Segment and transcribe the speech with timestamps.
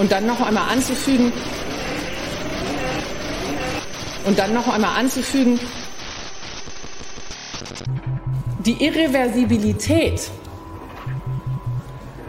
[0.00, 1.30] Und dann noch einmal anzufügen,
[4.24, 5.60] und dann noch einmal anzufügen,
[8.60, 10.30] die Irreversibilität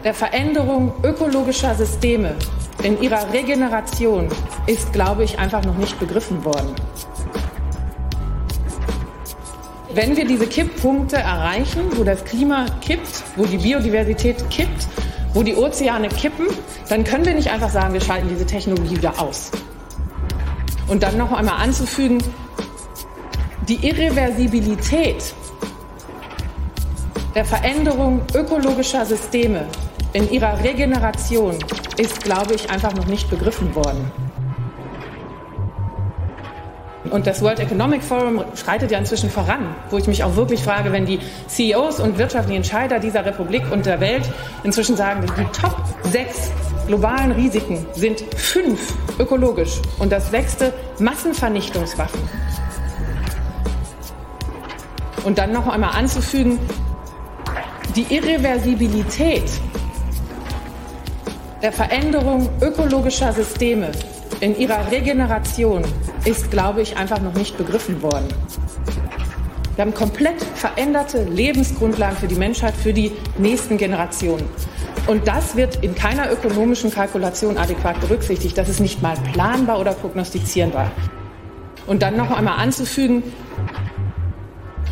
[0.04, 2.34] der Veränderung ökologischer Systeme
[2.82, 4.28] in ihrer Regeneration
[4.66, 6.74] ist, glaube ich, einfach noch nicht begriffen worden.
[9.94, 14.88] Wenn wir diese Kipppunkte erreichen, wo das Klima kippt, wo die Biodiversität kippt,
[15.34, 16.46] wo die Ozeane kippen,
[16.88, 19.50] dann können wir nicht einfach sagen, wir schalten diese Technologie wieder aus.
[20.88, 22.18] Und dann noch einmal anzufügen,
[23.68, 25.34] die Irreversibilität
[27.34, 29.66] der Veränderung ökologischer Systeme
[30.12, 31.56] in ihrer Regeneration
[31.96, 34.10] ist, glaube ich, einfach noch nicht begriffen worden.
[37.12, 40.92] Und das World Economic Forum schreitet ja inzwischen voran, wo ich mich auch wirklich frage,
[40.92, 44.22] wenn die CEOs und wirtschaftlichen Entscheider dieser Republik und der Welt
[44.64, 46.50] inzwischen sagen, die Top 6
[46.86, 52.20] globalen Risiken sind fünf ökologisch und das sechste Massenvernichtungswaffen.
[55.24, 56.58] Und dann noch einmal anzufügen,
[57.94, 59.50] die Irreversibilität
[61.60, 63.92] der Veränderung ökologischer Systeme
[64.40, 65.84] in ihrer Regeneration
[66.24, 68.28] ist, glaube ich, einfach noch nicht begriffen worden.
[69.74, 74.44] Wir haben komplett veränderte Lebensgrundlagen für die Menschheit, für die nächsten Generationen.
[75.06, 78.56] Und das wird in keiner ökonomischen Kalkulation adäquat berücksichtigt.
[78.56, 80.90] Das ist nicht mal planbar oder prognostizierbar.
[81.86, 83.22] Und dann noch einmal anzufügen,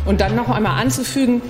[0.05, 1.41] und dann noch einmal anzufügen,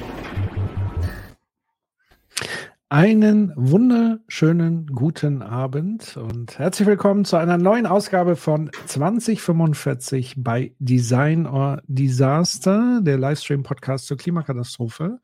[2.92, 11.48] einen wunderschönen guten Abend und herzlich willkommen zu einer neuen Ausgabe von 2045 bei Design
[11.48, 15.22] or Disaster, der Livestream-Podcast zur Klimakatastrophe.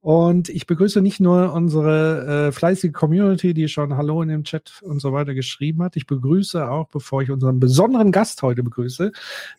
[0.00, 4.80] Und ich begrüße nicht nur unsere äh, fleißige Community, die schon Hallo in dem Chat
[4.82, 5.96] und so weiter geschrieben hat.
[5.96, 9.12] Ich begrüße auch, bevor ich unseren besonderen Gast heute begrüße,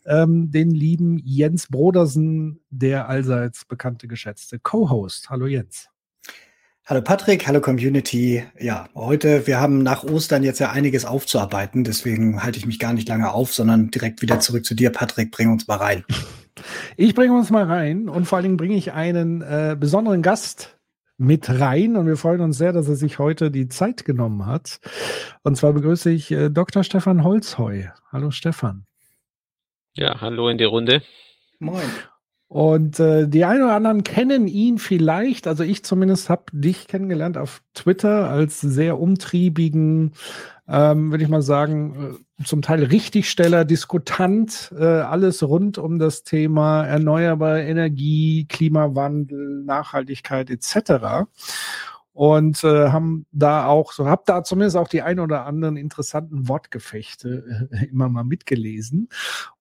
[0.04, 5.30] ähm, den lieben Jens Brodersen, der allseits bekannte, geschätzte Co-Host.
[5.30, 5.90] Hallo Jens.
[6.88, 8.44] Hallo Patrick, hallo Community.
[8.60, 12.92] Ja, heute, wir haben nach Ostern jetzt ja einiges aufzuarbeiten, deswegen halte ich mich gar
[12.92, 15.32] nicht lange auf, sondern direkt wieder zurück zu dir, Patrick.
[15.32, 16.04] Bring uns mal rein.
[16.96, 20.78] Ich bringe uns mal rein und vor allen Dingen bringe ich einen äh, besonderen Gast
[21.18, 24.78] mit rein und wir freuen uns sehr, dass er sich heute die Zeit genommen hat.
[25.42, 26.84] Und zwar begrüße ich äh, Dr.
[26.84, 27.86] Stefan Holzheu.
[28.12, 28.86] Hallo Stefan.
[29.94, 31.02] Ja, hallo in die Runde.
[31.58, 31.90] Moin.
[32.48, 37.36] Und äh, die einen oder anderen kennen ihn vielleicht, also ich zumindest habe dich kennengelernt
[37.36, 40.12] auf Twitter als sehr umtriebigen,
[40.68, 46.22] ähm, würde ich mal sagen, äh, zum Teil Richtigsteller, Diskutant, äh, alles rund um das
[46.22, 51.26] Thema erneuerbare Energie, Klimawandel, Nachhaltigkeit etc
[52.16, 56.48] und äh, haben da auch so, hab da zumindest auch die ein oder anderen interessanten
[56.48, 59.10] Wortgefechte äh, immer mal mitgelesen.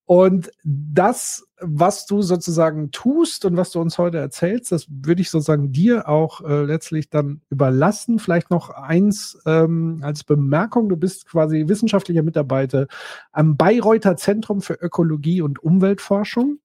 [0.06, 5.32] Und das, was du sozusagen tust und was du uns heute erzählst, das würde ich
[5.32, 8.20] sozusagen dir auch äh, letztlich dann überlassen.
[8.20, 10.90] Vielleicht noch eins ähm, als Bemerkung.
[10.90, 12.86] Du bist quasi wissenschaftlicher Mitarbeiter
[13.32, 16.60] am Bayreuther Zentrum für Ökologie und Umweltforschung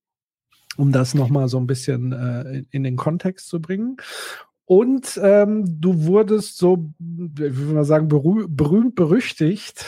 [0.77, 3.97] um das nochmal so ein bisschen äh, in den Kontext zu bringen.
[4.71, 9.85] Und ähm, du wurdest so, wie will man sagen, berühmt, berüchtigt.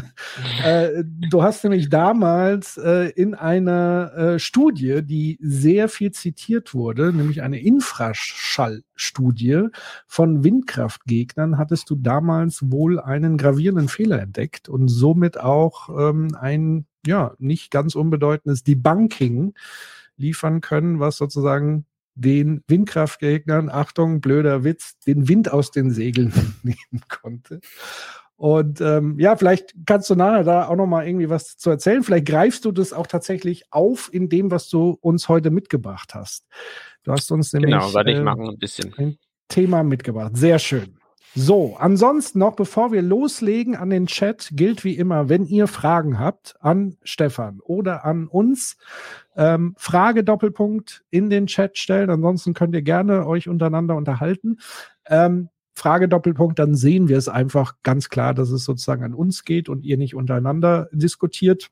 [0.62, 7.14] äh, du hast nämlich damals äh, in einer äh, Studie, die sehr viel zitiert wurde,
[7.14, 9.68] nämlich eine Infraschallstudie
[10.06, 16.84] von Windkraftgegnern, hattest du damals wohl einen gravierenden Fehler entdeckt und somit auch ähm, ein,
[17.06, 19.54] ja, nicht ganz unbedeutendes Debunking
[20.18, 21.86] liefern können, was sozusagen
[22.18, 27.60] den Windkraftgegnern, Achtung, blöder Witz, den Wind aus den Segeln nehmen konnte.
[28.36, 32.04] Und ähm, ja, vielleicht kannst du nachher da auch noch mal irgendwie was zu erzählen.
[32.04, 36.46] Vielleicht greifst du das auch tatsächlich auf in dem, was du uns heute mitgebracht hast.
[37.02, 39.18] Du hast uns nämlich genau, ich äh, machen ein bisschen ein
[39.48, 40.36] Thema mitgebracht.
[40.36, 40.97] Sehr schön.
[41.34, 46.18] So, ansonsten noch, bevor wir loslegen an den Chat, gilt wie immer, wenn ihr Fragen
[46.18, 48.76] habt an Stefan oder an uns,
[49.36, 52.10] ähm, Frage Doppelpunkt in den Chat stellen.
[52.10, 54.58] Ansonsten könnt ihr gerne euch untereinander unterhalten.
[55.06, 59.44] Ähm, Frage Doppelpunkt, dann sehen wir es einfach ganz klar, dass es sozusagen an uns
[59.44, 61.68] geht und ihr nicht untereinander diskutiert.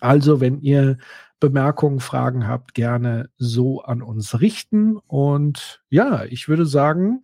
[0.00, 0.98] Also, wenn ihr
[1.40, 4.98] Bemerkungen, Fragen habt, gerne so an uns richten.
[4.98, 7.22] Und ja, ich würde sagen,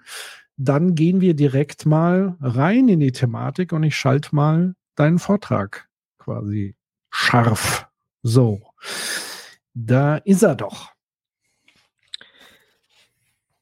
[0.57, 5.89] dann gehen wir direkt mal rein in die Thematik und ich schalte mal deinen Vortrag
[6.19, 6.75] quasi
[7.11, 7.87] scharf.
[8.23, 8.63] So,
[9.75, 10.91] da ist er doch.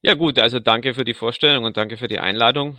[0.03, 2.79] Ja gut, also danke für die Vorstellung und danke für die Einladung.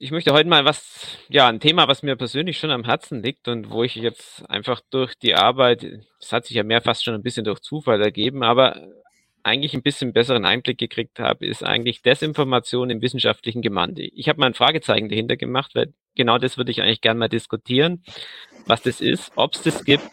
[0.00, 3.48] ich möchte heute mal was, ja, ein Thema, was mir persönlich schon am Herzen liegt
[3.48, 5.84] und wo ich jetzt einfach durch die Arbeit,
[6.20, 8.88] es hat sich ja mehr fast schon ein bisschen durch Zufall ergeben, aber
[9.42, 14.02] eigentlich ein bisschen besseren Einblick gekriegt habe, ist eigentlich Desinformation im wissenschaftlichen Gemande.
[14.02, 17.28] Ich habe mal ein Fragezeichen dahinter gemacht, weil genau das würde ich eigentlich gerne mal
[17.28, 18.02] diskutieren,
[18.66, 20.10] was das ist, ob es das gibt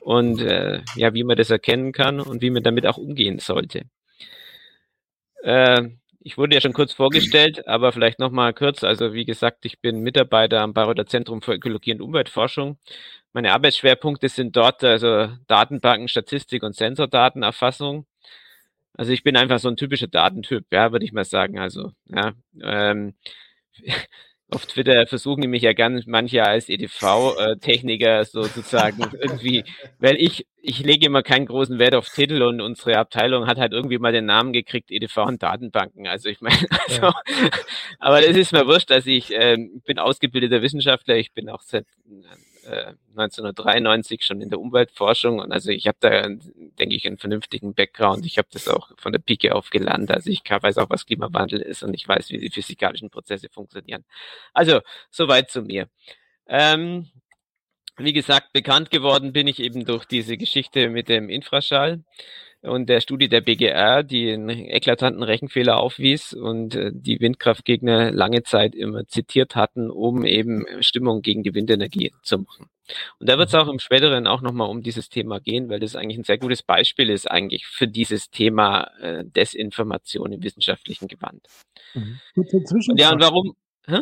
[0.00, 3.84] und äh, ja, wie man das erkennen kann und wie man damit auch umgehen sollte.
[5.42, 5.90] Äh,
[6.24, 8.84] ich wurde ja schon kurz vorgestellt, aber vielleicht nochmal kurz.
[8.84, 12.78] Also wie gesagt, ich bin Mitarbeiter am Bayreuther Zentrum für Ökologie und Umweltforschung.
[13.32, 18.06] Meine Arbeitsschwerpunkte sind dort also Datenbanken, Statistik und Sensordatenerfassung.
[18.94, 21.58] Also ich bin einfach so ein typischer Datentyp, ja, würde ich mal sagen.
[21.58, 23.14] Also ja, ähm,
[24.54, 29.64] auf Twitter versuchen die mich ja ganz manche als EDV-Techniker äh, sozusagen irgendwie,
[29.98, 33.72] weil ich, ich lege immer keinen großen Wert auf Titel und unsere Abteilung hat halt
[33.72, 36.06] irgendwie mal den Namen gekriegt, EDV und Datenbanken.
[36.06, 36.56] Also ich meine,
[36.86, 37.14] also, ja.
[37.98, 41.86] aber das ist mir wurscht, dass ich ähm, bin ausgebildeter Wissenschaftler, ich bin auch seit
[42.66, 47.74] 1993 äh, schon in der Umweltforschung und also ich habe da, denke ich, einen vernünftigen
[47.74, 48.24] Background.
[48.26, 50.10] Ich habe das auch von der Pike auf gelernt.
[50.10, 54.04] Also ich weiß auch, was Klimawandel ist und ich weiß, wie die physikalischen Prozesse funktionieren.
[54.52, 54.80] Also
[55.10, 55.88] soweit zu mir.
[56.46, 57.08] Ähm,
[57.96, 62.04] wie gesagt, bekannt geworden bin ich eben durch diese Geschichte mit dem Infraschall
[62.62, 68.44] und der Studie der BGR, die einen eklatanten Rechenfehler aufwies und äh, die Windkraftgegner lange
[68.44, 72.66] Zeit immer zitiert hatten, um eben Stimmung gegen die Windenergie zu machen.
[73.18, 75.96] Und da wird es auch im späteren auch nochmal um dieses Thema gehen, weil das
[75.96, 81.46] eigentlich ein sehr gutes Beispiel ist eigentlich für dieses Thema äh, Desinformation im wissenschaftlichen Gewand.
[81.94, 82.20] Mhm.
[82.34, 83.54] Und ja, und warum?
[83.86, 84.00] Hä?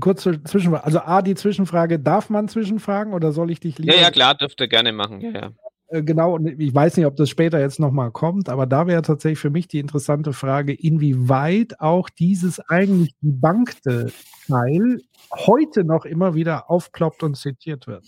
[0.00, 0.84] Kurze Zwischenfrage.
[0.84, 3.94] Also A, die Zwischenfrage, darf man zwischenfragen oder soll ich dich lieber?
[3.94, 5.20] Ja, ja, klar, dürfte gerne machen.
[5.20, 5.50] Ja, ja.
[5.94, 9.02] Äh, genau, und ich weiß nicht, ob das später jetzt nochmal kommt, aber da wäre
[9.02, 14.12] tatsächlich für mich die interessante Frage, inwieweit auch dieses eigentlich debunkte
[14.48, 18.04] Teil heute noch immer wieder aufkloppt und zitiert wird.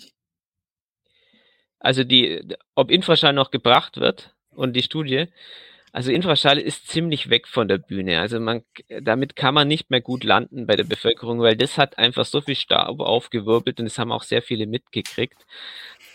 [1.78, 2.42] Also die,
[2.74, 5.26] ob Infraschall noch gebracht wird und die Studie,
[5.96, 8.20] also Infraschall ist ziemlich weg von der Bühne.
[8.20, 8.60] Also man,
[9.00, 12.42] damit kann man nicht mehr gut landen bei der Bevölkerung, weil das hat einfach so
[12.42, 15.46] viel Staub aufgewirbelt und das haben auch sehr viele mitgekriegt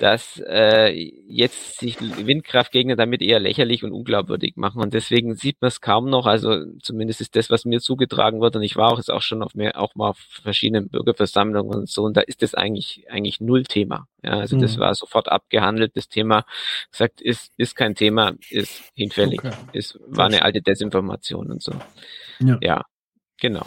[0.02, 4.82] dass äh, jetzt sich Windkraftgegner damit eher lächerlich und unglaubwürdig machen.
[4.82, 6.26] Und deswegen sieht man es kaum noch.
[6.26, 8.56] Also zumindest ist das, was mir zugetragen wird.
[8.56, 11.88] Und ich war auch jetzt auch schon auf mehr, auch mal auf verschiedenen Bürgerversammlungen und
[11.88, 12.02] so.
[12.02, 14.08] Und da ist das eigentlich, eigentlich null Thema.
[14.24, 14.62] Ja, also mhm.
[14.62, 15.96] das war sofort abgehandelt.
[15.96, 16.46] Das Thema
[16.92, 19.44] gesagt ist, ist kein Thema, ist hinfällig.
[19.44, 19.54] Okay.
[19.74, 21.74] Ist, war eine alte Desinformation und so.
[22.40, 22.86] Ja, ja
[23.40, 23.66] genau.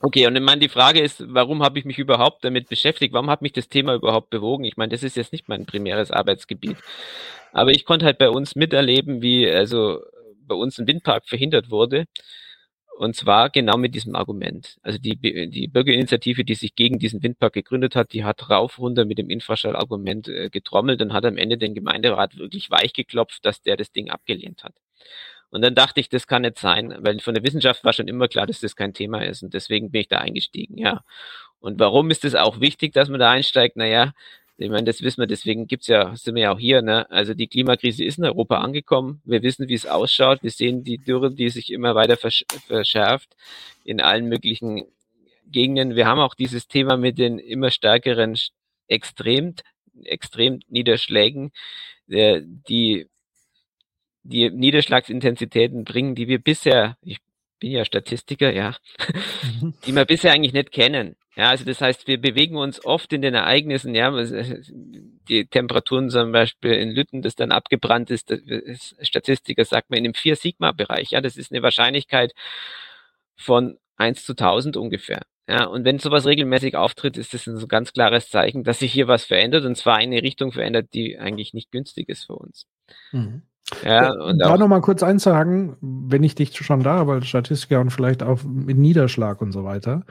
[0.00, 3.12] Okay, und ich meine, die Frage ist, warum habe ich mich überhaupt damit beschäftigt?
[3.12, 4.64] Warum hat mich das Thema überhaupt bewogen?
[4.64, 6.76] Ich meine, das ist jetzt nicht mein primäres Arbeitsgebiet.
[7.52, 10.00] Aber ich konnte halt bei uns miterleben, wie also
[10.46, 12.06] bei uns ein Windpark verhindert wurde.
[12.98, 14.76] Und zwar genau mit diesem Argument.
[14.82, 19.04] Also die, die Bürgerinitiative, die sich gegen diesen Windpark gegründet hat, die hat rauf runter
[19.04, 23.62] mit dem Infraschallargument äh, getrommelt und hat am Ende den Gemeinderat wirklich weich geklopft, dass
[23.62, 24.74] der das Ding abgelehnt hat.
[25.50, 28.26] Und dann dachte ich, das kann nicht sein, weil von der Wissenschaft war schon immer
[28.26, 29.44] klar, dass das kein Thema ist.
[29.44, 31.04] Und deswegen bin ich da eingestiegen, ja.
[31.60, 33.76] Und warum ist es auch wichtig, dass man da einsteigt?
[33.76, 34.12] Naja,
[34.60, 37.08] ich meine, das wissen wir, deswegen gibt's ja, sind wir ja auch hier, ne?
[37.10, 39.22] Also die Klimakrise ist in Europa angekommen.
[39.24, 40.42] Wir wissen, wie es ausschaut.
[40.42, 43.36] Wir sehen die Dürre, die sich immer weiter versch verschärft
[43.84, 44.84] in allen möglichen
[45.46, 45.94] Gegenden.
[45.94, 48.36] Wir haben auch dieses Thema mit den immer stärkeren
[48.88, 49.54] extrem,
[50.04, 51.52] extrem Niederschlägen,
[52.08, 53.06] äh, die
[54.24, 57.18] die Niederschlagsintensitäten bringen, die wir bisher, ich
[57.58, 58.76] bin ja Statistiker, ja,
[59.60, 59.74] mhm.
[59.86, 61.16] die wir bisher eigentlich nicht kennen.
[61.36, 64.10] Ja, also das heißt, wir bewegen uns oft in den Ereignissen, ja,
[65.28, 70.04] die Temperaturen zum Beispiel in Lütten, das dann abgebrannt ist, ist Statistiker sagt man in
[70.04, 72.32] dem 4-Sigma-Bereich, ja, das ist eine Wahrscheinlichkeit
[73.36, 75.22] von 1 zu 1000 ungefähr.
[75.48, 79.08] Ja, und wenn sowas regelmäßig auftritt, ist das ein ganz klares Zeichen, dass sich hier
[79.08, 82.66] was verändert und zwar in eine Richtung verändert, die eigentlich nicht günstig ist für uns.
[83.12, 83.42] Mhm.
[83.84, 87.90] Ja, und da nochmal kurz einzuhaken, wenn ich dich schon da habe, als Statistiker und
[87.90, 90.06] vielleicht auch mit Niederschlag und so weiter,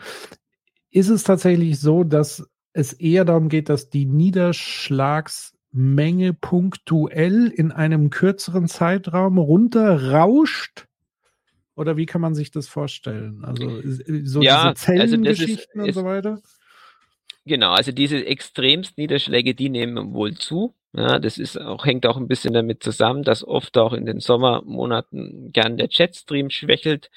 [0.91, 8.09] ist es tatsächlich so, dass es eher darum geht, dass die Niederschlagsmenge punktuell in einem
[8.09, 10.85] kürzeren Zeitraum runterrauscht?
[11.75, 13.43] Oder wie kann man sich das vorstellen?
[13.43, 13.81] Also
[14.23, 16.39] so ja, diese Zellengeschichten also und so weiter?
[17.45, 20.73] Genau, also diese extremst Niederschläge, die nehmen wohl zu.
[20.97, 24.19] Ja, das ist auch, hängt auch ein bisschen damit zusammen, dass oft auch in den
[24.19, 27.11] Sommermonaten gern der Jetstream schwächelt.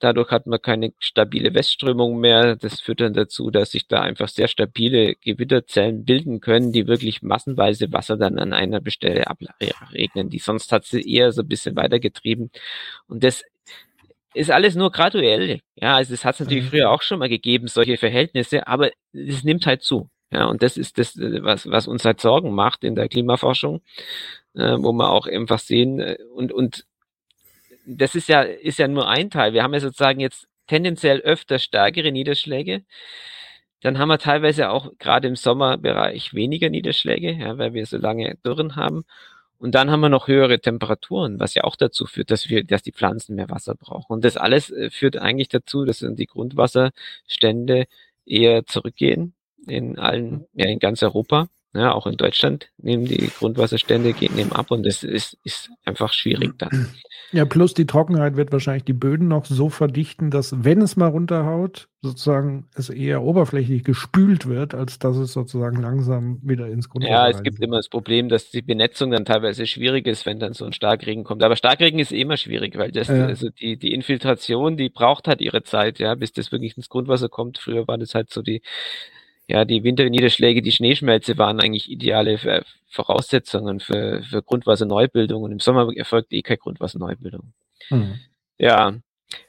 [0.00, 2.56] Dadurch hat man keine stabile Westströmung mehr.
[2.56, 7.22] Das führt dann dazu, dass sich da einfach sehr stabile Gewitterzellen bilden können, die wirklich
[7.22, 10.28] massenweise Wasser dann an einer Bestelle abregnen.
[10.28, 12.50] Die sonst hat sie eher so ein bisschen weitergetrieben.
[13.08, 13.44] Und das
[14.34, 15.60] ist alles nur graduell.
[15.76, 16.68] Ja, also es hat es natürlich mhm.
[16.68, 20.10] früher auch schon mal gegeben, solche Verhältnisse, aber es nimmt halt zu.
[20.32, 23.82] Ja, und das ist das, was, was uns halt Sorgen macht in der Klimaforschung,
[24.54, 26.86] äh, wo wir auch einfach sehen, äh, und, und
[27.86, 29.52] das ist ja, ist ja nur ein Teil.
[29.52, 32.84] Wir haben ja sozusagen jetzt tendenziell öfter stärkere Niederschläge.
[33.82, 38.36] Dann haben wir teilweise auch gerade im Sommerbereich weniger Niederschläge, ja, weil wir so lange
[38.44, 39.04] Dürren haben.
[39.58, 42.82] Und dann haben wir noch höhere Temperaturen, was ja auch dazu führt, dass wir, dass
[42.82, 44.12] die Pflanzen mehr Wasser brauchen.
[44.14, 47.86] Und das alles äh, führt eigentlich dazu, dass die Grundwasserstände
[48.26, 49.34] eher zurückgehen
[49.66, 51.48] in allen, ja, in ganz Europa.
[51.74, 56.12] Ja, auch in Deutschland nehmen die Grundwasserstände gehen nehmen ab und das ist, ist einfach
[56.12, 56.88] schwierig dann.
[57.32, 61.06] Ja, plus die Trockenheit wird wahrscheinlich die Böden noch so verdichten, dass wenn es mal
[61.06, 67.12] runterhaut, sozusagen es eher oberflächlich gespült wird, als dass es sozusagen langsam wieder ins Grundwasser
[67.14, 67.68] Ja, es gibt wird.
[67.68, 71.24] immer das Problem, dass die Benetzung dann teilweise schwierig ist, wenn dann so ein Starkregen
[71.24, 71.42] kommt.
[71.42, 73.24] Aber Starkregen ist immer schwierig, weil das, ja.
[73.24, 77.30] also die, die Infiltration, die braucht halt ihre Zeit, ja, bis das wirklich ins Grundwasser
[77.30, 77.56] kommt.
[77.56, 78.60] Früher war das halt so die,
[79.52, 85.94] ja, die Winterniederschläge, die Schneeschmelze waren eigentlich ideale Voraussetzungen für, für Grundwasserneubildung und im Sommer
[85.94, 87.52] erfolgt eh keine Grundwasserneubildung.
[87.90, 88.14] Mhm.
[88.56, 88.94] Ja,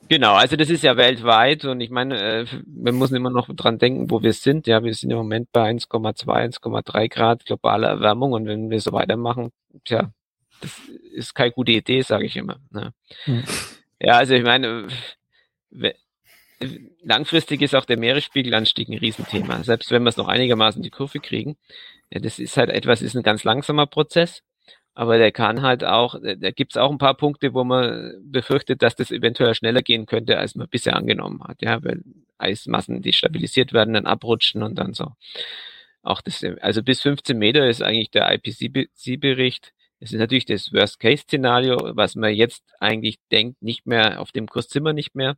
[0.10, 0.34] genau.
[0.34, 4.12] Also das ist ja weltweit und ich meine, äh, wir müssen immer noch dran denken,
[4.12, 4.68] wo wir sind.
[4.68, 8.92] Ja, wir sind im Moment bei 1,2, 1,3 Grad globaler Erwärmung und wenn wir so
[8.92, 9.54] weitermachen,
[9.86, 10.12] tja,
[10.60, 10.82] das
[11.14, 12.58] ist keine gute Idee, sage ich immer.
[12.72, 12.92] Ne?
[13.26, 13.46] Mhm.
[14.02, 14.88] Ja, also ich meine,
[17.02, 19.64] langfristig ist auch der Meeresspiegelanstieg ein Riesenthema.
[19.64, 21.58] Selbst wenn wir es noch einigermaßen die Kurve kriegen.
[22.10, 24.44] Das ist halt etwas, ist ein ganz langsamer Prozess.
[24.96, 28.84] Aber der kann halt auch, da gibt es auch ein paar Punkte, wo man befürchtet,
[28.84, 31.64] dass das eventuell schneller gehen könnte, als man bisher angenommen hat.
[31.64, 32.04] Ja, weil
[32.38, 35.14] Eismassen, die stabilisiert werden, dann abrutschen und dann so.
[36.04, 39.74] Auch das, also bis 15 Meter ist eigentlich der IPCC-Bericht.
[40.00, 44.68] Es ist natürlich das Worst-Case-Szenario, was man jetzt eigentlich denkt, nicht mehr auf dem Kurs
[44.70, 45.38] sind wir nicht mehr.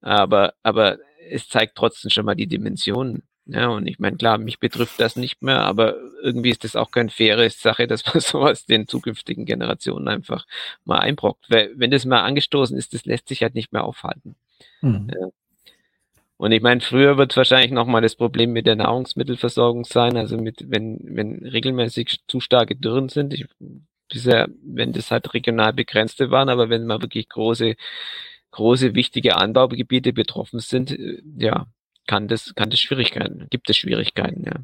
[0.00, 0.98] Aber, aber
[1.30, 3.22] es zeigt trotzdem schon mal die Dimensionen.
[3.50, 6.90] Ja, und ich meine, klar, mich betrifft das nicht mehr, aber irgendwie ist das auch
[6.90, 10.46] keine faire Sache, dass man sowas den zukünftigen Generationen einfach
[10.84, 11.46] mal einbrockt.
[11.48, 14.36] Weil, wenn das mal angestoßen ist, das lässt sich halt nicht mehr aufhalten.
[14.82, 15.10] Mhm.
[15.18, 15.28] Ja.
[16.36, 20.70] Und ich meine, früher wird wahrscheinlich nochmal das Problem mit der Nahrungsmittelversorgung sein, also mit,
[20.70, 23.34] wenn, wenn regelmäßig zu starke Dürren sind.
[23.34, 23.46] Ich,
[24.08, 27.76] bisher, wenn das halt regional begrenzte waren, aber wenn man wirklich große
[28.50, 31.66] große, wichtige Anbaugebiete betroffen sind, äh, ja,
[32.06, 34.54] kann das, kann das Schwierigkeiten, gibt es Schwierigkeiten, ja.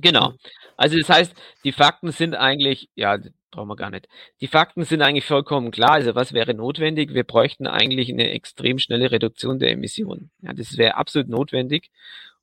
[0.00, 0.34] Genau.
[0.76, 3.18] Also das heißt, die Fakten sind eigentlich, ja,
[3.50, 4.08] brauchen wir gar nicht.
[4.40, 5.92] Die Fakten sind eigentlich vollkommen klar.
[5.92, 7.14] Also was wäre notwendig?
[7.14, 10.30] Wir bräuchten eigentlich eine extrem schnelle Reduktion der Emissionen.
[10.40, 11.90] Ja, das wäre absolut notwendig.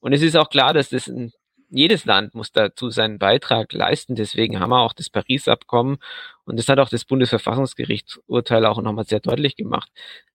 [0.01, 1.32] Und es ist auch klar, dass das ein
[1.70, 4.16] jedes Land muss dazu seinen Beitrag leisten.
[4.16, 5.98] Deswegen haben wir auch das Paris-Abkommen
[6.46, 9.90] und das hat auch das Bundesverfassungsgerichtsurteil auch nochmal sehr deutlich gemacht.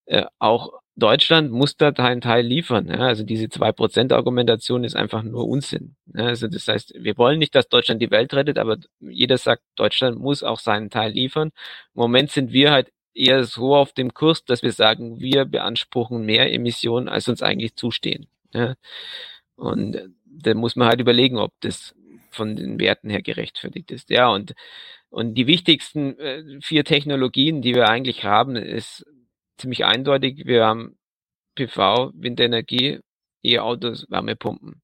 [0.06, 2.88] Äh, auch Deutschland muss da einen Teil liefern.
[2.88, 3.00] Ja?
[3.00, 5.96] Also diese zwei Prozent Argumentation ist einfach nur Unsinn.
[6.14, 6.26] Ja?
[6.26, 10.18] Also das heißt, wir wollen nicht, dass Deutschland die Welt rettet, aber jeder sagt, Deutschland
[10.18, 11.50] muss auch seinen Teil liefern.
[11.94, 16.24] Im Moment sind wir halt eher so auf dem Kurs, dass wir sagen, wir beanspruchen
[16.24, 18.28] mehr Emissionen, als uns eigentlich zustehen.
[18.52, 18.74] Ja?
[19.56, 19.96] Und
[20.30, 21.94] da muss man halt überlegen, ob das
[22.30, 24.10] von den Werten her gerechtfertigt ist.
[24.10, 24.54] Ja, und,
[25.10, 29.04] und die wichtigsten äh, vier Technologien, die wir eigentlich haben, ist
[29.58, 30.46] ziemlich eindeutig.
[30.46, 30.96] Wir haben
[31.56, 33.00] PV, Windenergie,
[33.42, 34.82] E-Autos, Wärmepumpen.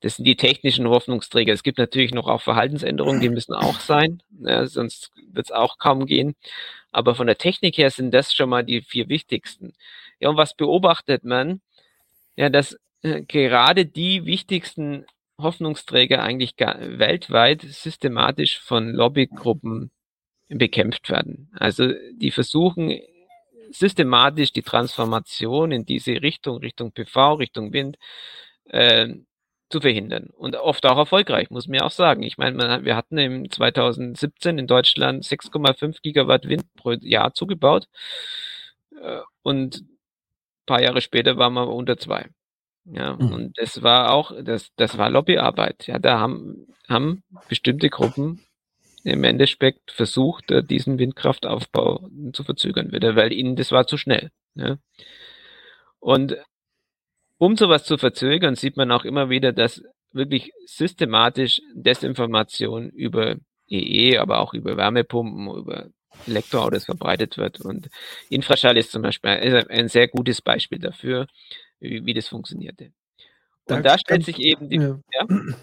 [0.00, 1.52] Das sind die technischen Hoffnungsträger.
[1.52, 5.78] Es gibt natürlich noch auch Verhaltensänderungen, die müssen auch sein, ja, sonst wird es auch
[5.78, 6.36] kaum gehen.
[6.92, 9.74] Aber von der Technik her sind das schon mal die vier wichtigsten.
[10.20, 11.60] Ja, und was beobachtet man?
[12.36, 15.06] Ja, dass äh, gerade die wichtigsten
[15.40, 19.90] Hoffnungsträger eigentlich weltweit systematisch von Lobbygruppen
[20.48, 21.50] bekämpft werden.
[21.54, 22.98] Also die versuchen
[23.70, 27.96] systematisch die Transformation in diese Richtung, Richtung PV, Richtung Wind,
[28.66, 29.08] äh,
[29.68, 30.30] zu verhindern.
[30.36, 32.22] Und oft auch erfolgreich, muss man ja auch sagen.
[32.22, 37.88] Ich meine, wir hatten im 2017 in Deutschland 6,5 Gigawatt Wind pro Jahr zugebaut.
[39.00, 39.84] Äh, und
[40.66, 42.28] paar Jahre später waren wir unter zwei.
[42.92, 43.32] Ja, mhm.
[43.32, 45.86] und das war auch, das, das war Lobbyarbeit.
[45.86, 48.44] Ja, da haben, haben bestimmte Gruppen
[49.02, 54.30] im Endeffekt versucht, äh, diesen Windkraftaufbau zu verzögern wieder, weil ihnen das war zu schnell.
[54.54, 54.78] Ja.
[56.00, 56.36] Und
[57.38, 63.36] um sowas zu verzögern, sieht man auch immer wieder, dass wirklich systematisch Desinformation über
[63.68, 65.88] EE, e, aber auch über Wärmepumpen, über
[66.26, 67.60] Elektroautos verbreitet wird.
[67.60, 67.88] Und
[68.30, 71.26] Infraschall ist zum Beispiel ein sehr gutes Beispiel dafür,
[71.80, 72.92] wie, wie das funktionierte.
[73.68, 74.76] Und da, da stellt sich eben die.
[74.76, 74.98] Ja.
[75.12, 75.26] ja?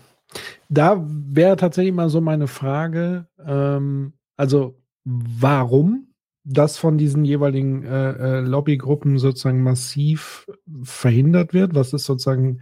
[0.68, 6.08] Da wäre tatsächlich mal so meine Frage, ähm, also warum
[6.44, 10.48] das von diesen jeweiligen äh, äh, Lobbygruppen sozusagen massiv
[10.82, 11.76] verhindert wird?
[11.76, 12.62] Was ist sozusagen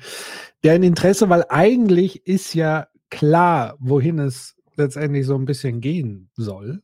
[0.64, 1.30] deren Interesse?
[1.30, 6.84] Weil eigentlich ist ja klar, wohin es letztendlich so ein bisschen gehen soll.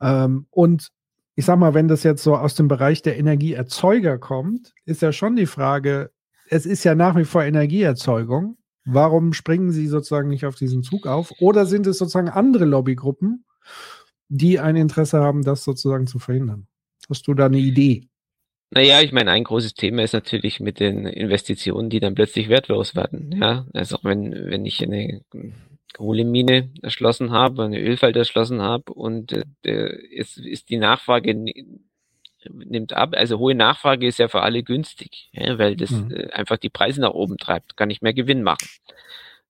[0.00, 0.88] Ähm, und
[1.34, 5.12] ich sag mal, wenn das jetzt so aus dem Bereich der Energieerzeuger kommt, ist ja
[5.12, 6.10] schon die Frage,
[6.48, 8.58] es ist ja nach wie vor Energieerzeugung.
[8.84, 11.32] Warum springen sie sozusagen nicht auf diesen Zug auf?
[11.40, 13.44] Oder sind es sozusagen andere Lobbygruppen,
[14.28, 16.66] die ein Interesse haben, das sozusagen zu verhindern?
[17.08, 18.08] Hast du da eine Idee?
[18.70, 22.96] Naja, ich meine, ein großes Thema ist natürlich mit den Investitionen, die dann plötzlich wertlos
[22.96, 23.30] werden.
[23.38, 25.22] Ja, also wenn, wenn ich eine
[25.94, 29.32] Kohlemine erschlossen habe, eine Ölfeld erschlossen habe und
[29.64, 31.34] äh, es ist die Nachfrage
[32.48, 33.14] nimmt ab.
[33.14, 36.10] Also hohe Nachfrage ist ja für alle günstig, ja, weil das mhm.
[36.10, 38.68] äh, einfach die Preise nach oben treibt, kann ich mehr Gewinn machen.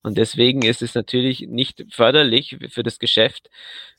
[0.03, 3.49] Und deswegen ist es natürlich nicht förderlich für das Geschäft,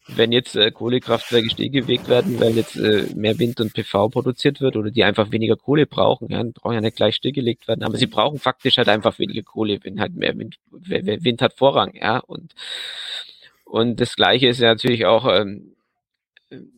[0.08, 4.76] wenn jetzt äh, Kohlekraftwerke stillgelegt werden, weil jetzt äh, mehr Wind und PV produziert wird
[4.76, 6.30] oder die einfach weniger Kohle brauchen.
[6.30, 9.80] Ja, brauchen ja nicht gleich stillgelegt werden, aber sie brauchen faktisch halt einfach weniger Kohle,
[9.84, 12.18] wenn halt mehr Wind, Wind hat Vorrang, ja.
[12.18, 12.54] Und,
[13.64, 15.74] und das Gleiche ist ja natürlich auch ähm,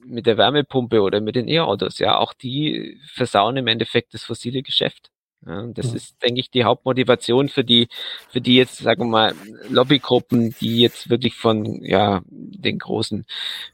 [0.05, 4.61] mit der Wärmepumpe oder mit den E-Autos, ja, auch die versauen im Endeffekt das fossile
[4.61, 5.09] Geschäft.
[5.45, 5.95] Ja, das ja.
[5.95, 7.87] ist, denke ich, die Hauptmotivation für die,
[8.29, 9.35] für die jetzt, sagen wir mal,
[9.69, 13.25] Lobbygruppen, die jetzt wirklich von ja den großen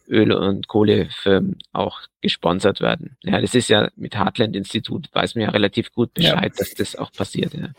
[0.10, 3.18] Öl- und Kohlefirmen auch gesponsert werden.
[3.24, 6.58] Ja, das ist ja mit Heartland Institut, weiß man ja relativ gut Bescheid, ja.
[6.58, 7.54] dass das auch passiert.
[7.54, 7.70] Ja.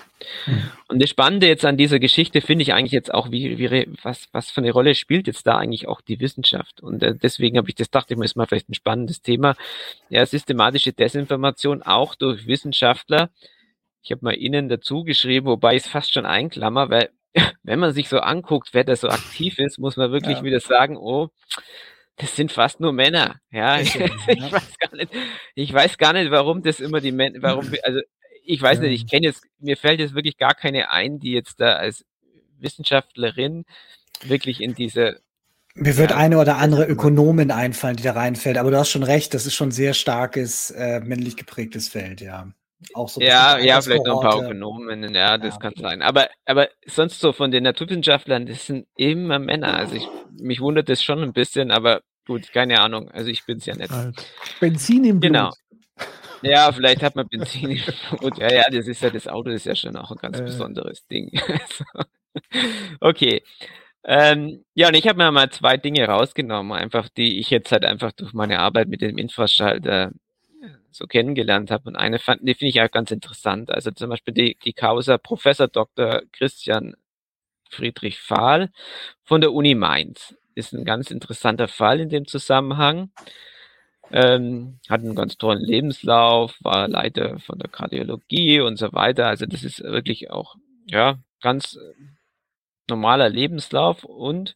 [0.47, 0.63] Mhm.
[0.89, 4.29] Und das Spannende jetzt an dieser Geschichte finde ich eigentlich jetzt auch, wie, wie was,
[4.33, 6.83] was für eine Rolle spielt jetzt da eigentlich auch die Wissenschaft.
[6.83, 9.55] Und äh, deswegen habe ich das dachte ich mir, ist mal vielleicht ein spannendes Thema.
[10.09, 13.31] Ja, systematische Desinformation auch durch Wissenschaftler
[14.03, 17.11] ich habe mal innen dazu geschrieben, wobei ich es fast schon einklammer, weil
[17.63, 20.45] wenn man sich so anguckt, wer da so aktiv ist, muss man wirklich ja.
[20.45, 21.29] wieder sagen, oh,
[22.17, 23.37] das sind fast nur Männer.
[23.51, 25.13] Ja, ich, ich weiß gar nicht,
[25.55, 28.01] ich weiß gar nicht, warum das immer die Männer, warum, also
[28.45, 28.85] ich weiß ja.
[28.85, 32.05] nicht, ich kenne jetzt, mir fällt jetzt wirklich gar keine ein, die jetzt da als
[32.59, 33.65] Wissenschaftlerin
[34.25, 35.21] wirklich in diese
[35.75, 39.03] mir wird ja, eine oder andere Ökonomin einfallen, die da reinfällt, aber du hast schon
[39.03, 42.53] recht, das ist schon ein sehr starkes äh, männlich geprägtes Feld, ja.
[42.95, 45.83] Auch so ja, ja, vielleicht noch ein paar Ökonomen, ja, das ja, kann okay.
[45.83, 46.03] sein.
[46.03, 49.75] Aber, aber sonst so von den Naturwissenschaftlern, das sind immer Männer.
[49.75, 53.11] Also ich, mich wundert das schon ein bisschen, aber gut, keine Ahnung.
[53.11, 53.93] Also ich bin es ja nicht.
[54.61, 55.33] Benzin im Blut.
[55.33, 55.53] Genau.
[56.43, 57.81] Ja, vielleicht hat man Benzin im
[58.19, 58.39] Blut.
[58.39, 60.43] Ja, ja, das ist ja, das Auto ist ja schon auch ein ganz äh.
[60.43, 61.31] besonderes Ding.
[63.01, 63.43] okay.
[64.05, 67.85] Ähm, ja, und ich habe mir mal zwei Dinge rausgenommen, einfach die ich jetzt halt
[67.85, 70.11] einfach durch meine Arbeit mit dem Infraschalter
[70.91, 71.89] so kennengelernt habe.
[71.89, 73.71] Und eine fand, die finde ich auch ganz interessant.
[73.71, 76.23] Also zum Beispiel die, die Causa Professor Dr.
[76.33, 76.95] Christian
[77.71, 78.71] Friedrich Fahl
[79.25, 80.35] von der Uni Mainz.
[80.55, 83.11] Ist ein ganz interessanter Fall in dem Zusammenhang.
[84.11, 89.29] Ähm, hat einen ganz tollen Lebenslauf, war Leiter von der Kardiologie und so weiter.
[89.29, 91.95] Also das ist wirklich auch, ja, ganz äh,
[92.91, 94.55] normaler Lebenslauf und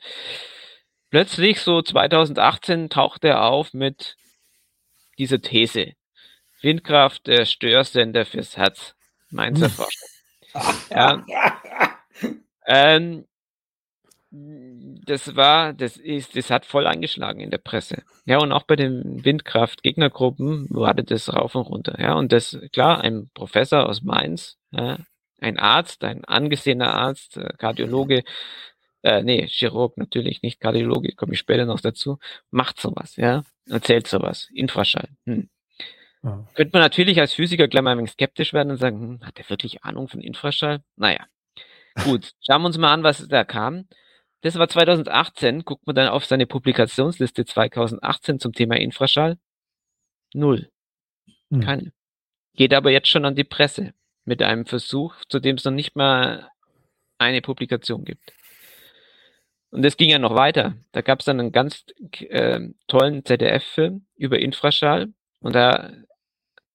[1.10, 4.16] plötzlich so 2018 taucht er auf mit
[5.18, 5.92] dieser These.
[6.62, 8.94] Windkraft der Störsender fürs Herz.
[9.30, 10.06] Mainzer Forscher.
[10.90, 11.24] ja.
[12.66, 13.26] ähm,
[14.30, 18.02] das war, das ist, das hat voll eingeschlagen in der Presse.
[18.24, 21.96] Ja, und auch bei den Windkraft-Gegnergruppen wartet das rauf und runter.
[22.00, 24.98] Ja, und das, klar, ein Professor aus Mainz, ja,
[25.40, 28.24] ein Arzt, ein angesehener Arzt, äh, Kardiologe,
[29.06, 32.18] äh, nee, Chirurg natürlich, nicht Kardiologe, komme ich später noch dazu,
[32.50, 35.08] macht sowas, ja, erzählt sowas, Infraschall.
[35.26, 35.48] Hm.
[36.24, 36.44] Ja.
[36.54, 39.38] Könnte man natürlich als Physiker gleich mal ein wenig skeptisch werden und sagen, hm, hat
[39.38, 40.80] der wirklich Ahnung von Infraschall?
[40.96, 41.24] Naja,
[42.02, 43.86] gut, schauen wir uns mal an, was da kam.
[44.40, 49.38] Das war 2018, guckt man dann auf seine Publikationsliste 2018 zum Thema Infraschall.
[50.34, 50.68] Null.
[51.52, 51.60] Hm.
[51.60, 51.92] Keine.
[52.56, 55.94] Geht aber jetzt schon an die Presse mit einem Versuch, zu dem es noch nicht
[55.94, 56.50] mal
[57.18, 58.32] eine Publikation gibt.
[59.76, 60.74] Und das ging ja noch weiter.
[60.92, 61.84] Da gab es dann einen ganz
[62.30, 65.12] äh, tollen ZDF-Film über Infraschall.
[65.40, 65.90] Und da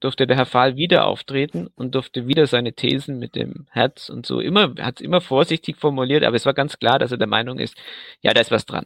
[0.02, 4.28] durfte der Herr Fahl wieder auftreten und durfte wieder seine Thesen mit dem Herz und
[4.28, 7.26] so immer, hat es immer vorsichtig formuliert, aber es war ganz klar, dass er der
[7.26, 7.76] Meinung ist,
[8.22, 8.86] ja, da ist was dran.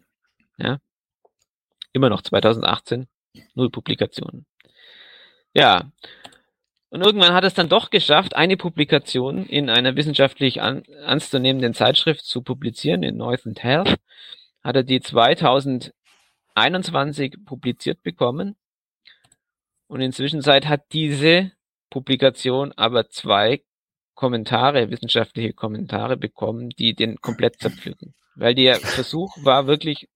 [0.58, 0.80] Ja.
[1.91, 3.08] Immer noch 2018,
[3.54, 4.45] null Publikationen.
[5.54, 5.91] Ja.
[6.95, 12.23] Und irgendwann hat es dann doch geschafft, eine Publikation in einer wissenschaftlich an, ernstzunehmenden Zeitschrift
[12.23, 13.97] zu publizieren, in Northern Health.
[14.63, 18.55] Hat er die 2021 publiziert bekommen
[19.88, 21.51] und inzwischen hat diese
[21.89, 23.62] Publikation aber zwei
[24.13, 28.15] Kommentare, wissenschaftliche Kommentare bekommen, die den komplett zerpflücken.
[28.36, 30.08] Weil der Versuch war wirklich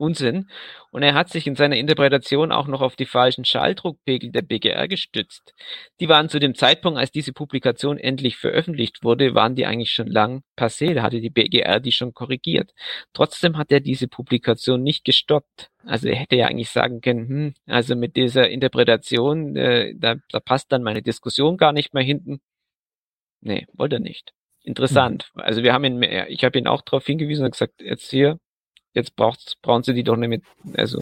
[0.00, 0.48] Unsinn.
[0.90, 4.88] Und er hat sich in seiner Interpretation auch noch auf die falschen Schalldruckpegel der BGR
[4.88, 5.54] gestützt.
[6.00, 10.08] Die waren zu dem Zeitpunkt, als diese Publikation endlich veröffentlicht wurde, waren die eigentlich schon
[10.08, 10.94] lang passé.
[10.94, 12.72] Da hatte die BGR die schon korrigiert.
[13.12, 15.70] Trotzdem hat er diese Publikation nicht gestoppt.
[15.84, 20.40] Also er hätte ja eigentlich sagen können, hm, also mit dieser Interpretation, äh, da, da
[20.40, 22.40] passt dann meine Diskussion gar nicht mehr hinten.
[23.40, 24.32] Nee, wollte er nicht.
[24.62, 25.30] Interessant.
[25.34, 25.40] Mhm.
[25.40, 28.38] Also wir haben ihn, ich habe ihn auch darauf hingewiesen und gesagt, jetzt hier,
[28.94, 30.42] jetzt brauchen Sie die doch nicht mit,
[30.74, 31.00] also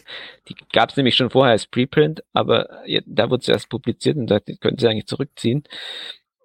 [0.49, 2.69] die gab es nämlich schon vorher als Preprint, aber
[3.07, 5.65] da wurde sie erst publiziert und da können Sie eigentlich zurückziehen.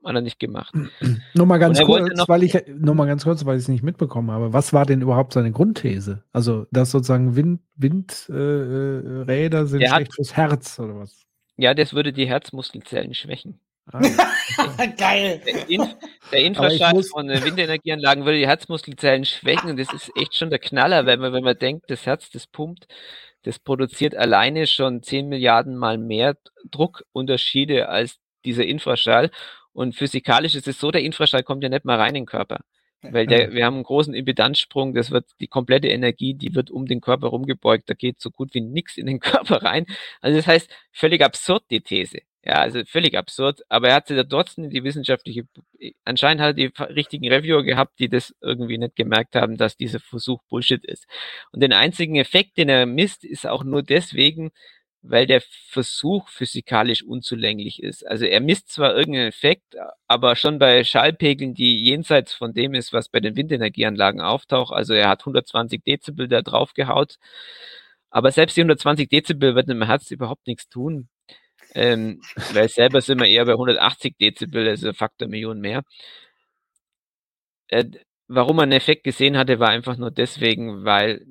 [0.03, 0.73] Hat er nicht gemacht.
[1.33, 3.83] Nur mal ganz kurz, noch, weil ich nur mal ganz kurz, weil ich es nicht
[3.83, 4.51] mitbekommen habe.
[4.51, 6.23] Was war denn überhaupt seine Grundthese?
[6.33, 11.25] Also, dass sozusagen Wind, Windräder äh, äh sind schlecht hat, fürs Herz oder was?
[11.55, 13.59] Ja, das würde die Herzmuskelzellen schwächen.
[14.97, 15.41] Geil.
[15.45, 15.95] Der,
[16.31, 21.05] der Infraschall von Windenergieanlagen würde die Herzmuskelzellen schwächen und das ist echt schon der Knaller,
[21.05, 22.87] wenn man, wenn man denkt, das Herz, das pumpt,
[23.43, 26.37] das produziert alleine schon 10 Milliarden mal mehr
[26.71, 29.31] Druckunterschiede als dieser Infraschall.
[29.73, 32.61] Und physikalisch ist es so, der Infraschall kommt ja nicht mal rein in den Körper.
[33.03, 36.85] Weil der, wir haben einen großen Impedanzsprung, das wird die komplette Energie, die wird um
[36.85, 39.85] den Körper rumgebeugt, da geht so gut wie nichts in den Körper rein.
[40.21, 42.19] Also das heißt, völlig absurd die These.
[42.45, 43.61] Ja, also völlig absurd.
[43.69, 45.47] Aber er hat sich da trotzdem die wissenschaftliche,
[46.03, 49.99] anscheinend hat er die richtigen Reviewer gehabt, die das irgendwie nicht gemerkt haben, dass dieser
[50.01, 51.07] Versuch Bullshit ist.
[51.51, 54.51] Und den einzigen Effekt, den er misst, ist auch nur deswegen,
[55.03, 58.07] weil der Versuch physikalisch unzulänglich ist.
[58.07, 59.75] Also er misst zwar irgendeinen Effekt,
[60.07, 64.73] aber schon bei Schallpegeln, die jenseits von dem ist, was bei den Windenergieanlagen auftaucht.
[64.73, 67.17] Also er hat 120 Dezibel da drauf gehaut.
[68.11, 71.09] Aber selbst die 120 Dezibel wird im Herz überhaupt nichts tun.
[71.75, 72.21] Ähm,
[72.53, 75.83] weil selber sind wir eher bei 180 Dezibel, also Faktor Millionen mehr.
[77.67, 77.85] Äh,
[78.27, 81.25] warum man einen Effekt gesehen hatte, war einfach nur deswegen, weil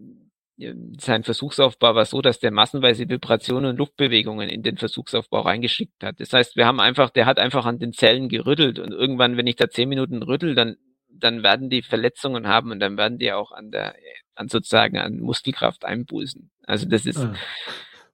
[0.98, 6.20] sein Versuchsaufbau war so, dass der massenweise Vibrationen und Luftbewegungen in den Versuchsaufbau reingeschickt hat.
[6.20, 9.46] Das heißt, wir haben einfach, der hat einfach an den Zellen gerüttelt und irgendwann, wenn
[9.46, 10.76] ich da zehn Minuten rüttel, dann,
[11.08, 13.94] dann werden die Verletzungen haben und dann werden die auch an der,
[14.34, 16.50] an sozusagen an Muskelkraft einbußen.
[16.66, 17.26] Also das ist,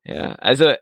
[0.05, 0.73] ja, ja also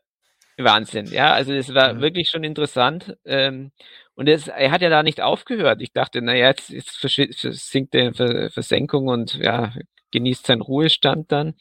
[0.59, 1.33] Wahnsinn, ja.
[1.33, 2.01] Also das war ja.
[2.01, 3.17] wirklich schon interessant.
[3.25, 3.73] Ähm,
[4.15, 5.83] und es, er hat ja da nicht aufgehört.
[5.83, 9.75] Ich dachte, naja, jetzt, jetzt versinkt er in Versenkung und ja,
[10.17, 11.55] genießt seinen Ruhestand dann.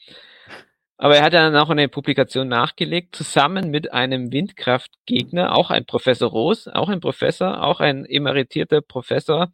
[0.98, 6.30] Aber er hat dann auch eine Publikation nachgelegt, zusammen mit einem Windkraftgegner, auch ein Professor
[6.30, 9.52] Roos, auch ein Professor, auch ein emeritierter Professor,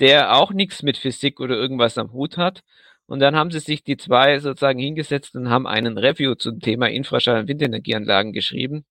[0.00, 2.62] der auch nichts mit Physik oder irgendwas am Hut hat.
[3.06, 6.88] Und dann haben sie sich die zwei sozusagen hingesetzt und haben einen Review zum Thema
[6.88, 8.86] Infraschall- und Windenergieanlagen geschrieben.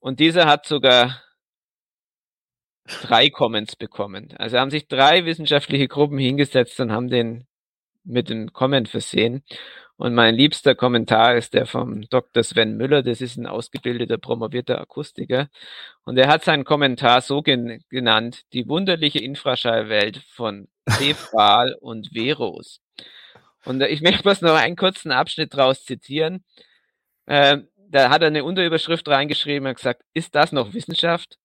[0.00, 1.22] Und dieser hat sogar
[3.02, 4.34] drei Comments bekommen.
[4.36, 7.46] Also haben sich drei wissenschaftliche Gruppen hingesetzt und haben den
[8.04, 9.44] mit dem Comment versehen.
[9.96, 12.42] Und mein liebster Kommentar ist der vom Dr.
[12.42, 13.02] Sven Müller.
[13.02, 15.48] Das ist ein ausgebildeter, promovierter Akustiker.
[16.04, 22.80] Und er hat seinen Kommentar so gen genannt, die wunderliche Infraschallwelt von Cefral und Veros.
[23.66, 26.44] Und ich möchte bloß noch einen kurzen Abschnitt daraus zitieren.
[27.26, 31.38] Äh, da hat er eine Unterüberschrift reingeschrieben und gesagt, ist das noch Wissenschaft?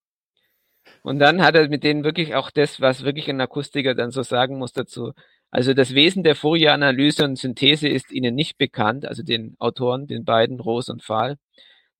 [1.02, 4.22] Und dann hat er mit denen wirklich auch das, was wirklich ein Akustiker dann so
[4.22, 5.12] sagen muss dazu.
[5.56, 10.26] Also das Wesen der Fourier-Analyse und Synthese ist ihnen nicht bekannt, also den Autoren, den
[10.26, 11.38] beiden, Roos und Fahl.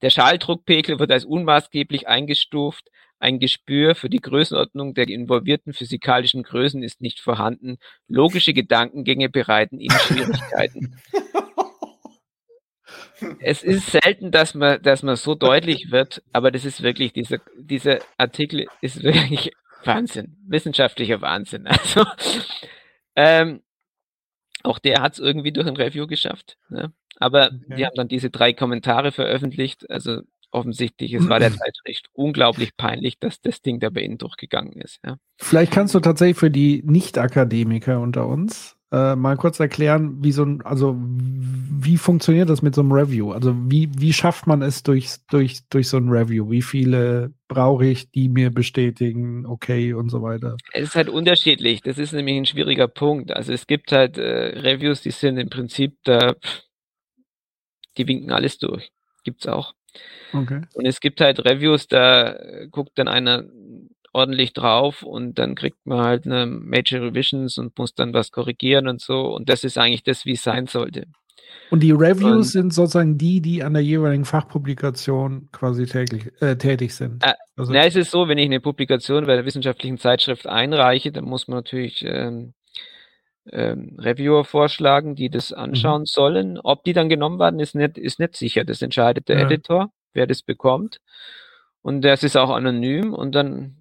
[0.02, 2.90] Der Schalldruckpegel wird als unmaßgeblich eingestuft.
[3.18, 7.78] Ein Gespür für die Größenordnung der involvierten physikalischen Größen ist nicht vorhanden.
[8.08, 11.00] Logische Gedankengänge bereiten ihnen Schwierigkeiten.
[13.40, 17.38] es ist selten, dass man, dass man so deutlich wird, aber das ist wirklich, dieser,
[17.58, 21.66] dieser Artikel ist wirklich Wahnsinn, wissenschaftlicher Wahnsinn.
[21.66, 22.04] Also,
[23.16, 23.62] ähm,
[24.62, 26.58] auch der hat es irgendwie durch ein Review geschafft.
[26.68, 26.92] Ne?
[27.16, 27.76] Aber okay.
[27.76, 29.88] die haben dann diese drei Kommentare veröffentlicht.
[29.90, 34.72] Also offensichtlich, es war der Zeitschrift unglaublich peinlich, dass das Ding da bei ihnen durchgegangen
[34.74, 35.00] ist.
[35.04, 35.18] Ja.
[35.36, 40.44] Vielleicht kannst du tatsächlich für die Nicht-Akademiker unter uns äh, mal kurz erklären, wie so
[40.44, 43.32] ein, also wie funktioniert das mit so einem Review?
[43.32, 46.50] Also wie, wie schafft man es durch, durch, durch so ein Review?
[46.50, 50.56] Wie viele brauche ich, die mir bestätigen, okay und so weiter?
[50.72, 51.82] Es ist halt unterschiedlich.
[51.82, 53.32] Das ist nämlich ein schwieriger Punkt.
[53.32, 56.34] Also es gibt halt äh, Reviews, die sind im Prinzip da,
[57.96, 58.92] die winken alles durch.
[59.24, 59.74] Gibt's auch.
[60.32, 60.62] Okay.
[60.74, 63.44] Und es gibt halt Reviews, da äh, guckt dann einer
[64.16, 68.88] ordentlich drauf und dann kriegt man halt eine Major Revisions und muss dann was korrigieren
[68.88, 69.34] und so.
[69.36, 71.04] Und das ist eigentlich das, wie es sein sollte.
[71.70, 76.56] Und die Reviews und, sind sozusagen die, die an der jeweiligen Fachpublikation quasi täglich, äh,
[76.56, 77.24] tätig sind.
[77.24, 81.12] Äh, also, na, es ist so, wenn ich eine Publikation bei der wissenschaftlichen Zeitschrift einreiche,
[81.12, 82.54] dann muss man natürlich ähm,
[83.52, 85.56] ähm, Reviewer vorschlagen, die das Mhm.
[85.58, 86.58] anschauen sollen.
[86.62, 88.64] Ob die dann genommen werden, ist nicht, ist nicht sicher.
[88.64, 89.46] Das entscheidet der Ja.
[89.46, 91.00] Editor, wer das bekommt.
[91.82, 93.75] Und das ist auch anonym und dann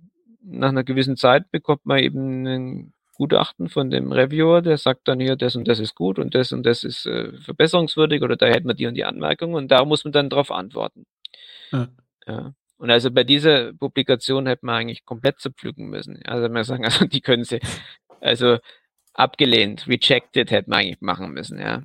[0.46, 5.20] nach einer gewissen Zeit bekommt man eben ein Gutachten von dem Reviewer, der sagt dann
[5.20, 8.46] hier, das und das ist gut und das und das ist äh, verbesserungswürdig oder da
[8.48, 11.06] hätten wir die und die Anmerkungen und da muss man dann darauf antworten.
[11.72, 11.88] Ja.
[12.28, 12.54] Ja.
[12.78, 16.22] Und also bei dieser Publikation hätte man eigentlich komplett zerpflücken müssen.
[16.26, 17.60] Also man sagen, also die können sie,
[18.20, 18.58] also
[19.14, 21.84] abgelehnt, rejected hätte man eigentlich machen müssen, ja.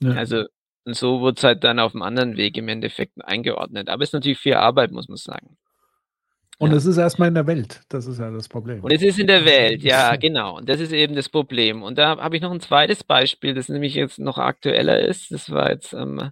[0.00, 0.12] Ja.
[0.12, 0.46] Also
[0.84, 3.88] und so wurde es halt dann auf einem anderen Weg im Endeffekt eingeordnet.
[3.88, 5.56] Aber es ist natürlich viel Arbeit, muss man sagen.
[6.58, 6.76] Und Ja.
[6.76, 7.80] es ist erstmal in der Welt.
[7.88, 8.84] Das ist ja das Problem.
[8.84, 10.58] Und es ist in der Welt, ja, genau.
[10.58, 11.82] Und das ist eben das Problem.
[11.82, 15.32] Und da habe ich noch ein zweites Beispiel, das nämlich jetzt noch aktueller ist.
[15.32, 16.30] Das war jetzt am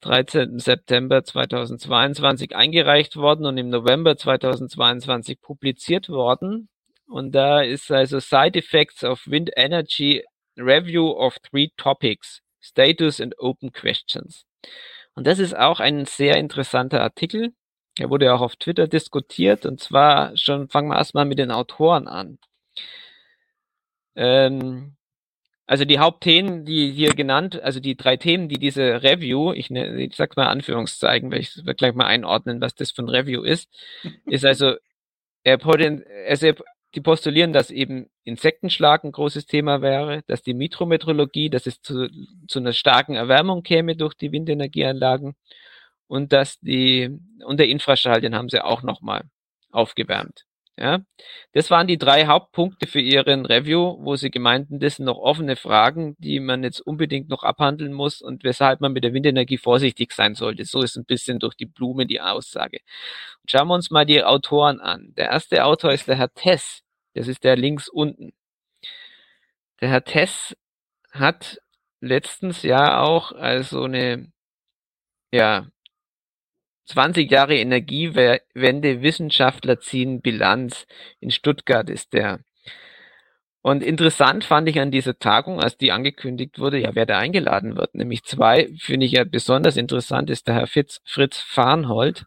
[0.00, 0.58] 13.
[0.58, 6.68] September 2022 eingereicht worden und im November 2022 publiziert worden.
[7.06, 10.24] Und da ist also Side Effects of Wind Energy
[10.56, 14.44] Review of Three Topics, Status and Open Questions.
[15.14, 17.52] Und das ist auch ein sehr interessanter Artikel.
[17.98, 22.08] Er wurde auch auf Twitter diskutiert und zwar schon, fangen wir erstmal mit den Autoren
[22.08, 22.38] an.
[24.16, 24.96] Ähm,
[25.66, 30.02] also die Hauptthemen, die hier genannt, also die drei Themen, die diese Review, ich, ne,
[30.02, 33.70] ich sag's mal Anführungszeichen, weil ich will gleich mal einordnen, was das ein Review ist,
[34.26, 34.74] ist also,
[35.44, 35.58] er,
[36.28, 36.52] also
[36.94, 42.08] die postulieren, dass eben Insektenschlag ein großes Thema wäre, dass die Mikrometeorologie, dass es zu,
[42.48, 45.34] zu einer starken Erwärmung käme durch die Windenergieanlagen
[46.06, 47.10] und dass die,
[47.44, 49.24] und der Infraschall, den haben sie auch nochmal
[49.70, 50.44] aufgewärmt.
[50.76, 50.98] Ja,
[51.52, 55.54] das waren die drei Hauptpunkte für ihren Review, wo sie gemeinten, das sind noch offene
[55.54, 60.12] Fragen, die man jetzt unbedingt noch abhandeln muss und weshalb man mit der Windenergie vorsichtig
[60.12, 60.64] sein sollte.
[60.64, 62.80] So ist ein bisschen durch die Blume die Aussage.
[63.46, 65.14] Schauen wir uns mal die Autoren an.
[65.16, 66.82] Der erste Autor ist der Herr Tess.
[67.14, 68.32] Das ist der links unten.
[69.80, 70.56] Der Herr Tess
[71.12, 71.58] hat
[72.00, 74.32] letztens ja auch also eine,
[75.32, 75.68] ja,
[76.86, 80.86] 20 Jahre Energiewende, Wissenschaftler ziehen Bilanz.
[81.20, 82.40] In Stuttgart ist der.
[83.62, 87.76] Und interessant fand ich an dieser Tagung, als die angekündigt wurde, ja, wer da eingeladen
[87.76, 87.94] wird.
[87.94, 92.26] Nämlich zwei, finde ich ja besonders interessant, ist der Herr Fitz, Fritz Farnhold.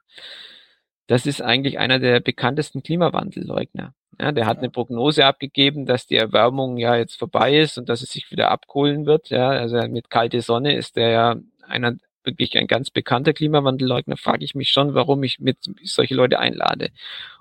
[1.05, 3.93] Das ist eigentlich einer der bekanntesten Klimawandelleugner.
[4.19, 8.01] Ja, der hat eine Prognose abgegeben, dass die Erwärmung ja jetzt vorbei ist und dass
[8.01, 9.29] es sich wieder abkohlen wird.
[9.29, 11.35] Ja, also mit kalte Sonne ist der ja
[11.67, 16.39] einer wirklich ein ganz bekannter Klimawandelleugner, frage ich mich schon, warum ich mit solche Leute
[16.39, 16.91] einlade.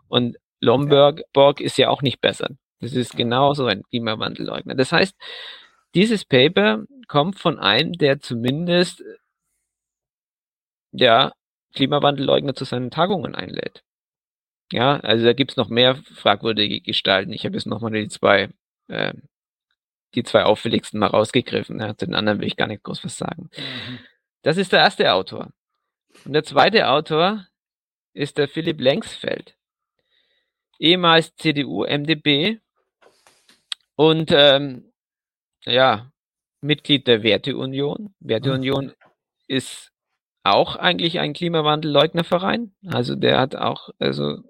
[0.09, 2.51] Und Lomberg Borg ist ja auch nicht besser.
[2.81, 4.75] Das ist genauso ein Klimawandelleugner.
[4.75, 5.15] Das heißt,
[5.95, 9.03] dieses Paper kommt von einem, der zumindest
[10.93, 11.33] ja
[11.75, 13.83] Klimawandelleugner zu seinen Tagungen einlädt.
[14.73, 17.33] Ja, also da gibt's noch mehr fragwürdige Gestalten.
[17.33, 18.49] Ich habe jetzt nochmal die zwei,
[18.89, 19.15] äh,
[20.15, 21.79] die zwei auffälligsten mal rausgegriffen.
[21.81, 23.51] Ja, zu den anderen will ich gar nicht groß was sagen.
[23.57, 23.99] Mhm.
[24.47, 25.53] Das ist der erste Autor.
[26.25, 27.49] Und der zweite Autor
[28.13, 29.57] ist der Philipp Lengsfeld,
[30.79, 32.61] ehemals CDU, MdB
[33.97, 34.93] und ähm,
[35.65, 36.13] ja,
[36.61, 38.15] Mitglied der Werteunion.
[38.21, 38.93] Werteunion
[39.49, 39.91] ist
[40.45, 42.73] auch eigentlich ein Klimawandelleugnerverein.
[42.87, 44.45] Also der hat auch also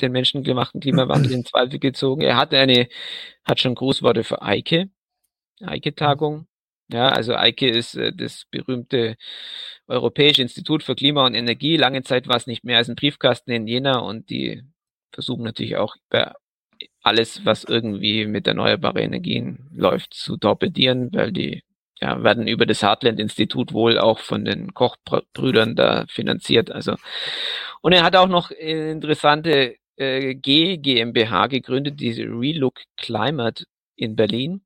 [0.00, 2.22] den menschengemachten Klimawandel in Zweifel gezogen.
[2.22, 2.88] Er hat eine,
[3.44, 4.88] hat schon Grußworte für Eike,
[5.60, 6.46] Eike-Tagung.
[6.92, 9.16] Ja, also EIKE ist äh, das berühmte
[9.86, 11.76] Europäische Institut für Klima und Energie.
[11.76, 14.62] Lange Zeit war es nicht mehr als ein Briefkasten in Jena und die
[15.12, 15.96] versuchen natürlich auch
[17.02, 21.62] alles, was irgendwie mit erneuerbaren Energien läuft, zu torpedieren, weil die
[22.00, 26.70] ja, werden über das Heartland-Institut wohl auch von den Kochbrüdern da finanziert.
[26.70, 26.96] Also
[27.82, 33.64] und er hat auch noch interessante äh, G GmbH gegründet, diese Relook Climate
[33.96, 34.62] in Berlin.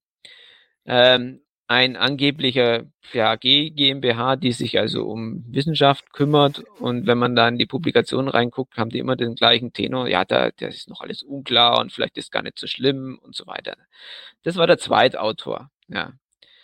[0.87, 6.63] Ähm, ein angeblicher ja, G GmbH, die sich also um Wissenschaft kümmert.
[6.79, 10.09] Und wenn man da in die Publikationen reinguckt, haben die immer den gleichen Tenor.
[10.09, 13.35] Ja, da, das ist noch alles unklar und vielleicht ist gar nicht so schlimm und
[13.35, 13.77] so weiter.
[14.45, 15.71] Das war der Zweitautor.
[15.89, 16.13] Ja.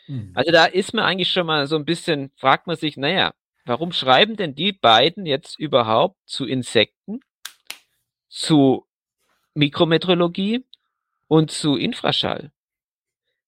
[0.06, 0.32] Mhm.
[0.34, 3.34] Also da ist man eigentlich schon mal so ein bisschen, fragt man sich, naja,
[3.64, 7.20] warum schreiben denn die beiden jetzt überhaupt zu Insekten,
[8.28, 8.86] zu
[9.54, 10.64] Mikrometeorologie
[11.26, 12.52] und zu Infraschall?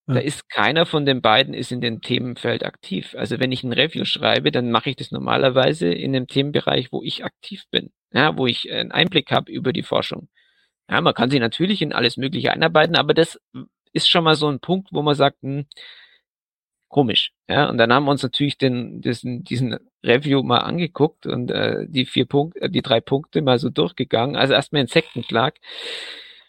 [0.07, 3.15] Da ist keiner von den beiden ist in dem Themenfeld aktiv.
[3.17, 7.03] Also wenn ich ein Review schreibe, dann mache ich das normalerweise in dem Themenbereich, wo
[7.03, 10.29] ich aktiv bin, ja, wo ich einen Einblick habe über die Forschung.
[10.91, 13.41] Ja, man kann sich natürlich in alles Mögliche einarbeiten, aber das
[13.93, 15.67] ist schon mal so ein Punkt, wo man sagt, hm,
[16.89, 17.33] komisch.
[17.49, 21.87] Ja, und dann haben wir uns natürlich den, diesen, diesen Review mal angeguckt und äh,
[21.89, 24.37] die vier Punkte, äh, die drei Punkte mal so durchgegangen.
[24.37, 25.57] Also erstmal Insektenklag.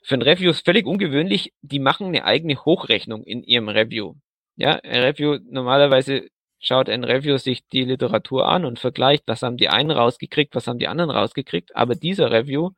[0.06, 4.14] Für ein Review ist völlig ungewöhnlich, die machen eine eigene Hochrechnung in ihrem Review.
[4.56, 9.58] Ja, ein Review, normalerweise schaut ein Review sich die Literatur an und vergleicht, was haben
[9.58, 11.76] die einen rausgekriegt, was haben die anderen rausgekriegt.
[11.76, 12.70] Aber dieser Review,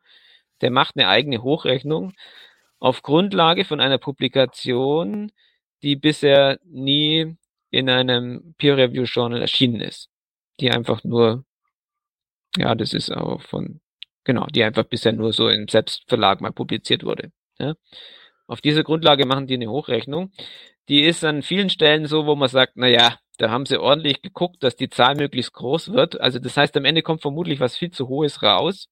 [0.62, 2.14] der macht eine eigene Hochrechnung
[2.78, 5.30] auf Grundlage von einer Publikation,
[5.82, 7.36] die bisher nie
[7.70, 10.08] in einem Peer-Review-Journal erschienen ist.
[10.60, 11.44] Die einfach nur,
[12.56, 13.82] ja, das ist auch von,
[14.28, 17.32] genau, die einfach bisher nur so im Selbstverlag mal publiziert wurde.
[17.58, 17.74] Ja.
[18.46, 20.32] Auf dieser Grundlage machen die eine Hochrechnung.
[20.90, 24.20] Die ist an vielen Stellen so, wo man sagt, na ja, da haben sie ordentlich
[24.20, 26.20] geguckt, dass die Zahl möglichst groß wird.
[26.20, 28.88] Also das heißt, am Ende kommt vermutlich was viel zu hohes raus.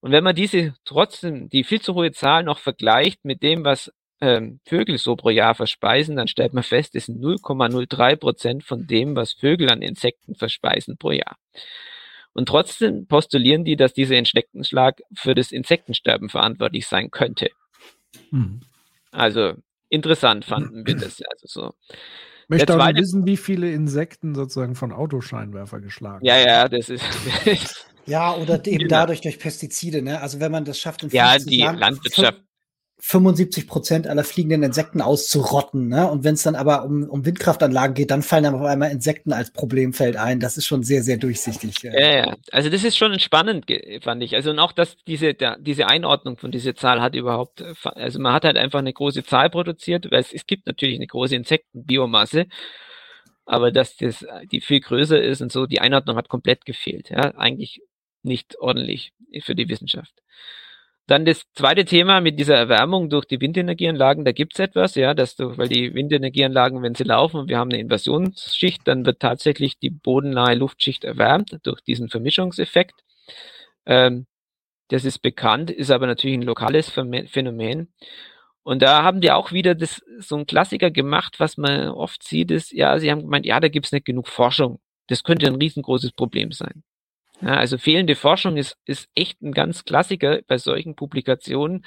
[0.00, 3.90] Und wenn man diese trotzdem, die viel zu hohe Zahl noch vergleicht mit dem, was
[4.20, 8.86] ähm, Vögel so pro Jahr verspeisen, dann stellt man fest, es sind 0,03 Prozent von
[8.86, 11.36] dem, was Vögel an Insekten verspeisen pro Jahr.
[12.34, 17.50] Und trotzdem postulieren die, dass dieser Insektenschlag für das Insektensterben verantwortlich sein könnte.
[18.30, 18.60] Mhm.
[19.12, 19.54] Also
[19.88, 21.22] interessant fanden wir das.
[21.22, 21.74] Also so.
[22.42, 27.04] Ich möchte auch wissen, wie viele Insekten sozusagen von Autoscheinwerfer geschlagen Ja, ja, das ist.
[28.06, 28.88] ja, oder eben genau.
[28.88, 30.20] dadurch durch Pestizide, ne?
[30.20, 32.42] Also wenn man das schafft, in ja, die Jahren Landwirtschaft
[33.00, 35.88] 75 Prozent aller fliegenden Insekten auszurotten.
[35.88, 36.08] Ne?
[36.08, 39.32] Und wenn es dann aber um, um Windkraftanlagen geht, dann fallen dann auf einmal Insekten
[39.32, 40.40] als Problemfeld ein.
[40.40, 41.82] Das ist schon sehr, sehr durchsichtig.
[41.82, 42.36] Ja, ja.
[42.52, 43.66] Also das ist schon spannend,
[44.02, 44.34] fand ich.
[44.36, 48.20] Also und auch, dass diese, der, diese Einordnung von dieser Zahl hat überhaupt, äh, also
[48.20, 51.34] man hat halt einfach eine große Zahl produziert, weil es, es gibt natürlich eine große
[51.34, 52.46] Insektenbiomasse,
[53.44, 57.10] aber dass das die viel größer ist und so, die Einordnung hat komplett gefehlt.
[57.10, 57.82] Ja, eigentlich
[58.22, 60.14] nicht ordentlich für die Wissenschaft.
[61.06, 65.36] Dann das zweite Thema mit dieser Erwärmung durch die Windenergieanlagen, da gibt's etwas, ja, dass
[65.36, 69.78] du, weil die Windenergieanlagen, wenn sie laufen und wir haben eine Invasionsschicht, dann wird tatsächlich
[69.78, 72.94] die bodennahe Luftschicht erwärmt durch diesen Vermischungseffekt.
[73.84, 74.26] Ähm,
[74.88, 77.92] das ist bekannt, ist aber natürlich ein lokales Phänomen.
[78.62, 82.50] Und da haben die auch wieder das, so ein Klassiker gemacht, was man oft sieht,
[82.50, 84.80] ist, ja, sie haben gemeint, ja, da gibt's nicht genug Forschung.
[85.08, 86.82] Das könnte ein riesengroßes Problem sein.
[87.40, 91.84] Ja, also fehlende Forschung ist, ist echt ein ganz Klassiker bei solchen Publikationen.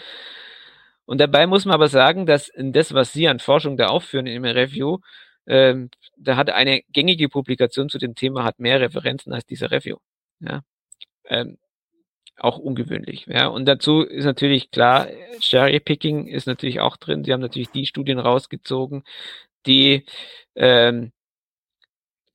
[1.05, 4.27] Und dabei muss man aber sagen, dass in das, was Sie an Forschung da aufführen
[4.27, 4.99] im Review,
[5.47, 9.97] ähm, da hat eine gängige Publikation zu dem Thema hat mehr Referenzen als dieser Review.
[10.41, 10.61] Ja,
[11.25, 11.57] ähm,
[12.37, 13.25] auch ungewöhnlich.
[13.27, 15.07] Ja, und dazu ist natürlich klar,
[15.39, 17.23] Cherry-Picking ist natürlich auch drin.
[17.23, 19.03] Sie haben natürlich die Studien rausgezogen,
[19.65, 20.05] die
[20.55, 21.11] ähm,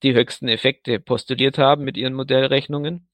[0.02, 3.08] die höchsten Effekte postuliert haben mit ihren Modellrechnungen.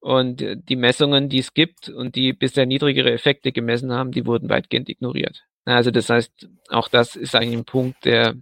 [0.00, 4.26] Und äh, die Messungen, die es gibt und die bisher niedrigere Effekte gemessen haben, die
[4.26, 5.44] wurden weitgehend ignoriert.
[5.64, 8.34] Also das heißt, auch das ist eigentlich ein Punkt, der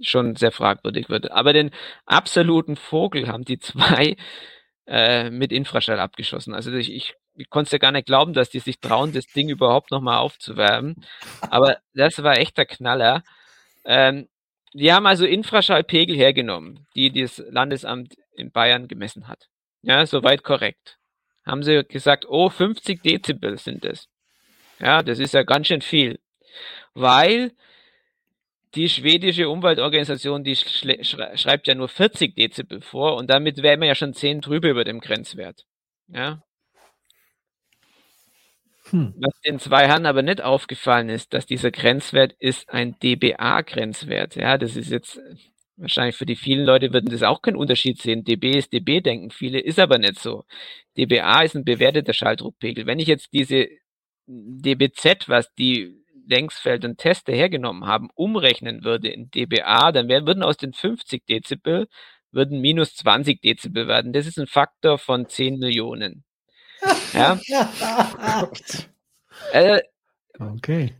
[0.00, 1.30] schon sehr fragwürdig wird.
[1.30, 1.70] Aber den
[2.04, 4.16] absoluten Vogel haben die zwei
[4.86, 6.54] äh, mit Infraschall abgeschossen.
[6.54, 9.48] Also ich, ich, ich konnte ja gar nicht glauben, dass die sich trauen, das Ding
[9.48, 10.96] überhaupt nochmal aufzuwärmen.
[11.40, 13.22] Aber das war echt der Knaller.
[13.84, 14.28] Ähm,
[14.72, 19.48] die haben also Infraschallpegel hergenommen, die das Landesamt in Bayern gemessen hat.
[19.82, 20.98] Ja, soweit korrekt.
[21.44, 24.08] Haben sie gesagt, oh, 50 Dezibel sind es.
[24.78, 26.18] Ja, das ist ja ganz schön viel.
[26.94, 27.52] Weil
[28.74, 33.94] die schwedische Umweltorganisation, die schreibt ja nur 40 Dezibel vor und damit wären wir ja
[33.94, 35.64] schon 10 drüber über dem Grenzwert.
[36.08, 36.42] Ja,
[38.90, 39.14] hm.
[39.18, 44.36] Was den zwei Herren aber nicht aufgefallen ist, dass dieser Grenzwert ist ein dBA-Grenzwert.
[44.36, 45.20] Ja, das ist jetzt
[45.76, 48.24] wahrscheinlich für die vielen Leute würden das auch keinen Unterschied sehen.
[48.24, 50.44] dB ist dB, denken viele, ist aber nicht so.
[50.96, 52.86] dBA ist ein bewerteter Schalldruckpegel.
[52.86, 53.68] Wenn ich jetzt diese
[54.26, 55.94] dBZ, was die
[56.28, 61.26] Längsfeld und Teste hergenommen haben, umrechnen würde in dBA, dann werden, würden aus den 50
[61.26, 61.88] Dezibel
[62.32, 64.12] würden minus 20 Dezibel werden.
[64.12, 66.25] Das ist ein Faktor von 10 Millionen.
[67.12, 67.40] Ja.
[69.52, 69.80] äh,
[70.38, 70.94] okay.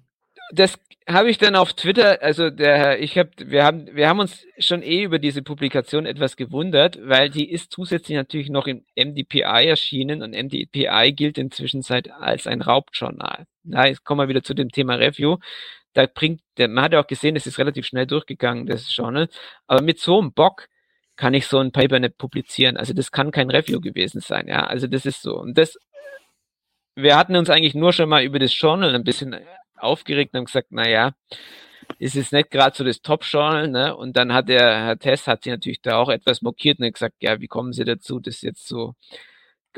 [0.53, 4.45] Das habe ich dann auf Twitter, also der, ich habe, wir haben, wir haben uns
[4.59, 9.67] schon eh über diese Publikation etwas gewundert, weil die ist zusätzlich natürlich noch im MDPI
[9.67, 13.47] erschienen und MDPI gilt inzwischen seit als ein Raubjournal.
[13.63, 15.39] Na, jetzt kommen wir wieder zu dem Thema Review.
[15.93, 19.29] Da bringt, man hat ja auch gesehen, es ist relativ schnell durchgegangen, das Journal.
[19.67, 20.69] Aber mit so einem Bock
[21.17, 22.77] kann ich so ein Paper nicht publizieren.
[22.77, 24.67] Also das kann kein Review gewesen sein, ja.
[24.67, 25.39] Also das ist so.
[25.39, 25.79] Und das,
[26.95, 29.37] wir hatten uns eigentlich nur schon mal über das Journal ein bisschen
[29.77, 31.13] aufgeregt und gesagt, na ja,
[31.99, 33.97] ist es nicht gerade so das Top-Journal, ne?
[33.97, 37.17] Und dann hat der Herr Tess hat sich natürlich da auch etwas mokiert und gesagt,
[37.21, 38.95] ja, wie kommen Sie dazu, das jetzt so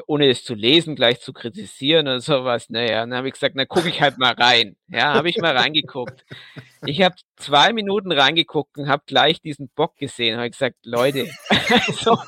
[0.06, 2.70] ohne es zu lesen, gleich zu kritisieren oder sowas.
[2.70, 4.76] Naja, dann habe ich gesagt, na gucke ich halt mal rein.
[4.88, 6.24] Ja, habe ich mal reingeguckt.
[6.86, 10.38] Ich habe zwei Minuten reingeguckt und habe gleich diesen Bock gesehen.
[10.38, 11.28] Habe gesagt, Leute,
[11.86, 12.18] also,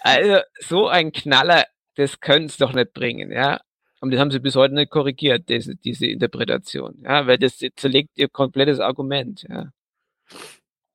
[0.00, 1.64] also so ein Knaller,
[1.96, 3.32] das können es doch nicht bringen.
[3.32, 3.60] Ja,
[4.00, 7.02] Und das haben sie bis heute nicht korrigiert, diese, diese Interpretation.
[7.02, 9.44] Ja, weil das zerlegt ihr komplettes Argument.
[9.48, 9.70] Ja.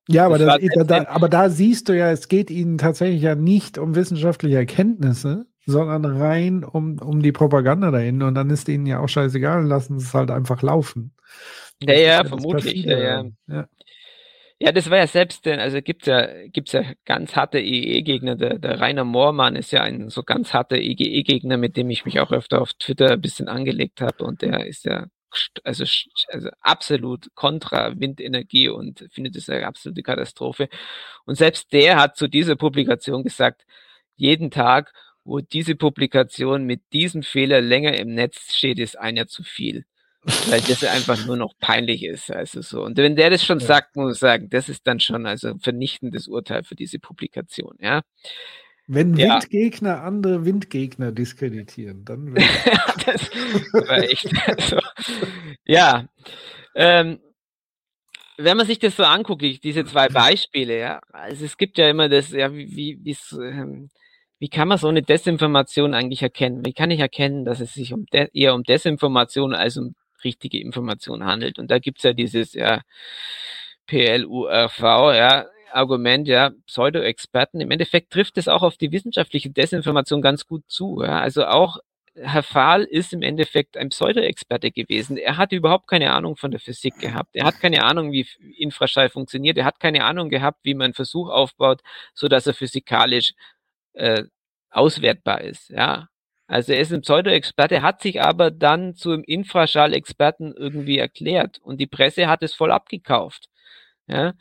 [0.08, 3.34] Ja, aber, das, das da, aber da siehst du ja, es geht ihnen tatsächlich ja
[3.34, 8.22] nicht um wissenschaftliche Erkenntnisse, sondern rein um, um die Propaganda dahin.
[8.22, 11.14] Und dann ist ihnen ja auch scheißegal, lassen es halt einfach laufen.
[11.82, 12.84] Ja, ja, vermutlich.
[12.84, 13.24] Ja, ja.
[13.48, 13.68] ja.
[14.60, 18.36] Ja, das war ja selbst, also gibt's ja, gibt's ja ganz harte EEE-Gegner.
[18.36, 22.20] Der, der Rainer Moormann ist ja ein so ganz harter EGE-Gegner, mit dem ich mich
[22.20, 24.24] auch öfter auf Twitter ein bisschen angelegt habe.
[24.24, 25.06] Und der ist ja
[25.64, 25.84] also,
[26.28, 30.68] also absolut kontra Windenergie und findet es eine absolute Katastrophe.
[31.24, 33.64] Und selbst der hat zu dieser Publikation gesagt,
[34.16, 34.92] jeden Tag,
[35.24, 39.84] wo diese Publikation mit diesem Fehler länger im Netz steht, ist einer zu viel.
[40.48, 42.30] Weil das einfach nur noch peinlich ist.
[42.30, 42.82] Also so.
[42.82, 43.66] Und wenn der das schon ja.
[43.66, 47.76] sagt, muss ich sagen, das ist dann schon also ein vernichtendes Urteil für diese Publikation,
[47.78, 48.00] ja.
[48.86, 49.34] Wenn ja.
[49.34, 52.34] Windgegner andere Windgegner diskreditieren, dann
[53.06, 53.30] das
[53.72, 54.30] war echt.
[54.46, 54.78] Also,
[55.64, 56.06] ja.
[56.74, 57.20] Ähm,
[58.36, 62.08] wenn man sich das so anguckt, diese zwei Beispiele, ja, also es gibt ja immer
[62.08, 63.90] das, ja, wie, wie, ähm,
[64.38, 66.66] wie kann man so eine Desinformation eigentlich erkennen?
[66.66, 71.24] Wie kann ich erkennen, dass es sich um eher um Desinformation als um richtige Information
[71.24, 71.58] handelt?
[71.58, 72.82] Und da gibt's ja dieses ja,
[73.86, 74.80] PLURV,
[75.14, 77.60] ja, Argument, ja, Pseudo-Experten.
[77.60, 81.02] Im Endeffekt trifft es auch auf die wissenschaftliche Desinformation ganz gut zu.
[81.02, 81.20] Ja.
[81.20, 81.78] Also auch
[82.16, 85.16] Herr Fahl ist im Endeffekt ein Pseudo-Experte gewesen.
[85.16, 87.34] Er hat überhaupt keine Ahnung von der Physik gehabt.
[87.34, 89.58] Er hat keine Ahnung, wie Infraschall funktioniert.
[89.58, 91.82] Er hat keine Ahnung gehabt, wie man einen Versuch aufbaut,
[92.14, 93.34] so dass er physikalisch
[93.94, 94.24] äh,
[94.70, 95.70] auswertbar ist.
[95.70, 96.08] Ja,
[96.46, 101.86] also er ist ein Pseudo-Experte, hat sich aber dann zum Infraschall-Experten irgendwie erklärt und die
[101.86, 103.48] Presse hat es voll abgekauft.
[104.06, 104.34] Ja.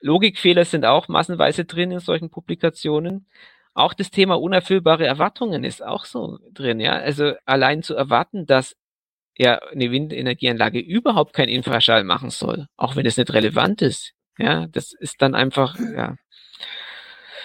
[0.00, 3.26] Logikfehler sind auch massenweise drin in solchen Publikationen.
[3.74, 6.92] Auch das Thema unerfüllbare Erwartungen ist auch so drin, ja.
[6.92, 8.76] Also allein zu erwarten, dass
[9.36, 14.66] ja eine Windenergieanlage überhaupt kein Infraschall machen soll, auch wenn es nicht relevant ist, ja,
[14.68, 16.16] das ist dann einfach, ja.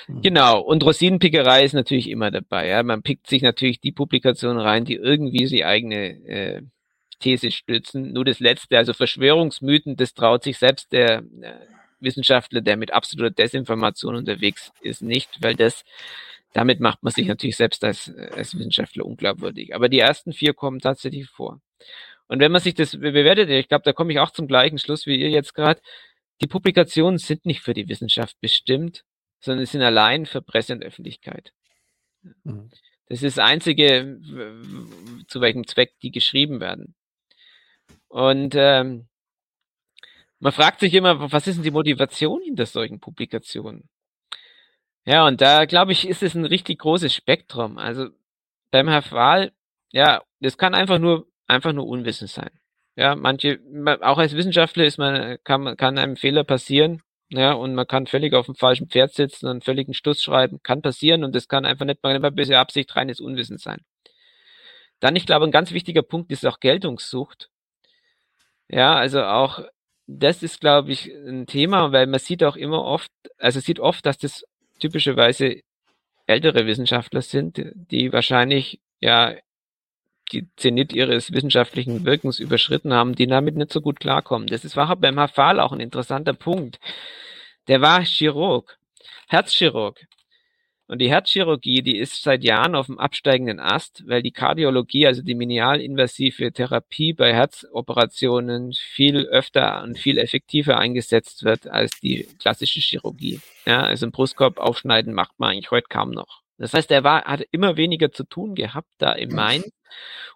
[0.08, 0.22] Hm.
[0.22, 2.68] Genau, und Rosinenpickerei ist natürlich immer dabei.
[2.68, 2.84] Ja.
[2.84, 6.62] Man pickt sich natürlich die Publikationen rein, die irgendwie die eigene äh,
[7.20, 8.12] These stützen.
[8.12, 11.54] Nur das Letzte, also Verschwörungsmythen, das traut sich selbst der, äh,
[12.04, 15.84] Wissenschaftler, der mit absoluter Desinformation unterwegs ist, nicht, weil das,
[16.54, 19.76] damit macht man sich natürlich selbst als, als Wissenschaftler unglaubwürdig.
[19.76, 21.62] Aber die ersten vier kommen tatsächlich vor.
[22.28, 25.06] Und wenn man sich das bewertet, ich glaube, da komme ich auch zum gleichen Schluss
[25.06, 25.82] wie ihr jetzt gerade,
[26.41, 29.04] die Publikationen sind nicht für die Wissenschaft bestimmt,
[29.39, 31.54] sondern sind allein für Presse und Öffentlichkeit.
[32.43, 32.70] Mhm.
[33.08, 34.20] Das ist das Einzige,
[35.28, 36.95] zu welchem Zweck die geschrieben werden.
[38.08, 39.08] Und ähm,
[40.43, 43.87] man fragt sich immer, was ist denn die Motivation hinter solchen Publikationen?
[45.05, 47.77] Ja, und da glaube ich, ist es ein richtig großes Spektrum.
[47.77, 48.09] Also
[48.69, 49.53] beim Herr Wahl,
[49.93, 52.49] ja, das kann einfach nur, einfach nur Unwissen sein.
[52.97, 53.59] Ja, manche,
[54.01, 57.01] auch als Wissenschaftler ist man, kann, kann einem Fehler passieren.
[57.29, 60.59] Ja, und man kann völlig auf dem falschen Pferd sitzen und völligen Stuss schreiben.
[60.61, 63.79] Kann passieren und das kann einfach nicht mal eine böse Absicht, reines Unwissen sein.
[64.99, 67.49] Dann, ich glaube, ein ganz wichtiger Punkt ist auch Geltungssucht.
[68.69, 69.61] Ja, also auch
[70.08, 74.06] das ist, glaube ich, ein Thema, weil man sieht auch immer oft, also sieht oft,
[74.06, 74.45] dass das
[74.80, 75.62] typischerweise
[76.28, 79.36] ältere Wissenschaftler sind, die wahrscheinlich ja
[80.32, 84.47] die Zenit ihres wissenschaftlichen Wirkens überschritten haben, die damit nicht so gut klarkommen.
[84.47, 86.80] Das ist, war beim Hafal auch ein interessanter Punkt.
[87.68, 88.78] Der war Chirurg,
[89.28, 89.99] Herzchirurg.
[90.93, 95.23] Und die Herzchirurgie, die ist seit Jahren auf dem absteigenden Ast, weil die Kardiologie, also
[95.23, 102.79] die minimalinvasive Therapie bei Herzoperationen viel öfter und viel effektiver eingesetzt wird als die klassische
[102.79, 103.39] Chirurgie.
[103.65, 106.43] Ja, also ein Brustkorb aufschneiden macht man eigentlich heute kaum noch.
[106.59, 109.63] Das heißt, er war, hat immer weniger zu tun gehabt da im Main.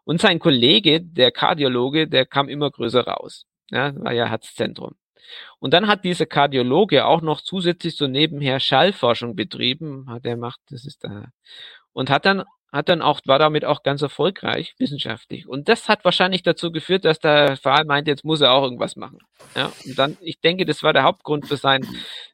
[0.05, 3.45] Und sein Kollege, der Kardiologe, der kam immer größer raus.
[3.69, 4.95] Ja, war ja Herzzentrum.
[5.59, 10.59] Und dann hat dieser Kardiologe auch noch zusätzlich so nebenher Schallforschung betrieben, hat er macht,
[10.69, 11.25] das ist da,
[11.93, 15.47] und hat dann hat dann auch, war damit auch ganz erfolgreich wissenschaftlich.
[15.47, 18.95] Und das hat wahrscheinlich dazu geführt, dass der Fall meinte, jetzt muss er auch irgendwas
[18.95, 19.19] machen.
[19.55, 21.87] Ja, und dann, ich denke, das war der Hauptgrund für sein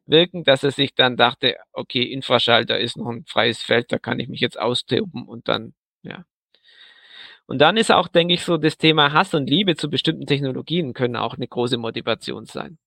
[0.05, 3.99] Wirken, dass er sich dann dachte, okay, Infraschall, da ist noch ein freies Feld, da
[3.99, 6.25] kann ich mich jetzt austoben und dann, ja.
[7.45, 10.93] Und dann ist auch, denke ich, so das Thema Hass und Liebe zu bestimmten Technologien
[10.93, 12.77] können auch eine große Motivation sein.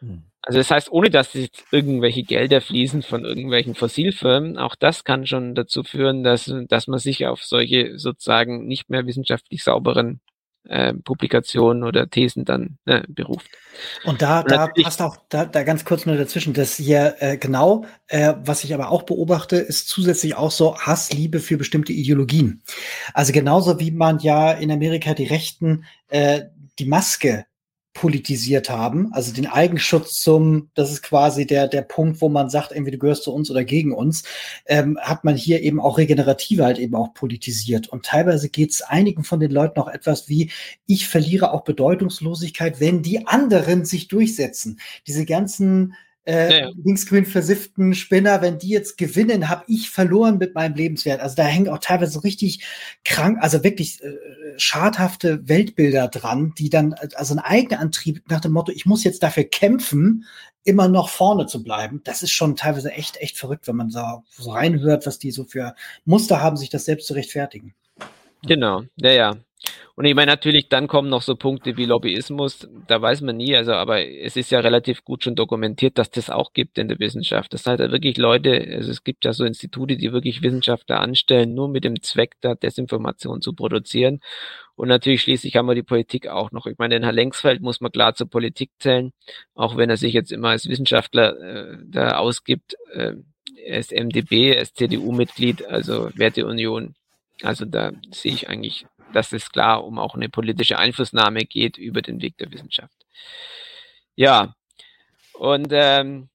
[0.00, 0.24] Hm.
[0.42, 5.26] Also das heißt, ohne dass jetzt irgendwelche Gelder fließen von irgendwelchen Fossilfirmen, auch das kann
[5.26, 10.20] schon dazu führen, dass, dass man sich auf solche sozusagen nicht mehr wissenschaftlich sauberen
[10.68, 13.50] äh, Publikationen oder Thesen dann äh, beruft.
[14.04, 17.36] Und da, Und da passt auch, da, da ganz kurz nur dazwischen, dass hier äh,
[17.36, 22.62] genau, äh, was ich aber auch beobachte, ist zusätzlich auch so Hassliebe für bestimmte Ideologien.
[23.14, 26.42] Also genauso wie man ja in Amerika die Rechten äh,
[26.78, 27.44] die Maske
[27.92, 32.70] politisiert haben, also den Eigenschutz zum, das ist quasi der, der Punkt, wo man sagt,
[32.70, 34.22] entweder du gehörst zu uns oder gegen uns,
[34.66, 37.88] ähm, hat man hier eben auch Regenerative halt eben auch politisiert.
[37.88, 40.50] Und teilweise geht es einigen von den Leuten auch etwas wie,
[40.86, 44.78] ich verliere auch Bedeutungslosigkeit, wenn die anderen sich durchsetzen.
[45.06, 45.94] Diese ganzen
[46.26, 51.20] äh, ja, linksgrün versifften Spinner, wenn die jetzt gewinnen, habe ich verloren mit meinem Lebenswert.
[51.20, 52.64] Also da hängen auch teilweise richtig
[53.04, 54.12] krank, also wirklich äh,
[54.56, 59.22] schadhafte Weltbilder dran, die dann also ein eigener Antrieb nach dem Motto, ich muss jetzt
[59.22, 60.26] dafür kämpfen,
[60.64, 62.02] immer noch vorne zu bleiben.
[62.04, 65.44] Das ist schon teilweise echt, echt verrückt, wenn man so, so reinhört, was die so
[65.44, 67.74] für Muster haben, sich das selbst zu rechtfertigen.
[68.42, 69.36] Genau, ja, ja.
[70.00, 73.54] Und ich meine, natürlich, dann kommen noch so Punkte wie Lobbyismus, da weiß man nie,
[73.54, 76.98] also, aber es ist ja relativ gut schon dokumentiert, dass das auch gibt in der
[76.98, 77.52] Wissenschaft.
[77.52, 81.52] Das heißt ja wirklich Leute, also es gibt ja so Institute, die wirklich Wissenschaftler anstellen,
[81.52, 84.20] nur mit dem Zweck, da Desinformation zu produzieren.
[84.74, 86.64] Und natürlich schließlich haben wir die Politik auch noch.
[86.64, 89.12] Ich meine, den Herr Lengsfeld muss man klar zur Politik zählen,
[89.54, 92.74] auch wenn er sich jetzt immer als Wissenschaftler äh, da ausgibt.
[92.94, 93.16] Äh,
[93.62, 96.94] er ist MDB, er ist CDU-Mitglied, also Werteunion.
[97.42, 102.02] Also da sehe ich eigentlich dass es klar um auch eine politische Einflussnahme geht über
[102.02, 102.94] den Weg der Wissenschaft.
[104.16, 104.54] Ja,
[105.34, 106.28] und ähm,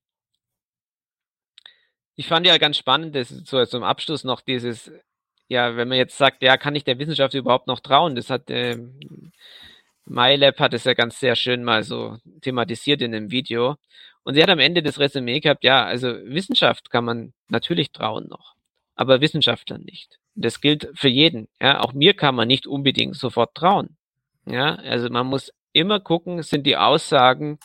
[2.15, 4.91] ich fand ja ganz spannend, dass so zum Abschluss noch dieses,
[5.47, 8.15] ja, wenn man jetzt sagt, ja, kann ich der Wissenschaft überhaupt noch trauen?
[8.15, 8.78] Das hat äh,
[10.05, 13.76] MyLab hat es ja ganz sehr schön mal so thematisiert in dem Video.
[14.23, 18.28] Und sie hat am Ende das Resümee gehabt, ja, also Wissenschaft kann man natürlich trauen
[18.28, 18.55] noch,
[18.95, 20.19] aber Wissenschaftlern nicht.
[20.36, 21.48] Das gilt für jeden.
[21.62, 23.96] Ja, auch mir kann man nicht unbedingt sofort trauen.
[24.46, 27.60] Ja, also man muss immer gucken, sind die Aussagen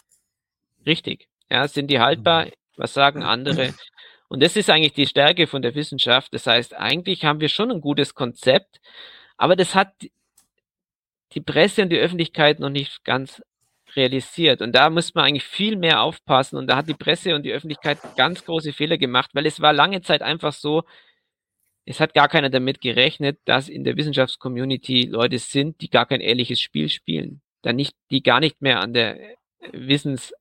[0.86, 1.28] richtig?
[1.50, 2.46] Ja, sind die haltbar?
[2.76, 3.74] Was sagen andere?
[4.28, 6.32] Und das ist eigentlich die Stärke von der Wissenschaft.
[6.32, 8.80] Das heißt, eigentlich haben wir schon ein gutes Konzept,
[9.36, 9.92] aber das hat
[11.32, 13.42] die Presse und die Öffentlichkeit noch nicht ganz
[13.96, 14.62] realisiert.
[14.62, 16.56] Und da muss man eigentlich viel mehr aufpassen.
[16.56, 19.72] Und da hat die Presse und die Öffentlichkeit ganz große Fehler gemacht, weil es war
[19.72, 20.84] lange Zeit einfach so,
[21.84, 26.20] es hat gar keiner damit gerechnet, dass in der Wissenschaftscommunity Leute sind, die gar kein
[26.20, 27.40] ehrliches Spiel spielen.
[27.62, 29.18] Dann nicht, die gar nicht mehr an der
[29.72, 30.32] Wissens,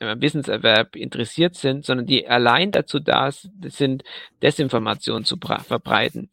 [0.00, 4.04] äh, Wissenserwerb interessiert sind, sondern die allein dazu da sind,
[4.42, 6.30] Desinformation zu verbreiten.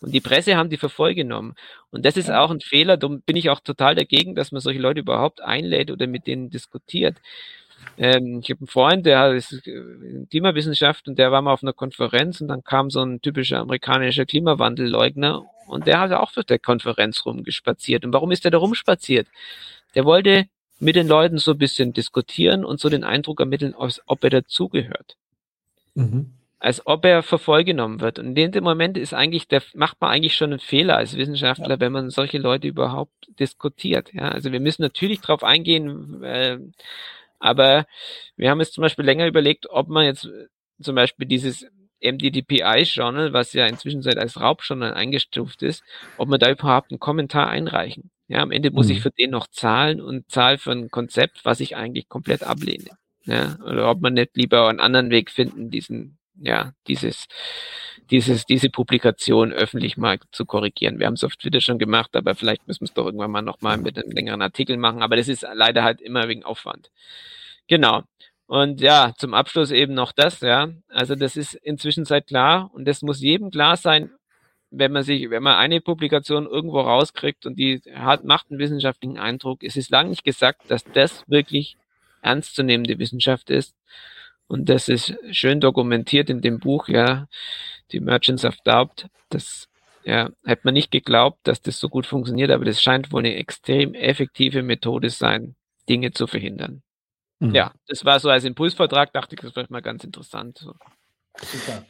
[0.00, 1.54] Und die Presse haben die für voll genommen.
[1.90, 4.80] Und das ist auch ein Fehler, da bin ich auch total dagegen, dass man solche
[4.80, 7.16] Leute überhaupt einlädt oder mit denen diskutiert.
[7.98, 11.62] Ähm, ich habe einen Freund, der ist äh, in Klimawissenschaft und der war mal auf
[11.62, 16.46] einer Konferenz und dann kam so ein typischer amerikanischer Klimawandelleugner und der hat auch durch
[16.46, 18.04] der Konferenz rumgespaziert.
[18.04, 19.26] Und warum ist der da rumspaziert?
[19.94, 20.46] Der wollte
[20.78, 24.30] mit den Leuten so ein bisschen diskutieren und so den Eindruck ermitteln, als ob er
[24.30, 25.16] dazugehört.
[25.94, 26.32] Mhm.
[26.58, 28.18] Als ob er vervollgenommen wird.
[28.18, 31.70] Und in dem Moment ist eigentlich, der macht man eigentlich schon einen Fehler als Wissenschaftler,
[31.70, 31.80] ja.
[31.80, 34.12] wenn man solche Leute überhaupt diskutiert.
[34.12, 36.58] Ja, also wir müssen natürlich darauf eingehen, äh,
[37.46, 37.86] aber
[38.36, 40.48] wir haben jetzt zum Beispiel länger überlegt, ob man jetzt äh,
[40.80, 41.66] zum Beispiel dieses
[42.02, 45.82] MDDPI-Journal, was ja inzwischen seit als Raubjournal eingestuft ist,
[46.18, 48.10] ob man da überhaupt einen Kommentar einreichen.
[48.28, 48.92] Ja, am Ende muss mhm.
[48.92, 52.90] ich für den noch zahlen und zahle für ein Konzept, was ich eigentlich komplett ablehne.
[53.24, 57.26] Ja, oder ob man nicht lieber einen anderen Weg finden, diesen, ja, dieses,
[58.10, 60.98] dieses, diese Publikation öffentlich mal zu korrigieren.
[60.98, 63.42] Wir haben es auf Twitter schon gemacht, aber vielleicht müssen wir es doch irgendwann mal
[63.42, 65.02] nochmal mit einem längeren Artikel machen.
[65.02, 66.90] Aber das ist leider halt immer wegen Aufwand.
[67.68, 68.02] Genau.
[68.46, 70.68] Und ja, zum Abschluss eben noch das, ja.
[70.88, 74.10] Also das ist inzwischen seit klar und das muss jedem klar sein,
[74.70, 79.18] wenn man sich, wenn man eine Publikation irgendwo rauskriegt und die hat, macht einen wissenschaftlichen
[79.18, 81.76] Eindruck, es ist lange nicht gesagt, dass das wirklich
[82.22, 83.74] ernstzunehmende Wissenschaft ist.
[84.48, 87.26] Und das ist schön dokumentiert in dem Buch, ja,
[87.92, 89.08] die Merchants of Doubt.
[89.28, 89.68] Das
[90.04, 93.34] ja, hätte man nicht geglaubt, dass das so gut funktioniert, aber das scheint wohl eine
[93.34, 95.56] extrem effektive Methode sein,
[95.88, 96.82] Dinge zu verhindern.
[97.40, 97.54] Mhm.
[97.54, 100.58] Ja, das war so als Impulsvertrag, dachte ich, das wäre mal ganz interessant.
[100.58, 100.74] So.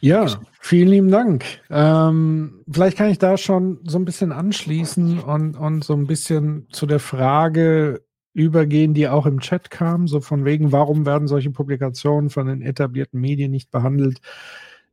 [0.01, 0.27] Ja,
[0.61, 1.45] vielen lieben Dank.
[1.71, 6.69] Ähm, vielleicht kann ich da schon so ein bisschen anschließen und, und so ein bisschen
[6.73, 8.06] zu der Frage
[8.37, 12.61] übergehen, die auch im Chat kam, so von wegen, warum werden solche Publikationen von den
[12.61, 14.21] etablierten Medien nicht behandelt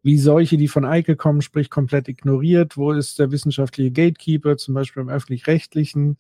[0.04, 2.78] wie solche, die von Eike kommen, sprich komplett ignoriert?
[2.78, 6.18] Wo ist der wissenschaftliche Gatekeeper, zum Beispiel im öffentlich-rechtlichen?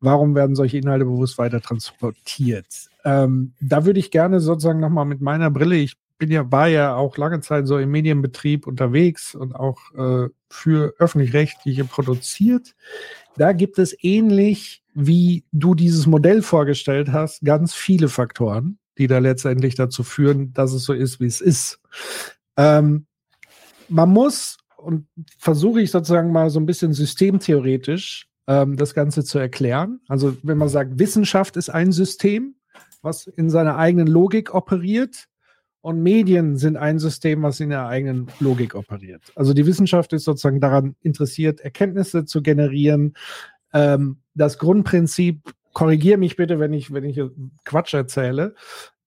[0.00, 2.88] Warum werden solche Inhalte bewusst weiter transportiert?
[3.04, 6.94] Ähm, da würde ich gerne sozusagen nochmal mit meiner Brille, ich bin ja, war ja
[6.94, 12.74] auch lange Zeit so im Medienbetrieb unterwegs und auch äh, für öffentlich-rechtliche produziert.
[13.36, 19.18] Da gibt es ähnlich, wie du dieses Modell vorgestellt hast, ganz viele Faktoren, die da
[19.18, 21.80] letztendlich dazu führen, dass es so ist, wie es ist.
[22.56, 23.06] Ähm,
[23.88, 25.06] man muss, und
[25.38, 30.00] versuche ich sozusagen mal so ein bisschen systemtheoretisch ähm, das Ganze zu erklären.
[30.08, 32.56] Also wenn man sagt, Wissenschaft ist ein System,
[33.02, 35.28] was in seiner eigenen Logik operiert,
[35.80, 39.22] und Medien sind ein System, was in der eigenen Logik operiert.
[39.34, 43.14] Also die Wissenschaft ist sozusagen daran interessiert, Erkenntnisse zu generieren.
[43.72, 47.20] Ähm, das Grundprinzip, korrigiere mich bitte, wenn ich, wenn ich
[47.64, 48.54] Quatsch erzähle,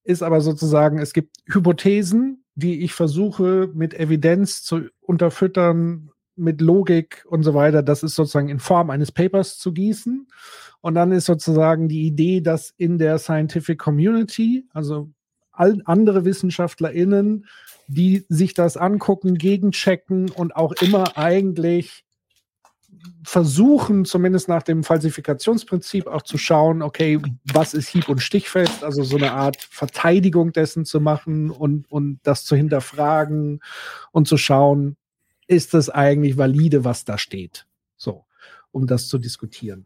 [0.03, 7.25] ist aber sozusagen, es gibt Hypothesen, die ich versuche mit Evidenz zu unterfüttern, mit Logik
[7.27, 7.83] und so weiter.
[7.83, 10.27] Das ist sozusagen in Form eines Papers zu gießen.
[10.81, 15.11] Und dann ist sozusagen die Idee, dass in der Scientific Community, also
[15.51, 17.47] all andere WissenschaftlerInnen,
[17.87, 22.05] die sich das angucken, gegenchecken und auch immer eigentlich
[23.23, 29.03] versuchen, zumindest nach dem Falsifikationsprinzip auch zu schauen, okay, was ist hieb- und stichfest, also
[29.03, 33.61] so eine Art Verteidigung dessen zu machen und, und das zu hinterfragen
[34.11, 34.97] und zu schauen,
[35.47, 37.65] ist das eigentlich valide, was da steht?
[37.97, 38.25] So,
[38.71, 39.85] um das zu diskutieren.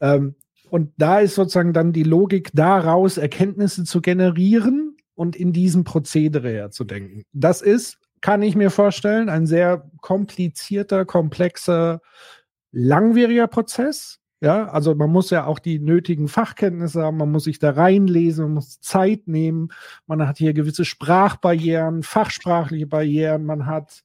[0.00, 0.34] Ähm,
[0.70, 4.91] und da ist sozusagen dann die Logik daraus, Erkenntnisse zu generieren
[5.22, 7.22] und in diesem Prozedere herzudenken.
[7.32, 12.00] Das ist, kann ich mir vorstellen, ein sehr komplizierter, komplexer
[12.72, 14.18] langwieriger Prozess.
[14.40, 18.46] Ja, also man muss ja auch die nötigen Fachkenntnisse haben, man muss sich da reinlesen,
[18.46, 19.68] man muss Zeit nehmen,
[20.08, 24.02] man hat hier gewisse Sprachbarrieren, fachsprachliche Barrieren, man hat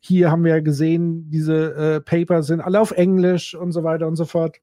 [0.00, 4.08] hier haben wir ja gesehen, diese äh, Paper sind alle auf Englisch und so weiter
[4.08, 4.56] und so fort.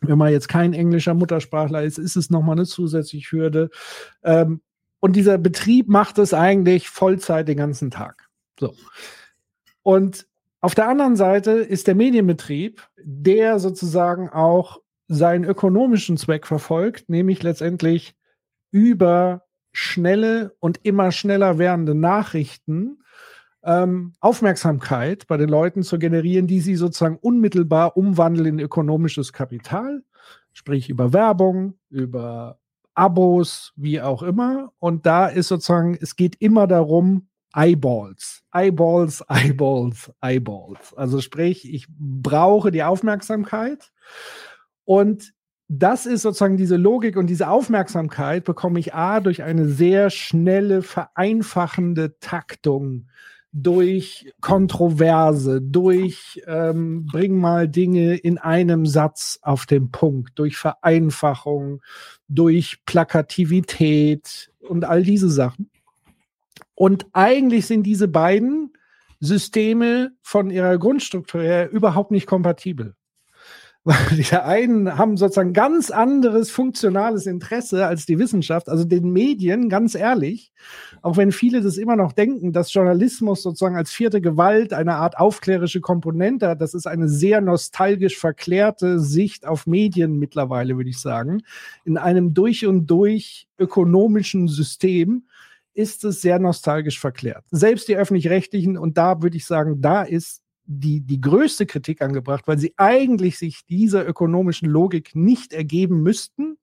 [0.00, 3.70] Wenn man jetzt kein englischer Muttersprachler ist, ist es nochmal eine zusätzliche Hürde.
[4.22, 4.60] Ähm,
[5.04, 8.26] und dieser Betrieb macht es eigentlich Vollzeit den ganzen Tag.
[8.58, 8.74] So.
[9.82, 10.26] Und
[10.62, 17.42] auf der anderen Seite ist der Medienbetrieb, der sozusagen auch seinen ökonomischen Zweck verfolgt, nämlich
[17.42, 18.16] letztendlich
[18.70, 19.42] über
[19.72, 23.02] schnelle und immer schneller werdende Nachrichten
[23.62, 30.02] ähm, Aufmerksamkeit bei den Leuten zu generieren, die sie sozusagen unmittelbar umwandeln in ökonomisches Kapital,
[30.54, 32.58] sprich über Werbung, über
[32.94, 34.72] Abos, wie auch immer.
[34.78, 38.42] Und da ist sozusagen, es geht immer darum, Eyeballs.
[38.52, 40.94] Eyeballs, Eyeballs, Eyeballs.
[40.94, 43.92] Also sprich, ich brauche die Aufmerksamkeit
[44.84, 45.32] und
[45.68, 50.82] das ist sozusagen diese Logik und diese Aufmerksamkeit bekomme ich A durch eine sehr schnelle,
[50.82, 53.08] vereinfachende Taktung,
[53.56, 61.80] durch Kontroverse, durch ähm, bring mal Dinge in einem Satz auf den Punkt, durch Vereinfachung,
[62.26, 65.70] durch Plakativität und all diese Sachen.
[66.74, 68.72] Und eigentlich sind diese beiden
[69.20, 72.96] Systeme von ihrer Grundstruktur her überhaupt nicht kompatibel.
[73.84, 79.68] Weil die einen haben sozusagen ganz anderes funktionales Interesse als die Wissenschaft, also den Medien,
[79.68, 80.52] ganz ehrlich.
[81.02, 85.18] Auch wenn viele das immer noch denken, dass Journalismus sozusagen als vierte Gewalt eine Art
[85.18, 90.98] aufklärische Komponente hat, das ist eine sehr nostalgisch verklärte Sicht auf Medien mittlerweile, würde ich
[90.98, 91.42] sagen.
[91.84, 95.24] In einem durch und durch ökonomischen System
[95.74, 97.44] ist es sehr nostalgisch verklärt.
[97.50, 102.46] Selbst die öffentlich-rechtlichen, und da würde ich sagen, da ist die, die größte Kritik angebracht,
[102.46, 106.56] weil sie eigentlich sich dieser ökonomischen Logik nicht ergeben müssten,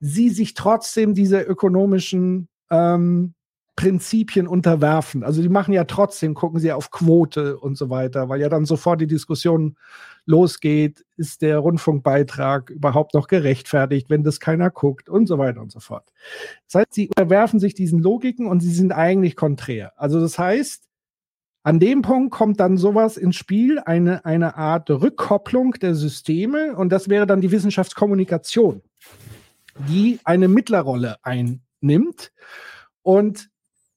[0.00, 3.34] sie sich trotzdem dieser ökonomischen ähm,
[3.76, 5.22] Prinzipien unterwerfen.
[5.22, 8.64] Also die machen ja trotzdem, gucken sie auf Quote und so weiter, weil ja dann
[8.64, 9.76] sofort die Diskussion
[10.24, 15.70] losgeht, ist der Rundfunkbeitrag überhaupt noch gerechtfertigt, wenn das keiner guckt und so weiter und
[15.70, 16.10] so fort.
[16.66, 19.92] Das heißt, sie unterwerfen sich diesen Logiken und sie sind eigentlich konträr.
[19.96, 20.85] Also das heißt,
[21.66, 26.90] an dem Punkt kommt dann sowas ins Spiel, eine, eine Art Rückkopplung der Systeme und
[26.90, 28.82] das wäre dann die Wissenschaftskommunikation,
[29.88, 32.30] die eine Mittlerrolle einnimmt
[33.02, 33.48] und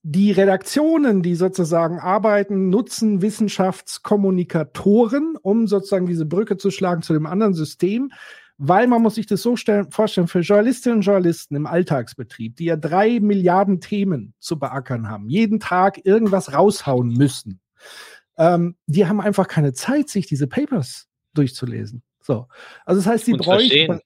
[0.02, 7.28] die Redaktionen, die sozusagen arbeiten, nutzen Wissenschaftskommunikatoren, um sozusagen diese Brücke zu schlagen zu dem
[7.28, 8.12] anderen System,
[8.62, 12.66] weil man muss sich das so stellen, vorstellen, für Journalistinnen und Journalisten im Alltagsbetrieb, die
[12.66, 17.62] ja drei Milliarden Themen zu beackern haben, jeden Tag irgendwas raushauen müssen,
[18.38, 22.04] ähm, die haben einfach keine Zeit, sich diese Papers durchzulesen.
[22.22, 22.48] So.
[22.86, 24.02] Also das heißt, sie bräuchten.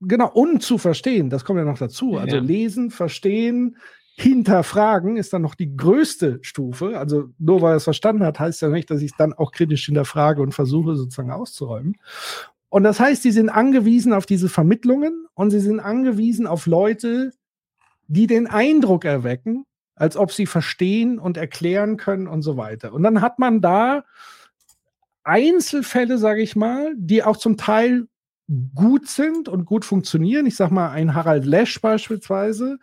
[0.00, 2.16] Genau, und zu verstehen, das kommt ja noch dazu.
[2.16, 2.42] Also ja.
[2.42, 3.76] lesen, verstehen,
[4.16, 6.98] Hinterfragen ist dann noch die größte Stufe.
[6.98, 9.50] Also nur weil er es verstanden hat, heißt ja nicht, dass ich es dann auch
[9.50, 11.96] kritisch hinterfrage und versuche sozusagen auszuräumen.
[12.74, 17.30] Und das heißt, sie sind angewiesen auf diese Vermittlungen und sie sind angewiesen auf Leute,
[18.08, 19.64] die den Eindruck erwecken,
[19.94, 22.92] als ob sie verstehen und erklären können und so weiter.
[22.92, 24.02] Und dann hat man da
[25.22, 28.08] Einzelfälle, sage ich mal, die auch zum Teil
[28.74, 30.44] gut sind und gut funktionieren.
[30.44, 32.80] Ich sag mal, ein Harald Lesch beispielsweise,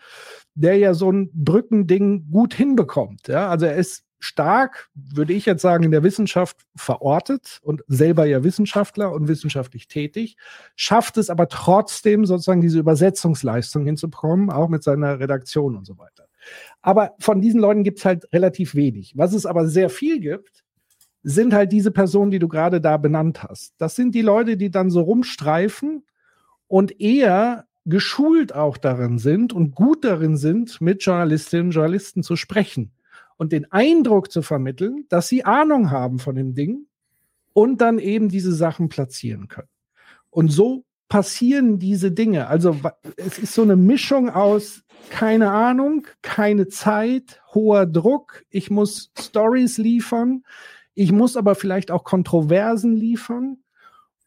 [0.56, 3.28] der ja so ein Brückending gut hinbekommt.
[3.28, 3.50] Ja?
[3.50, 8.44] Also er ist stark, würde ich jetzt sagen, in der Wissenschaft verortet und selber ja
[8.44, 10.38] Wissenschaftler und wissenschaftlich tätig,
[10.76, 16.28] schafft es aber trotzdem sozusagen diese Übersetzungsleistung hinzubekommen, auch mit seiner Redaktion und so weiter.
[16.82, 19.14] Aber von diesen Leuten gibt es halt relativ wenig.
[19.16, 20.64] Was es aber sehr viel gibt,
[21.24, 23.74] sind halt diese Personen, die du gerade da benannt hast.
[23.80, 26.04] Das sind die Leute, die dann so rumstreifen
[26.68, 32.36] und eher geschult auch darin sind und gut darin sind, mit Journalistinnen und Journalisten zu
[32.36, 32.94] sprechen
[33.42, 36.86] und den Eindruck zu vermitteln, dass sie Ahnung haben von dem Ding
[37.54, 39.68] und dann eben diese Sachen platzieren können.
[40.30, 42.50] Und so passieren diese Dinge.
[42.50, 42.78] Also
[43.18, 49.80] es ist so eine Mischung aus keine Ahnung, keine Zeit, hoher Druck, ich muss Stories
[49.80, 50.44] liefern,
[50.94, 53.58] ich muss aber vielleicht auch Kontroversen liefern.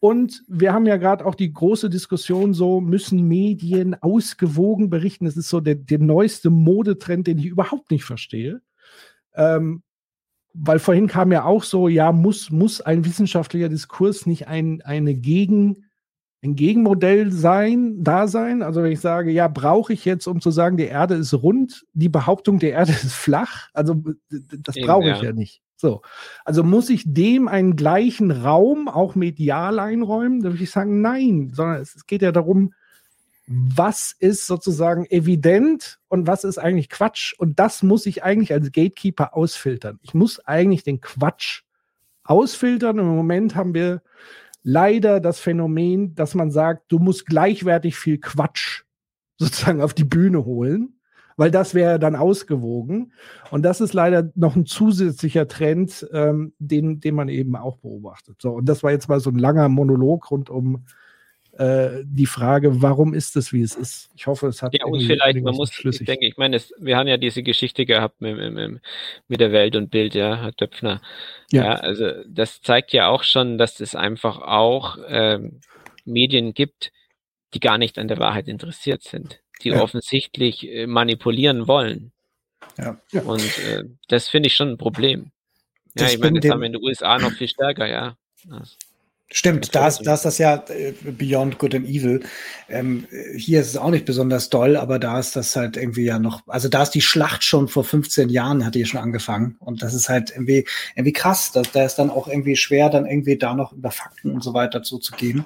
[0.00, 5.26] Und wir haben ja gerade auch die große Diskussion, so müssen Medien ausgewogen berichten.
[5.26, 8.60] Das ist so der, der neueste Modetrend, den ich überhaupt nicht verstehe.
[9.34, 9.82] Ähm,
[10.54, 15.14] weil vorhin kam ja auch so, ja, muss, muss ein wissenschaftlicher Diskurs nicht ein, eine
[15.14, 15.86] Gegen,
[16.42, 18.62] ein Gegenmodell sein, da sein?
[18.62, 21.84] Also wenn ich sage, ja, brauche ich jetzt, um zu sagen, die Erde ist rund,
[21.92, 23.68] die Behauptung, die Erde ist flach?
[23.72, 25.24] Also das brauche ich ja.
[25.24, 25.60] ja nicht.
[25.76, 26.02] So.
[26.44, 30.40] Also muss ich dem einen gleichen Raum auch medial einräumen?
[30.40, 32.72] Da würde ich sagen, nein, sondern es geht ja darum,
[33.46, 37.34] was ist sozusagen evident und was ist eigentlich Quatsch.
[37.38, 39.98] Und das muss ich eigentlich als Gatekeeper ausfiltern.
[40.02, 41.62] Ich muss eigentlich den Quatsch
[42.24, 42.98] ausfiltern.
[42.98, 44.02] Im Moment haben wir
[44.62, 48.84] leider das Phänomen, dass man sagt, du musst gleichwertig viel Quatsch
[49.36, 51.00] sozusagen auf die Bühne holen,
[51.36, 53.12] weil das wäre dann ausgewogen.
[53.50, 58.40] Und das ist leider noch ein zusätzlicher Trend, ähm, den, den man eben auch beobachtet.
[58.40, 60.84] So, und das war jetzt mal so ein langer Monolog rund um
[61.58, 64.10] äh, die Frage, warum ist es, wie es ist.
[64.16, 64.74] Ich hoffe, es hat.
[64.74, 66.02] Ja, und vielleicht, man muss, schlüssig.
[66.02, 68.80] ich denke, ich meine, es, wir haben ja diese Geschichte gehabt mit, mit,
[69.28, 71.00] mit der Welt und Bild, ja, Herr Töpfner.
[71.52, 71.64] Ja.
[71.64, 71.72] ja.
[71.74, 75.60] also das zeigt ja auch schon, dass es einfach auch ähm,
[76.04, 76.92] Medien gibt,
[77.54, 79.80] die gar nicht an der Wahrheit interessiert sind, die ja.
[79.80, 82.12] offensichtlich äh, manipulieren wollen.
[82.78, 83.00] Ja.
[83.12, 83.22] ja.
[83.22, 85.30] Und äh, das finde ich schon ein Problem.
[85.96, 88.16] Ja, das ich meine, das haben wir in den USA noch viel stärker, ja.
[88.46, 88.76] Das
[89.36, 92.22] Stimmt, da ist, da ist das ja äh, Beyond Good and Evil.
[92.68, 96.20] Ähm, hier ist es auch nicht besonders doll, aber da ist das halt irgendwie ja
[96.20, 99.56] noch, also da ist die Schlacht schon vor 15 Jahren, hat die schon angefangen.
[99.58, 100.64] Und das ist halt irgendwie,
[100.94, 101.50] irgendwie krass.
[101.50, 104.54] Da, da ist dann auch irgendwie schwer, dann irgendwie da noch über Fakten und so
[104.54, 105.44] weiter zuzugehen.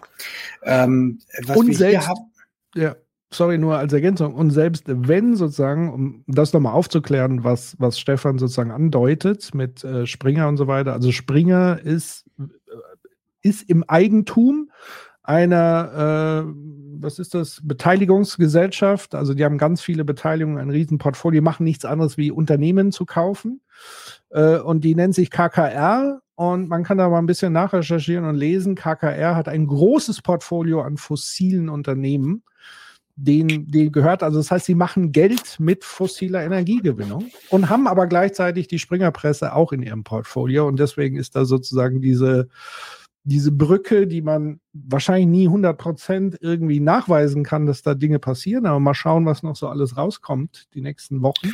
[0.64, 2.30] Ähm, was und wir selbst, hier haben,
[2.74, 2.96] ja,
[3.32, 4.34] sorry, nur als Ergänzung.
[4.34, 10.06] Und selbst wenn sozusagen, um das nochmal aufzuklären, was, was Stefan sozusagen andeutet mit äh,
[10.06, 12.26] Springer und so weiter, also Springer ist
[13.48, 14.70] ist im Eigentum
[15.22, 16.52] einer, äh,
[17.00, 19.14] was ist das, Beteiligungsgesellschaft.
[19.14, 23.60] Also die haben ganz viele Beteiligungen, ein Riesenportfolio, machen nichts anderes wie Unternehmen zu kaufen.
[24.30, 26.20] Äh, und die nennt sich KKR.
[26.34, 28.74] Und man kann da mal ein bisschen nachrecherchieren und lesen.
[28.74, 32.42] KKR hat ein großes Portfolio an fossilen Unternehmen
[33.18, 34.22] denen, denen gehört.
[34.22, 39.54] Also das heißt, sie machen Geld mit fossiler Energiegewinnung und haben aber gleichzeitig die Springerpresse
[39.54, 40.66] auch in ihrem Portfolio.
[40.66, 42.48] Und deswegen ist da sozusagen diese
[43.28, 48.66] diese Brücke, die man wahrscheinlich nie 100 Prozent irgendwie nachweisen kann, dass da Dinge passieren,
[48.66, 51.52] aber mal schauen, was noch so alles rauskommt die nächsten Wochen.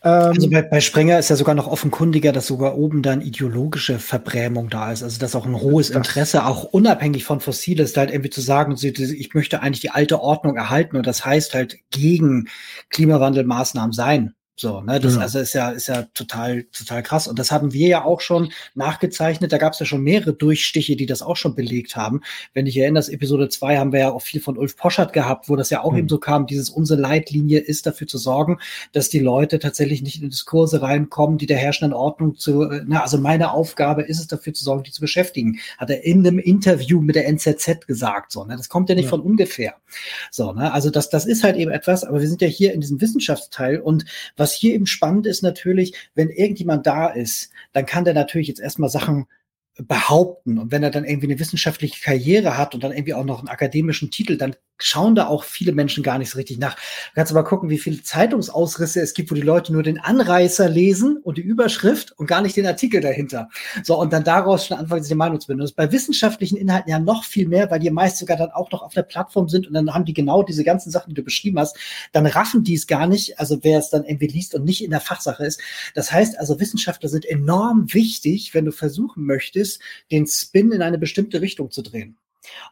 [0.00, 3.98] also ähm, bei, bei, Springer ist ja sogar noch offenkundiger, dass sogar oben dann ideologische
[3.98, 5.02] Verbrämung da ist.
[5.02, 8.74] Also dass auch ein hohes Interesse, auch unabhängig von Fossil ist, halt irgendwie zu sagen,
[8.80, 12.48] ich möchte eigentlich die alte Ordnung erhalten und das heißt halt gegen
[12.88, 14.34] Klimawandelmaßnahmen sein.
[14.60, 15.22] So, ne, das genau.
[15.22, 17.26] also ist ja, ist ja total, total krass.
[17.26, 19.52] Und das haben wir ja auch schon nachgezeichnet.
[19.52, 22.20] Da gab es ja schon mehrere Durchstiche, die das auch schon belegt haben.
[22.52, 25.56] Wenn ich erinnere, Episode 2 haben wir ja auch viel von Ulf Poschert gehabt, wo
[25.56, 26.00] das ja auch mhm.
[26.00, 28.58] eben so kam, dieses unsere Leitlinie ist dafür zu sorgen,
[28.92, 33.00] dass die Leute tatsächlich nicht in Diskurse reinkommen, die der herrschenden Ordnung zu, äh, na,
[33.00, 35.58] also meine Aufgabe ist es dafür zu sorgen, die zu beschäftigen.
[35.78, 38.58] Hat er in einem Interview mit der NZZ gesagt, so, ne?
[38.58, 39.10] Das kommt ja nicht ja.
[39.10, 39.76] von ungefähr.
[40.30, 40.70] So, ne?
[40.70, 43.80] Also das, das ist halt eben etwas, aber wir sind ja hier in diesem Wissenschaftsteil
[43.80, 44.04] und
[44.36, 48.48] was was hier eben spannend ist natürlich, wenn irgendjemand da ist, dann kann der natürlich
[48.48, 49.26] jetzt erstmal Sachen
[49.78, 50.58] behaupten.
[50.58, 53.48] Und wenn er dann irgendwie eine wissenschaftliche Karriere hat und dann irgendwie auch noch einen
[53.48, 56.74] akademischen Titel, dann schauen da auch viele Menschen gar nicht so richtig nach.
[56.74, 60.68] Du kannst aber gucken, wie viele Zeitungsausrisse es gibt, wo die Leute nur den Anreißer
[60.68, 63.48] lesen und die Überschrift und gar nicht den Artikel dahinter.
[63.82, 65.60] So, und dann daraus schon anfangen, sich die Meinung zu bilden.
[65.60, 68.70] Das ist bei wissenschaftlichen Inhalten ja noch viel mehr, weil die meist sogar dann auch
[68.70, 71.22] noch auf der Plattform sind und dann haben die genau diese ganzen Sachen, die du
[71.22, 71.76] beschrieben hast,
[72.12, 74.90] dann raffen die es gar nicht, also wer es dann irgendwie liest und nicht in
[74.90, 75.60] der Fachsache ist.
[75.94, 80.98] Das heißt also, Wissenschaftler sind enorm wichtig, wenn du versuchen möchtest, den Spin in eine
[80.98, 82.16] bestimmte Richtung zu drehen.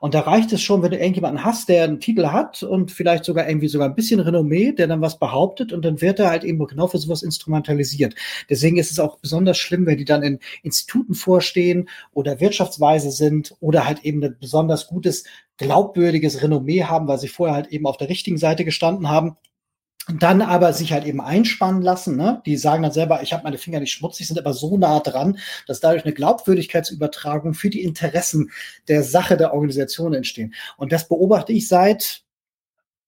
[0.01, 3.25] Und da reicht es schon, wenn du irgendjemanden hast, der einen Titel hat und vielleicht
[3.25, 6.45] sogar irgendwie sogar ein bisschen Renommee, der dann was behauptet und dann wird er halt
[6.45, 8.14] eben genau für sowas instrumentalisiert.
[8.49, 13.55] Deswegen ist es auch besonders schlimm, wenn die dann in Instituten vorstehen oder wirtschaftsweise sind
[13.61, 15.25] oder halt eben ein besonders gutes,
[15.59, 19.37] glaubwürdiges Renommee haben, weil sie vorher halt eben auf der richtigen Seite gestanden haben
[20.12, 22.16] dann aber sich halt eben einspannen lassen.
[22.16, 22.42] Ne?
[22.46, 25.38] Die sagen dann selber, ich habe meine Finger nicht schmutzig, sind aber so nah dran,
[25.66, 28.50] dass dadurch eine Glaubwürdigkeitsübertragung für die Interessen
[28.88, 30.54] der Sache der Organisation entstehen.
[30.76, 32.22] Und das beobachte ich seit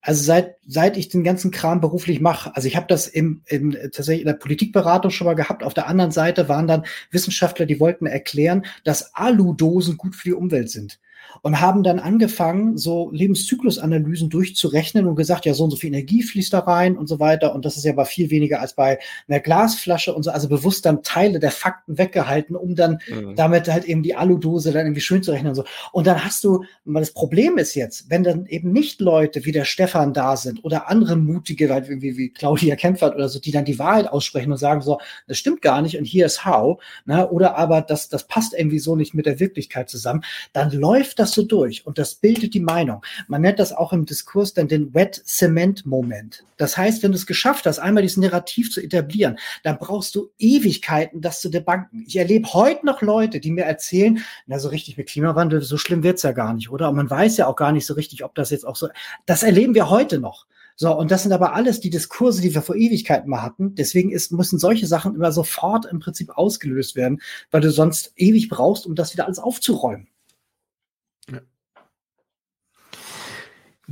[0.03, 3.71] also seit seit ich den ganzen Kram beruflich mache, also ich habe das im, im
[3.71, 5.63] tatsächlich in der Politikberatung schon mal gehabt.
[5.63, 10.33] Auf der anderen Seite waren dann Wissenschaftler, die wollten erklären, dass Aludosen gut für die
[10.33, 10.99] Umwelt sind
[11.41, 16.23] und haben dann angefangen, so Lebenszyklusanalysen durchzurechnen und gesagt, ja, so und so viel Energie
[16.23, 17.53] fließt da rein und so weiter.
[17.55, 20.31] Und das ist ja aber viel weniger als bei einer Glasflasche und so.
[20.31, 23.35] Also bewusst dann Teile der Fakten weggehalten, um dann mhm.
[23.35, 25.63] damit halt eben die Aludose dann irgendwie schön zu rechnen und so.
[25.91, 29.51] Und dann hast du, weil das Problem ist jetzt, wenn dann eben nicht Leute wie
[29.51, 33.65] der Stefan da sind oder andere mutige, wie, wie Claudia Kempfert oder so, die dann
[33.65, 37.29] die Wahrheit aussprechen und sagen so, das stimmt gar nicht und hier ist how, ne?
[37.29, 40.23] oder aber das, das passt irgendwie so nicht mit der Wirklichkeit zusammen,
[40.53, 43.03] dann läuft das so durch und das bildet die Meinung.
[43.27, 46.43] Man nennt das auch im Diskurs dann den Wet Cement Moment.
[46.57, 50.31] Das heißt, wenn du es geschafft hast, einmal dieses Narrativ zu etablieren, dann brauchst du
[50.37, 52.03] Ewigkeiten, das zu debanken.
[52.07, 56.03] Ich erlebe heute noch Leute, die mir erzählen, na, so richtig mit Klimawandel, so schlimm
[56.03, 56.89] wird's ja gar nicht, oder?
[56.89, 58.89] Und man weiß ja auch gar nicht so richtig, ob das jetzt auch so,
[59.25, 60.45] das erleben wir heute noch.
[60.75, 63.75] So, und das sind aber alles die Diskurse, die wir vor Ewigkeiten mal hatten.
[63.75, 68.49] Deswegen ist, müssen solche Sachen immer sofort im Prinzip ausgelöst werden, weil du sonst ewig
[68.49, 70.07] brauchst, um das wieder alles aufzuräumen.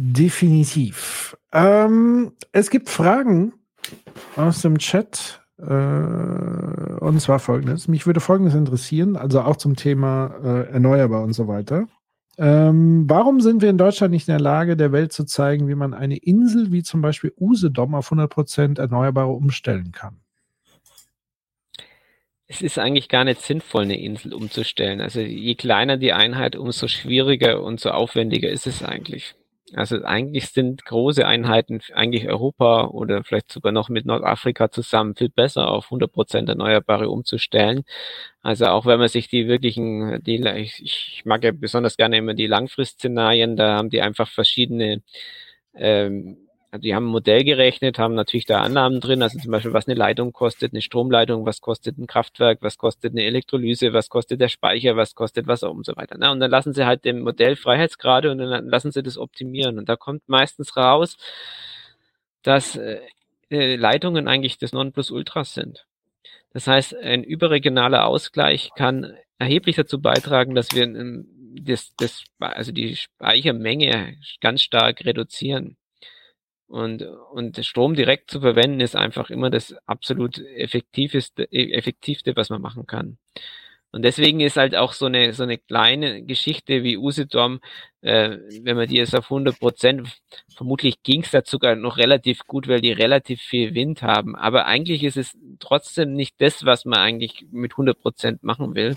[0.02, 1.36] Definitiv.
[1.52, 3.52] Ähm, es gibt Fragen
[4.38, 5.42] aus dem Chat.
[5.58, 7.90] Äh, und zwar folgendes.
[7.90, 11.86] Mich würde folgendes interessieren, also auch zum Thema äh, erneuerbar und so weiter.
[12.38, 15.76] Ähm, warum sind wir in Deutschland nicht in der Lage, der Welt zu zeigen, wie
[15.76, 20.22] man eine Insel wie zum Beispiel Usedom auf 100% Erneuerbare umstellen kann?
[22.48, 25.02] Es ist eigentlich gar nicht sinnvoll, eine Insel umzustellen.
[25.02, 29.36] Also je kleiner die Einheit, umso schwieriger und so aufwendiger ist es eigentlich.
[29.76, 35.30] Also eigentlich sind große Einheiten, eigentlich Europa oder vielleicht sogar noch mit Nordafrika zusammen viel
[35.30, 37.84] besser auf 100 Prozent Erneuerbare umzustellen.
[38.42, 42.48] Also auch wenn man sich die wirklichen, die, ich, mag ja besonders gerne immer die
[42.48, 45.04] Langfristszenarien, da haben die einfach verschiedene
[45.76, 49.74] ähm, also die haben ein Modell gerechnet, haben natürlich da Annahmen drin, also zum Beispiel,
[49.74, 54.10] was eine Leitung kostet, eine Stromleitung, was kostet ein Kraftwerk, was kostet eine Elektrolyse, was
[54.10, 56.18] kostet der Speicher, was kostet Wasser und so weiter.
[56.18, 56.30] Ne?
[56.32, 59.80] Und dann lassen sie halt dem Modell Freiheitsgrade und dann lassen sie das optimieren.
[59.80, 61.18] Und da kommt meistens raus,
[62.44, 63.00] dass äh,
[63.50, 65.88] Leitungen eigentlich das Nonplusultras sind.
[66.54, 70.88] Das heißt, ein überregionaler Ausgleich kann erheblich dazu beitragen, dass wir
[71.62, 75.78] das, das, also die Speichermenge ganz stark reduzieren.
[76.70, 82.52] Und, und Strom direkt zu verwenden ist einfach immer das absolut effektivste, e, effektivste, was
[82.52, 83.18] man machen kann.
[83.92, 87.60] Und deswegen ist halt auch so eine, so eine kleine Geschichte wie Usedom,
[88.02, 90.08] äh, wenn man die jetzt auf 100 Prozent,
[90.56, 94.36] vermutlich ging es da sogar noch relativ gut, weil die relativ viel Wind haben.
[94.36, 98.96] Aber eigentlich ist es trotzdem nicht das, was man eigentlich mit 100 Prozent machen will,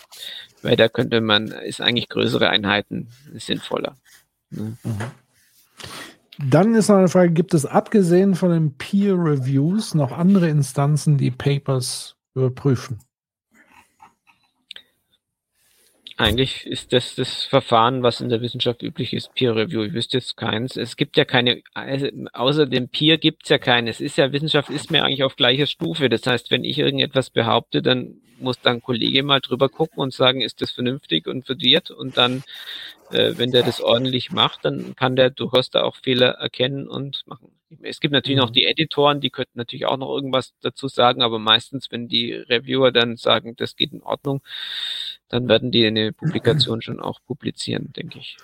[0.61, 3.97] weil da könnte man, ist eigentlich größere Einheiten sinnvoller.
[4.51, 4.77] Ne?
[4.83, 4.99] Mhm.
[6.39, 11.19] Dann ist noch eine Frage, gibt es abgesehen von den Peer Reviews noch andere Instanzen,
[11.19, 13.01] die Papers überprüfen?
[16.17, 19.83] Eigentlich ist das das Verfahren, was in der Wissenschaft üblich ist, Peer Review.
[19.83, 20.77] Ich wüsste jetzt keins.
[20.77, 23.97] Es gibt ja keine, also außer dem Peer gibt es ja keines.
[23.97, 26.09] Es ist ja, Wissenschaft ist mir eigentlich auf gleicher Stufe.
[26.09, 30.13] Das heißt, wenn ich irgendetwas behaupte, dann muss dann ein Kollege mal drüber gucken und
[30.13, 32.43] sagen, ist das vernünftig und fundiert und dann
[33.13, 37.23] äh, wenn der das ordentlich macht, dann kann der durchaus da auch Fehler erkennen und
[37.27, 37.53] machen.
[37.81, 38.45] Es gibt natürlich mhm.
[38.45, 42.33] noch die Editoren, die könnten natürlich auch noch irgendwas dazu sagen, aber meistens, wenn die
[42.33, 44.43] Reviewer dann sagen, das geht in Ordnung,
[45.29, 48.37] dann werden die eine Publikation schon auch publizieren, denke ich.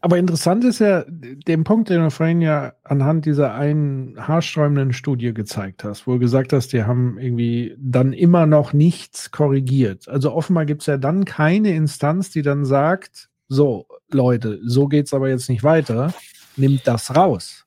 [0.00, 5.32] Aber interessant ist ja, den Punkt, den du vorhin ja anhand dieser einen haarsträubenden Studie
[5.32, 10.08] gezeigt hast, wo du gesagt hast, die haben irgendwie dann immer noch nichts korrigiert.
[10.08, 15.14] Also offenbar gibt es ja dann keine Instanz, die dann sagt, so, Leute, so geht's
[15.14, 16.14] aber jetzt nicht weiter.
[16.56, 17.64] nimmt das raus.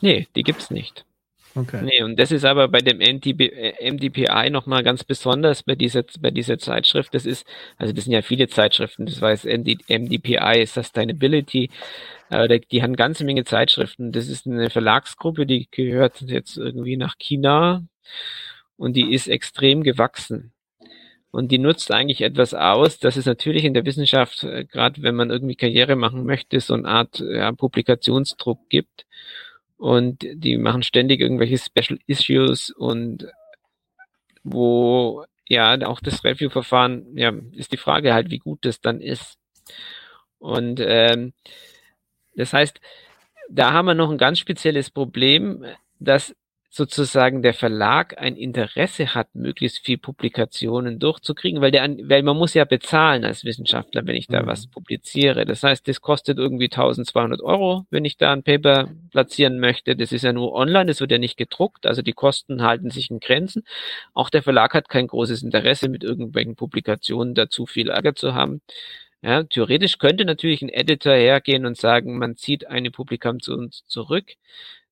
[0.00, 1.04] Nee, die gibt es nicht.
[1.54, 1.82] Okay.
[1.82, 6.30] Nee, und das ist aber bei dem MDB, MDPI nochmal ganz besonders bei dieser, bei
[6.30, 7.14] dieser Zeitschrift.
[7.14, 11.70] Das ist, also das sind ja viele Zeitschriften, das jetzt MD, MDPI Sustainability,
[12.30, 14.12] äh, die haben ganze Menge Zeitschriften.
[14.12, 17.82] Das ist eine Verlagsgruppe, die gehört jetzt irgendwie nach China
[18.76, 20.52] und die ist extrem gewachsen.
[21.30, 25.14] Und die nutzt eigentlich etwas aus, dass es natürlich in der Wissenschaft, äh, gerade wenn
[25.14, 29.06] man irgendwie Karriere machen möchte, so eine Art ja, Publikationsdruck gibt
[29.76, 33.26] und die machen ständig irgendwelche Special Issues und
[34.42, 39.38] wo ja auch das Review-Verfahren, ja, ist die Frage halt, wie gut das dann ist.
[40.38, 41.32] Und ähm,
[42.34, 42.80] das heißt,
[43.50, 45.64] da haben wir noch ein ganz spezielles Problem,
[45.98, 46.34] dass
[46.70, 52.52] sozusagen der Verlag ein Interesse hat, möglichst viel Publikationen durchzukriegen, weil der, weil man muss
[52.54, 54.46] ja bezahlen als Wissenschaftler, wenn ich da mhm.
[54.46, 55.46] was publiziere.
[55.46, 59.96] Das heißt, das kostet irgendwie 1200 Euro, wenn ich da ein Paper platzieren möchte.
[59.96, 63.10] Das ist ja nur online, das wird ja nicht gedruckt, also die Kosten halten sich
[63.10, 63.64] in Grenzen.
[64.12, 68.34] Auch der Verlag hat kein großes Interesse, mit irgendwelchen Publikationen da zu viel Ärger zu
[68.34, 68.60] haben.
[69.22, 74.26] Ja, theoretisch könnte natürlich ein Editor hergehen und sagen, man zieht eine Publikation zurück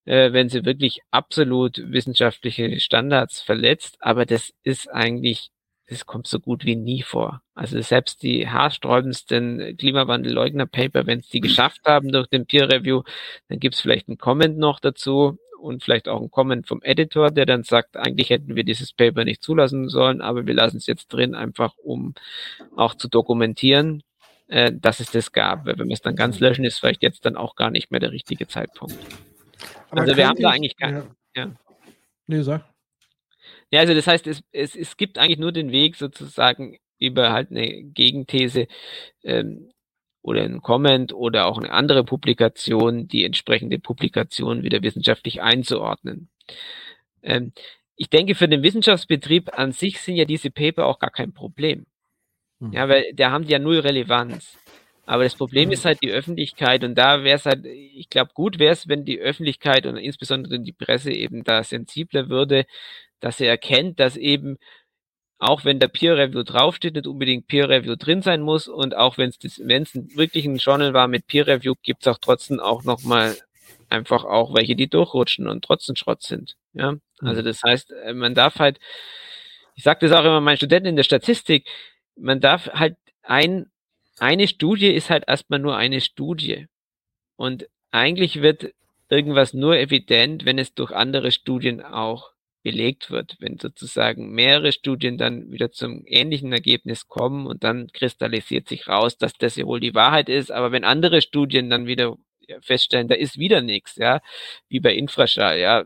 [0.06, 5.50] äh, wenn sie wirklich absolut wissenschaftliche Standards verletzt, aber das ist eigentlich,
[5.88, 7.42] das kommt so gut wie nie vor.
[7.54, 13.02] Also selbst die haarsträubendsten Klimawandelleugner-Paper, wenn es die geschafft haben durch den Peer Review,
[13.48, 17.30] dann gibt es vielleicht einen Comment noch dazu und vielleicht auch einen Comment vom Editor,
[17.30, 20.86] der dann sagt, eigentlich hätten wir dieses Paper nicht zulassen sollen, aber wir lassen es
[20.86, 22.14] jetzt drin, einfach um
[22.76, 24.02] auch zu dokumentieren,
[24.46, 25.66] äh, dass es das gab.
[25.66, 28.12] Wenn wir es dann ganz löschen, ist vielleicht jetzt dann auch gar nicht mehr der
[28.12, 28.96] richtige Zeitpunkt.
[29.90, 31.14] Aber also wir haben da eigentlich keinen.
[31.34, 31.44] Ja.
[31.44, 31.56] ja.
[32.26, 32.64] Nee, sag.
[33.70, 37.50] Ja, also das heißt, es, es, es gibt eigentlich nur den Weg sozusagen über halt
[37.50, 38.68] eine Gegenthese
[39.22, 39.70] ähm,
[40.22, 46.28] oder ein Comment oder auch eine andere Publikation, die entsprechende Publikation wieder wissenschaftlich einzuordnen.
[47.22, 47.52] Ähm,
[47.96, 51.86] ich denke, für den Wissenschaftsbetrieb an sich sind ja diese Paper auch gar kein Problem.
[52.58, 52.72] Mhm.
[52.72, 54.58] Ja, weil da haben die ja null Relevanz.
[55.06, 58.58] Aber das Problem ist halt die Öffentlichkeit und da wäre es halt, ich glaube, gut
[58.58, 62.66] wäre es, wenn die Öffentlichkeit und insbesondere die Presse eben da sensibler würde,
[63.20, 64.58] dass sie erkennt, dass eben
[65.38, 69.18] auch wenn der Peer Review draufsteht, nicht unbedingt Peer Review drin sein muss und auch
[69.18, 72.58] wenn es wenn es wirklich ein Journal war mit Peer Review, gibt es auch trotzdem
[72.58, 73.36] auch nochmal
[73.88, 76.56] einfach auch welche, die durchrutschen und trotzdem Schrott sind.
[76.72, 77.44] Ja, also mhm.
[77.44, 78.78] das heißt, äh, man darf halt,
[79.74, 81.68] ich sage das auch immer meinen Studenten in der Statistik,
[82.16, 83.70] man darf halt ein
[84.18, 86.66] eine Studie ist halt erstmal nur eine Studie.
[87.36, 88.72] Und eigentlich wird
[89.08, 95.18] irgendwas nur evident, wenn es durch andere Studien auch belegt wird, wenn sozusagen mehrere Studien
[95.18, 99.78] dann wieder zum ähnlichen Ergebnis kommen und dann kristallisiert sich raus, dass das ja wohl
[99.78, 102.16] die Wahrheit ist, aber wenn andere Studien dann wieder
[102.62, 104.20] feststellen, da ist wieder nichts, ja,
[104.68, 105.84] wie bei Infraschall, ja,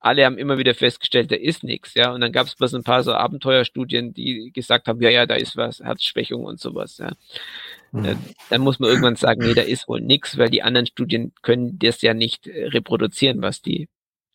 [0.00, 2.12] alle haben immer wieder festgestellt, da ist nichts, ja.
[2.12, 5.34] Und dann gab es bloß ein paar so Abenteuerstudien, die gesagt haben, ja, ja, da
[5.34, 7.12] ist was, Herzschwächung und sowas, ja.
[7.92, 8.18] Mhm.
[8.50, 11.78] Dann muss man irgendwann sagen, nee, da ist wohl nichts, weil die anderen Studien können
[11.78, 13.88] das ja nicht äh, reproduzieren, was die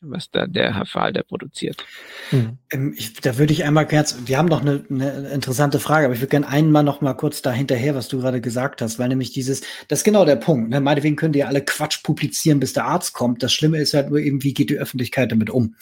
[0.05, 1.85] was da der Herr Fahlder produziert.
[2.29, 2.57] Hm.
[2.71, 6.13] Ähm, ich, da würde ich einmal ganz, wir haben noch eine, eine interessante Frage, aber
[6.13, 9.09] ich würde gerne einmal noch mal kurz da hinterher, was du gerade gesagt hast, weil
[9.09, 10.69] nämlich dieses, das ist genau der Punkt.
[10.69, 10.79] Ne?
[10.79, 13.43] Meinetwegen könnt ihr alle Quatsch publizieren, bis der Arzt kommt.
[13.43, 15.75] Das Schlimme ist halt nur eben, wie geht die Öffentlichkeit damit um?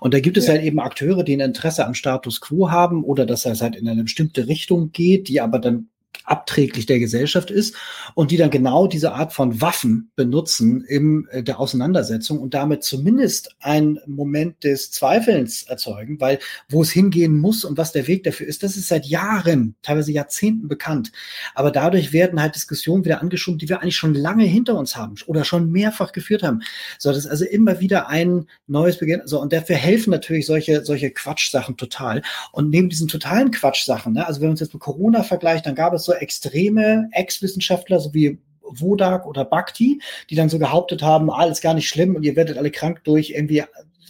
[0.00, 0.54] Und da gibt es ja.
[0.54, 3.88] halt eben Akteure, die ein Interesse am Status quo haben oder dass er halt in
[3.88, 5.88] eine bestimmte Richtung geht, die aber dann
[6.24, 7.76] abträglich der Gesellschaft ist
[8.14, 12.84] und die dann genau diese Art von Waffen benutzen in äh, der Auseinandersetzung und damit
[12.84, 16.38] zumindest einen Moment des Zweifelns erzeugen, weil
[16.68, 20.12] wo es hingehen muss und was der Weg dafür ist, das ist seit Jahren, teilweise
[20.12, 21.12] Jahrzehnten bekannt.
[21.54, 25.14] Aber dadurch werden halt Diskussionen wieder angeschoben, die wir eigentlich schon lange hinter uns haben
[25.26, 26.62] oder schon mehrfach geführt haben.
[26.98, 29.22] So, das ist also immer wieder ein neues Beginn.
[29.24, 32.22] So, und dafür helfen natürlich solche, solche Quatschsachen total.
[32.52, 35.74] Und neben diesen totalen Quatschsachen, ne, also wenn man uns jetzt mit Corona vergleicht, dann
[35.74, 40.00] gab es so extreme Ex-Wissenschaftler, so wie Wodak oder Bhakti,
[40.30, 43.30] die dann so behauptet haben, alles gar nicht schlimm und ihr werdet alle krank durch
[43.30, 43.64] irgendwie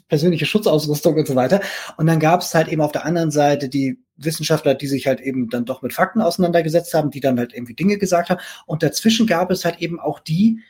[0.08, 1.60] persönliche Schutzausrüstung und so weiter.
[1.96, 5.20] Und dann gab es halt eben auf der anderen Seite die Wissenschaftler, die sich halt
[5.20, 8.40] eben dann doch mit Fakten auseinandergesetzt haben, die dann halt irgendwie Dinge gesagt haben.
[8.66, 10.60] Und dazwischen gab es halt eben auch die,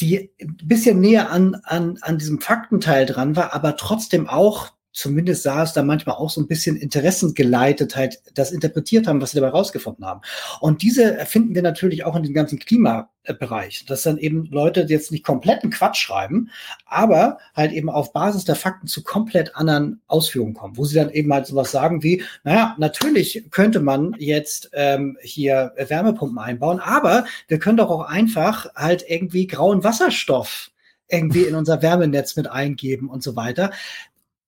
[0.00, 5.42] die ein bisschen näher an, an, an diesem Faktenteil dran war, aber trotzdem auch zumindest
[5.44, 9.40] sah es da manchmal auch so ein bisschen interessengeleitet halt das interpretiert haben, was sie
[9.40, 10.20] dabei rausgefunden haben.
[10.60, 15.12] Und diese finden wir natürlich auch in dem ganzen Klimabereich, dass dann eben Leute jetzt
[15.12, 16.50] nicht kompletten Quatsch schreiben,
[16.86, 21.10] aber halt eben auf Basis der Fakten zu komplett anderen Ausführungen kommen, wo sie dann
[21.10, 27.24] eben halt sowas sagen wie, naja, natürlich könnte man jetzt ähm, hier Wärmepumpen einbauen, aber
[27.46, 30.70] wir können doch auch einfach halt irgendwie grauen Wasserstoff
[31.10, 33.72] irgendwie in unser Wärmenetz mit eingeben und so weiter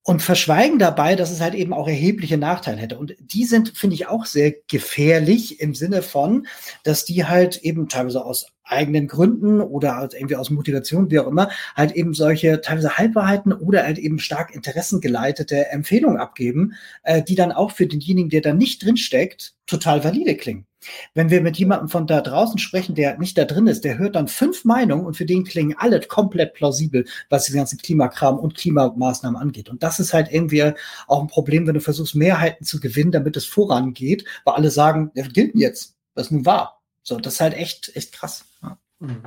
[0.05, 2.99] und verschweigen dabei, dass es halt eben auch erhebliche Nachteile hätte.
[2.99, 6.47] Und die sind, finde ich, auch sehr gefährlich im Sinne von,
[6.83, 11.27] dass die halt eben teilweise aus eigenen Gründen oder aus, irgendwie aus Motivation, wie auch
[11.27, 17.35] immer, halt eben solche teilweise Halbwahrheiten oder halt eben stark interessengeleitete Empfehlungen abgeben, äh, die
[17.35, 20.67] dann auch für denjenigen, der da nicht drinsteckt, total valide klingen.
[21.15, 24.17] Wenn wir mit jemandem von da draußen sprechen, der nicht da drin ist, der hört
[24.17, 28.57] dann fünf Meinungen und für den klingen alle komplett plausibel, was die ganzen Klimakram und
[28.57, 29.69] Klimamaßnahmen angeht.
[29.69, 30.73] Und das ist halt irgendwie
[31.07, 35.11] auch ein Problem, wenn du versuchst, Mehrheiten zu gewinnen, damit es vorangeht, weil alle sagen,
[35.15, 36.82] ja, gilt jetzt, was nun wahr.
[37.03, 38.47] So, das ist halt echt, echt krass.
[38.63, 38.79] Ja.
[39.01, 39.23] Mhm.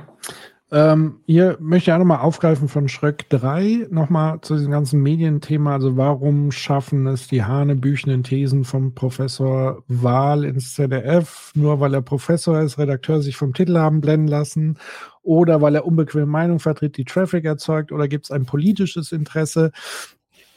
[0.72, 5.74] Ähm, hier möchte ich auch nochmal aufgreifen von Schröck 3, nochmal zu diesem ganzen Medienthema.
[5.74, 12.02] Also warum schaffen es die hanebüchenden Thesen vom Professor Wahl ins ZDF, nur weil er
[12.02, 14.76] Professor ist, Redakteur sich vom Titel haben blenden lassen
[15.22, 19.70] oder weil er unbequeme Meinung vertritt, die Traffic erzeugt oder gibt es ein politisches Interesse?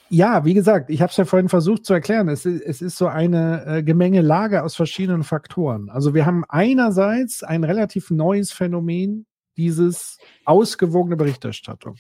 [0.10, 2.30] Ja, wie gesagt, ich habe es ja vorhin versucht zu erklären.
[2.30, 5.90] Es, es ist so eine äh, Gemengelage aus verschiedenen Faktoren.
[5.90, 11.96] Also wir haben einerseits ein relativ neues Phänomen, dieses ausgewogene Berichterstattung.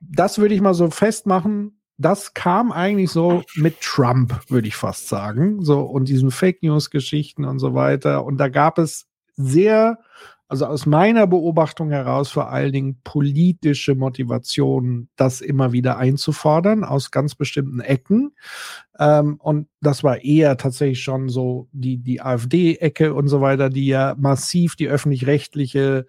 [0.00, 1.80] Das würde ich mal so festmachen.
[1.98, 6.90] Das kam eigentlich so mit Trump, würde ich fast sagen, so und diesen Fake News
[6.90, 8.24] Geschichten und so weiter.
[8.24, 9.98] Und da gab es sehr,
[10.52, 17.10] also aus meiner Beobachtung heraus vor allen Dingen politische Motivationen, das immer wieder einzufordern aus
[17.10, 18.32] ganz bestimmten Ecken.
[18.98, 23.86] Ähm, und das war eher tatsächlich schon so die, die AfD-Ecke und so weiter, die
[23.86, 26.04] ja massiv die öffentlich-rechtliche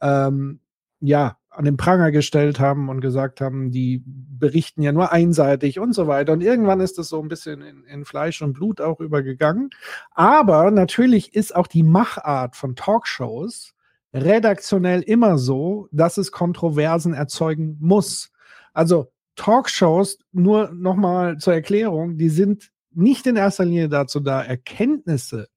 [0.00, 0.60] ähm,
[1.00, 5.92] ja, an den Pranger gestellt haben und gesagt haben, die berichten ja nur einseitig und
[5.92, 6.32] so weiter.
[6.32, 9.68] Und irgendwann ist das so ein bisschen in, in, Fleisch und Blut auch übergegangen.
[10.12, 13.71] Aber natürlich ist auch die Machart von Talkshows
[14.14, 18.30] redaktionell immer so, dass es Kontroversen erzeugen muss.
[18.72, 25.48] Also Talkshows, nur nochmal zur Erklärung, die sind nicht in erster Linie dazu da, Erkenntnisse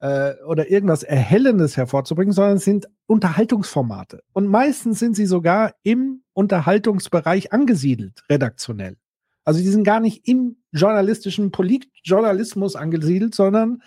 [0.00, 4.22] äh, oder irgendwas Erhellendes hervorzubringen, sondern es sind Unterhaltungsformate.
[4.32, 8.96] Und meistens sind sie sogar im Unterhaltungsbereich angesiedelt, redaktionell.
[9.44, 13.82] Also die sind gar nicht im journalistischen Politjournalismus angesiedelt, sondern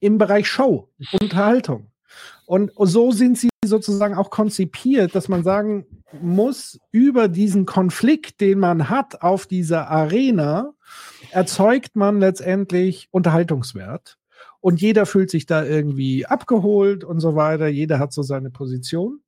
[0.00, 1.92] im Bereich Show, Unterhaltung.
[2.46, 5.84] Und so sind sie sozusagen auch konzipiert, dass man sagen
[6.20, 10.72] muss, über diesen Konflikt, den man hat auf dieser Arena,
[11.32, 14.16] erzeugt man letztendlich Unterhaltungswert.
[14.60, 17.66] Und jeder fühlt sich da irgendwie abgeholt und so weiter.
[17.66, 19.20] Jeder hat so seine Position.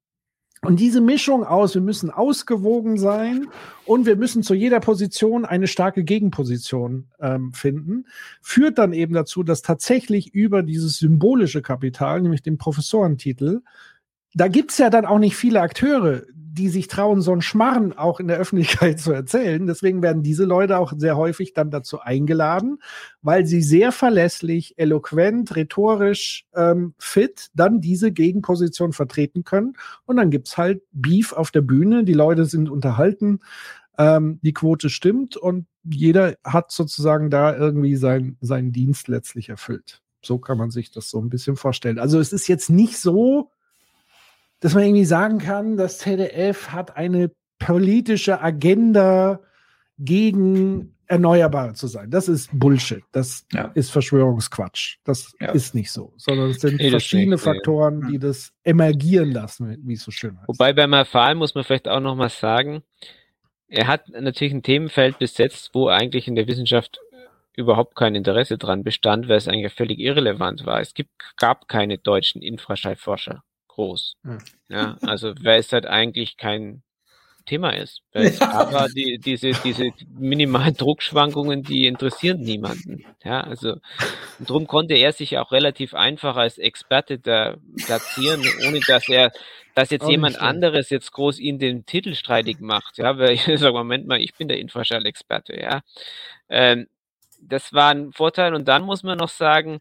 [0.62, 3.46] Und diese Mischung aus, wir müssen ausgewogen sein
[3.84, 8.06] und wir müssen zu jeder Position eine starke Gegenposition ähm, finden,
[8.42, 13.60] führt dann eben dazu, dass tatsächlich über dieses symbolische Kapital, nämlich den Professorentitel,
[14.34, 16.22] da gibt es ja dann auch nicht viele Akteure,
[16.58, 19.66] die sich trauen, so einen Schmarren auch in der Öffentlichkeit zu erzählen.
[19.66, 22.78] Deswegen werden diese Leute auch sehr häufig dann dazu eingeladen,
[23.22, 29.74] weil sie sehr verlässlich, eloquent, rhetorisch ähm, fit dann diese Gegenposition vertreten können.
[30.04, 33.40] Und dann gibt es halt Beef auf der Bühne, die Leute sind unterhalten,
[33.96, 40.02] ähm, die Quote stimmt und jeder hat sozusagen da irgendwie sein, seinen Dienst letztlich erfüllt.
[40.22, 41.98] So kann man sich das so ein bisschen vorstellen.
[41.98, 43.50] Also es ist jetzt nicht so,
[44.60, 49.40] dass man irgendwie sagen kann, das ZDF hat eine politische Agenda
[49.98, 52.10] gegen Erneuerbare zu sein.
[52.10, 53.02] Das ist Bullshit.
[53.12, 53.70] Das ja.
[53.74, 54.98] ist Verschwörungsquatsch.
[55.04, 55.52] Das ja.
[55.52, 59.94] ist nicht so, sondern es sind nee, verschiedene nicht, Faktoren, die das emergieren lassen, wie
[59.94, 60.48] es so schön heißt.
[60.48, 62.82] Wobei beim Erfahren muss man vielleicht auch noch mal sagen,
[63.68, 67.00] er hat natürlich ein Themenfeld besetzt, wo eigentlich in der Wissenschaft
[67.56, 70.80] überhaupt kein Interesse dran bestand, weil es eigentlich völlig irrelevant war.
[70.80, 73.42] Es gibt, gab keine deutschen Infraschallforscher
[73.78, 74.14] groß.
[74.24, 74.38] Hm.
[74.68, 76.82] Ja, also weil es halt eigentlich kein
[77.46, 78.02] Thema ist.
[78.12, 78.50] Ja.
[78.50, 83.06] aber die, diese, diese minimalen Druckschwankungen, die interessieren niemanden.
[83.24, 83.76] Ja, also
[84.40, 87.56] drum konnte er sich auch relativ einfach als Experte da
[87.86, 89.32] platzieren, ohne dass er,
[89.74, 92.98] dass jetzt auch jemand anderes jetzt groß ihn den Titel streitig macht.
[92.98, 95.58] Ja, weil ich sage, Moment mal, ich bin der Infraschall-Experte.
[95.58, 95.80] Ja,
[96.50, 96.86] ähm,
[97.40, 98.54] das war ein Vorteil.
[98.54, 99.78] Und dann muss man noch sagen,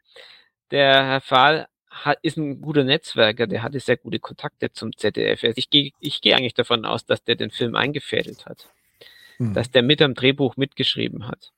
[0.71, 1.67] der Herr Fahl
[2.05, 5.43] hat, ist ein guter Netzwerker, der hatte sehr gute Kontakte zum ZDF.
[5.43, 8.69] Also ich gehe ich geh eigentlich davon aus, dass der den Film eingefädelt hat.
[9.37, 9.53] hm.
[9.53, 11.51] dass der mit am Drehbuch mitgeschrieben hat.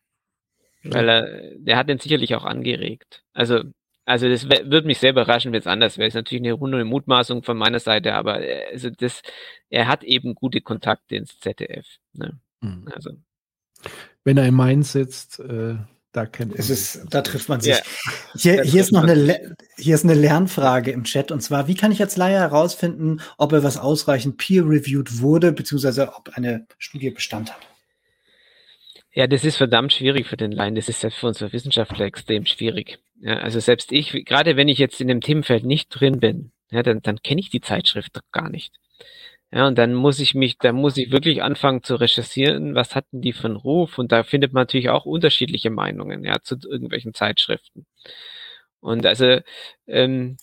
[0.84, 3.24] Weil er, der hat den sicherlich auch angeregt.
[3.34, 3.64] Also,
[4.06, 6.07] also das würde mich sehr überraschen, wenn es anders wäre.
[6.07, 9.22] Ist natürlich eine runde Mutmaßung von meiner Seite, aber äh, also das,
[9.70, 11.86] er hat eben gute Kontakte ins ZDF.
[12.14, 12.40] Ne?
[12.61, 12.88] Mhm.
[12.94, 13.11] Also.
[14.24, 15.76] Wenn er in Mainz sitzt, äh,
[16.11, 17.76] da kennt es ist, da trifft man sich.
[17.76, 17.84] Ja,
[18.36, 21.91] hier, hier ist noch eine, hier ist eine Lernfrage im Chat und zwar, wie kann
[21.91, 27.52] ich als Laie herausfinden, ob er was ausreichend peer-reviewed wurde, beziehungsweise ob eine Studie Bestand
[27.52, 27.61] hat?
[29.11, 30.76] Ja, das ist verdammt schwierig für den Laien.
[30.76, 32.99] Das ist ja für unsere Wissenschaftler extrem schwierig.
[33.19, 36.84] Ja, also selbst ich, gerade wenn ich jetzt in dem Themenfeld nicht drin bin, ja,
[36.84, 38.73] dann, dann kenne ich die Zeitschrift doch gar nicht.
[39.52, 43.22] Ja, und dann muss ich mich, da muss ich wirklich anfangen zu recherchieren, was hatten
[43.22, 43.98] die für einen Ruf?
[43.98, 47.88] Und da findet man natürlich auch unterschiedliche Meinungen, ja, zu irgendwelchen Zeitschriften.
[48.82, 49.40] Und also,
[49.88, 50.38] ähm,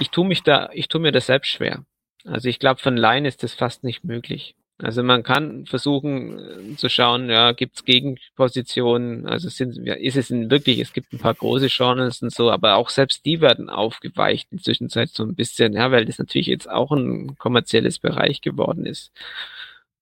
[0.00, 1.84] ich tue mich da, ich tue mir das selbst schwer.
[2.24, 4.56] Also ich glaube, von Laien ist das fast nicht möglich.
[4.80, 10.30] Also man kann versuchen äh, zu schauen, ja, gibt es Gegenpositionen, also sind, ist es
[10.30, 13.70] in wirklich, es gibt ein paar große Journals und so, aber auch selbst die werden
[13.70, 17.98] aufgeweicht in der Zwischenzeit so ein bisschen, ja, weil das natürlich jetzt auch ein kommerzielles
[17.98, 19.10] Bereich geworden ist.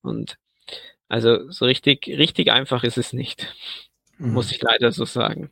[0.02, 0.36] Und
[1.08, 3.54] also so richtig, richtig einfach ist es nicht,
[4.18, 4.34] mhm.
[4.34, 5.50] muss ich leider so sagen.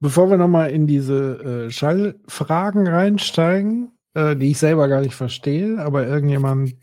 [0.00, 5.78] Bevor wir nochmal in diese äh, Schallfragen reinsteigen, äh, die ich selber gar nicht verstehe,
[5.78, 6.76] aber irgendjemand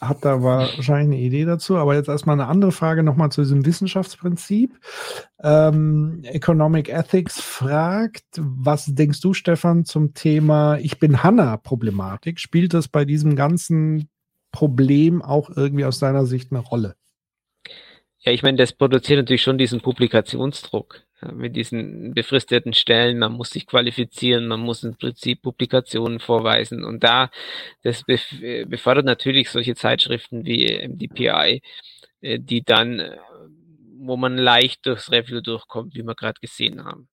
[0.00, 1.76] hat da wahrscheinlich eine Idee dazu.
[1.76, 4.78] Aber jetzt erstmal eine andere Frage nochmal zu diesem Wissenschaftsprinzip.
[5.42, 12.40] Ähm, Economic Ethics fragt, was denkst du, Stefan, zum Thema Ich bin Hanna-Problematik?
[12.40, 14.08] Spielt das bei diesem ganzen
[14.52, 16.96] Problem auch irgendwie aus deiner Sicht eine Rolle?
[18.18, 23.50] Ja, ich meine, das produziert natürlich schon diesen Publikationsdruck mit diesen befristeten Stellen, man muss
[23.50, 26.84] sich qualifizieren, man muss im Prinzip Publikationen vorweisen.
[26.84, 27.30] Und da,
[27.82, 31.62] das befördert natürlich solche Zeitschriften wie MDPI,
[32.20, 33.16] äh, die dann, äh,
[33.98, 37.08] wo man leicht durchs Review durchkommt, wie wir gerade gesehen haben.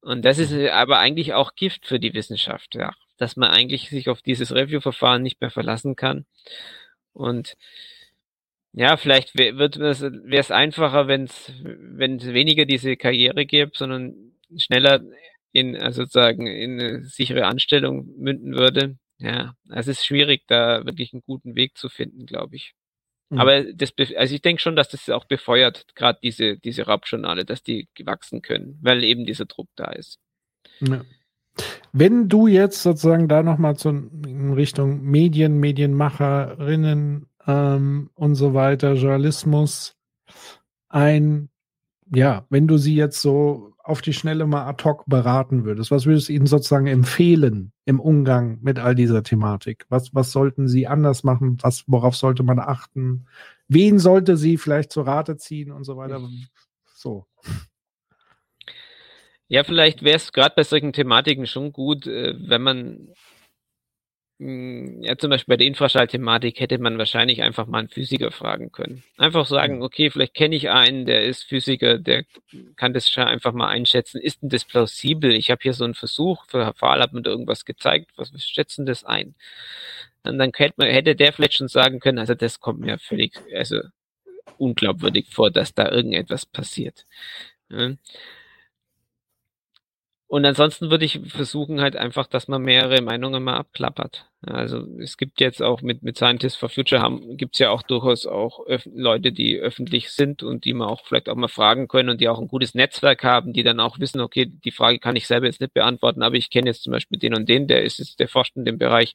[0.00, 3.90] Und das ist äh, aber eigentlich auch Gift für die Wissenschaft, ja, dass man eigentlich
[3.90, 6.26] sich auf dieses Review-Verfahren nicht mehr verlassen kann.
[7.12, 7.56] Und
[8.72, 13.76] ja, vielleicht wird es, wäre es einfacher, wenn es, wenn es weniger diese Karriere gibt,
[13.76, 15.02] sondern schneller
[15.52, 18.96] in also sozusagen in eine sichere Anstellung münden würde.
[19.18, 22.74] Ja, es ist schwierig, da wirklich einen guten Weg zu finden, glaube ich.
[23.30, 23.38] Mhm.
[23.38, 27.62] Aber das, also ich denke schon, dass das auch befeuert, gerade diese, diese Raubjournale, dass
[27.62, 30.18] die gewachsen können, weil eben dieser Druck da ist.
[30.80, 31.04] Ja.
[31.92, 38.94] Wenn du jetzt sozusagen da nochmal zu in Richtung Medien, Medienmacherinnen ähm, und so weiter,
[38.94, 39.96] Journalismus,
[40.88, 41.48] ein,
[42.14, 46.06] ja, wenn du sie jetzt so auf die Schnelle mal ad hoc beraten würdest, was
[46.06, 49.86] würdest du ihnen sozusagen empfehlen im Umgang mit all dieser Thematik?
[49.88, 51.58] Was, was sollten sie anders machen?
[51.62, 53.26] Was, worauf sollte man achten?
[53.68, 56.20] Wen sollte sie vielleicht zu Rate ziehen und so weiter?
[56.94, 57.26] So.
[59.48, 63.08] Ja, vielleicht wäre es gerade bei solchen Thematiken schon gut, äh, wenn man
[64.42, 69.02] ja, zum Beispiel bei der Infraschallthematik hätte man wahrscheinlich einfach mal einen Physiker fragen können.
[69.18, 72.24] Einfach sagen, okay, vielleicht kenne ich einen, der ist Physiker, der
[72.76, 74.18] kann das einfach mal einschätzen.
[74.18, 75.32] Ist denn das plausibel?
[75.32, 78.86] Ich habe hier so einen Versuch, für Fall hat man da irgendwas gezeigt, was schätzen
[78.86, 79.34] das ein?
[80.22, 83.38] Und dann hätte, man, hätte der vielleicht schon sagen können, also das kommt mir völlig,
[83.54, 83.80] also
[84.56, 87.04] unglaubwürdig vor, dass da irgendetwas passiert.
[87.68, 87.90] Ja.
[90.30, 94.30] Und ansonsten würde ich versuchen halt einfach, dass man mehrere Meinungen mal abklappert.
[94.42, 97.82] Also es gibt jetzt auch mit, mit Scientists for Future haben, gibt es ja auch
[97.82, 102.10] durchaus auch Leute, die öffentlich sind und die man auch vielleicht auch mal fragen können
[102.10, 105.16] und die auch ein gutes Netzwerk haben, die dann auch wissen, okay, die Frage kann
[105.16, 107.82] ich selber jetzt nicht beantworten, aber ich kenne jetzt zum Beispiel den und den, der
[107.82, 109.14] ist jetzt, der forscht in dem Bereich,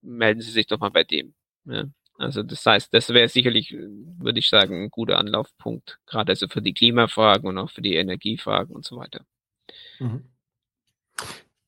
[0.00, 1.34] melden Sie sich doch mal bei dem.
[1.66, 1.84] Ja.
[2.18, 6.62] Also das heißt, das wäre sicherlich, würde ich sagen, ein guter Anlaufpunkt, gerade also für
[6.62, 9.24] die Klimafragen und auch für die Energiefragen und so weiter.
[10.00, 10.31] Mhm.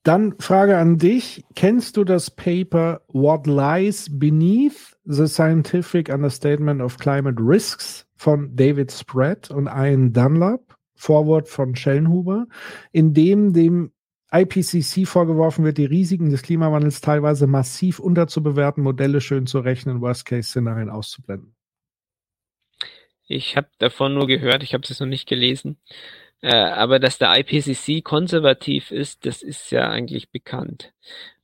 [0.04, 1.44] Dann Frage an dich.
[1.56, 8.92] Kennst du das Paper What Lies Beneath the Scientific Understatement of Climate Risks von David
[8.92, 12.46] Spratt und Ian Dunlap, Vorwort von Schellenhuber,
[12.92, 13.92] in dem dem
[14.30, 20.90] IPCC vorgeworfen wird, die Risiken des Klimawandels teilweise massiv unterzubewerten, Modelle schön zu rechnen, Worst-Case-Szenarien
[20.90, 21.54] auszublenden?
[23.26, 25.78] Ich habe davon nur gehört, ich habe es noch nicht gelesen.
[26.44, 30.92] Äh, aber dass der IPCC konservativ ist, das ist ja eigentlich bekannt.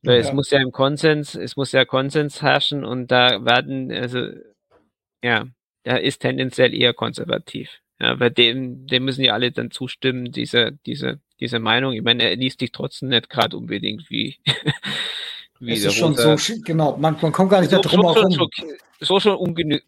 [0.03, 0.21] Weil ja.
[0.21, 4.27] es muss ja im Konsens, es muss ja Konsens herrschen und da werden, also,
[5.25, 5.47] ja,
[5.85, 7.81] er ist tendenziell eher konservativ.
[7.99, 11.95] Ja, bei dem, dem müssen ja alle dann zustimmen, diese, diese, diese Meinung.
[11.95, 14.37] Ich meine, er liest dich trotzdem nicht gerade unbedingt wie,
[15.61, 18.33] Wie es ist schon so, genau, man, man kommt gar nicht so, drum herum.
[18.33, 18.49] So,
[19.01, 19.81] so schon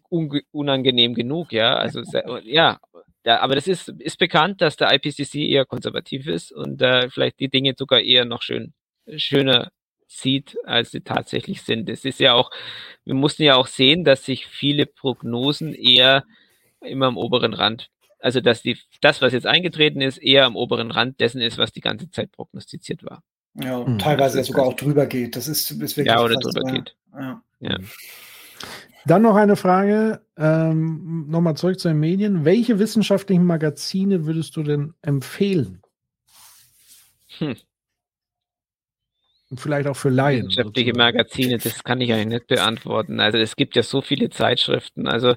[0.51, 1.75] unangenehm genug, ja.
[1.75, 2.01] Also
[2.43, 2.79] ja,
[3.25, 7.39] ja, aber das ist, ist bekannt, dass der IPCC eher konservativ ist und äh, vielleicht
[7.39, 8.73] die Dinge sogar eher noch schön
[9.15, 9.71] schöner
[10.07, 11.89] sieht, als sie tatsächlich sind.
[11.89, 12.51] Es ist ja auch,
[13.05, 16.23] wir mussten ja auch sehen, dass sich viele Prognosen eher
[16.81, 17.89] immer am oberen Rand,
[18.19, 21.71] also dass die, das, was jetzt eingetreten ist, eher am oberen Rand dessen ist, was
[21.71, 23.23] die ganze Zeit prognostiziert war.
[23.55, 23.99] Ja, mhm.
[23.99, 25.35] teilweise sogar auch drüber geht.
[25.35, 26.07] Das ist, ist wirklich.
[26.07, 26.95] Ja, oder drüber geht.
[27.13, 27.41] Ja.
[27.59, 27.77] ja.
[29.05, 32.45] Dann noch eine Frage, ähm, nochmal zurück zu den Medien.
[32.45, 35.81] Welche wissenschaftlichen Magazine würdest du denn empfehlen?
[37.39, 37.55] Hm.
[39.55, 40.47] vielleicht auch für Laien.
[40.47, 43.19] Wissenschaftliche Magazine, das kann ich eigentlich nicht beantworten.
[43.19, 45.07] Also es gibt ja so viele Zeitschriften.
[45.07, 45.35] Also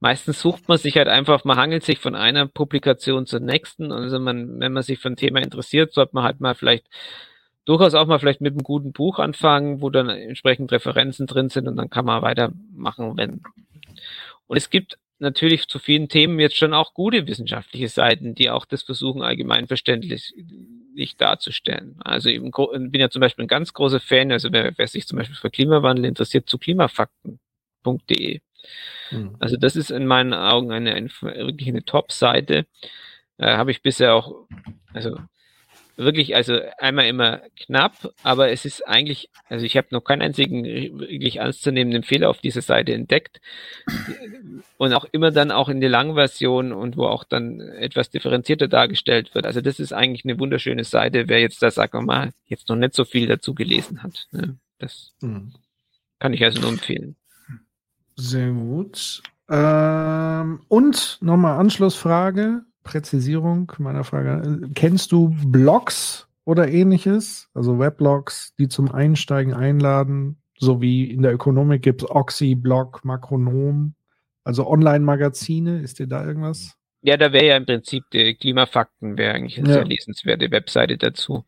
[0.00, 3.92] meistens sucht man sich halt einfach, man hangelt sich von einer Publikation zur nächsten.
[3.92, 6.86] Also man, wenn man sich für ein Thema interessiert, sollte man halt mal vielleicht
[7.68, 11.68] durchaus auch mal vielleicht mit einem guten Buch anfangen, wo dann entsprechend Referenzen drin sind
[11.68, 13.42] und dann kann man weitermachen, wenn.
[14.46, 18.64] Und es gibt natürlich zu vielen Themen jetzt schon auch gute wissenschaftliche Seiten, die auch
[18.64, 20.32] das versuchen, allgemeinverständlich
[21.18, 21.96] darzustellen.
[21.98, 25.18] Also ich bin ja zum Beispiel ein ganz großer Fan, also wer, wer sich zum
[25.18, 28.40] Beispiel für Klimawandel interessiert, zu klimafakten.de.
[29.10, 29.36] Hm.
[29.40, 32.64] Also das ist in meinen Augen eine, eine wirklich eine Top-Seite.
[33.36, 34.46] Äh, Habe ich bisher auch,
[34.94, 35.18] also
[35.98, 40.64] wirklich, also einmal immer knapp, aber es ist eigentlich, also ich habe noch keinen einzigen
[40.64, 43.40] wirklich ernstzunehmenden Fehler auf dieser Seite entdeckt.
[44.78, 49.34] Und auch immer dann auch in der Langversion und wo auch dann etwas differenzierter dargestellt
[49.34, 49.44] wird.
[49.44, 52.76] Also das ist eigentlich eine wunderschöne Seite, wer jetzt da, sagen wir mal, jetzt noch
[52.76, 54.28] nicht so viel dazu gelesen hat.
[54.30, 54.56] Ne?
[54.78, 55.52] Das mhm.
[56.20, 57.16] kann ich also nur empfehlen.
[58.14, 59.22] Sehr gut.
[59.50, 62.62] Ähm, und nochmal Anschlussfrage.
[62.88, 64.70] Präzisierung meiner Frage.
[64.74, 67.48] Kennst du Blogs oder ähnliches?
[67.52, 73.94] Also Weblogs, die zum Einsteigen einladen, so wie in der Ökonomik gibt es Oxy-Blog, Makronom,
[74.44, 75.80] also Online-Magazine.
[75.80, 76.78] Ist dir da irgendwas?
[77.02, 79.74] Ja, da wäre ja im Prinzip die Klimafakten, wäre eigentlich eine ja.
[79.74, 81.44] sehr lesenswerte Webseite dazu.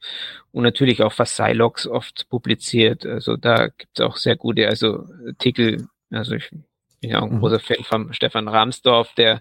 [0.52, 3.04] Und natürlich auch was Silox oft publiziert.
[3.04, 7.36] Also da gibt es auch sehr gute, also Artikel, also ich bin ja auch ein
[7.36, 7.40] mhm.
[7.40, 9.40] großer Fan von Stefan Ramsdorf, der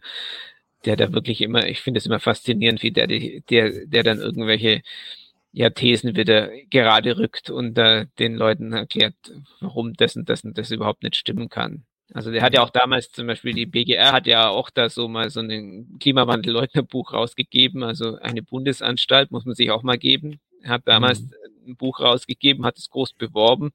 [0.85, 4.81] der da wirklich immer, ich finde es immer faszinierend, wie der, der, der dann irgendwelche
[5.51, 9.15] ja, Thesen wieder gerade rückt und äh, den Leuten erklärt,
[9.60, 11.84] warum das und das und das überhaupt nicht stimmen kann.
[12.14, 15.07] Also der hat ja auch damals zum Beispiel, die BGR hat ja auch da so
[15.07, 20.39] mal so ein Klimawandelleugnerbuch rausgegeben, also eine Bundesanstalt muss man sich auch mal geben.
[20.61, 21.34] Er hat damals mhm.
[21.68, 23.72] ein Buch rausgegeben, hat es groß beworben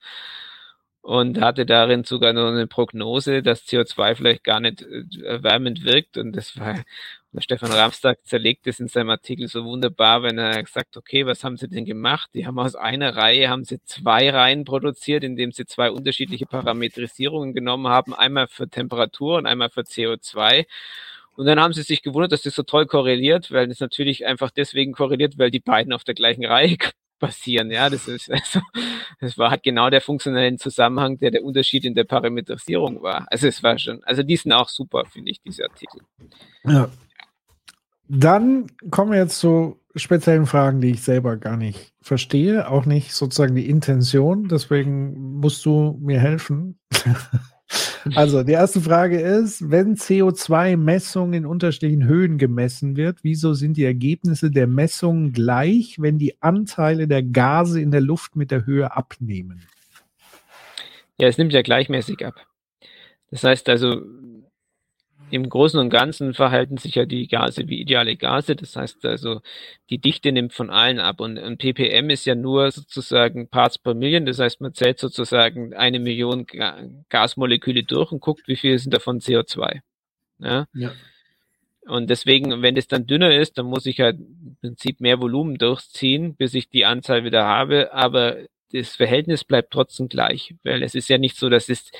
[1.05, 6.17] und hatte darin sogar noch eine Prognose, dass CO2 vielleicht gar nicht äh, erwärmend wirkt.
[6.17, 6.83] Und das war,
[7.31, 11.45] der Stefan Ramstag zerlegt es in seinem Artikel so wunderbar, wenn er sagt, okay, was
[11.45, 12.31] haben sie denn gemacht?
[12.33, 17.53] Die haben aus einer Reihe, haben sie zwei Reihen produziert, indem sie zwei unterschiedliche Parametrisierungen
[17.53, 20.65] genommen haben, einmal für Temperatur und einmal für CO2.
[21.37, 24.51] Und dann haben sie sich gewundert, dass das so toll korreliert, weil es natürlich einfach
[24.51, 26.79] deswegen korreliert, weil die beiden auf der gleichen Reihe
[27.27, 27.71] passieren.
[27.71, 28.61] Ja, das ist also,
[29.21, 33.27] das war halt genau der funktionellen Zusammenhang, der der Unterschied in der Parametrisierung war.
[33.31, 36.01] Also es war schon, also die sind auch super, finde ich, diese Artikel.
[36.65, 36.89] Ja.
[38.07, 43.13] Dann kommen wir jetzt zu speziellen Fragen, die ich selber gar nicht verstehe, auch nicht
[43.13, 44.49] sozusagen die Intention.
[44.49, 46.79] Deswegen musst du mir helfen.
[48.15, 53.85] Also, die erste Frage ist, wenn CO2-Messung in unterschiedlichen Höhen gemessen wird, wieso sind die
[53.85, 58.95] Ergebnisse der Messungen gleich, wenn die Anteile der Gase in der Luft mit der Höhe
[58.95, 59.67] abnehmen?
[61.19, 62.35] Ja, es nimmt ja gleichmäßig ab.
[63.31, 64.03] Das heißt also,
[65.31, 68.57] im Großen und Ganzen verhalten sich ja die Gase wie ideale Gase.
[68.57, 69.41] Das heißt also,
[69.91, 71.21] die Dichte nimmt von allen ab.
[71.21, 74.27] Und ein ppm ist ja nur sozusagen Parts per Million.
[74.27, 76.47] Das heißt, man zählt sozusagen eine Million
[77.09, 79.81] Gasmoleküle durch und guckt, wie viel sind davon CO2.
[80.39, 80.67] Ja.
[80.75, 80.93] ja.
[81.87, 85.57] Und deswegen, wenn es dann dünner ist, dann muss ich halt im Prinzip mehr Volumen
[85.59, 87.93] durchziehen, bis ich die Anzahl wieder habe.
[87.93, 88.37] Aber
[88.73, 91.91] das Verhältnis bleibt trotzdem gleich, weil es ist ja nicht so, dass es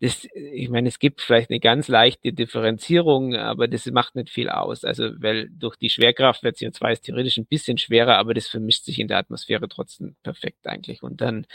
[0.00, 4.48] das, ich meine, es gibt vielleicht eine ganz leichte Differenzierung, aber das macht nicht viel
[4.48, 4.84] aus.
[4.84, 8.84] Also, weil durch die Schwerkraft wird CO2 ist theoretisch ein bisschen schwerer, aber das vermischt
[8.84, 11.02] sich in der Atmosphäre trotzdem perfekt eigentlich.
[11.02, 11.46] Und dann,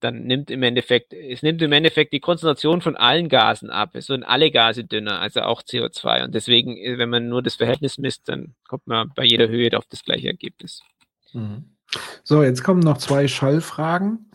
[0.00, 3.90] dann nimmt im Endeffekt, es nimmt im Endeffekt die Konzentration von allen Gasen ab.
[3.94, 6.24] Es sind alle Gase dünner, also auch CO2.
[6.24, 9.86] Und deswegen, wenn man nur das Verhältnis misst, dann kommt man bei jeder Höhe auf
[9.88, 10.82] das gleiche Ergebnis.
[11.32, 11.76] Mhm.
[12.24, 14.30] So, jetzt kommen noch zwei Schallfragen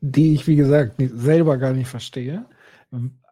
[0.00, 2.44] die ich, wie gesagt, selber gar nicht verstehe.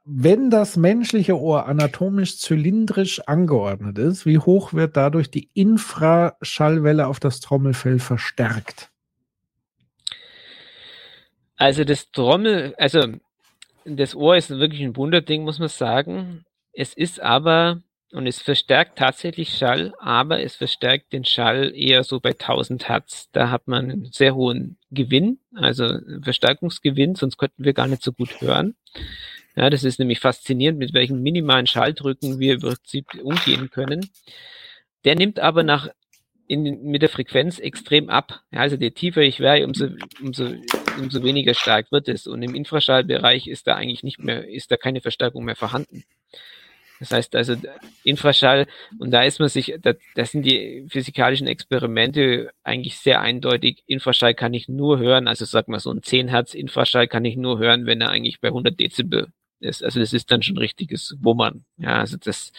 [0.04, 7.18] Wenn das menschliche Ohr anatomisch zylindrisch angeordnet ist, wie hoch wird dadurch die Infraschallwelle auf
[7.18, 8.90] das Trommelfell verstärkt?
[11.56, 13.14] Also das Trommel, also
[13.84, 16.44] das Ohr ist wirklich ein Wunderding, muss man sagen.
[16.72, 17.82] Es ist aber,
[18.16, 23.28] und es verstärkt tatsächlich Schall, aber es verstärkt den Schall eher so bei 1000 Hertz.
[23.32, 28.14] Da hat man einen sehr hohen Gewinn, also Verstärkungsgewinn, sonst könnten wir gar nicht so
[28.14, 28.74] gut hören.
[29.54, 34.08] Ja, das ist nämlich faszinierend, mit welchen minimalen Schalldrücken wir im Prinzip umgehen können.
[35.04, 35.90] Der nimmt aber nach
[36.46, 38.40] in, mit der Frequenz extrem ab.
[38.50, 39.88] Ja, also je tiefer ich wäre, umso,
[40.22, 40.54] umso,
[40.98, 42.26] umso weniger stark wird es.
[42.26, 46.04] Und im Infraschallbereich ist da eigentlich nicht mehr, ist da keine Verstärkung mehr vorhanden.
[47.00, 47.56] Das heißt also
[48.04, 48.66] Infraschall,
[48.98, 53.82] und da ist man sich, da, das sind die physikalischen Experimente eigentlich sehr eindeutig.
[53.86, 57.36] Infraschall kann ich nur hören, also sag mal so ein 10 Hertz Infraschall kann ich
[57.36, 59.28] nur hören, wenn er eigentlich bei 100 Dezibel
[59.60, 59.84] ist.
[59.84, 61.64] Also das ist dann schon richtiges Wummern.
[61.76, 62.52] Ja, also das,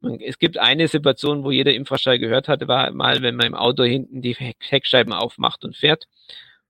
[0.00, 3.54] man, es gibt eine Situation, wo jeder Infraschall gehört hatte, war mal, wenn man im
[3.54, 6.08] Auto hinten die Heckscheiben aufmacht und fährt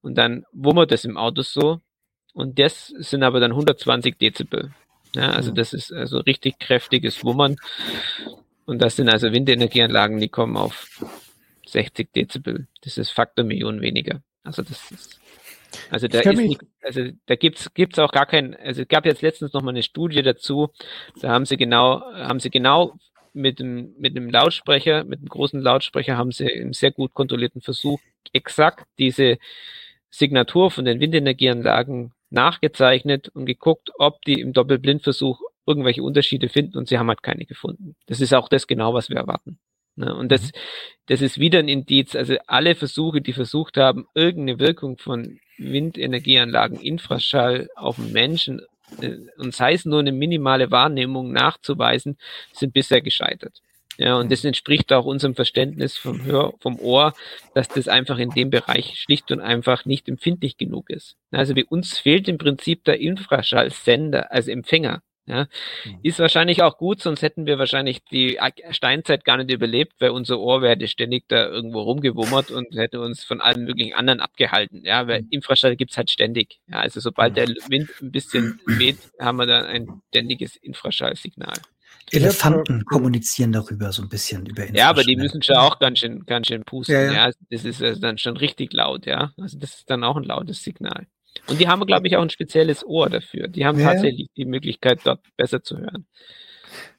[0.00, 1.80] und dann wummert es im Auto so
[2.34, 4.72] und das sind aber dann 120 Dezibel.
[5.14, 7.56] Ja, also das ist also richtig kräftiges Wummern
[8.64, 11.04] und das sind also Windenergieanlagen, die kommen auf
[11.66, 12.66] 60 Dezibel.
[12.82, 14.22] Das ist Faktor Millionen weniger.
[14.42, 15.20] Also das ist
[15.90, 19.22] also da ist nicht, also da gibt's gibt's auch gar kein, also es gab jetzt
[19.22, 20.70] letztens noch mal eine Studie dazu,
[21.20, 22.94] da haben sie genau, haben sie genau
[23.32, 27.62] mit dem, mit dem Lautsprecher, mit einem großen Lautsprecher haben sie im sehr gut kontrollierten
[27.62, 28.00] Versuch
[28.32, 29.38] exakt diese
[30.10, 36.88] Signatur von den Windenergieanlagen nachgezeichnet und geguckt, ob die im Doppelblindversuch irgendwelche Unterschiede finden und
[36.88, 37.94] sie haben halt keine gefunden.
[38.06, 39.58] Das ist auch das genau, was wir erwarten.
[39.96, 40.14] Ne?
[40.14, 40.50] Und das, mhm.
[41.06, 42.16] das ist wieder ein Indiz.
[42.16, 48.62] Also alle Versuche, die versucht haben, irgendeine Wirkung von Windenergieanlagen, Infraschall auf den Menschen
[49.00, 52.16] äh, und sei es nur eine minimale Wahrnehmung nachzuweisen,
[52.52, 53.60] sind bisher gescheitert.
[53.98, 57.12] Ja, und das entspricht auch unserem Verständnis vom Hör, vom Ohr,
[57.54, 61.16] dass das einfach in dem Bereich schlicht und einfach nicht empfindlich genug ist.
[61.30, 65.02] Also wie uns fehlt im Prinzip der Infraschallsender als Empfänger.
[65.24, 65.46] Ja,
[65.84, 66.00] mhm.
[66.02, 68.40] ist wahrscheinlich auch gut, sonst hätten wir wahrscheinlich die
[68.70, 73.22] Steinzeit gar nicht überlebt, weil unser Ohr wäre ständig da irgendwo rumgewummert und hätte uns
[73.22, 74.82] von allen möglichen anderen abgehalten.
[74.84, 75.28] Ja, weil mhm.
[75.30, 76.58] Infraschall gibt's halt ständig.
[76.66, 81.54] Ja, also sobald der Wind ein bisschen weht, haben wir dann ein ständiges Infraschallsignal.
[82.10, 86.24] Elefanten kommunizieren darüber so ein bisschen über Ja, aber die müssen schon auch ganz schön,
[86.26, 86.94] ganz schön pusten.
[86.94, 87.12] Ja, ja.
[87.12, 89.32] ja das ist also dann schon richtig laut, ja.
[89.38, 91.06] Also das ist dann auch ein lautes Signal.
[91.48, 93.48] Und die haben, glaube ich, auch ein spezielles Ohr dafür.
[93.48, 93.92] Die haben ja.
[93.92, 96.06] tatsächlich die Möglichkeit, dort besser zu hören.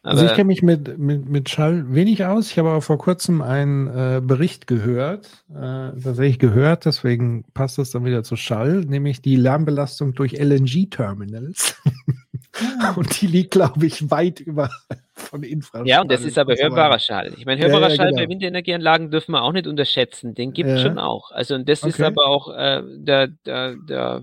[0.02, 2.52] Aber also ich kenne mich mit, mit, mit Schall wenig aus.
[2.52, 7.92] Ich habe aber vor kurzem einen äh, Bericht gehört, äh, tatsächlich gehört, deswegen passt das
[7.92, 11.82] dann wieder zu Schall, nämlich die Lärmbelastung durch LNG-Terminals.
[12.96, 14.70] Und die liegt, glaube ich, weit über
[15.16, 15.88] von Infraschall.
[15.88, 17.34] Ja, und das ist aber hörbarer Schall.
[17.38, 18.22] Ich meine, hörbarer ja, ja, Schall genau.
[18.24, 20.34] bei Windenergieanlagen dürfen wir auch nicht unterschätzen.
[20.34, 21.32] Den gibt es schon auch.
[21.32, 21.90] Also, und das okay.
[21.90, 24.22] ist aber auch, äh, da, da, da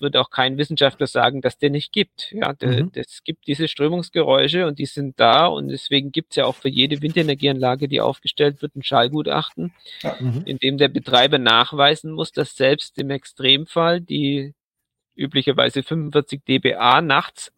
[0.00, 2.32] wird auch kein Wissenschaftler sagen, dass der nicht gibt.
[2.32, 2.90] Ja, der, mhm.
[2.94, 6.68] es gibt diese Strömungsgeräusche und die sind da und deswegen gibt es ja auch für
[6.68, 9.72] jede Windenergieanlage, die aufgestellt wird, ein Schallgutachten,
[10.20, 10.42] mhm.
[10.44, 14.54] in dem der Betreiber nachweisen muss, dass selbst im Extremfall die
[15.16, 17.52] üblicherweise 45 dBA nachts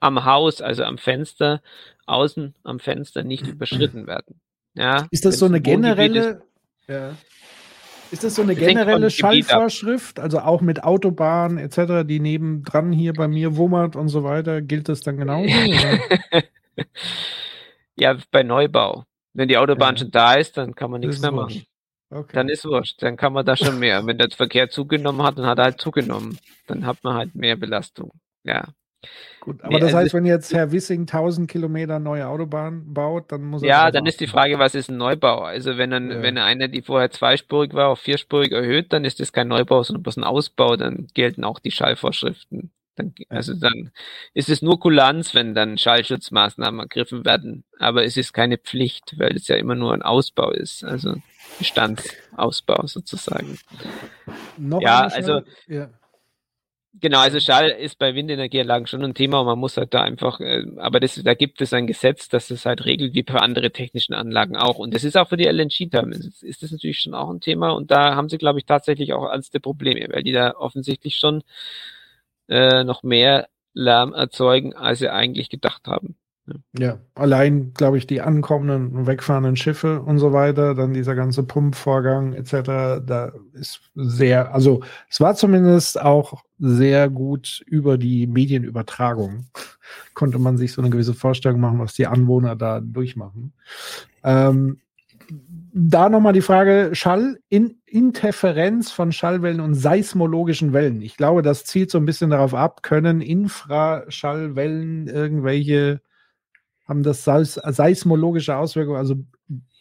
[0.00, 1.62] am Haus, also am Fenster,
[2.06, 4.40] außen am Fenster nicht überschritten werden.
[4.74, 6.42] Ja, ist das so eine generelle,
[6.86, 7.16] ja.
[8.10, 13.26] ist das so eine generelle Schallvorschrift, also auch mit Autobahnen etc., die nebendran hier bei
[13.26, 15.48] mir wummert und so weiter, gilt das dann genauso?
[17.96, 19.04] ja, bei Neubau.
[19.32, 20.00] Wenn die Autobahn ja.
[20.00, 21.62] schon da ist, dann kann man nichts mehr machen.
[22.16, 22.32] Okay.
[22.32, 24.06] Dann ist wurscht, dann kann man da schon mehr.
[24.06, 26.38] Wenn der Verkehr zugenommen hat, dann hat er halt zugenommen.
[26.66, 28.12] Dann hat man halt mehr Belastung.
[28.44, 28.68] Ja.
[29.40, 33.30] Gut, aber nee, das also heißt, wenn jetzt Herr Wissing 1000 Kilometer neue Autobahn baut,
[33.30, 33.68] dann muss er.
[33.68, 35.42] Ja, dann ist die Frage, was ist ein Neubau?
[35.42, 36.22] Also, wenn, dann, ja.
[36.22, 40.02] wenn eine, die vorher zweispurig war, auf vierspurig erhöht, dann ist das kein Neubau, sondern
[40.02, 42.72] bloß ein Ausbau, dann gelten auch die Schallvorschriften.
[42.96, 43.90] Dann, also dann
[44.32, 47.64] ist es nur Kulanz, wenn dann Schallschutzmaßnahmen ergriffen werden.
[47.78, 50.82] Aber es ist keine Pflicht, weil es ja immer nur ein Ausbau ist.
[50.82, 51.16] Also
[51.58, 53.58] Bestandsausbau sozusagen.
[54.56, 55.42] Noch ja, also.
[55.66, 55.90] Ja.
[56.98, 60.40] Genau, also Schall ist bei Windenergieanlagen schon ein Thema und man muss halt da einfach,
[60.40, 63.70] äh, aber das, da gibt es ein Gesetz, das das halt regelt, wie für andere
[63.70, 64.78] technischen Anlagen auch.
[64.78, 67.90] Und das ist auch für die LNG-Terminals, ist das natürlich schon auch ein Thema und
[67.90, 71.42] da haben sie, glaube ich, tatsächlich auch ernste Probleme, weil die da offensichtlich schon
[72.48, 76.16] äh, noch mehr Lärm erzeugen, als sie eigentlich gedacht haben.
[76.78, 81.42] Ja, allein, glaube ich, die ankommenden und wegfahrenden Schiffe und so weiter, dann dieser ganze
[81.42, 89.46] Pumpvorgang etc., da ist sehr, also es war zumindest auch sehr gut über die Medienübertragung,
[90.14, 93.52] konnte man sich so eine gewisse Vorstellung machen, was die Anwohner da durchmachen.
[94.22, 94.78] Ähm,
[95.78, 101.02] da nochmal die Frage Schall, in, Interferenz von Schallwellen und seismologischen Wellen.
[101.02, 106.00] Ich glaube, das zielt so ein bisschen darauf ab, können Infraschallwellen irgendwelche,
[106.86, 109.16] haben das seismologische Auswirkungen, also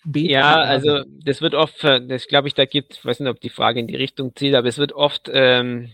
[0.06, 3.40] Beta ja, also das wird oft, das glaube ich, da gibt, ich weiß nicht, ob
[3.40, 5.92] die Frage in die Richtung zielt, aber es wird oft, ähm,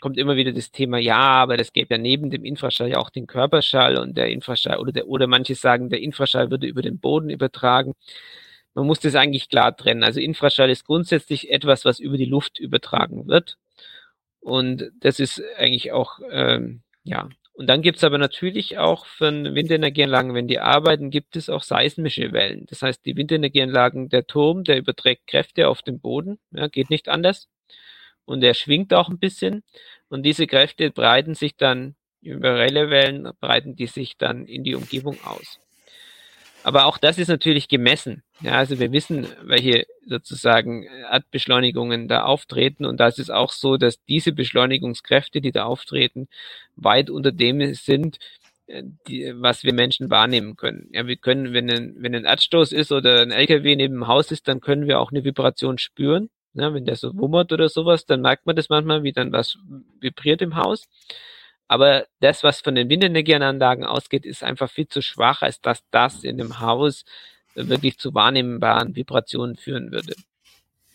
[0.00, 3.10] kommt immer wieder das Thema, ja, aber das gäbe ja neben dem Infraschall ja auch
[3.10, 7.00] den Körperschall und der Infraschall, oder, der, oder manche sagen, der Infraschall würde über den
[7.00, 7.94] Boden übertragen.
[8.74, 10.04] Man muss das eigentlich klar trennen.
[10.04, 13.58] Also Infraschall ist grundsätzlich etwas, was über die Luft übertragen wird.
[14.40, 17.28] Und das ist eigentlich auch, ähm, ja,
[17.58, 21.64] und dann gibt es aber natürlich auch von Windenergieanlagen, wenn die arbeiten, gibt es auch
[21.64, 22.66] seismische Wellen.
[22.66, 27.08] Das heißt, die Windenergieanlagen, der Turm, der überträgt Kräfte auf den Boden, ja, geht nicht
[27.08, 27.48] anders.
[28.24, 29.64] Und er schwingt auch ein bisschen.
[30.08, 35.18] Und diese Kräfte breiten sich dann über Rellewellen, breiten die sich dann in die Umgebung
[35.24, 35.58] aus.
[36.62, 38.22] Aber auch das ist natürlich gemessen.
[38.40, 42.84] Ja, also wir wissen, welche sozusagen Erdbeschleunigungen da auftreten.
[42.84, 46.28] Und da ist es auch so, dass diese Beschleunigungskräfte, die da auftreten,
[46.76, 48.18] weit unter dem sind,
[48.68, 50.88] äh, die, was wir Menschen wahrnehmen können.
[50.92, 54.30] Ja, wir können, wenn ein, wenn ein Erdstoß ist oder ein LKW neben dem Haus
[54.30, 56.30] ist, dann können wir auch eine Vibration spüren.
[56.54, 59.58] Ja, wenn der so wummert oder sowas, dann merkt man das manchmal, wie dann was
[60.00, 60.86] vibriert im Haus.
[61.68, 66.24] Aber das, was von den Windenergieanlagen ausgeht, ist einfach viel zu schwach, als dass das
[66.24, 67.04] in dem Haus
[67.66, 70.14] wirklich zu wahrnehmbaren Vibrationen führen würde.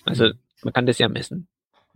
[0.06, 0.32] Also
[0.64, 1.48] man kann das ja messen.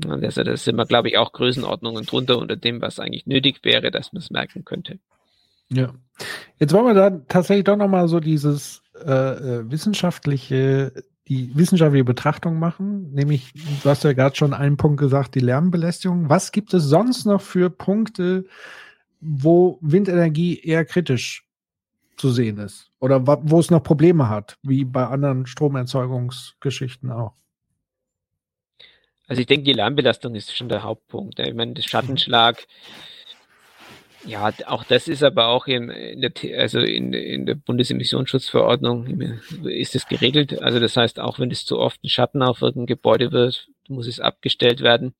[0.06, 3.90] Also das sind wir, glaube ich, auch Größenordnungen drunter unter dem, was eigentlich nötig wäre,
[3.90, 5.00] dass man es merken könnte.
[5.70, 5.94] Ja.
[6.60, 10.94] Jetzt wollen wir da tatsächlich doch nochmal so dieses äh, äh, wissenschaftliche,
[11.28, 13.12] die wissenschaftliche Betrachtung machen.
[13.12, 16.30] Nämlich, du hast ja gerade schon einen Punkt gesagt, die Lärmbelästigung.
[16.30, 18.46] Was gibt es sonst noch für Punkte,
[19.20, 21.48] wo Windenergie eher kritisch
[22.18, 22.87] zu sehen ist.
[23.00, 27.34] Oder wo es noch Probleme hat, wie bei anderen Stromerzeugungsgeschichten auch.
[29.28, 31.40] Also ich denke, die Lärmbelastung ist schon der Hauptpunkt.
[31.40, 32.66] Ich meine, der Schattenschlag,
[34.26, 39.22] ja, auch das ist aber auch in, in der, also in, in der Bundesemissionsschutzverordnung
[39.66, 40.62] ist es geregelt.
[40.62, 44.08] Also das heißt, auch wenn es zu oft ein Schatten auf irgendein Gebäude wird, muss
[44.08, 45.14] es abgestellt werden.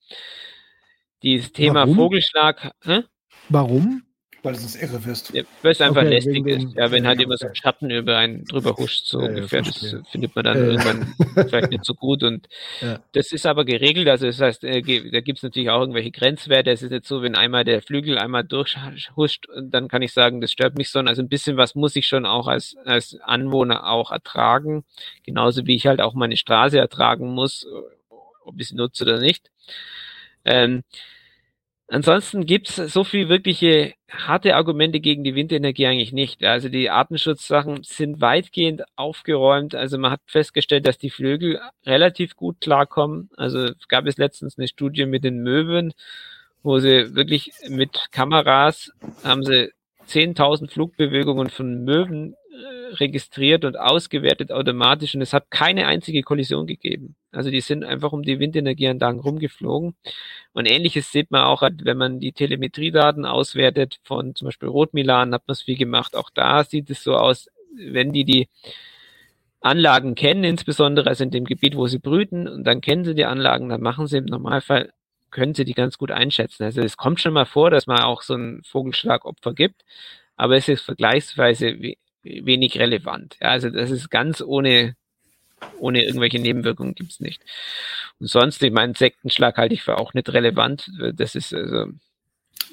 [1.22, 1.96] Dieses Thema Warum?
[1.96, 2.72] Vogelschlag.
[2.84, 3.04] Hä?
[3.48, 4.02] Warum?
[4.42, 5.34] Weil es irre wirst.
[5.34, 6.76] Ja, weil es einfach okay, lästig ist.
[6.76, 9.96] Ja, wenn halt immer so ein Schatten über einen drüber huscht, so ja, ungefähr, das
[10.12, 10.64] findet man dann ja.
[10.64, 11.14] irgendwann
[11.48, 12.22] vielleicht nicht so gut.
[12.22, 12.48] Und
[13.12, 14.08] das ist aber geregelt.
[14.08, 16.70] Also das heißt, äh, da gibt es natürlich auch irgendwelche Grenzwerte.
[16.70, 20.52] Es ist nicht so, wenn einmal der Flügel einmal durchhuscht, dann kann ich sagen, das
[20.52, 21.00] stört mich so.
[21.00, 24.84] Also ein bisschen was muss ich schon auch als, als Anwohner auch ertragen.
[25.24, 27.66] Genauso wie ich halt auch meine Straße ertragen muss,
[28.44, 29.50] ob ich sie nutze oder nicht.
[30.44, 30.84] Ähm,
[31.90, 36.44] Ansonsten gibt's so viel wirkliche harte Argumente gegen die Windenergie eigentlich nicht.
[36.44, 39.74] Also die Artenschutzsachen sind weitgehend aufgeräumt.
[39.74, 43.30] Also man hat festgestellt, dass die Flügel relativ gut klarkommen.
[43.38, 45.94] Also gab es letztens eine Studie mit den Möwen,
[46.62, 48.92] wo sie wirklich mit Kameras
[49.24, 49.72] haben sie
[50.08, 52.34] 10.000 Flugbewegungen von Möwen
[52.92, 57.16] registriert und ausgewertet automatisch und es hat keine einzige Kollision gegeben.
[57.30, 59.94] Also die sind einfach um die Windenergieanlagen rumgeflogen.
[60.52, 65.46] Und ähnliches sieht man auch, wenn man die Telemetriedaten auswertet von zum Beispiel Rotmilan, hat
[65.46, 66.16] man es viel gemacht.
[66.16, 68.48] Auch da sieht es so aus, wenn die die
[69.60, 73.24] Anlagen kennen, insbesondere also in dem Gebiet, wo sie brüten, und dann kennen sie die
[73.24, 74.92] Anlagen, dann machen sie im Normalfall,
[75.30, 76.62] können sie die ganz gut einschätzen.
[76.62, 79.84] Also es kommt schon mal vor, dass man auch so ein Vogelschlagopfer gibt,
[80.36, 81.96] aber es ist vergleichsweise
[82.42, 83.36] wenig relevant.
[83.40, 84.96] Ja, also das ist ganz ohne,
[85.78, 87.42] ohne irgendwelche Nebenwirkungen gibt's nicht.
[88.20, 90.90] Und sonst, ich meine, Sektenschlag halte ich für auch nicht relevant.
[91.14, 91.92] Das ist also,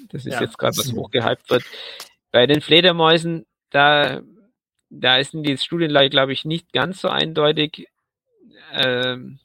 [0.09, 1.63] das ist ja, jetzt gerade was hochgehypt wird.
[2.31, 4.21] Bei den Fledermäusen, da,
[4.89, 7.87] da ist die Studienlage, glaube ich, nicht ganz so eindeutig.
[8.73, 9.39] Ähm,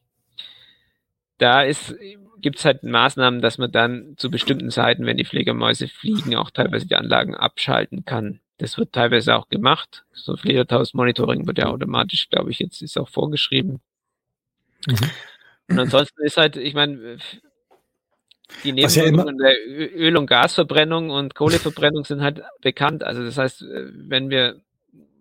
[1.38, 1.94] da ist,
[2.40, 6.86] gibt's halt Maßnahmen, dass man dann zu bestimmten Zeiten, wenn die Fledermäuse fliegen, auch teilweise
[6.86, 8.40] die Anlagen abschalten kann.
[8.60, 10.04] Das wird teilweise auch gemacht.
[10.12, 13.80] So Fledertaus-Monitoring wird ja automatisch, glaube ich, jetzt ist auch vorgeschrieben.
[14.86, 14.96] Mhm.
[15.68, 17.16] Und ansonsten ist halt, ich meine,
[18.64, 23.02] die Nebenwirkungen ja der Öl- und Gasverbrennung und Kohleverbrennung sind halt bekannt.
[23.02, 24.60] Also das heißt, wenn wir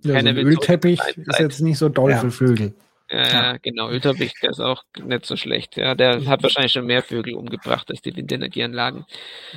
[0.03, 2.17] keine ja, so Ölteppich ist jetzt nicht so doll ja.
[2.17, 2.73] für Vögel.
[3.11, 3.89] Ja, ja, genau.
[3.89, 5.77] Ölteppich, der ist auch nicht so schlecht.
[5.77, 9.05] Ja, der hat wahrscheinlich schon mehr Vögel umgebracht als die Windenergieanlagen.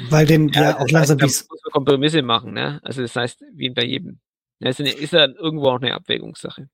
[0.08, 2.80] Weil dem ja, ja auch langsam heißt, muss man Kompromisse machen, ne?
[2.82, 4.20] Also das heißt, wie bei jedem.
[4.60, 6.68] Ja, ist, eine, ist ja irgendwo auch eine Abwägungssache.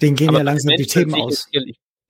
[0.00, 1.48] Den gehen Aber ja langsam die Themen aus.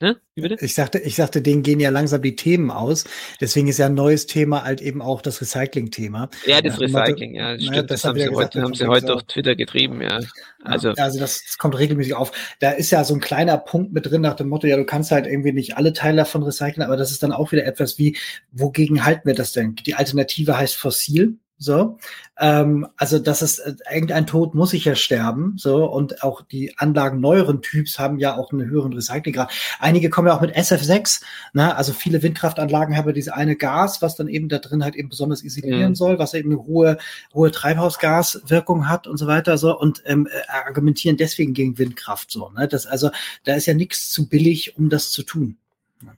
[0.02, 0.18] Ne?
[0.34, 3.04] Ich sagte, ich sagte, denen gehen ja langsam die Themen aus.
[3.40, 6.28] Deswegen ist ja ein neues Thema halt eben auch das Recycling-Thema.
[6.44, 7.54] Ja, das Recycling, ja.
[7.54, 10.18] Das, stimmt, das haben sie, gesagt, heute, haben sie heute auf Twitter getrieben, ja.
[10.64, 12.32] Also, ja, also das, das, kommt regelmäßig auf.
[12.58, 15.12] Da ist ja so ein kleiner Punkt mit drin nach dem Motto, ja, du kannst
[15.12, 18.16] halt irgendwie nicht alle Teile davon recyceln, aber das ist dann auch wieder etwas wie,
[18.50, 19.76] wogegen halten wir das denn?
[19.76, 21.38] Die Alternative heißt fossil.
[21.62, 21.98] So,
[22.40, 25.54] ähm, also das ist äh, irgendein Tod muss ich ja sterben.
[25.56, 29.52] So und auch die Anlagen neueren Typs haben ja auch einen höheren Recyclinggrad.
[29.78, 31.22] Einige kommen ja auch mit SF6.
[31.52, 31.76] Ne?
[31.76, 35.08] Also viele Windkraftanlagen haben ja diese eine Gas, was dann eben da drin halt eben
[35.08, 35.94] besonders isolieren mhm.
[35.94, 36.98] soll, was eben eine hohe
[37.32, 42.50] hohe Treibhausgaswirkung hat und so weiter so und ähm, äh, argumentieren deswegen gegen Windkraft so.
[42.50, 42.66] Ne?
[42.66, 43.10] Das also
[43.44, 45.58] da ist ja nichts zu billig, um das zu tun.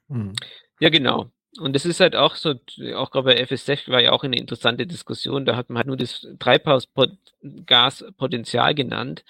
[0.09, 0.33] Mhm.
[0.81, 1.31] Ja, genau.
[1.61, 2.55] Und es ist halt auch so,
[2.97, 5.97] auch gerade bei FSF war ja auch eine interessante Diskussion, da hat man halt nur
[5.97, 9.25] das Treibhausgaspotenzial genannt.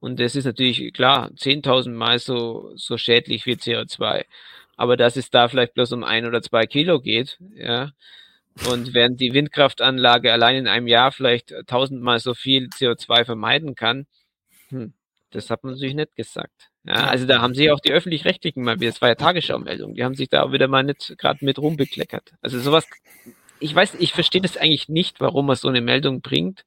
[0.00, 4.24] Und das ist natürlich klar, 10.000 Mal so, so schädlich wie CO2.
[4.76, 7.92] Aber dass es da vielleicht bloß um ein oder zwei Kilo geht, ja.
[8.68, 14.06] Und während die Windkraftanlage allein in einem Jahr vielleicht tausendmal so viel CO2 vermeiden kann,
[14.70, 14.94] hm,
[15.30, 16.69] das hat man natürlich nicht gesagt.
[16.84, 20.04] Ja, also da haben sie auch die öffentlich-rechtlichen mal wieder, es war ja Tagesschau-Meldung, die
[20.04, 22.32] haben sich da auch wieder mal nicht gerade mit rumbekleckert.
[22.40, 22.86] Also sowas,
[23.58, 26.64] ich weiß, ich verstehe das eigentlich nicht, warum man so eine Meldung bringt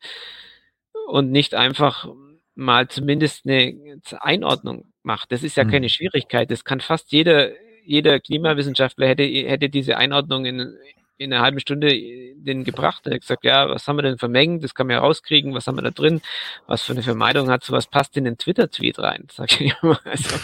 [1.08, 2.08] und nicht einfach
[2.56, 5.32] mal zumindest eine Einordnung macht.
[5.32, 5.90] Das ist ja keine mhm.
[5.90, 6.52] Schwierigkeit.
[6.52, 7.50] Das kann fast jeder,
[7.84, 10.78] jeder Klimawissenschaftler hätte, hätte diese Einordnung in,
[11.18, 13.06] in einer halben Stunde äh, den gebracht.
[13.06, 14.64] Hat gesagt, ja, was haben wir denn vermengt?
[14.64, 15.54] Das kann man ja rauskriegen.
[15.54, 16.22] Was haben wir da drin?
[16.68, 17.88] Was für eine Vermeidung hat sowas?
[17.88, 20.00] Passt in den Twitter-Tweet rein, sag ich immer.
[20.06, 20.36] Also,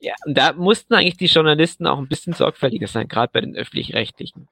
[0.00, 3.54] ja, und da mussten eigentlich die Journalisten auch ein bisschen sorgfältiger sein, gerade bei den
[3.54, 4.48] öffentlich-rechtlichen.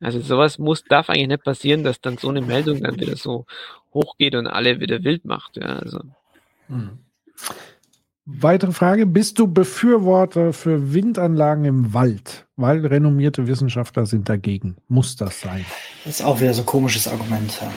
[0.00, 3.46] Also sowas muss, darf eigentlich nicht passieren, dass dann so eine Meldung dann wieder so
[3.92, 5.58] hochgeht und alle wieder wild macht.
[5.58, 6.00] Ja, also.
[6.68, 6.98] Hm.
[8.38, 12.46] Weitere Frage, bist du Befürworter für Windanlagen im Wald?
[12.56, 14.76] Weil renommierte Wissenschaftler sind dagegen.
[14.88, 15.64] Muss das sein?
[16.04, 17.58] Das ist auch wieder so ein komisches Argument.
[17.60, 17.72] Ja.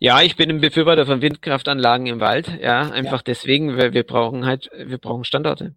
[0.00, 2.58] Ja, ich bin ein Befürworter von Windkraftanlagen im Wald.
[2.60, 3.24] Ja, einfach ja.
[3.26, 5.74] deswegen, weil wir brauchen halt, wir brauchen Standorte.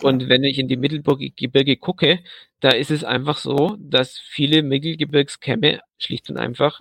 [0.00, 2.20] Und wenn ich in die Mittelgebirge gucke,
[2.60, 6.80] da ist es einfach so, dass viele Mittelgebirgskämme schlicht und einfach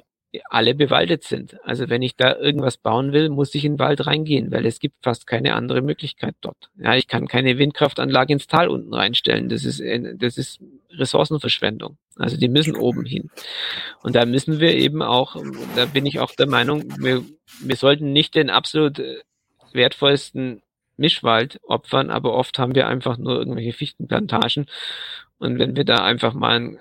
[0.50, 1.58] alle bewaldet sind.
[1.64, 4.80] Also wenn ich da irgendwas bauen will, muss ich in den Wald reingehen, weil es
[4.80, 6.70] gibt fast keine andere Möglichkeit dort.
[6.78, 9.50] Ja, ich kann keine Windkraftanlage ins Tal unten reinstellen.
[9.50, 10.60] Das ist, äh, das ist
[10.92, 11.98] Ressourcenverschwendung.
[12.16, 13.30] Also die müssen oben hin.
[14.02, 15.36] Und da müssen wir eben auch,
[15.76, 17.24] da bin ich auch der Meinung, wir,
[17.62, 19.18] wir sollten nicht den absolut äh,
[19.74, 20.62] wertvollsten
[20.98, 24.66] Mischwald opfern, aber oft haben wir einfach nur irgendwelche Fichtenplantagen.
[25.38, 26.80] Und wenn wir da einfach mal ein,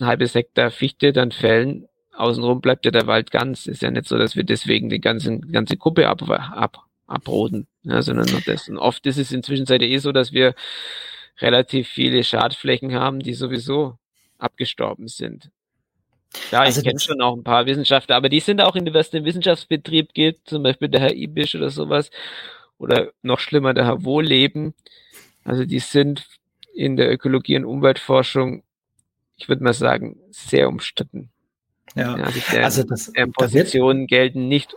[0.00, 3.66] ein halbes Hektar Fichte dann fällen, außenrum bleibt ja der Wald ganz.
[3.66, 8.02] Ist ja nicht so, dass wir deswegen die ganze, ganze Gruppe ab, ab, abroden, ja,
[8.02, 8.68] sondern nur das.
[8.68, 10.54] Und oft ist es inzwischen eh so, dass wir
[11.40, 13.98] relativ viele Schadflächen haben, die sowieso
[14.38, 15.50] abgestorben sind.
[16.50, 19.10] Ja, also ich kenne schon auch ein paar Wissenschaftler, aber die sind auch in was
[19.10, 22.10] den Wissenschaftsbetrieb geht, zum Beispiel der Herr Ibisch oder sowas,
[22.78, 24.74] oder noch schlimmer der Herr Wohleben.
[25.44, 26.26] Also die sind
[26.74, 28.64] in der Ökologie und Umweltforschung,
[29.36, 31.30] ich würde mal sagen, sehr umstritten.
[31.94, 34.74] Ja, ja die, also das, äh, Positionen gelten nicht,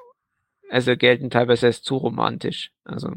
[0.69, 2.71] also gelten teilweise als zu romantisch.
[2.83, 3.11] Also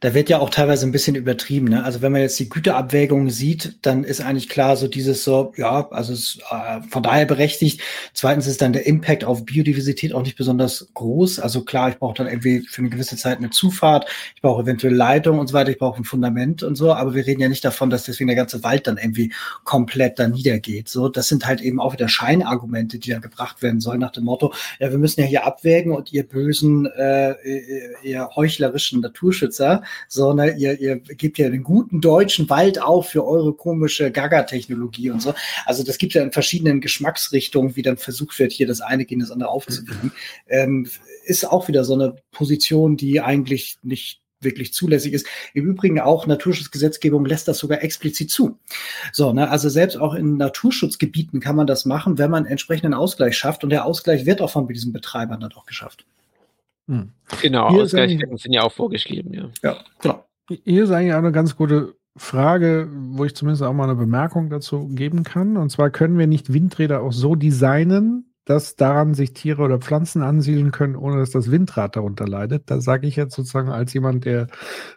[0.00, 1.68] da wird ja auch teilweise ein bisschen übertrieben.
[1.68, 1.84] Ne?
[1.84, 5.88] Also wenn man jetzt die Güterabwägung sieht, dann ist eigentlich klar so dieses so, ja,
[5.90, 7.82] also es, äh, von daher berechtigt.
[8.14, 11.40] Zweitens ist dann der Impact auf Biodiversität auch nicht besonders groß.
[11.40, 14.94] Also klar, ich brauche dann irgendwie für eine gewisse Zeit eine Zufahrt, ich brauche eventuell
[14.94, 17.64] Leitung und so weiter, ich brauche ein Fundament und so, aber wir reden ja nicht
[17.64, 19.32] davon, dass deswegen der ganze Wald dann irgendwie
[19.64, 20.88] komplett da niedergeht.
[20.88, 24.24] So, das sind halt eben auch wieder Scheinargumente, die da gebracht werden sollen nach dem
[24.24, 27.34] Motto, ja, wir müssen ja hier abwägen und ihr bösen, äh,
[28.02, 29.49] ihr heuchlerischen Naturschützer,
[30.08, 35.20] sondern ihr, ihr gebt ja den guten deutschen Wald auf für eure komische Gaga-Technologie und
[35.20, 35.34] so.
[35.66, 39.20] Also das gibt ja in verschiedenen Geschmacksrichtungen, wie dann versucht wird, hier das eine gegen
[39.20, 40.12] das andere aufzuwiegen.
[40.48, 40.88] Ähm,
[41.24, 45.26] ist auch wieder so eine Position, die eigentlich nicht wirklich zulässig ist.
[45.54, 48.58] Im Übrigen auch Naturschutzgesetzgebung lässt das sogar explizit zu.
[49.12, 53.36] So, ne, also selbst auch in Naturschutzgebieten kann man das machen, wenn man entsprechenden Ausgleich
[53.36, 53.64] schafft.
[53.64, 56.06] Und der Ausgleich wird auch von diesen Betreibern dann auch geschafft.
[56.90, 57.12] Hm.
[57.40, 59.48] Genau, Ausgleichsdecken sind ja auch vorgeschrieben, ja.
[59.62, 60.24] Ja, genau.
[60.64, 64.50] Hier ist eigentlich auch eine ganz gute Frage, wo ich zumindest auch mal eine Bemerkung
[64.50, 65.56] dazu geben kann.
[65.56, 70.22] Und zwar können wir nicht Windräder auch so designen, dass daran sich Tiere oder Pflanzen
[70.22, 72.68] ansiedeln können, ohne dass das Windrad darunter leidet.
[72.68, 74.48] Da sage ich jetzt sozusagen als jemand, der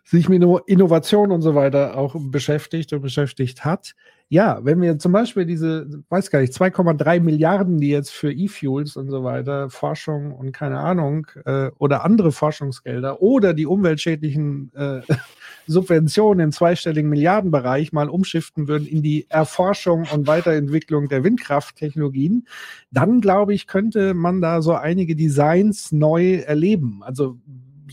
[0.03, 3.93] sich mit Innovation und so weiter auch beschäftigt und beschäftigt hat.
[4.29, 8.95] Ja, wenn wir zum Beispiel diese, weiß gar nicht, 2,3 Milliarden, die jetzt für E-Fuels
[8.95, 15.01] und so weiter, Forschung und keine Ahnung, äh, oder andere Forschungsgelder oder die umweltschädlichen äh,
[15.67, 22.47] Subventionen im zweistelligen Milliardenbereich mal umschiften würden in die Erforschung und Weiterentwicklung der Windkrafttechnologien,
[22.91, 27.01] dann glaube ich, könnte man da so einige Designs neu erleben.
[27.03, 27.37] Also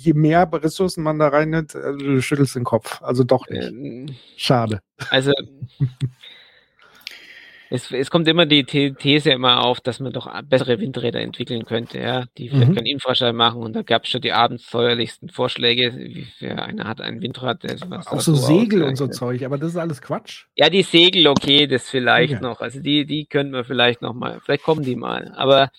[0.03, 3.03] je mehr Ressourcen man da rein nimmt, äh, du schüttelst den Kopf.
[3.03, 3.69] Also doch nicht.
[3.69, 4.81] Ähm, Schade.
[5.11, 5.33] Also
[7.71, 12.01] es, es kommt immer die These immer auf, dass man doch bessere Windräder entwickeln könnte,
[12.01, 12.75] ja, die vielleicht mhm.
[12.75, 13.63] keinen Infraschall machen.
[13.63, 17.79] Und da gab es schon die abenteuerlichsten Vorschläge, wie für einer hat ein Windrad, der
[17.89, 20.47] was Auch so Segel und so Zeug, aber das ist alles Quatsch.
[20.57, 22.43] Ja, die Segel, okay, das vielleicht okay.
[22.43, 22.61] noch.
[22.61, 25.33] Also die, die könnten wir vielleicht noch mal, vielleicht kommen die mal.
[25.37, 25.71] Aber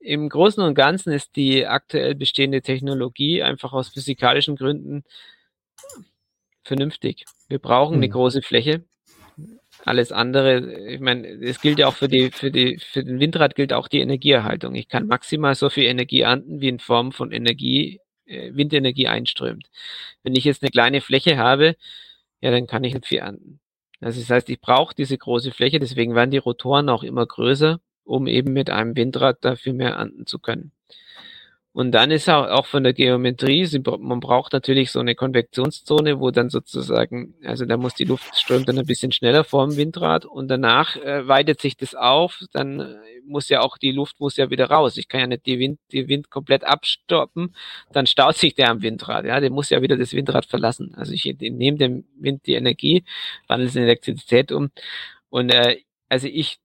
[0.00, 5.04] im Großen und Ganzen ist die aktuell bestehende Technologie einfach aus physikalischen Gründen
[6.62, 7.24] vernünftig.
[7.48, 8.84] Wir brauchen eine große Fläche
[9.84, 13.54] alles andere, ich meine, es gilt ja auch für die, für die, für den Windrad
[13.54, 14.74] gilt auch die Energieerhaltung.
[14.74, 19.70] Ich kann maximal so viel Energie ernten, wie in Form von Energie, äh, Windenergie einströmt.
[20.22, 21.76] Wenn ich jetzt eine kleine Fläche habe,
[22.40, 23.60] ja, dann kann ich nicht viel ernten.
[24.00, 27.80] Also das heißt, ich brauche diese große Fläche, deswegen werden die Rotoren auch immer größer,
[28.08, 30.72] um eben mit einem Windrad dafür mehr ernten zu können.
[31.78, 33.68] Und dann ist auch, von der Geometrie,
[34.00, 38.68] man braucht natürlich so eine Konvektionszone, wo dann sozusagen, also da muss die Luft strömt
[38.68, 42.80] dann ein bisschen schneller vor dem Windrad und danach äh, weitet sich das auf, dann
[42.80, 44.96] äh, muss ja auch die Luft muss ja wieder raus.
[44.96, 47.54] Ich kann ja nicht die Wind, die Wind komplett abstoppen,
[47.92, 50.94] dann staut sich der am Windrad, ja, der muss ja wieder das Windrad verlassen.
[50.96, 53.04] Also ich nehme dem Wind die Energie,
[53.46, 54.70] wandle es in Elektrizität um
[55.30, 56.58] und äh, also ich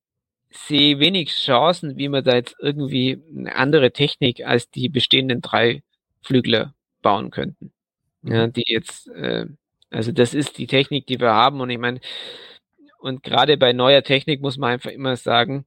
[0.53, 5.83] sehe wenig Chancen, wie man da jetzt irgendwie eine andere Technik als die bestehenden drei
[6.21, 7.71] Flügler bauen könnten.
[8.23, 8.53] Ja, mhm.
[8.53, 9.45] die jetzt, äh,
[9.89, 11.99] also das ist die Technik, die wir haben und ich meine,
[12.99, 15.65] und gerade bei neuer Technik muss man einfach immer sagen,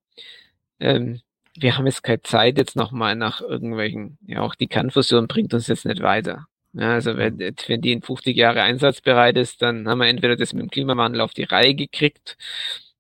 [0.81, 1.21] ähm,
[1.55, 5.69] wir haben jetzt keine Zeit jetzt nochmal nach irgendwelchen, ja auch die Kernfusion bringt uns
[5.69, 6.47] jetzt nicht weiter.
[6.73, 7.55] Ja, also wenn, mhm.
[7.67, 11.21] wenn die in 50 Jahre einsatzbereit ist, dann haben wir entweder das mit dem Klimawandel
[11.23, 12.37] auf die Reihe gekriegt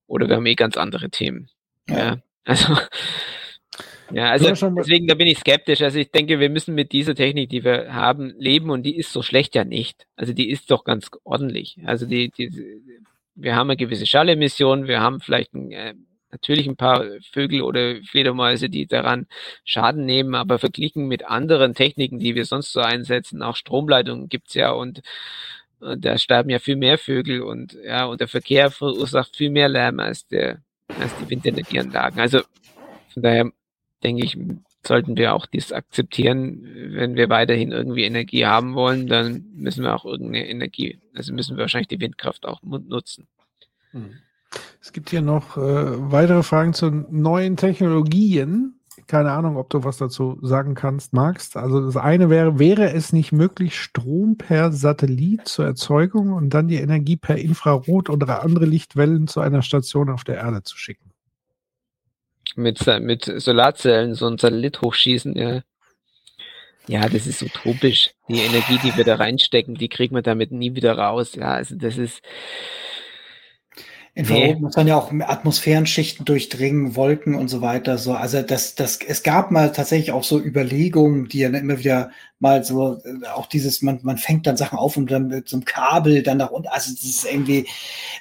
[0.07, 1.51] oder wir haben eh ganz andere Themen.
[1.89, 2.77] Ja, also.
[4.13, 5.83] Ja, also deswegen, da bin ich skeptisch.
[5.83, 9.13] Also ich denke, wir müssen mit dieser Technik, die wir haben, leben und die ist
[9.13, 10.07] so schlecht ja nicht.
[10.15, 11.79] Also die ist doch ganz ordentlich.
[11.85, 12.53] Also die, die
[13.37, 15.95] wir haben eine gewisse Schallemission, wir haben vielleicht ein, äh,
[16.31, 19.27] natürlich ein paar Vögel oder Fledermäuse, die daran
[19.65, 24.55] Schaden nehmen, aber verglichen mit anderen Techniken, die wir sonst so einsetzen, auch Stromleitungen gibt's
[24.55, 25.03] ja und,
[25.81, 29.69] und da sterben ja viel mehr Vögel und ja, und der Verkehr verursacht viel mehr
[29.69, 32.21] Lärm als der als die Windenergieanlagen.
[32.21, 32.41] Also
[33.13, 33.51] von daher
[34.03, 34.39] denke ich,
[34.87, 36.63] sollten wir auch dies akzeptieren.
[36.93, 41.57] Wenn wir weiterhin irgendwie Energie haben wollen, dann müssen wir auch irgendeine Energie, also müssen
[41.57, 43.27] wir wahrscheinlich die Windkraft auch nutzen.
[43.91, 44.15] Hm.
[44.81, 45.61] Es gibt hier noch äh,
[46.13, 48.76] weitere Fragen zu neuen Technologien
[49.07, 51.57] keine Ahnung, ob du was dazu sagen kannst, magst.
[51.57, 56.69] Also das eine wäre, wäre es nicht möglich, Strom per Satellit zur Erzeugung und dann
[56.69, 61.13] die Energie per Infrarot oder andere Lichtwellen zu einer Station auf der Erde zu schicken?
[62.55, 65.63] Mit, mit Solarzellen so ein Satellit hochschießen, ja.
[66.89, 68.13] Ja, das ist utopisch.
[68.29, 71.35] Die Energie, die wir da reinstecken, die kriegen wir damit nie wieder raus.
[71.35, 72.23] Ja, also das ist,
[74.17, 74.61] Infrarot nee.
[74.61, 77.99] muss dann ja auch Atmosphärenschichten durchdringen, Wolken und so weiter.
[77.99, 82.11] So, also das, das, es gab mal tatsächlich auch so Überlegungen, die dann immer wieder
[82.39, 85.57] mal so, äh, auch dieses, man, man fängt dann Sachen auf und dann mit so
[85.57, 86.69] einem Kabel dann nach unten.
[86.69, 87.67] Also das ist irgendwie,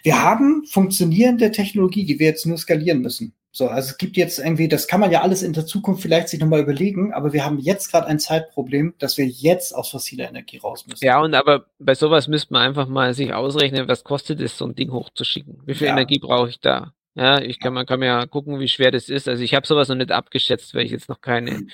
[0.04, 3.34] wir haben funktionierende Technologie, die wir jetzt nur skalieren müssen.
[3.56, 6.28] So, also es gibt jetzt irgendwie, das kann man ja alles in der Zukunft vielleicht
[6.28, 10.28] sich nochmal überlegen, aber wir haben jetzt gerade ein Zeitproblem, dass wir jetzt aus fossiler
[10.28, 11.06] Energie raus müssen.
[11.06, 14.66] Ja, und aber bei sowas müsste man einfach mal sich ausrechnen, was kostet es, so
[14.66, 15.62] ein Ding hochzuschicken?
[15.66, 15.94] Wie viel ja.
[15.94, 16.92] Energie brauche ich da?
[17.14, 19.30] Ja, ich kann, man kann mir ja gucken, wie schwer das ist.
[19.30, 21.66] Also ich habe sowas noch nicht abgeschätzt, weil ich jetzt noch keine,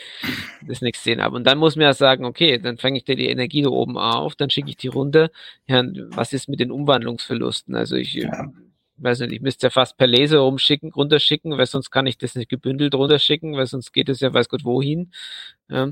[0.68, 1.36] das nichts gesehen habe.
[1.36, 3.98] Und dann muss man ja sagen, okay, dann fange ich dir die Energie da oben
[3.98, 5.32] auf, dann schicke ich die runter.
[5.66, 7.74] Ja, was ist mit den Umwandlungsverlusten?
[7.74, 8.52] Also ich, ja
[9.04, 12.36] weiß nicht, ich müsste ja fast per Laser rumschicken, runterschicken, weil sonst kann ich das
[12.36, 15.12] nicht gebündelt runterschicken, weil sonst geht es ja weiß Gott wohin.
[15.70, 15.92] Ja.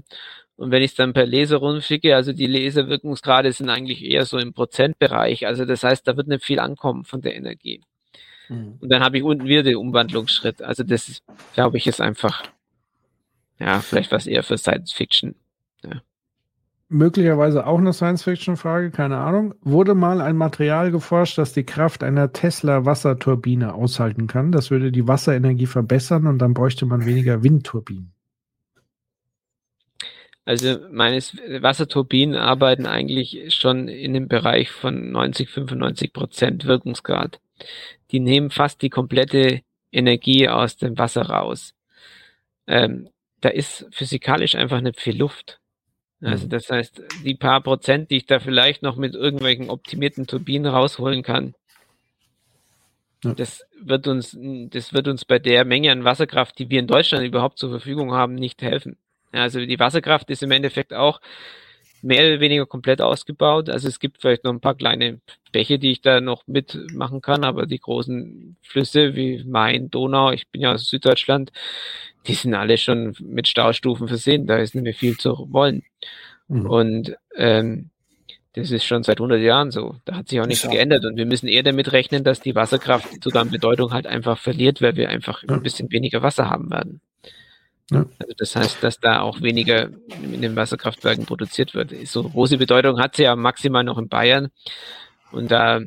[0.55, 4.37] Und wenn ich es dann per Laser rumschicke, also die Laserwirkungsgrade sind eigentlich eher so
[4.37, 5.47] im Prozentbereich.
[5.47, 7.81] Also das heißt, da wird nicht viel ankommen von der Energie.
[8.49, 8.77] Mhm.
[8.81, 10.61] Und dann habe ich unten wieder den Umwandlungsschritt.
[10.61, 11.21] Also das,
[11.53, 12.43] glaube ich, ist einfach,
[13.57, 15.35] ja, vielleicht was eher für Science Fiction.
[16.91, 19.53] Möglicherweise auch eine Science-Fiction-Frage, keine Ahnung.
[19.61, 24.51] Wurde mal ein Material geforscht, das die Kraft einer Tesla-Wasserturbine aushalten kann?
[24.51, 28.11] Das würde die Wasserenergie verbessern und dann bräuchte man weniger Windturbinen.
[30.45, 37.39] Also meines Wasserturbinen arbeiten eigentlich schon in dem Bereich von 90, 95 Prozent Wirkungsgrad.
[38.09, 39.61] Die nehmen fast die komplette
[39.91, 41.75] Energie aus dem Wasser raus.
[42.65, 43.09] Ähm,
[43.41, 45.59] da ist physikalisch einfach nicht viel Luft.
[46.21, 46.49] Also mhm.
[46.49, 51.23] das heißt, die paar Prozent, die ich da vielleicht noch mit irgendwelchen optimierten Turbinen rausholen
[51.23, 51.53] kann,
[53.23, 53.33] ja.
[53.33, 54.37] das wird uns,
[54.69, 58.13] das wird uns bei der Menge an Wasserkraft, die wir in Deutschland überhaupt zur Verfügung
[58.13, 58.97] haben, nicht helfen.
[59.31, 61.21] Also die Wasserkraft ist im Endeffekt auch
[62.01, 63.69] mehr oder weniger komplett ausgebaut.
[63.69, 65.19] Also es gibt vielleicht noch ein paar kleine
[65.51, 70.47] Bäche, die ich da noch mitmachen kann, aber die großen Flüsse wie Main, Donau, ich
[70.49, 71.51] bin ja aus Süddeutschland,
[72.29, 74.45] die sind alle schon mit Staustufen versehen.
[74.45, 75.83] Da ist nicht mehr viel zu wollen.
[76.47, 76.65] Mhm.
[76.65, 77.89] Und ähm,
[78.53, 79.95] das ist schon seit 100 Jahren so.
[80.05, 81.05] Da hat sich auch nichts geändert.
[81.05, 84.81] Und wir müssen eher damit rechnen, dass die Wasserkraft sogar an Bedeutung halt einfach verliert,
[84.81, 85.55] weil wir einfach ja.
[85.55, 87.01] ein bisschen weniger Wasser haben werden.
[87.91, 88.05] Ja.
[88.19, 89.89] Also das heißt, dass da auch weniger
[90.21, 91.91] in den Wasserkraftwerken produziert wird.
[92.07, 94.49] So große Bedeutung hat sie ja maximal noch in Bayern.
[95.31, 95.81] Und da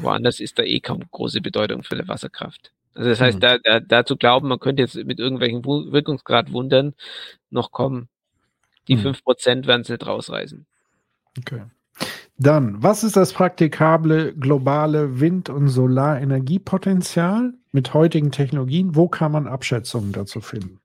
[0.00, 2.72] woanders ist da eh kaum große Bedeutung für die Wasserkraft.
[3.00, 3.40] Also das heißt, mhm.
[3.40, 6.92] da, da, da zu glauben, man könnte jetzt mit irgendwelchen Wirkungsgrad wundern
[7.48, 8.10] noch kommen,
[8.88, 9.12] die mhm.
[9.12, 10.66] 5% werden es nicht rausreißen.
[11.38, 11.62] Okay.
[12.36, 18.94] Dann, was ist das praktikable globale Wind- und Solarenergiepotenzial mit heutigen Technologien?
[18.94, 20.78] Wo kann man Abschätzungen dazu finden?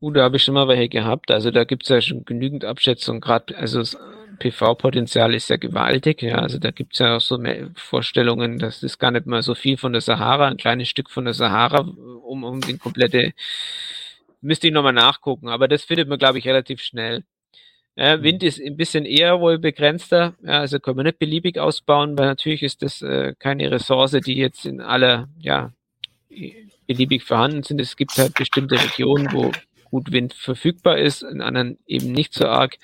[0.00, 1.32] Uh, da habe ich schon mal welche gehabt.
[1.32, 3.82] Also da gibt es ja schon genügend Abschätzungen, gerade also
[4.40, 6.22] PV-Potenzial ist ja gewaltig.
[6.22, 7.38] Ja, also da gibt es ja auch so
[7.74, 11.24] Vorstellungen, das ist gar nicht mal so viel von der Sahara, ein kleines Stück von
[11.24, 13.32] der Sahara, um, um den komplette,
[14.40, 17.24] müsste ich nochmal nachgucken, aber das findet man, glaube ich, relativ schnell.
[17.96, 18.22] Ja, mhm.
[18.22, 22.26] Wind ist ein bisschen eher wohl begrenzter, ja, also können wir nicht beliebig ausbauen, weil
[22.26, 25.72] natürlich ist das äh, keine Ressource, die jetzt in aller, ja,
[26.86, 27.80] beliebig vorhanden sind.
[27.80, 29.52] Es gibt halt bestimmte Regionen, wo
[29.90, 32.78] gut Wind verfügbar ist, in anderen eben nicht so arg.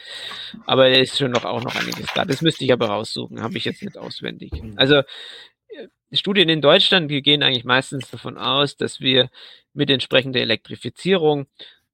[0.66, 2.24] Aber es ist schon noch auch noch einiges da.
[2.24, 4.52] Das müsste ich aber raussuchen, habe ich jetzt nicht auswendig.
[4.52, 4.74] Mhm.
[4.76, 9.30] Also äh, Studien in Deutschland, die gehen eigentlich meistens davon aus, dass wir
[9.72, 11.46] mit entsprechender Elektrifizierung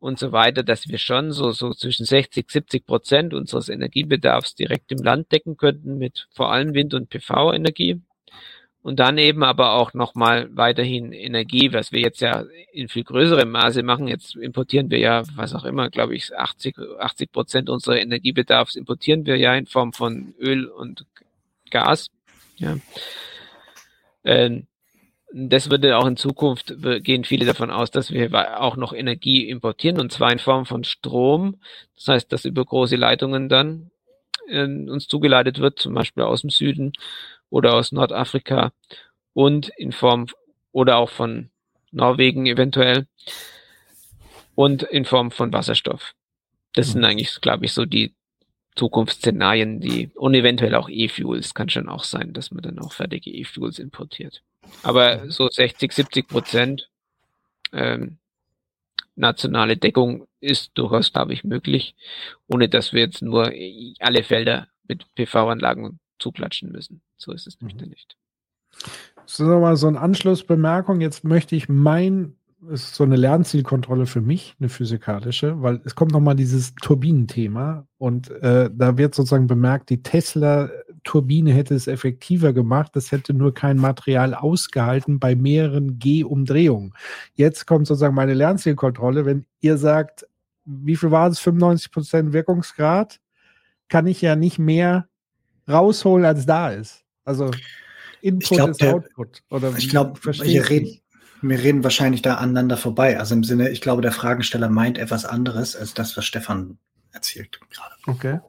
[0.02, 4.90] und so weiter, dass wir schon so, so zwischen 60, 70 Prozent unseres Energiebedarfs direkt
[4.90, 8.00] im Land decken könnten mit vor allem Wind- und PV-Energie.
[8.82, 13.48] Und dann eben aber auch nochmal weiterhin Energie, was wir jetzt ja in viel größerem
[13.48, 14.08] Maße machen.
[14.08, 19.24] Jetzt importieren wir ja, was auch immer, glaube ich, 80, 80 Prozent unserer Energiebedarfs importieren
[19.24, 21.06] wir ja in Form von Öl und
[21.70, 22.10] Gas.
[22.56, 22.76] Ja.
[24.24, 24.66] Ähm,
[25.32, 29.98] das würde auch in Zukunft gehen viele davon aus, dass wir auch noch Energie importieren
[29.98, 31.56] und zwar in Form von Strom.
[31.94, 33.90] Das heißt, dass über große Leitungen dann
[34.48, 36.92] äh, uns zugeleitet wird, zum Beispiel aus dem Süden
[37.52, 38.72] oder aus Nordafrika
[39.34, 40.26] und in Form
[40.72, 41.50] oder auch von
[41.90, 43.06] Norwegen eventuell
[44.54, 46.14] und in Form von Wasserstoff.
[46.72, 46.92] Das mhm.
[46.92, 48.14] sind eigentlich, glaube ich, so die
[48.74, 53.30] Zukunftsszenarien, die und eventuell auch E-Fuels kann schon auch sein, dass man dann auch fertige
[53.30, 54.42] E-Fuels importiert.
[54.82, 56.88] Aber so 60, 70 Prozent
[57.74, 58.16] ähm,
[59.14, 61.94] nationale Deckung ist durchaus, glaube ich, möglich,
[62.46, 63.52] ohne dass wir jetzt nur
[63.98, 67.02] alle Felder mit PV-Anlagen zuklatschen müssen.
[67.18, 67.68] So ist es mhm.
[67.68, 68.16] nämlich nicht.
[69.16, 71.00] Das ist nochmal so eine Anschlussbemerkung.
[71.00, 72.34] Jetzt möchte ich mein,
[72.70, 78.30] ist so eine Lernzielkontrolle für mich, eine physikalische, weil es kommt nochmal dieses Turbinenthema und
[78.30, 83.76] äh, da wird sozusagen bemerkt, die Tesla-Turbine hätte es effektiver gemacht, das hätte nur kein
[83.76, 86.94] Material ausgehalten bei mehreren G-Umdrehungen.
[87.34, 90.26] Jetzt kommt sozusagen meine Lernzielkontrolle, wenn ihr sagt,
[90.64, 93.20] wie viel war es, 95% Wirkungsgrad,
[93.88, 95.08] kann ich ja nicht mehr
[95.68, 97.04] rausholen, als da ist.
[97.24, 97.50] Also
[98.20, 99.42] Input glaub, ist der, Output.
[99.50, 101.00] Oder ich glaube, wir reden,
[101.42, 103.18] wir reden wahrscheinlich da aneinander vorbei.
[103.18, 106.78] Also im Sinne, ich glaube, der Fragensteller meint etwas anderes als das, was Stefan
[107.12, 107.94] erzählt gerade.
[108.06, 108.40] Okay.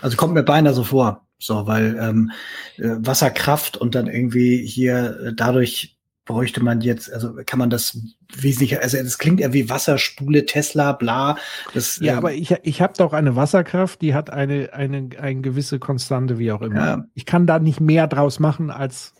[0.00, 1.24] Also kommt mir beinahe so vor.
[1.40, 2.32] So, weil ähm,
[2.78, 5.97] äh, Wasserkraft und dann irgendwie hier äh, dadurch
[6.28, 7.98] bräuchte man jetzt, also kann man das
[8.36, 11.38] wesentlich, also das klingt ja wie Wasserspule, Tesla, bla.
[11.72, 15.40] Das, ja, ähm, aber ich, ich habe doch eine Wasserkraft, die hat eine, eine, eine
[15.40, 16.86] gewisse Konstante, wie auch immer.
[16.86, 17.04] Ja.
[17.14, 19.14] Ich kann da nicht mehr draus machen, als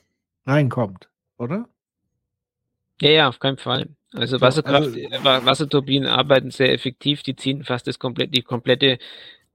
[0.47, 1.09] reinkommt,
[1.39, 1.66] oder?
[3.01, 3.89] Ja, ja, auf keinen Fall.
[4.12, 8.98] Also Wasserkraft, also, Wasserturbinen arbeiten sehr effektiv, die ziehen fast das komplett, die komplette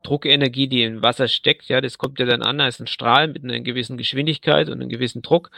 [0.01, 3.43] Druckenergie, die im Wasser steckt, ja, das kommt ja dann an als ein Strahl mit
[3.43, 5.51] einer gewissen Geschwindigkeit und einem gewissen Druck.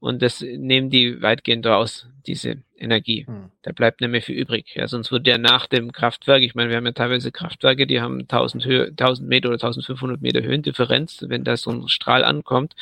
[0.00, 3.26] Und das nehmen die weitgehend raus, diese Energie.
[3.26, 3.50] Hm.
[3.62, 4.74] Da bleibt mehr viel übrig.
[4.74, 8.00] Ja, sonst würde ja nach dem Kraftwerk, ich meine, wir haben ja teilweise Kraftwerke, die
[8.00, 11.22] haben 1000, Höhe, 1000 Meter oder 1500 Meter Höhendifferenz.
[11.28, 12.74] Wenn da so ein Strahl ankommt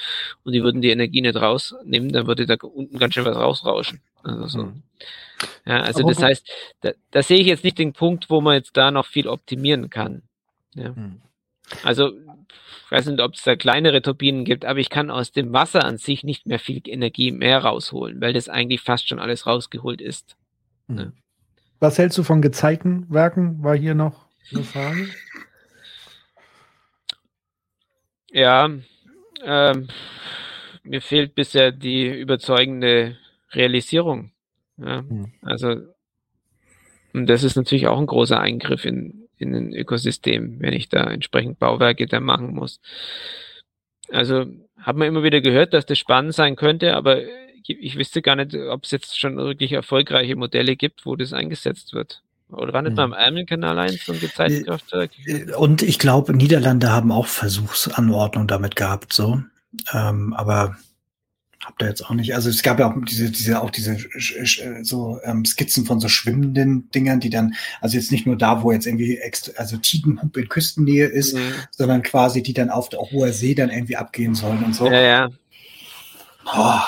[0.45, 4.01] und die würden die Energie nicht rausnehmen, dann würde da unten ganz schön was rausrauschen.
[4.23, 4.63] Also so.
[4.63, 4.83] Hm.
[5.67, 6.49] Ja, also Aber das heißt,
[6.83, 9.91] da, da sehe ich jetzt nicht den Punkt, wo man jetzt da noch viel optimieren
[9.91, 10.23] kann.
[10.75, 10.95] Ja.
[10.95, 11.21] Hm.
[11.83, 12.13] Also,
[12.89, 15.85] ich weiß nicht, ob es da kleinere Turbinen gibt, aber ich kann aus dem Wasser
[15.85, 20.01] an sich nicht mehr viel Energie mehr rausholen, weil das eigentlich fast schon alles rausgeholt
[20.01, 20.37] ist.
[20.87, 21.13] Mhm.
[21.81, 23.63] Was hältst du von gezeigten Werken?
[23.63, 25.11] War hier noch eine Frage?
[28.31, 28.71] Ja,
[29.45, 29.89] ähm,
[30.83, 33.19] mir fehlt bisher die überzeugende
[33.53, 34.33] Realisierung.
[34.79, 35.01] Ja.
[35.01, 35.31] Hm.
[35.43, 35.77] Also,
[37.13, 41.05] und das ist natürlich auch ein großer Eingriff in in ein Ökosystem, wenn ich da
[41.05, 42.81] entsprechend Bauwerke da machen muss.
[44.11, 44.47] Also,
[44.79, 47.21] hat man immer wieder gehört, dass das spannend sein könnte, aber
[47.67, 51.93] ich wüsste gar nicht, ob es jetzt schon wirklich erfolgreiche Modelle gibt, wo das eingesetzt
[51.93, 52.23] wird.
[52.51, 53.19] Oder war nicht mal im hm.
[53.19, 55.11] Ärmelkanal eins so ein Gezeitenkraftwerk?
[55.27, 59.43] Äh, und ich glaube, Niederlande haben auch Versuchsanordnung damit gehabt, so.
[59.93, 60.77] Ähm, aber
[61.65, 62.35] habt ihr jetzt auch nicht.
[62.35, 63.97] Also es gab ja auch diese, diese, auch diese
[64.83, 68.73] so ähm, Skizzen von so schwimmenden Dingern, die dann, also jetzt nicht nur da, wo
[68.73, 71.55] jetzt irgendwie extra, also Tidenhub in Küstennähe ist, mhm.
[71.71, 74.87] sondern quasi die dann auf der hoher See dann irgendwie abgehen sollen und so.
[74.87, 75.29] Ja, ja.
[76.47, 76.81] Oh,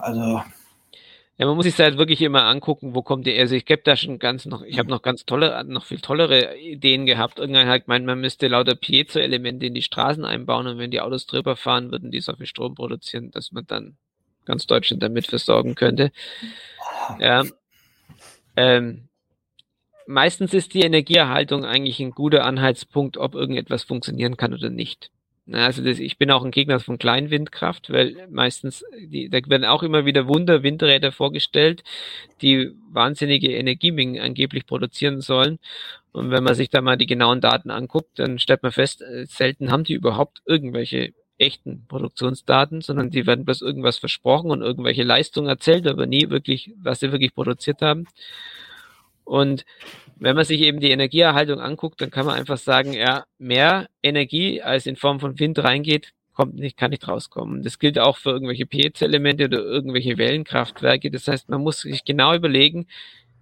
[0.00, 0.42] also
[1.38, 3.38] ja, man muss sich halt wirklich immer angucken, wo kommt die.
[3.38, 6.58] Also ich gebe da schon ganz noch, ich habe noch ganz tolle, noch viel tollere
[6.58, 7.38] Ideen gehabt.
[7.38, 11.26] Irgendwann halt gemeint, man müsste lauter Piezo-Elemente in die Straßen einbauen und wenn die Autos
[11.26, 13.96] drüber fahren, würden die so viel Strom produzieren, dass man dann
[14.44, 16.12] ganz Deutschland damit versorgen könnte.
[17.18, 17.44] Ja.
[18.56, 19.08] Ähm,
[20.06, 25.10] meistens ist die Energieerhaltung eigentlich ein guter Anhaltspunkt, ob irgendetwas funktionieren kann oder nicht.
[25.50, 29.82] Also das, ich bin auch ein Gegner von Kleinwindkraft, weil meistens, die, da werden auch
[29.82, 31.82] immer wieder Wunder-Windräder vorgestellt,
[32.42, 35.58] die wahnsinnige Energiemengen angeblich produzieren sollen.
[36.12, 39.26] Und wenn man sich da mal die genauen Daten anguckt, dann stellt man fest, äh,
[39.26, 45.02] selten haben die überhaupt irgendwelche echten Produktionsdaten, sondern die werden bloß irgendwas versprochen und irgendwelche
[45.02, 48.06] Leistungen erzählt, aber nie wirklich, was sie wirklich produziert haben.
[49.24, 49.64] Und
[50.16, 54.62] wenn man sich eben die Energieerhaltung anguckt, dann kann man einfach sagen, ja, mehr Energie
[54.62, 57.62] als in Form von Wind reingeht, kommt nicht, kann nicht rauskommen.
[57.62, 61.10] Das gilt auch für irgendwelche Piezo-Elemente oder irgendwelche Wellenkraftwerke.
[61.10, 62.86] Das heißt, man muss sich genau überlegen,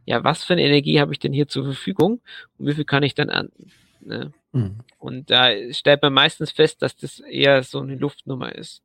[0.06, 2.20] ja, was für eine Energie habe ich denn hier zur Verfügung
[2.58, 3.70] und wie viel kann ich dann ernten?
[4.00, 4.32] Ne?
[4.52, 4.80] Mhm.
[4.98, 8.82] Und da stellt man meistens fest, dass das eher so eine Luftnummer ist.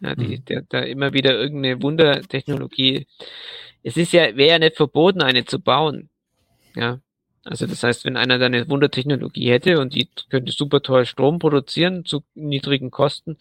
[0.00, 0.44] Ja, die, mhm.
[0.44, 3.06] der, da immer wieder irgendeine Wundertechnologie.
[3.82, 6.10] Es ist ja, wäre ja nicht verboten, eine zu bauen.
[6.74, 7.00] Ja,
[7.44, 11.38] also das heißt, wenn einer da eine Wundertechnologie hätte und die könnte super toll Strom
[11.38, 13.38] produzieren zu niedrigen Kosten,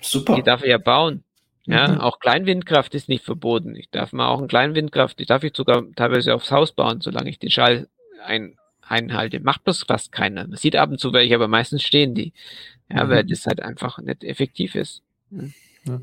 [0.00, 0.36] super.
[0.36, 1.24] die darf er ja bauen.
[1.66, 2.00] Ja, mhm.
[2.00, 3.76] auch Kleinwindkraft ist nicht verboten.
[3.76, 7.28] Ich darf mal auch ein Kleinwindkraft, die darf ich sogar teilweise aufs Haus bauen, solange
[7.28, 7.88] ich den Schall
[8.24, 9.40] ein, einhalte.
[9.40, 10.46] Macht bloß fast keiner.
[10.46, 12.32] Man sieht ab und zu welche, aber meistens stehen die.
[12.88, 13.10] Ja, mhm.
[13.10, 15.02] weil das halt einfach nicht effektiv ist.
[15.30, 15.54] Mhm.
[15.84, 16.00] Ja.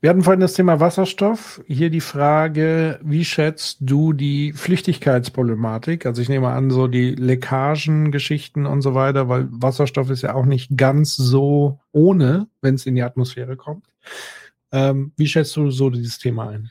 [0.00, 1.60] Wir hatten vorhin das Thema Wasserstoff.
[1.66, 6.06] Hier die Frage, wie schätzt du die Flüchtigkeitsproblematik?
[6.06, 10.34] Also ich nehme an, so die Leckagen, Geschichten und so weiter, weil Wasserstoff ist ja
[10.34, 13.86] auch nicht ganz so ohne, wenn es in die Atmosphäre kommt.
[14.72, 16.70] Ähm, wie schätzt du so dieses Thema ein?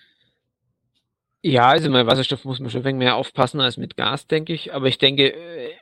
[1.43, 4.53] Ja, also mit Wasserstoff muss man schon ein wenig mehr aufpassen als mit Gas, denke
[4.53, 4.73] ich.
[4.73, 5.33] Aber ich denke,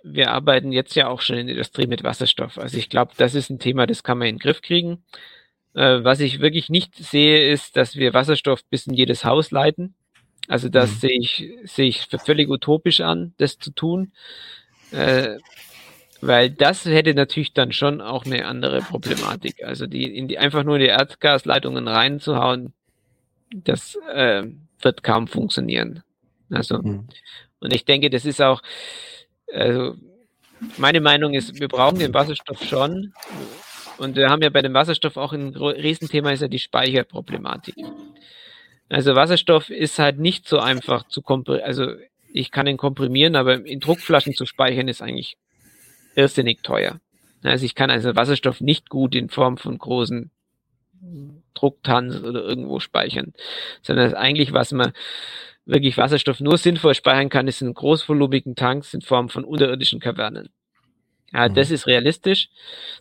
[0.04, 2.58] wir arbeiten jetzt ja auch schon in der Industrie mit Wasserstoff.
[2.58, 5.04] Also ich glaube, das ist ein Thema, das kann man in den Griff kriegen.
[5.76, 9.94] Äh, was ich wirklich nicht sehe, ist, dass wir Wasserstoff bis in jedes Haus leiten.
[10.48, 10.96] Also das mhm.
[10.96, 14.12] sehe ich, sehe ich völlig utopisch an, das zu tun.
[14.92, 15.38] Äh,
[16.22, 19.64] weil das hätte natürlich dann schon auch eine andere Problematik.
[19.64, 22.74] Also die, in die einfach nur in die Erdgasleitungen reinzuhauen,
[23.54, 24.44] das äh,
[24.82, 26.04] wird kaum funktionieren.
[26.50, 27.08] Also, mhm.
[27.60, 28.62] und ich denke, das ist auch,
[29.52, 29.96] also
[30.78, 33.14] meine Meinung ist, wir brauchen den Wasserstoff schon,
[33.98, 37.76] und wir haben ja bei dem Wasserstoff auch ein Riesenthema, ist ja die Speicherproblematik.
[38.90, 41.66] Also Wasserstoff ist halt nicht so einfach zu komprimieren.
[41.66, 41.94] Also
[42.32, 45.38] ich kann ihn komprimieren, aber in Druckflaschen zu speichern ist eigentlich
[46.16, 47.00] irrsinnig teuer.
[47.44, 50.32] Also ich kann also Wasserstoff nicht gut in Form von großen
[51.54, 53.34] Drucktanz oder irgendwo speichern,
[53.82, 54.94] sondern eigentlich, was man
[55.66, 60.50] wirklich Wasserstoff nur sinnvoll speichern kann, ist in großvolumigen Tanks in Form von unterirdischen Kavernen.
[61.34, 61.54] Ja, mhm.
[61.56, 62.50] das ist realistisch.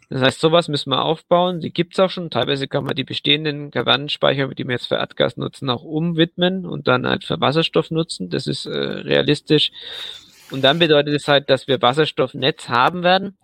[0.09, 1.61] Das heißt, sowas müssen wir aufbauen.
[1.61, 2.31] Die gibt's auch schon.
[2.31, 6.89] Teilweise kann man die bestehenden Kavernenspeicher, die wir jetzt für Erdgas nutzen, auch umwidmen und
[6.89, 8.31] dann halt für Wasserstoff nutzen.
[8.31, 9.73] Das ist äh, realistisch.
[10.51, 13.37] Und dann bedeutet es halt, dass wir Wasserstoffnetz haben werden,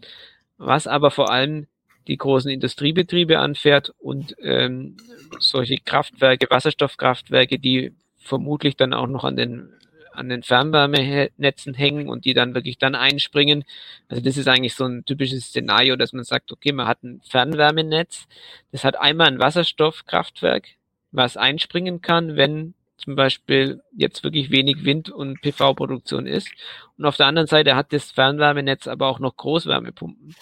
[0.58, 1.66] was aber vor allem
[2.08, 4.96] die großen Industriebetriebe anfährt und ähm,
[5.38, 9.72] solche Kraftwerke, Wasserstoffkraftwerke, die vermutlich dann auch noch an den
[10.20, 13.64] an den Fernwärmenetzen hängen und die dann wirklich dann einspringen.
[14.08, 17.20] Also das ist eigentlich so ein typisches Szenario, dass man sagt, okay, man hat ein
[17.24, 18.28] Fernwärmenetz,
[18.70, 20.68] das hat einmal ein Wasserstoffkraftwerk,
[21.10, 26.50] was einspringen kann, wenn zum Beispiel jetzt wirklich wenig Wind- und PV-Produktion ist.
[26.98, 30.36] Und auf der anderen Seite hat das Fernwärmenetz aber auch noch Großwärmepumpen.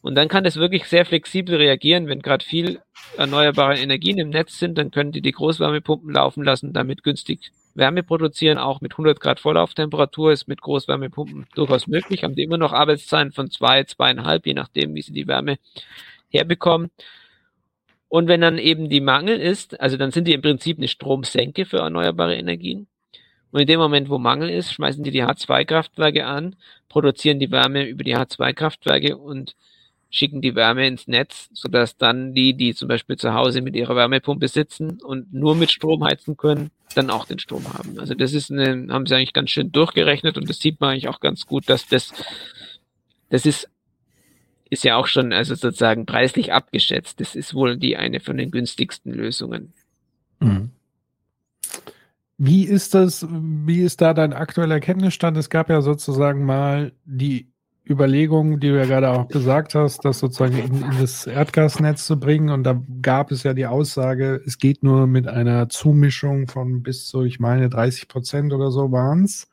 [0.00, 2.80] Und dann kann das wirklich sehr flexibel reagieren, wenn gerade viel
[3.16, 8.02] erneuerbare Energien im Netz sind, dann können die die Großwärmepumpen laufen lassen, damit günstig Wärme
[8.02, 12.72] produzieren, auch mit 100 Grad Vorlauftemperatur ist mit Großwärmepumpen durchaus möglich, haben die immer noch
[12.72, 15.58] Arbeitszeiten von zwei, zweieinhalb, je nachdem, wie sie die Wärme
[16.28, 16.90] herbekommen.
[18.08, 21.64] Und wenn dann eben die Mangel ist, also dann sind die im Prinzip eine Stromsenke
[21.64, 22.86] für erneuerbare Energien.
[23.50, 26.56] Und in dem Moment, wo Mangel ist, schmeißen die die H2-Kraftwerke an,
[26.88, 29.56] produzieren die Wärme über die H2-Kraftwerke und
[30.10, 33.94] schicken die Wärme ins Netz, sodass dann die, die zum Beispiel zu Hause mit ihrer
[33.94, 37.98] Wärmepumpe sitzen und nur mit Strom heizen können, dann auch den Strom haben.
[37.98, 41.08] Also das ist eine, haben sie eigentlich ganz schön durchgerechnet und das sieht man eigentlich
[41.08, 42.12] auch ganz gut, dass das,
[43.30, 43.68] das ist,
[44.70, 47.20] ist ja auch schon, also sozusagen preislich abgeschätzt.
[47.20, 49.72] Das ist wohl die eine von den günstigsten Lösungen.
[50.40, 50.70] Mhm.
[52.36, 55.36] Wie ist das, wie ist da dein aktueller Kenntnisstand?
[55.36, 57.48] Es gab ja sozusagen mal die
[57.88, 62.18] Überlegung, die du ja gerade auch gesagt hast, das sozusagen in, in, das Erdgasnetz zu
[62.18, 62.50] bringen.
[62.50, 67.06] Und da gab es ja die Aussage, es geht nur mit einer Zumischung von bis
[67.06, 69.48] zu, ich meine, 30 Prozent oder so waren es.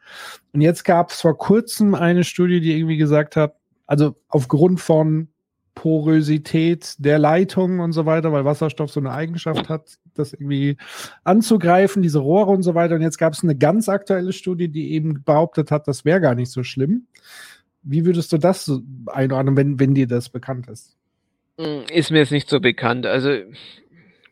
[0.54, 3.56] Und jetzt gab es vor kurzem eine Studie, die irgendwie gesagt hat,
[3.88, 5.30] also aufgrund von
[5.76, 10.78] Porosität der Leitung und so weiter, weil Wasserstoff so eine Eigenschaft hat, das irgendwie
[11.26, 12.96] anzugreifen, diese Rohre und so weiter.
[12.96, 16.34] Und jetzt gab es eine ganz aktuelle Studie, die eben behauptet hat, das wäre gar
[16.34, 17.08] nicht so schlimm.
[17.86, 18.70] Wie würdest du das
[19.08, 20.98] einordnen, wenn, wenn dir das bekannt ist?
[21.60, 23.06] Hm, ist mir jetzt nicht so bekannt.
[23.06, 23.30] Also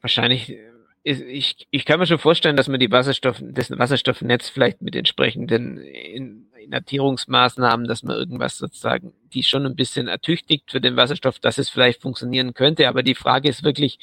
[0.01, 0.57] wahrscheinlich,
[1.03, 4.95] ist, ich, ich kann mir schon vorstellen, dass man die Wasserstoff, das Wasserstoffnetz vielleicht mit
[4.95, 11.57] entsprechenden Inatierungsmaßnahmen, dass man irgendwas sozusagen, die schon ein bisschen ertüchtigt für den Wasserstoff, dass
[11.57, 12.87] es vielleicht funktionieren könnte.
[12.87, 13.99] Aber die Frage ist wirklich,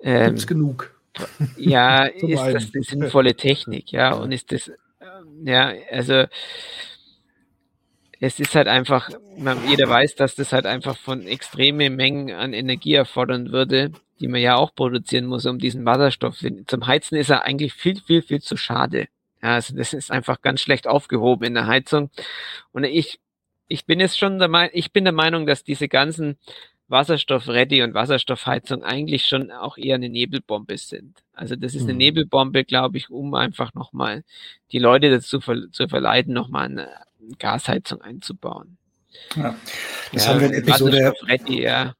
[0.00, 0.94] ähm, Gibt's genug?
[1.56, 3.92] Ja, ist das eine sinnvolle Technik?
[3.92, 4.70] Ja, und ist das,
[5.44, 6.24] ja, also
[8.20, 12.52] es ist halt einfach, man, jeder weiß, dass das halt einfach von extreme Mengen an
[12.52, 16.42] Energie erfordern würde, die man ja auch produzieren muss, um diesen Wasserstoff.
[16.66, 19.08] Zum Heizen ist er eigentlich viel, viel, viel zu schade.
[19.42, 22.10] Ja, also das ist einfach ganz schlecht aufgehoben in der Heizung.
[22.72, 23.20] Und ich,
[23.68, 26.38] ich bin jetzt schon der Meinung, ich bin der Meinung, dass diese ganzen
[26.88, 31.22] Wasserstoff-Ready und Wasserstoffheizung eigentlich schon auch eher eine Nebelbombe sind.
[31.34, 31.98] Also das ist eine mhm.
[31.98, 34.22] Nebelbombe, glaube ich, um einfach nochmal
[34.72, 36.88] die Leute dazu ver zu verleiten, nochmal eine
[37.38, 38.78] Gasheizung einzubauen.
[39.34, 39.56] Ja,
[40.12, 41.14] das ja, haben wir in Episode.
[41.26, 41.94] Ready, ja.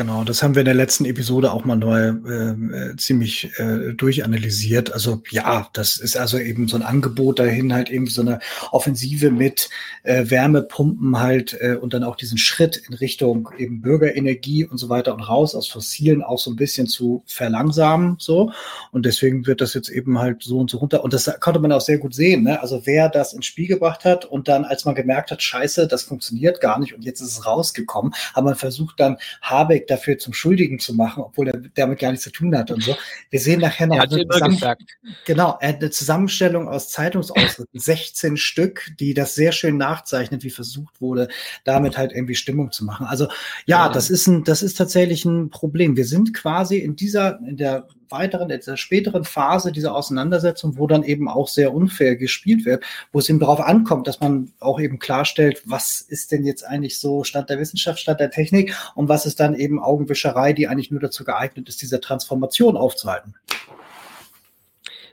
[0.00, 4.94] Genau, das haben wir in der letzten Episode auch mal neu äh, ziemlich äh, durchanalysiert.
[4.94, 8.38] Also ja, das ist also eben so ein Angebot dahin, halt eben so eine
[8.70, 9.68] Offensive mit
[10.04, 14.88] äh, Wärmepumpen halt äh, und dann auch diesen Schritt in Richtung eben Bürgerenergie und so
[14.88, 18.16] weiter und raus aus Fossilen auch so ein bisschen zu verlangsamen.
[18.18, 18.52] So.
[18.92, 21.04] Und deswegen wird das jetzt eben halt so und so runter.
[21.04, 22.44] Und das konnte man auch sehr gut sehen.
[22.44, 22.58] Ne?
[22.62, 26.04] Also wer das ins Spiel gebracht hat und dann, als man gemerkt hat, scheiße, das
[26.04, 30.32] funktioniert gar nicht und jetzt ist es rausgekommen, hat man versucht dann Habeck dafür zum
[30.32, 32.96] Schuldigen zu machen, obwohl er damit gar nichts zu tun hat und so.
[33.30, 34.76] Wir sehen nachher noch eine, Zusammen
[35.24, 41.28] genau, eine Zusammenstellung aus Zeitungsausritten, 16 Stück, die das sehr schön nachzeichnet, wie versucht wurde,
[41.64, 43.06] damit halt irgendwie Stimmung zu machen.
[43.06, 43.26] Also
[43.66, 43.88] ja, ja.
[43.88, 45.96] das ist ein, das ist tatsächlich ein Problem.
[45.96, 50.86] Wir sind quasi in dieser, in der weiteren, in der späteren Phase dieser Auseinandersetzung, wo
[50.86, 54.80] dann eben auch sehr unfair gespielt wird, wo es eben darauf ankommt, dass man auch
[54.80, 59.08] eben klarstellt, was ist denn jetzt eigentlich so Stand der Wissenschaft, Stand der Technik und
[59.08, 63.34] was ist dann eben Augenwischerei, die eigentlich nur dazu geeignet ist, diese Transformation aufzuhalten.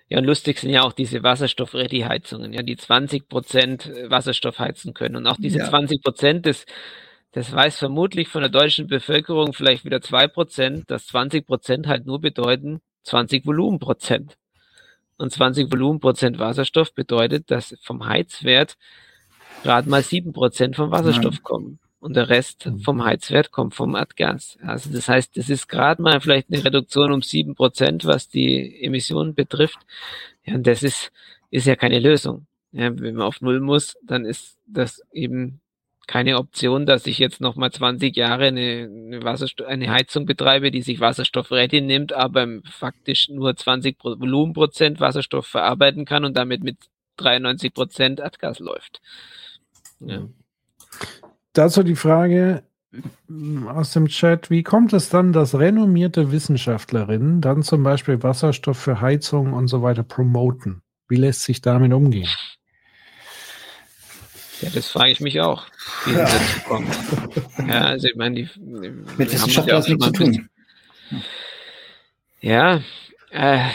[0.10, 5.18] Ja, und lustig sind ja auch diese Wasserstoff-Ready-Heizungen, ja, die 20 Prozent Wasserstoff heizen können.
[5.18, 5.70] Und auch diese ja.
[5.70, 6.66] 20 Prozent des
[7.38, 12.06] das weiß vermutlich von der deutschen Bevölkerung vielleicht wieder zwei Prozent, dass 20 Prozent halt
[12.06, 14.38] nur bedeuten 20 Volumenprozent.
[15.18, 18.78] Und 20 Volumenprozent Wasserstoff bedeutet, dass vom Heizwert
[19.64, 21.44] gerade mal sieben Prozent vom Wasserstoff Nein.
[21.44, 21.80] kommen.
[22.00, 22.80] Und der Rest mhm.
[22.80, 24.58] vom Heizwert kommt vom Erdgas.
[24.62, 28.84] Also das heißt, das ist gerade mal vielleicht eine Reduktion um sieben Prozent, was die
[28.84, 29.80] Emissionen betrifft.
[30.46, 31.12] Ja, und das ist,
[31.50, 32.46] ist ja keine Lösung.
[32.72, 35.60] Ja, wenn man auf Null muss, dann ist das eben
[36.08, 40.82] keine Option, dass ich jetzt nochmal 20 Jahre eine, eine, Wasserstoff, eine Heizung betreibe, die
[40.82, 46.78] sich Wasserstoffready nimmt, aber faktisch nur 20 Volumenprozent Wasserstoff verarbeiten kann und damit mit
[47.18, 49.02] 93 Prozent Erdgas läuft.
[50.00, 50.28] Ja.
[51.52, 52.64] Dazu die Frage
[53.28, 58.78] mm, aus dem Chat, wie kommt es dann, dass renommierte Wissenschaftlerinnen dann zum Beispiel Wasserstoff
[58.78, 60.82] für Heizung und so weiter promoten?
[61.10, 62.30] Wie lässt sich damit umgehen?
[64.62, 65.66] Ja, das frage ich mich auch,
[66.06, 66.20] wie ja.
[66.20, 66.98] dazu kommt.
[67.68, 68.50] Ja, also ich meine, die
[69.18, 70.50] mit Wissenschaft hat nichts zu tun.
[72.42, 72.82] Ja,
[73.32, 73.70] äh,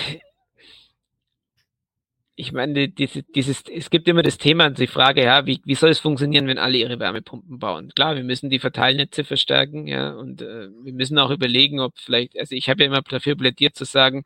[2.35, 5.75] ich meine, dieses, dieses, es gibt immer das Thema und die Frage, ja, wie, wie
[5.75, 7.93] soll es funktionieren, wenn alle ihre Wärmepumpen bauen?
[7.95, 12.39] Klar, wir müssen die Verteilnetze verstärken, ja, und äh, wir müssen auch überlegen, ob vielleicht,
[12.39, 14.25] also ich habe ja immer dafür plädiert zu sagen,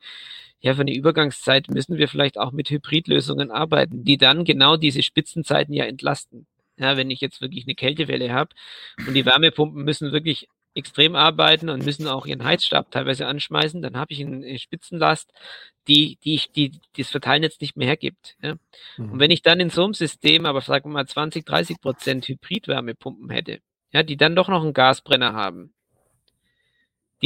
[0.66, 5.01] ja, für eine Übergangszeit müssen wir vielleicht auch mit Hybridlösungen arbeiten, die dann genau diese
[5.01, 6.48] Spitzenzeiten ja entlasten.
[6.76, 8.51] Ja, wenn ich jetzt wirklich eine Kältewelle habe
[9.06, 13.97] und die Wärmepumpen müssen wirklich extrem arbeiten und müssen auch ihren Heizstab teilweise anschmeißen, dann
[13.97, 15.32] habe ich eine Spitzenlast,
[15.86, 18.36] die, die, ich, die, die das Verteilnetz nicht mehr hergibt.
[18.43, 18.56] Ja?
[18.97, 19.12] Mhm.
[19.12, 22.26] Und wenn ich dann in so einem System aber sagen wir mal 20, 30 Prozent
[22.26, 23.60] Hybridwärmepumpen hätte,
[23.93, 25.76] ja, die dann doch noch einen Gasbrenner haben,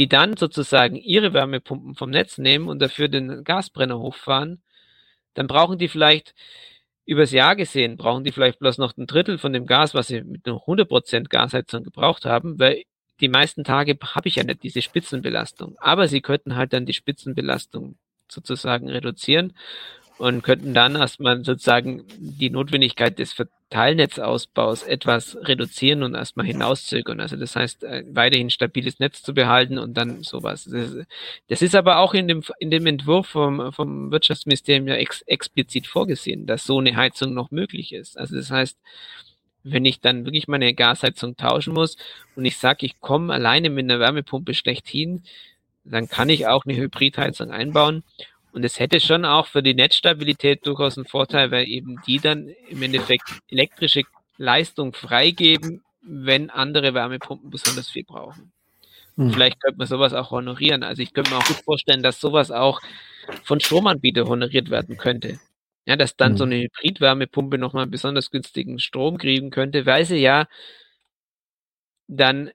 [0.01, 4.63] die dann sozusagen ihre Wärmepumpen vom Netz nehmen und dafür den Gasbrenner hochfahren,
[5.35, 6.33] dann brauchen die vielleicht
[7.05, 10.23] übers Jahr gesehen, brauchen die vielleicht bloß noch ein Drittel von dem Gas, was sie
[10.23, 12.81] mit einer 100% Gasheizung gebraucht haben, weil
[13.19, 15.75] die meisten Tage habe ich ja nicht diese Spitzenbelastung.
[15.77, 17.95] Aber sie könnten halt dann die Spitzenbelastung
[18.27, 19.53] sozusagen reduzieren
[20.21, 27.19] und könnten dann erstmal sozusagen die Notwendigkeit des Verteilnetzausbaus etwas reduzieren und erstmal hinauszögern.
[27.19, 30.69] Also das heißt, weiterhin stabiles Netz zu behalten und dann sowas.
[31.47, 35.87] Das ist aber auch in dem, in dem Entwurf vom, vom Wirtschaftsministerium ja ex, explizit
[35.87, 38.15] vorgesehen, dass so eine Heizung noch möglich ist.
[38.15, 38.77] Also das heißt,
[39.63, 41.97] wenn ich dann wirklich meine Gasheizung tauschen muss
[42.35, 45.23] und ich sage, ich komme alleine mit einer Wärmepumpe schlecht hin,
[45.83, 48.03] dann kann ich auch eine Hybridheizung einbauen.
[48.53, 52.49] Und es hätte schon auch für die Netzstabilität durchaus einen Vorteil, weil eben die dann
[52.69, 54.03] im Endeffekt elektrische
[54.37, 58.51] Leistung freigeben, wenn andere Wärmepumpen besonders viel brauchen.
[59.15, 59.31] Hm.
[59.31, 60.83] Vielleicht könnte man sowas auch honorieren.
[60.83, 62.81] Also ich könnte mir auch gut vorstellen, dass sowas auch
[63.43, 65.39] von Stromanbietern honoriert werden könnte.
[65.85, 66.37] Ja, dass dann mhm.
[66.37, 70.47] so eine Hybridwärmepumpe nochmal besonders günstigen Strom kriegen könnte, weil sie ja
[72.07, 72.51] dann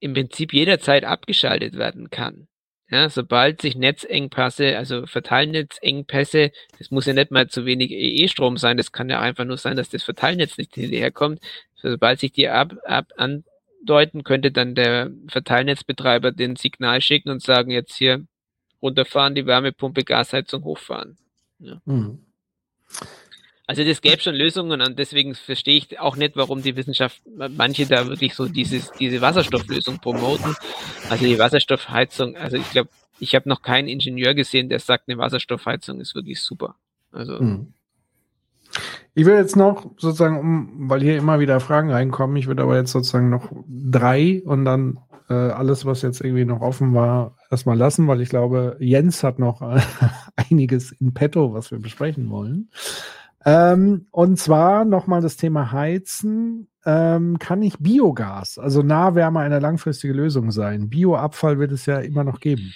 [0.00, 2.48] im Prinzip jederzeit abgeschaltet werden kann.
[2.90, 8.76] Ja, sobald sich Netzengpässe, also Verteilnetzengpässe, das muss ja nicht mal zu wenig EE-Strom sein,
[8.76, 11.40] das kann ja einfach nur sein, dass das Verteilnetz nicht hinterherkommt.
[11.76, 17.70] Sobald sich die ab, ab andeuten, könnte dann der Verteilnetzbetreiber den Signal schicken und sagen,
[17.70, 18.26] jetzt hier
[18.82, 21.16] runterfahren, die Wärmepumpe, Gasheizung hochfahren.
[21.58, 21.80] Ja.
[21.86, 22.20] Mhm.
[23.66, 27.22] Also das gäbe schon Lösungen und deswegen verstehe ich auch nicht, warum die Wissenschaft
[27.56, 30.54] manche da wirklich so dieses, diese Wasserstofflösung promoten.
[31.08, 35.16] Also die Wasserstoffheizung, also ich glaube, ich habe noch keinen Ingenieur gesehen, der sagt, eine
[35.16, 36.74] Wasserstoffheizung ist wirklich super.
[37.10, 37.72] Also hm.
[39.14, 42.76] Ich will jetzt noch sozusagen, um, weil hier immer wieder Fragen reinkommen, ich würde aber
[42.76, 47.78] jetzt sozusagen noch drei und dann äh, alles, was jetzt irgendwie noch offen war, erstmal
[47.78, 49.80] lassen, weil ich glaube, Jens hat noch äh,
[50.36, 52.70] einiges in petto, was wir besprechen wollen.
[53.44, 56.68] Ähm, und zwar nochmal das Thema Heizen.
[56.86, 60.90] Ähm, kann nicht Biogas, also Nahwärme, eine langfristige Lösung sein?
[60.90, 62.74] Bioabfall wird es ja immer noch geben.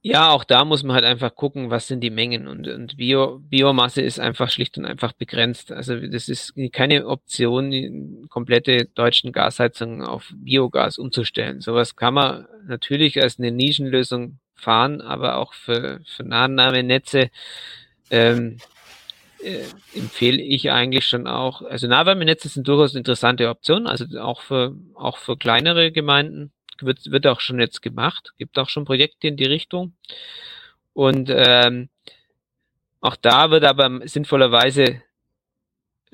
[0.00, 3.40] Ja, auch da muss man halt einfach gucken, was sind die Mengen und, und Bio,
[3.40, 5.72] Biomasse ist einfach schlicht und einfach begrenzt.
[5.72, 11.60] Also das ist keine Option, die komplette deutschen Gasheizungen auf Biogas umzustellen.
[11.60, 17.30] Sowas kann man natürlich als eine Nischenlösung fahren, aber auch für, für Nahennahmenetze
[18.10, 18.58] ähm,
[19.42, 24.74] äh, empfehle ich eigentlich schon auch, also Nahwärmenetze sind durchaus interessante Optionen, also auch für,
[24.94, 29.36] auch für kleinere Gemeinden wird, wird auch schon jetzt gemacht, gibt auch schon Projekte in
[29.36, 29.94] die Richtung.
[30.92, 31.88] Und ähm,
[33.00, 35.02] auch da wird aber sinnvollerweise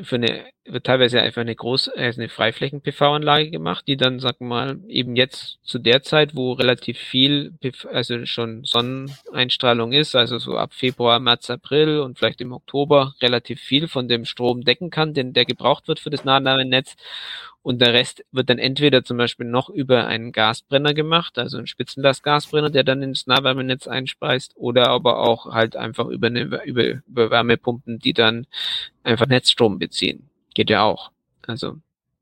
[0.03, 4.79] für eine, wird teilweise einfach eine große, also eine Freiflächen-PV-Anlage gemacht, die dann, wir mal,
[4.89, 7.53] eben jetzt zu der Zeit, wo relativ viel,
[7.93, 13.61] also schon Sonneneinstrahlung ist, also so ab Februar, März, April und vielleicht im Oktober relativ
[13.61, 16.97] viel von dem Strom decken kann, den der gebraucht wird für das Nahwärmenetz
[17.65, 21.67] und der Rest wird dann entweder zum Beispiel noch über einen Gasbrenner gemacht, also einen
[21.67, 27.31] Spitzenlastgasbrenner, der dann ins Nahwärmenetz einspeist, oder aber auch halt einfach über, eine, über, über
[27.31, 28.47] Wärmepumpen, die dann
[29.03, 30.29] einfach Netzstrom beziehen.
[30.55, 31.11] Geht ja auch.
[31.47, 31.77] Also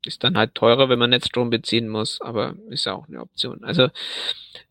[0.04, 3.62] ist dann halt teurer, wenn man Netzstrom beziehen muss, aber ist ja auch eine Option.
[3.62, 3.88] Also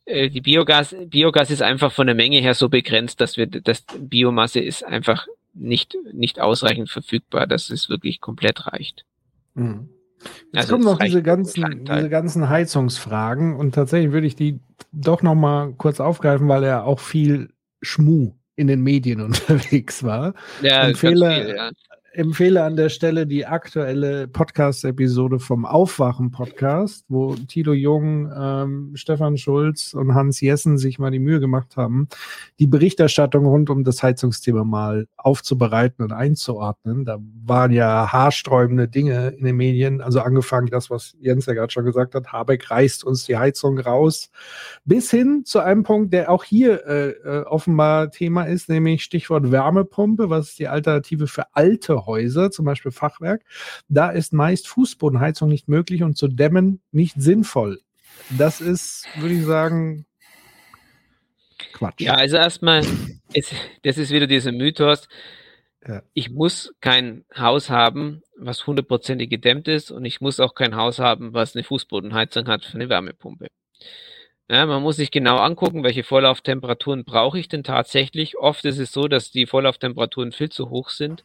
[0.06, 3.86] äh, die Biogas, Biogas ist einfach von der Menge her so begrenzt, dass wir, dass
[3.98, 9.06] Biomasse ist einfach nicht, nicht ausreichend verfügbar, dass es wirklich komplett reicht.
[9.54, 9.90] Mhm.
[10.52, 14.60] Jetzt also kommen noch diese ganzen, diese ganzen Heizungsfragen und tatsächlich würde ich die
[14.92, 17.50] doch noch mal kurz aufgreifen, weil er auch viel
[17.82, 20.36] Schmu in den Medien unterwegs war.
[20.62, 21.72] Ja, Empfehle, viel, ja
[22.14, 29.94] empfehle an der Stelle die aktuelle Podcast-Episode vom Aufwachen-Podcast, wo Tilo Jung, ähm, Stefan Schulz
[29.94, 32.10] und Hans Jessen sich mal die Mühe gemacht haben,
[32.60, 37.06] die Berichterstattung rund um das Heizungsthema mal aufzubereiten und einzuordnen.
[37.06, 41.72] Da waren ja haarsträubende Dinge in den Medien, also angefangen das, was Jens ja gerade
[41.72, 44.32] schon gesagt hat, Habeck reißt uns die Heizung raus,
[44.84, 49.52] bis hin zu einem Punkt, der auch hier äh, äh offenbar Thema ist, nämlich Stichwort
[49.52, 53.44] Wärmepumpe, was ist die Alternative für alte Häuser, zum Beispiel Fachwerk,
[53.90, 57.82] da ist meist Fußbodenheizung nicht möglich und zu dämmen nicht sinnvoll.
[58.38, 60.06] Das ist, würde ich sagen,
[61.74, 62.02] Quatsch.
[62.02, 62.86] Ja, also erstmal,
[63.34, 63.54] ist,
[63.84, 65.08] das ist wieder dieser Mythos.
[65.88, 66.02] ja.
[66.14, 71.00] ich muss kein Haus haben, was hundertprozentig gedämmt ist und ich muss auch kein Haus
[71.00, 73.48] haben, was eine Fußbodenheizung hat für eine Wärmepumpe.
[74.50, 78.38] Ja, man muss sich genau angucken, welche Vorlauftemperaturen brauche ich denn tatsächlich.
[78.38, 81.24] Oft ist es so, dass die Vorlauftemperaturen viel zu hoch sind,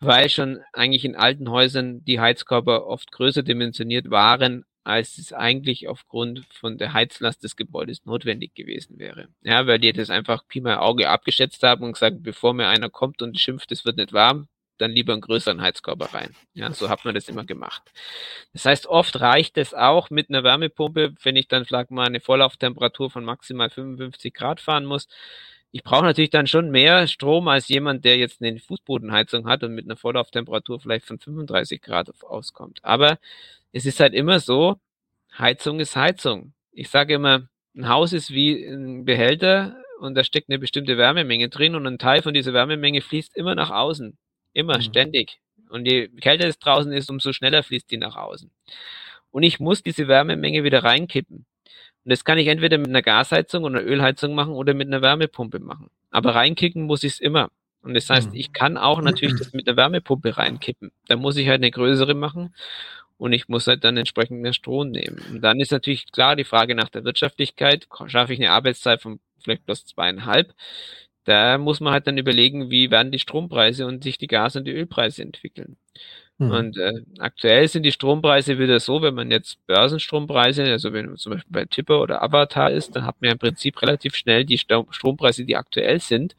[0.00, 5.86] weil schon eigentlich in alten Häusern die Heizkörper oft größer dimensioniert waren, als es eigentlich
[5.86, 9.28] aufgrund von der Heizlast des Gebäudes notwendig gewesen wäre.
[9.42, 12.88] Ja, weil die das einfach Pi mal Auge abgeschätzt haben und gesagt, bevor mir einer
[12.88, 14.48] kommt und schimpft, es wird nicht warm,
[14.78, 16.34] dann lieber einen größeren Heizkörper rein.
[16.54, 17.82] Ja, so hat man das immer gemacht.
[18.52, 22.20] Das heißt, oft reicht es auch mit einer Wärmepumpe, wenn ich dann vielleicht mal eine
[22.20, 25.08] Vorlauftemperatur von maximal 55 Grad fahren muss.
[25.70, 29.74] Ich brauche natürlich dann schon mehr Strom als jemand, der jetzt eine Fußbodenheizung hat und
[29.74, 32.80] mit einer Vorlauftemperatur vielleicht von 35 Grad auskommt.
[32.82, 33.18] Aber
[33.72, 34.76] es ist halt immer so,
[35.36, 36.54] Heizung ist Heizung.
[36.72, 41.48] Ich sage immer, ein Haus ist wie ein Behälter und da steckt eine bestimmte Wärmemenge
[41.48, 44.16] drin und ein Teil von dieser Wärmemenge fließt immer nach außen.
[44.54, 44.82] Immer, mhm.
[44.82, 45.40] ständig.
[45.68, 48.50] Und je kälter es draußen ist, umso schneller fließt die nach außen.
[49.30, 51.46] Und ich muss diese Wärmemenge wieder reinkippen.
[52.08, 55.02] Und das kann ich entweder mit einer Gasheizung oder einer Ölheizung machen oder mit einer
[55.02, 55.90] Wärmepumpe machen.
[56.10, 57.50] Aber reinkicken muss ich es immer.
[57.82, 58.34] Und das heißt, mhm.
[58.34, 60.90] ich kann auch natürlich das mit einer Wärmepumpe reinkippen.
[61.08, 62.54] Da muss ich halt eine größere machen
[63.18, 65.22] und ich muss halt dann entsprechend mehr Strom nehmen.
[65.30, 67.86] Und dann ist natürlich klar die Frage nach der Wirtschaftlichkeit.
[68.06, 70.54] Schaffe ich eine Arbeitszeit von vielleicht plus zweieinhalb?
[71.24, 74.64] Da muss man halt dann überlegen, wie werden die Strompreise und sich die Gas- und
[74.64, 75.76] die Ölpreise entwickeln.
[76.38, 76.50] Mhm.
[76.50, 81.16] Und äh, aktuell sind die Strompreise wieder so, wenn man jetzt Börsenstrompreise, also wenn man
[81.16, 84.58] zum Beispiel bei Tipper oder Avatar ist, dann hat man im Prinzip relativ schnell die
[84.58, 86.36] Strompreise, die aktuell sind.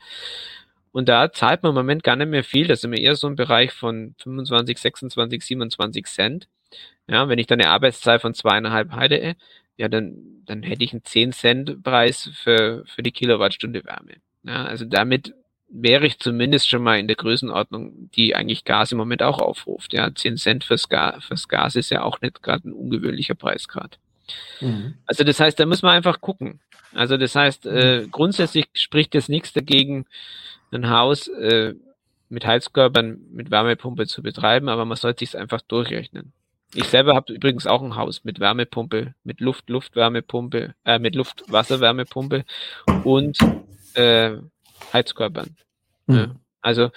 [0.91, 2.67] Und da zahlt man im Moment gar nicht mehr viel.
[2.67, 6.47] Das sind wir eher so im Bereich von 25, 26, 27 Cent.
[7.07, 9.35] Ja, wenn ich dann eine Arbeitszeit von zweieinhalb Heide,
[9.77, 14.15] ja, dann, dann hätte ich einen 10 Cent Preis für, für die Kilowattstunde Wärme.
[14.43, 15.33] Ja, also damit
[15.69, 19.93] wäre ich zumindest schon mal in der Größenordnung, die eigentlich Gas im Moment auch aufruft.
[19.93, 23.99] Ja, 10 Cent fürs, Gas, fürs Gas ist ja auch nicht gerade ein ungewöhnlicher Preisgrad.
[24.61, 24.95] Mhm.
[25.05, 26.59] Also das heißt, da muss man einfach gucken.
[26.93, 28.11] Also das heißt, äh, mhm.
[28.11, 30.05] grundsätzlich spricht jetzt nichts dagegen,
[30.71, 31.75] ein Haus äh,
[32.29, 36.31] mit Heizkörpern mit Wärmepumpe zu betreiben, aber man sollte sich einfach durchrechnen.
[36.75, 42.45] Ich selber habe übrigens auch ein Haus mit Wärmepumpe, mit Luft-Luftwärmepumpe, äh, mit Luft-Wasserwärmepumpe
[43.03, 43.39] und
[43.95, 44.37] äh,
[44.93, 45.55] Heizkörpern.
[46.07, 46.15] Mhm.
[46.15, 46.35] Ja.
[46.61, 46.91] Also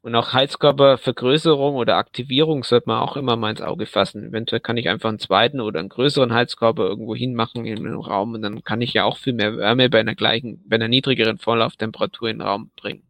[0.00, 4.28] und auch Heizkörpervergrößerung oder Aktivierung sollte man auch immer mal ins Auge fassen.
[4.28, 8.34] Eventuell kann ich einfach einen zweiten oder einen größeren Heizkörper irgendwo hinmachen in den Raum
[8.34, 11.38] und dann kann ich ja auch viel mehr Wärme bei einer gleichen, bei einer niedrigeren
[11.38, 13.02] Vorlauftemperatur in den Raum bringen.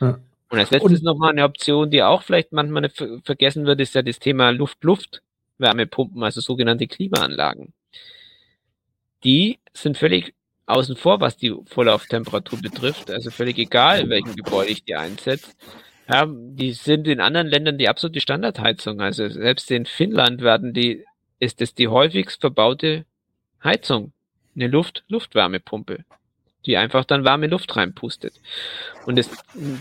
[0.00, 0.20] Ja.
[0.48, 2.90] Und als letztes nochmal eine Option, die auch vielleicht manchmal
[3.24, 5.22] vergessen wird, ist ja das Thema Luft-Luft.
[5.60, 7.72] Wärmepumpen, also sogenannte Klimaanlagen.
[9.24, 10.34] Die sind völlig
[10.70, 13.10] außen vor, was die Vorlauftemperatur betrifft.
[13.10, 15.50] Also völlig egal, in welchem Gebäude ich die einsetze.
[16.08, 19.00] Ja, die sind in anderen Ländern die absolute Standardheizung.
[19.00, 21.04] Also selbst in Finnland werden die,
[21.38, 23.04] ist es die häufigst verbaute
[23.62, 24.12] Heizung.
[24.56, 26.04] Eine Luft-Luftwärmepumpe,
[26.66, 28.34] die einfach dann warme Luft reinpustet.
[29.06, 29.30] Und das,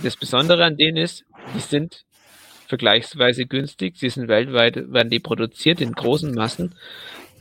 [0.03, 1.25] das Besondere an denen ist,
[1.55, 2.05] die sind
[2.67, 3.97] vergleichsweise günstig.
[3.97, 6.75] Sie sind weltweit, werden die produziert in großen Massen.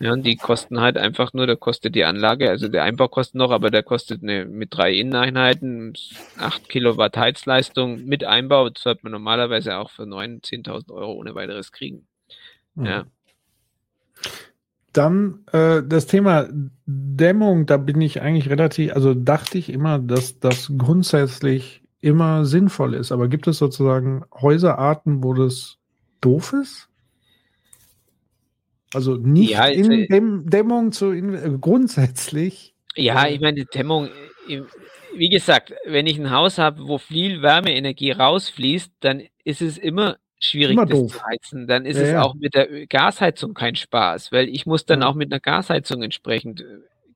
[0.00, 3.34] Ja, und die kosten halt einfach nur, da kostet die Anlage, also der Einbau kostet
[3.34, 5.94] noch, aber der kostet eine, mit drei Inneneinheiten,
[6.38, 11.34] 8 Kilowatt Heizleistung mit Einbau, das sollte man normalerweise auch für 9.000, 10.000 Euro ohne
[11.34, 12.06] weiteres kriegen.
[12.74, 12.86] Mhm.
[12.86, 13.04] Ja.
[14.92, 16.48] Dann äh, das Thema
[16.86, 22.94] Dämmung, da bin ich eigentlich relativ, also dachte ich immer, dass das grundsätzlich immer sinnvoll
[22.94, 23.12] ist.
[23.12, 25.78] Aber gibt es sozusagen Häuserarten, wo das
[26.20, 26.87] doof ist?
[28.94, 32.74] Also nicht ja, in äh, Dämm Dämmung zu äh, grundsätzlich.
[32.96, 34.08] Ja, ich meine, Dämmung,
[34.48, 34.62] äh,
[35.14, 40.16] wie gesagt, wenn ich ein Haus habe, wo viel Wärmeenergie rausfließt, dann ist es immer
[40.40, 41.66] schwierig, immer das zu heizen.
[41.66, 42.22] Dann ist ja, es ja.
[42.22, 46.64] auch mit der Gasheizung kein Spaß, weil ich muss dann auch mit einer Gasheizung entsprechend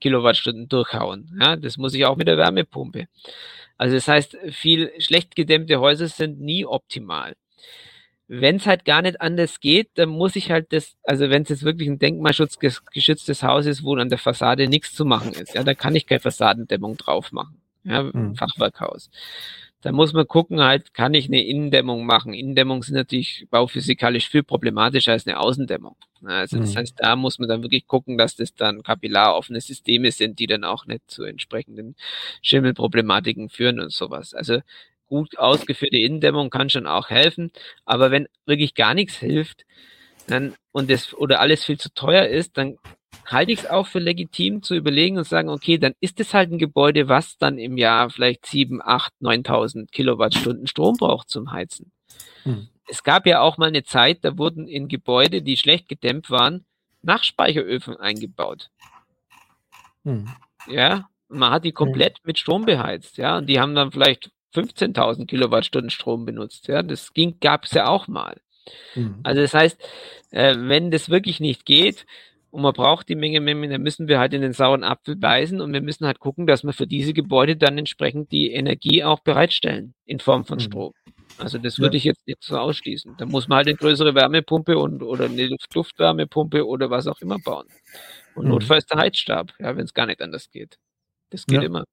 [0.01, 1.39] Kilowattstunden durchhauen.
[1.41, 3.07] Ja, das muss ich auch mit der Wärmepumpe.
[3.79, 7.35] Also das heißt, viel schlecht gedämmte Häuser sind nie optimal.
[8.41, 11.51] Wenn es halt gar nicht anders geht, dann muss ich halt das, also wenn es
[11.51, 15.63] jetzt wirklich ein denkmalschutzgeschütztes Haus ist, wo an der Fassade nichts zu machen ist, ja,
[15.63, 17.61] da kann ich keine Fassadendämmung drauf machen.
[17.85, 18.35] Ja, mhm.
[18.35, 19.11] Fachwerkhaus.
[19.83, 22.33] Da muss man gucken, halt, kann ich eine Innendämmung machen?
[22.33, 25.97] Innendämmung sind natürlich bauphysikalisch viel problematischer als eine Außendämmung.
[26.25, 26.79] Also das mhm.
[26.79, 30.65] heißt, da muss man dann wirklich gucken, dass das dann kapillaraffene Systeme sind, die dann
[30.65, 31.97] auch nicht zu entsprechenden
[32.41, 34.33] Schimmelproblematiken führen und sowas.
[34.33, 34.61] Also
[35.13, 37.53] gut ausgeführte Innendämmung kann schon auch helfen,
[37.85, 39.67] aber wenn wirklich gar nichts hilft,
[40.27, 42.79] dann und das oder alles viel zu teuer ist, dann
[43.27, 46.51] halte ich es auch für legitim zu überlegen und sagen, okay, dann ist es halt
[46.51, 51.93] ein Gebäude, was dann im Jahr vielleicht 7, 8, 9.000 Kilowattstunden Strom braucht zum Heizen.
[52.45, 52.69] Hm.
[52.89, 56.65] Es gab ja auch mal eine Zeit, da wurden in Gebäude, die schlecht gedämmt waren,
[57.03, 58.71] Nachspeicheröfen eingebaut.
[60.05, 60.31] Hm.
[60.69, 65.27] Ja, man hat die komplett mit Strom beheizt, ja, und die haben dann vielleicht 15.000
[65.27, 68.41] Kilowattstunden Strom benutzt, ja, das ging, gab es ja auch mal.
[68.95, 69.21] Mhm.
[69.23, 69.81] Also das heißt,
[70.31, 72.07] äh, wenn das wirklich nicht geht
[72.51, 75.73] und man braucht die Menge, dann müssen wir halt in den sauren Apfel beißen und
[75.73, 79.95] wir müssen halt gucken, dass wir für diese Gebäude dann entsprechend die Energie auch bereitstellen
[80.05, 80.63] in Form von mhm.
[80.63, 80.93] Strom.
[81.39, 81.99] Also das würde ja.
[81.99, 83.15] ich jetzt nicht so ausschließen.
[83.17, 87.39] Da muss man halt eine größere Wärmepumpe und oder eine Luftwärmepumpe oder was auch immer
[87.39, 87.67] bauen.
[88.35, 88.51] Und mhm.
[88.51, 90.79] notfalls der Heizstab, ja, wenn es gar nicht anders geht.
[91.31, 91.67] Das geht ja.
[91.67, 91.85] immer.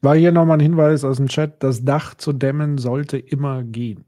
[0.00, 4.04] War hier nochmal ein Hinweis aus dem Chat, das Dach zu dämmen sollte immer gehen.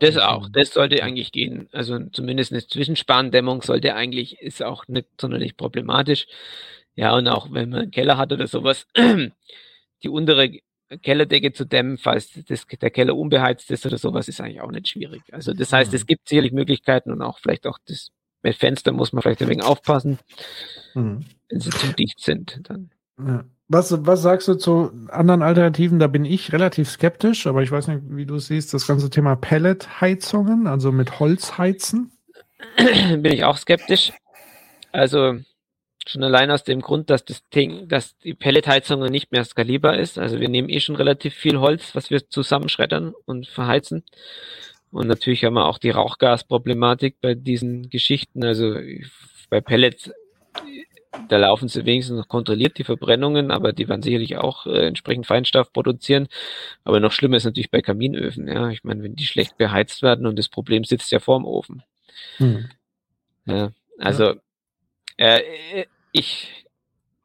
[0.00, 1.68] Das auch, das sollte eigentlich gehen.
[1.72, 6.26] Also zumindest eine Zwischenspandämmung sollte eigentlich, ist auch nicht sonderlich problematisch.
[6.94, 8.86] Ja, und auch wenn man einen Keller hat oder sowas,
[10.02, 10.60] die untere
[11.00, 14.88] Kellerdecke zu dämmen, falls das, der Keller unbeheizt ist oder sowas, ist eigentlich auch nicht
[14.88, 15.22] schwierig.
[15.32, 18.10] Also das heißt, es gibt sicherlich Möglichkeiten und auch vielleicht auch das
[18.42, 20.18] mit Fenster muss man vielleicht ein wenig aufpassen,
[20.94, 21.24] mhm.
[21.48, 22.60] wenn sie zu dicht sind.
[22.64, 22.90] Dann.
[23.68, 25.98] Was, was sagst du zu anderen Alternativen?
[25.98, 29.36] Da bin ich relativ skeptisch, aber ich weiß nicht, wie du siehst, das ganze Thema
[29.36, 32.12] Pelletheizungen, also mit Holz heizen.
[32.76, 34.12] bin ich auch skeptisch.
[34.92, 35.38] Also
[36.06, 40.18] schon allein aus dem Grund, dass das Ding, dass die Pelletheizung nicht mehr skalierbar ist.
[40.18, 44.04] Also wir nehmen eh schon relativ viel Holz, was wir zusammenschreddern und verheizen.
[44.90, 48.44] Und natürlich haben wir auch die Rauchgasproblematik bei diesen Geschichten.
[48.44, 48.76] Also
[49.48, 50.10] bei Pellets
[51.28, 55.26] da laufen sie wenigstens noch kontrolliert, die Verbrennungen, aber die werden sicherlich auch äh, entsprechend
[55.26, 56.28] Feinstaub produzieren.
[56.84, 58.48] Aber noch schlimmer ist natürlich bei Kaminöfen.
[58.48, 61.82] Ja, ich meine, wenn die schlecht beheizt werden und das Problem sitzt ja vorm Ofen.
[62.38, 62.68] Hm.
[63.46, 64.34] Ja, also
[65.18, 65.36] ja.
[65.38, 66.66] Äh, ich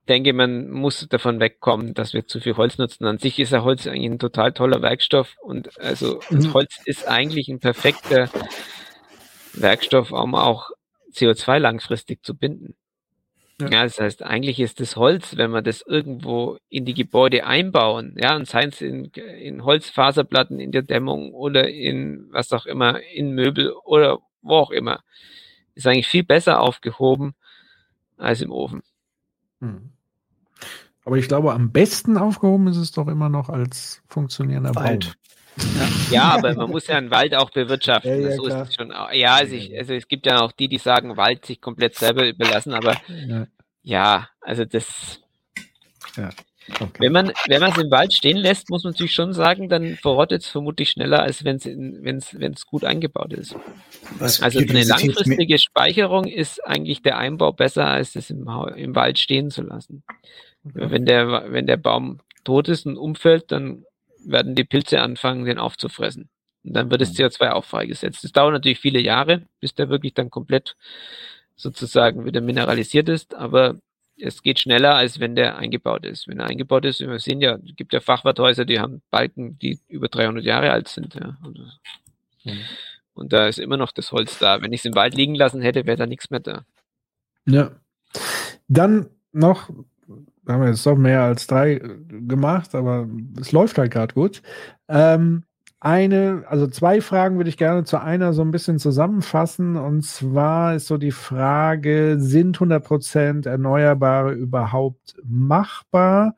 [0.08, 3.06] denke, man muss davon wegkommen, dass wir zu viel Holz nutzen.
[3.06, 6.54] An sich ist ja Holz eigentlich ein total toller Werkstoff und also mhm.
[6.54, 8.30] Holz ist eigentlich ein perfekter
[9.54, 10.70] Werkstoff, um auch
[11.12, 12.76] CO2 langfristig zu binden.
[13.60, 13.70] Ja.
[13.70, 13.84] ja.
[13.84, 18.36] das heißt, eigentlich ist das Holz, wenn wir das irgendwo in die Gebäude einbauen, ja,
[18.36, 23.32] und seien es in, in Holzfaserplatten in der Dämmung oder in was auch immer, in
[23.32, 25.04] Möbel oder wo auch immer,
[25.76, 27.36] ist eigentlich viel besser aufgehoben
[28.18, 28.82] als im Ofen.
[29.60, 29.92] Hm.
[31.06, 35.06] Aber ich glaube, am besten aufgehoben ist es doch immer noch als funktionierender Wald.
[35.06, 35.27] Baum.
[35.58, 35.88] Ja.
[36.12, 38.22] ja, aber man muss ja einen Wald auch bewirtschaften.
[38.22, 38.94] Ja, ja, so ist es schon.
[39.14, 42.28] Ja, also, ich, also es gibt ja auch die, die sagen, Wald sich komplett selber
[42.28, 43.48] überlassen, aber ja,
[43.84, 45.22] ja also das.
[46.16, 46.30] Ja.
[46.70, 47.00] Okay.
[47.00, 49.96] Wenn man wenn man es im Wald stehen lässt, muss man natürlich schon sagen, dann
[49.96, 53.56] verrottet es vermutlich schneller, als wenn es wenn's, wenn's gut eingebaut ist.
[54.20, 59.18] Was also eine langfristige Speicherung ist eigentlich der Einbau besser, als es im, im Wald
[59.18, 60.04] stehen zu lassen.
[60.66, 60.88] Okay.
[60.90, 63.86] Wenn der wenn der Baum tot ist und umfällt, dann
[64.28, 66.30] werden die Pilze anfangen, den aufzufressen.
[66.64, 67.26] Und dann wird das mhm.
[67.26, 68.24] CO2 auch freigesetzt.
[68.24, 70.76] Das dauert natürlich viele Jahre, bis der wirklich dann komplett
[71.56, 73.80] sozusagen wieder mineralisiert ist, aber
[74.20, 76.28] es geht schneller, als wenn der eingebaut ist.
[76.28, 79.80] Wenn er eingebaut ist, wir sehen ja, es gibt ja Fachwerthäuser, die haben Balken, die
[79.88, 81.16] über 300 Jahre alt sind.
[81.16, 81.38] Ja.
[81.44, 81.60] Und,
[82.44, 82.60] mhm.
[83.14, 84.62] und da ist immer noch das Holz da.
[84.62, 86.66] Wenn ich es im Wald liegen lassen hätte, wäre da nichts mehr da.
[87.46, 87.72] Ja.
[88.68, 89.70] Dann noch
[90.48, 91.82] wir haben jetzt doch mehr als drei äh,
[92.28, 93.08] gemacht, aber
[93.40, 94.42] es läuft halt gerade gut.
[94.88, 95.44] Ähm,
[95.80, 99.76] eine, also zwei Fragen würde ich gerne zu einer so ein bisschen zusammenfassen.
[99.76, 106.36] Und zwar ist so die Frage, sind 100% Erneuerbare überhaupt machbar?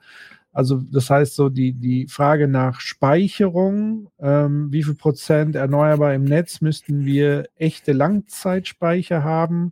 [0.52, 6.26] Also das heißt so die, die Frage nach Speicherung, ähm, wie viel Prozent erneuerbar im
[6.26, 9.72] Netz müssten wir echte Langzeitspeicher haben?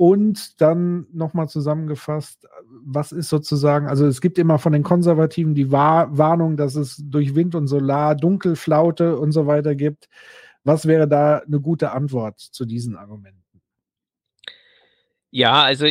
[0.00, 2.48] Und dann nochmal zusammengefasst,
[2.86, 7.34] was ist sozusagen, also es gibt immer von den Konservativen die Warnung, dass es durch
[7.34, 10.08] Wind und Solar Dunkelflaute und so weiter gibt.
[10.64, 13.60] Was wäre da eine gute Antwort zu diesen Argumenten?
[15.30, 15.84] Ja, also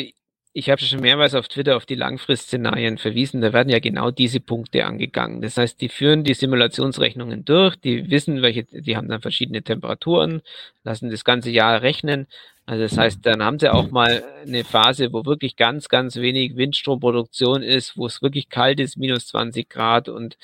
[0.54, 3.42] ich habe schon mehrmals auf Twitter auf die Langfristszenarien verwiesen.
[3.42, 5.42] Da werden ja genau diese Punkte angegangen.
[5.42, 10.42] Das heißt, die führen die Simulationsrechnungen durch, die wissen, welche, die haben dann verschiedene Temperaturen,
[10.84, 12.26] lassen das ganze Jahr rechnen.
[12.70, 16.56] Also das heißt, dann haben sie auch mal eine Phase, wo wirklich ganz, ganz wenig
[16.56, 20.38] Windstromproduktion ist, wo es wirklich kalt ist, minus 20 Grad und,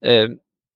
[0.00, 0.28] äh,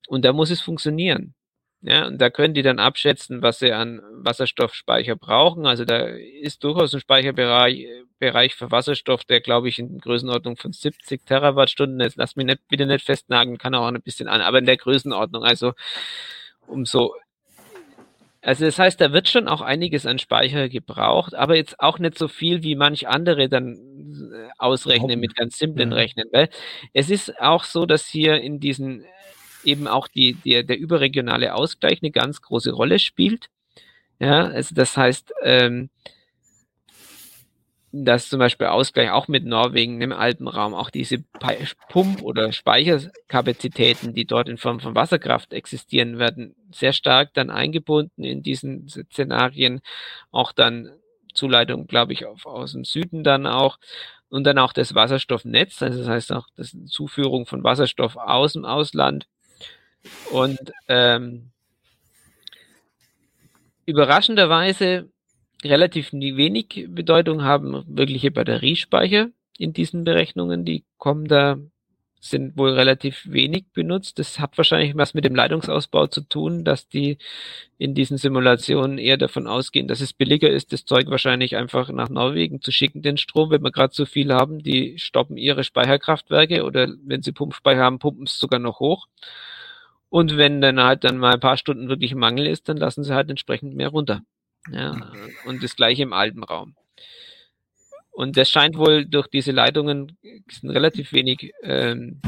[0.08, 1.34] und da muss es funktionieren.
[1.82, 5.66] Ja, und da können die dann abschätzen, was sie an Wasserstoffspeicher brauchen.
[5.66, 7.86] Also da ist durchaus ein Speicherbereich
[8.18, 12.66] Bereich für Wasserstoff, der glaube ich in Größenordnung von 70 Terawattstunden, jetzt lass mich nicht,
[12.68, 15.74] bitte nicht festnageln, kann auch ein bisschen an, aber in der Größenordnung, also
[16.66, 17.14] umso
[18.46, 22.16] also das heißt, da wird schon auch einiges an Speicher gebraucht, aber jetzt auch nicht
[22.16, 26.28] so viel, wie manch andere dann äh, ausrechnen mit ganz simplen Rechnen.
[26.30, 26.48] Weil
[26.92, 29.04] es ist auch so, dass hier in diesen
[29.64, 33.48] eben auch die, die, der überregionale Ausgleich eine ganz große Rolle spielt.
[34.20, 35.90] Ja, also das heißt, ähm,
[38.04, 41.18] dass zum Beispiel Ausgleich auch mit Norwegen im Alpenraum auch diese
[41.88, 48.24] Pump- oder Speicherkapazitäten, die dort in Form von Wasserkraft existieren, werden sehr stark dann eingebunden
[48.24, 49.80] in diesen Szenarien.
[50.30, 50.90] Auch dann
[51.34, 53.78] Zuleitung, glaube ich, auf, aus dem Süden dann auch.
[54.28, 58.64] Und dann auch das Wasserstoffnetz, also das heißt auch das Zuführung von Wasserstoff aus dem
[58.64, 59.28] Ausland.
[60.32, 61.52] Und ähm,
[63.84, 65.08] überraschenderweise
[65.66, 69.28] relativ wenig Bedeutung haben wirkliche Batteriespeicher
[69.58, 70.64] in diesen Berechnungen.
[70.64, 71.58] Die kommen da,
[72.20, 74.18] sind wohl relativ wenig benutzt.
[74.18, 77.18] Das hat wahrscheinlich was mit dem Leitungsausbau zu tun, dass die
[77.78, 82.08] in diesen Simulationen eher davon ausgehen, dass es billiger ist, das Zeug wahrscheinlich einfach nach
[82.08, 84.60] Norwegen zu schicken, den Strom, wenn wir gerade so viel haben.
[84.62, 89.06] Die stoppen ihre Speicherkraftwerke oder wenn sie Pumpspeicher haben, pumpen es sogar noch hoch.
[90.08, 93.14] Und wenn dann halt dann mal ein paar Stunden wirklich Mangel ist, dann lassen sie
[93.14, 94.22] halt entsprechend mehr runter.
[94.70, 95.34] Ja, mhm.
[95.46, 96.74] und das gleiche im Alpenraum.
[98.10, 100.16] Und das scheint wohl durch diese Leitungen
[100.50, 102.20] sind relativ wenig ähm,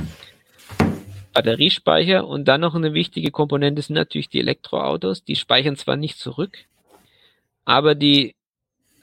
[1.33, 5.25] Batteriespeicher und dann noch eine wichtige Komponente sind natürlich die Elektroautos.
[5.25, 6.59] Die speichern zwar nicht zurück,
[7.65, 8.35] aber die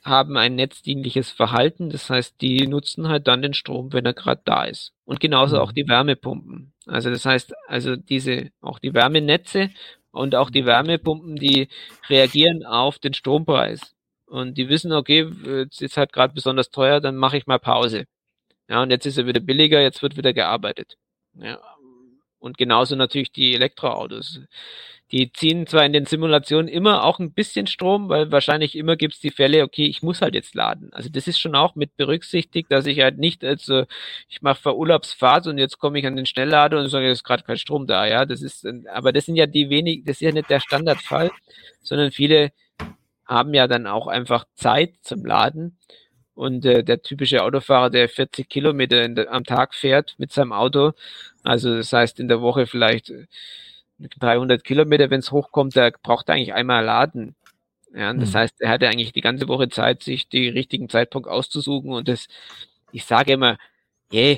[0.03, 1.89] haben ein netzdienliches Verhalten.
[1.89, 4.93] Das heißt, die nutzen halt dann den Strom, wenn er gerade da ist.
[5.05, 5.75] Und genauso auch mhm.
[5.75, 6.71] die Wärmepumpen.
[6.85, 9.71] Also das heißt, also diese, auch die Wärmenetze
[10.15, 11.67] und auch die Wärmepumpen, die
[12.09, 13.95] reagieren auf den Strompreis.
[14.25, 18.05] Und die wissen, okay, jetzt ist halt gerade besonders teuer, dann mache ich mal Pause.
[18.69, 20.97] Ja, und jetzt ist er wieder billiger, jetzt wird wieder gearbeitet.
[21.33, 21.59] Ja.
[22.39, 24.39] Und genauso natürlich die Elektroautos.
[25.11, 29.13] Die ziehen zwar in den Simulationen immer auch ein bisschen Strom, weil wahrscheinlich immer gibt
[29.13, 30.91] es die Fälle, okay, ich muss halt jetzt laden.
[30.93, 33.85] Also das ist schon auch mit berücksichtigt, dass ich halt nicht, also
[34.29, 37.23] ich mache vor Urlaubsfahrt und jetzt komme ich an den Schnelllader und sage, es ist
[37.23, 38.25] gerade kein Strom da, ja.
[38.25, 41.29] Das ist, aber das sind ja die wenig, das ist ja nicht der Standardfall,
[41.83, 42.51] sondern viele
[43.25, 45.77] haben ja dann auch einfach Zeit zum Laden.
[46.33, 50.91] Und äh, der typische Autofahrer, der 40 Kilometer der, am Tag fährt mit seinem Auto,
[51.43, 53.11] also das heißt in der Woche vielleicht
[53.99, 57.35] 300 Kilometer, wenn es hochkommt, der braucht eigentlich einmal laden.
[57.93, 58.35] Ja, das mhm.
[58.35, 62.27] heißt, er hatte eigentlich die ganze Woche Zeit, sich den richtigen Zeitpunkt auszusuchen und das,
[62.91, 63.57] ich sage immer,
[64.11, 64.37] yeah,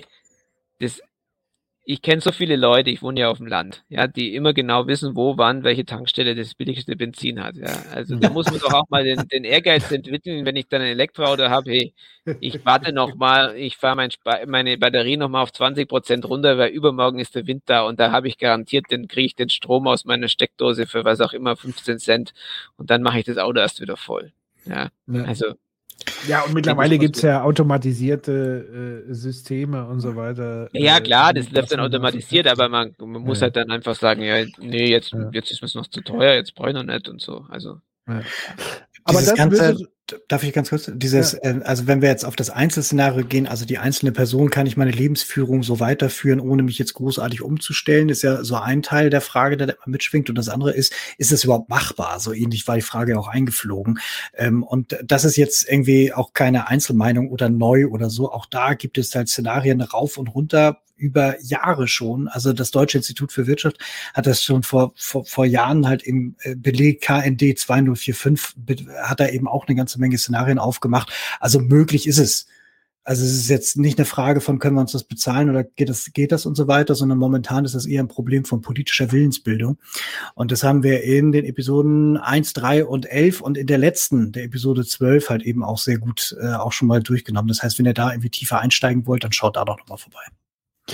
[0.79, 1.01] das
[1.89, 4.88] ich kenne so viele Leute, ich wohne ja auf dem Land, ja, die immer genau
[4.88, 7.55] wissen, wo, wann, welche Tankstelle das billigste Benzin hat.
[7.55, 7.81] Ja.
[7.93, 10.89] Also da muss man doch auch mal den, den Ehrgeiz entwickeln, wenn ich dann ein
[10.89, 11.93] Elektroauto habe, hey,
[12.41, 14.09] ich warte noch mal, ich fahre mein
[14.47, 18.01] meine Batterie noch mal auf 20 Prozent runter, weil übermorgen ist der Wind da und
[18.01, 21.31] da habe ich garantiert, dann kriege ich den Strom aus meiner Steckdose für was auch
[21.31, 22.34] immer 15 Cent
[22.76, 24.34] und dann mache ich das Auto erst wieder voll.
[24.65, 25.23] Ja, ja.
[25.23, 25.53] also
[26.27, 30.69] ja, und mittlerweile gibt es ja automatisierte äh, Systeme und so weiter.
[30.73, 33.43] Ja, äh, klar, das läuft dann automatisiert, aber man, man muss ja.
[33.43, 35.29] halt dann einfach sagen, ja, nee, jetzt, ja.
[35.31, 37.45] jetzt ist es noch zu teuer, jetzt brauche ich noch nicht und so.
[37.49, 37.79] Also.
[38.07, 38.21] Ja.
[39.03, 39.77] Aber das Ganze,
[40.27, 41.39] darf ich ganz kurz, dieses, ja.
[41.41, 44.77] äh, also wenn wir jetzt auf das Einzelszenario gehen, also die einzelne Person, kann ich
[44.77, 49.21] meine Lebensführung so weiterführen, ohne mich jetzt großartig umzustellen, ist ja so ein Teil der
[49.21, 50.29] Frage, der da mitschwingt.
[50.29, 52.19] Und das andere ist, ist es überhaupt machbar?
[52.19, 53.99] So ähnlich war die Frage auch eingeflogen.
[54.35, 58.31] Ähm, und das ist jetzt irgendwie auch keine Einzelmeinung oder neu oder so.
[58.31, 62.27] Auch da gibt es halt Szenarien rauf und runter, über Jahre schon.
[62.27, 63.77] Also das Deutsche Institut für Wirtschaft
[64.13, 69.29] hat das schon vor, vor, vor Jahren halt im äh, Beleg KND 2045 hat da
[69.29, 71.11] eben auch eine ganze Menge Szenarien aufgemacht.
[71.39, 72.47] Also möglich ist es.
[73.03, 75.87] Also es ist jetzt nicht eine Frage von, können wir uns das bezahlen oder geht
[75.87, 79.13] das, geht das und so weiter, sondern momentan ist das eher ein Problem von politischer
[79.13, 79.77] Willensbildung.
[80.35, 84.33] Und das haben wir in den Episoden 1, 3 und 11 und in der letzten,
[84.33, 87.47] der Episode 12 halt eben auch sehr gut äh, auch schon mal durchgenommen.
[87.47, 90.25] Das heißt, wenn ihr da irgendwie tiefer einsteigen wollt, dann schaut da doch nochmal vorbei.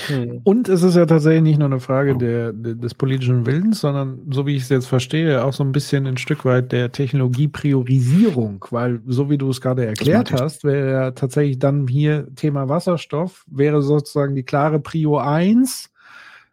[0.08, 0.42] Hm.
[0.44, 4.22] Und es ist ja tatsächlich nicht nur eine Frage der, der, des politischen Willens, sondern
[4.32, 8.66] so wie ich es jetzt verstehe, auch so ein bisschen ein Stück weit der Technologiepriorisierung,
[8.72, 13.46] weil so wie du es gerade erklärt hast, wäre ja tatsächlich dann hier Thema Wasserstoff,
[13.48, 15.92] wäre sozusagen die klare Prio 1,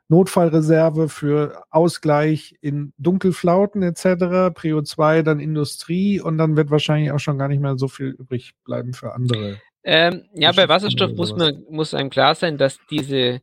[0.08, 7.20] Notfallreserve für Ausgleich in Dunkelflauten etc., Prio 2 dann Industrie und dann wird wahrscheinlich auch
[7.20, 11.34] schon gar nicht mehr so viel übrig bleiben für andere ähm, ja, bei Wasserstoff muss
[11.34, 13.40] man muss einem klar sein, dass diese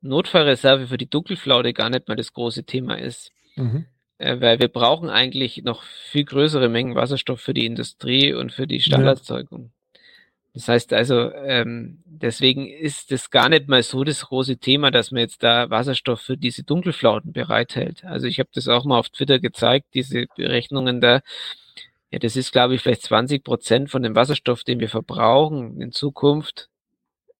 [0.00, 3.32] Notfallreserve für die Dunkelflaute gar nicht mal das große Thema ist.
[3.56, 3.86] Mhm.
[4.18, 8.66] Äh, weil wir brauchen eigentlich noch viel größere Mengen Wasserstoff für die Industrie und für
[8.66, 9.62] die Stallerzeugung.
[9.62, 9.70] Ja.
[10.52, 15.12] Das heißt also, ähm, deswegen ist es gar nicht mal so das große Thema, dass
[15.12, 18.04] man jetzt da Wasserstoff für diese Dunkelflauten bereithält.
[18.04, 21.20] Also ich habe das auch mal auf Twitter gezeigt, diese Berechnungen da,
[22.10, 25.92] ja, das ist, glaube ich, vielleicht 20 Prozent von dem Wasserstoff, den wir verbrauchen in
[25.92, 26.68] Zukunft,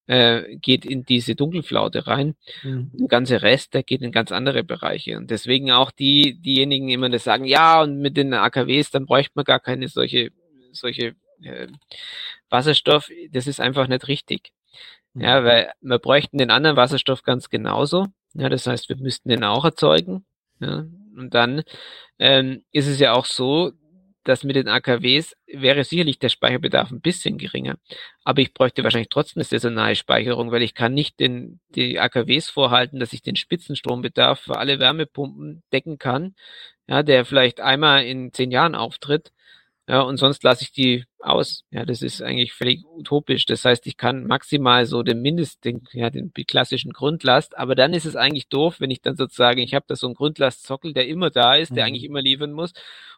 [0.07, 2.35] äh, geht in diese Dunkelflaute rein.
[2.63, 2.91] Mhm.
[2.95, 5.17] Der ganze Rest, der geht in ganz andere Bereiche.
[5.17, 9.33] Und deswegen auch die, diejenigen immer das sagen, ja, und mit den AKWs, dann bräuchte
[9.35, 10.31] man gar keine solche,
[10.73, 11.69] solche äh,
[12.49, 13.11] Wasserstoff.
[13.31, 14.53] Das ist einfach nicht richtig.
[15.15, 15.23] Mhm.
[15.23, 18.07] Ja, weil wir bräuchten den anderen Wasserstoff ganz genauso.
[18.35, 20.25] Ja, das heißt, wir müssten den auch erzeugen.
[20.61, 20.87] Ja,
[21.17, 21.63] und dann
[22.19, 23.73] ähm, ist es ja auch so,
[24.25, 27.77] dass mit den AKWs wäre sicherlich der Speicherbedarf ein bisschen geringer.
[28.25, 32.51] Aber ich bräuchte wahrscheinlich trotzdem eine saisonale Speicherung, weil ich kann nicht den, die AKWs
[32.51, 36.35] vorhalten, dass ich den Spitzenstrombedarf für alle Wärmepumpen decken kann,
[36.87, 39.33] ja, der vielleicht einmal in zehn Jahren auftritt.
[39.91, 41.65] Ja, und sonst lasse ich die aus.
[41.73, 43.45] Ja, das ist eigentlich völlig utopisch.
[43.45, 47.93] Das heißt, ich kann maximal so den Mindest, den, ja, den klassischen Grundlast, aber dann
[47.93, 51.09] ist es eigentlich doof, wenn ich dann sozusagen, ich habe da so einen Grundlastzockel, der
[51.09, 51.89] immer da ist, der mhm.
[51.89, 52.73] eigentlich immer liefern muss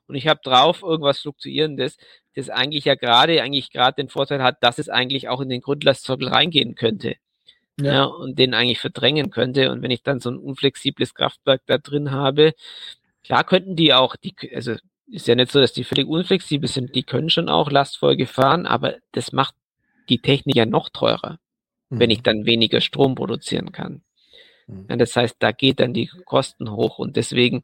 [0.06, 1.98] und ich habe drauf irgendwas Fluktuierendes,
[2.34, 5.60] das eigentlich ja gerade, eigentlich gerade den Vorteil hat, dass es eigentlich auch in den
[5.60, 7.16] Grundlastzockel reingehen könnte.
[7.78, 7.92] Ja.
[7.92, 8.04] ja.
[8.04, 9.70] und den eigentlich verdrängen könnte.
[9.70, 12.54] Und wenn ich dann so ein unflexibles Kraftwerk da drin habe,
[13.24, 14.76] klar könnten die auch, die, also
[15.06, 18.66] ist ja nicht so, dass die völlig unflexibel sind, die können schon auch Lastfolge fahren,
[18.66, 19.54] aber das macht
[20.08, 21.38] die Technik ja noch teurer,
[21.90, 22.00] mhm.
[22.00, 24.02] wenn ich dann weniger Strom produzieren kann.
[24.66, 24.86] Mhm.
[24.88, 27.62] Ja, das heißt, da geht dann die Kosten hoch und deswegen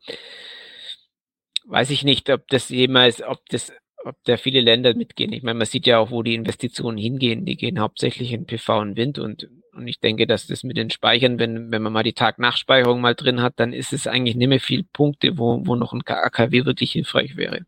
[1.69, 3.73] weiß ich nicht, ob das jemals, ob das,
[4.05, 5.33] ob da viele Länder mitgehen.
[5.33, 7.45] Ich meine, man sieht ja auch, wo die Investitionen hingehen.
[7.45, 9.49] Die gehen hauptsächlich in PV und Wind und,
[9.79, 13.15] und ich denke, dass das mit den Speichern, wenn, wenn man mal die Tag-Nach-Speicherung mal
[13.15, 16.65] drin hat, dann ist es eigentlich nicht mehr viel Punkte, wo, wo noch ein AKW
[16.65, 17.61] wirklich hilfreich wäre.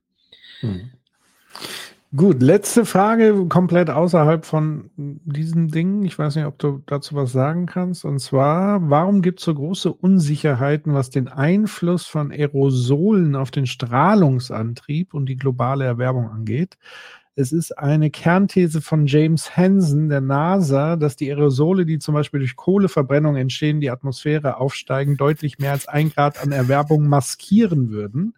[0.61, 0.91] Hm.
[2.17, 6.05] Gut, letzte Frage, komplett außerhalb von diesen Dingen.
[6.05, 8.05] Ich weiß nicht, ob du dazu was sagen kannst.
[8.05, 13.67] Und zwar, warum gibt es so große Unsicherheiten, was den Einfluss von Aerosolen auf den
[13.67, 16.79] Strahlungsantrieb und die globale Erwärmung angeht?
[17.41, 22.41] Es ist eine Kernthese von James Hansen der NASA, dass die Aerosole, die zum Beispiel
[22.41, 28.35] durch Kohleverbrennung entstehen, die Atmosphäre aufsteigen, deutlich mehr als ein Grad an Erwärmung maskieren würden.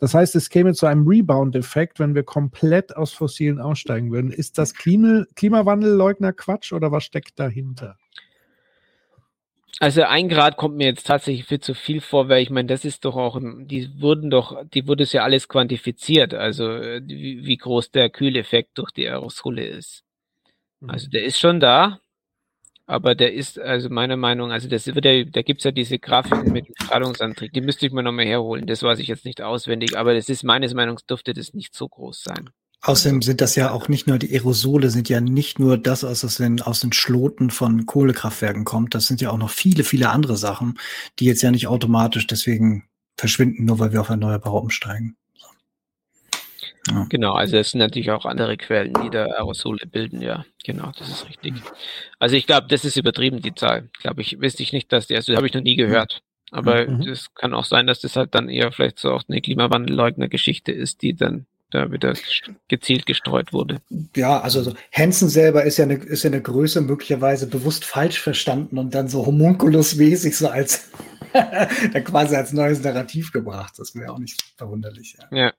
[0.00, 4.32] Das heißt, es käme zu einem Rebound-Effekt, wenn wir komplett aus Fossilen aussteigen würden.
[4.32, 7.98] Ist das Klima Klimawandelleugner Quatsch oder was steckt dahinter?
[9.78, 12.84] Also ein Grad kommt mir jetzt tatsächlich viel zu viel vor, weil ich meine, das
[12.84, 17.56] ist doch auch, die wurden doch, die wurde es ja alles quantifiziert, also wie, wie
[17.56, 20.04] groß der Kühleffekt durch die Aerosole ist.
[20.86, 21.10] Also mhm.
[21.12, 22.00] der ist schon da,
[22.86, 26.44] aber der ist, also meiner Meinung, also das wird ja, da gibt's ja diese Grafik
[26.44, 29.96] mit dem Strahlungsantrieb, die müsste ich mir nochmal herholen, das weiß ich jetzt nicht auswendig,
[29.96, 32.50] aber das ist meines Meinungs dürfte das nicht so groß sein.
[32.82, 36.24] Außerdem sind das ja auch nicht nur die Aerosole, sind ja nicht nur das, was
[36.24, 38.94] aus den, aus den Schloten von Kohlekraftwerken kommt.
[38.94, 40.78] Das sind ja auch noch viele, viele andere Sachen,
[41.18, 42.88] die jetzt ja nicht automatisch deswegen
[43.18, 45.16] verschwinden, nur weil wir auf Erneuerbare umsteigen.
[46.88, 47.06] Ja.
[47.10, 51.10] Genau, also es sind natürlich auch andere Quellen, die da Aerosole bilden, ja, genau, das
[51.10, 51.54] ist richtig.
[52.18, 53.90] Also ich glaube, das ist übertrieben, die Zahl.
[54.00, 56.22] Glaube ich, wüsste ich nicht, dass die, also habe ich noch nie gehört.
[56.50, 57.04] Aber mhm.
[57.04, 61.02] das kann auch sein, dass das halt dann eher vielleicht so auch eine Klimawandelleugner-Geschichte ist,
[61.02, 62.14] die dann da wieder
[62.68, 63.80] gezielt gestreut wurde.
[64.14, 68.20] Ja, also so Hansen selber ist ja eine, ist ja eine Größe möglicherweise bewusst falsch
[68.20, 70.90] verstanden und dann so homunkulusmäßig so als
[72.04, 73.74] quasi als neues Narrativ gebracht.
[73.78, 75.16] Das wäre auch nicht verwunderlich.
[75.18, 75.36] Ja.
[75.36, 75.52] ja.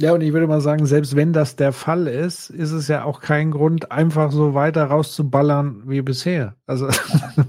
[0.00, 3.04] Ja, und ich würde mal sagen, selbst wenn das der Fall ist, ist es ja
[3.04, 6.56] auch kein Grund, einfach so weiter rauszuballern wie bisher.
[6.66, 6.88] Also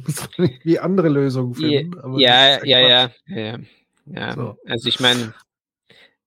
[0.63, 2.19] wie andere Lösungen finden.
[2.19, 3.59] Ja, ja, ja, ja, ja,
[4.05, 4.33] ja.
[4.33, 4.57] So.
[4.67, 5.33] Also ich meine,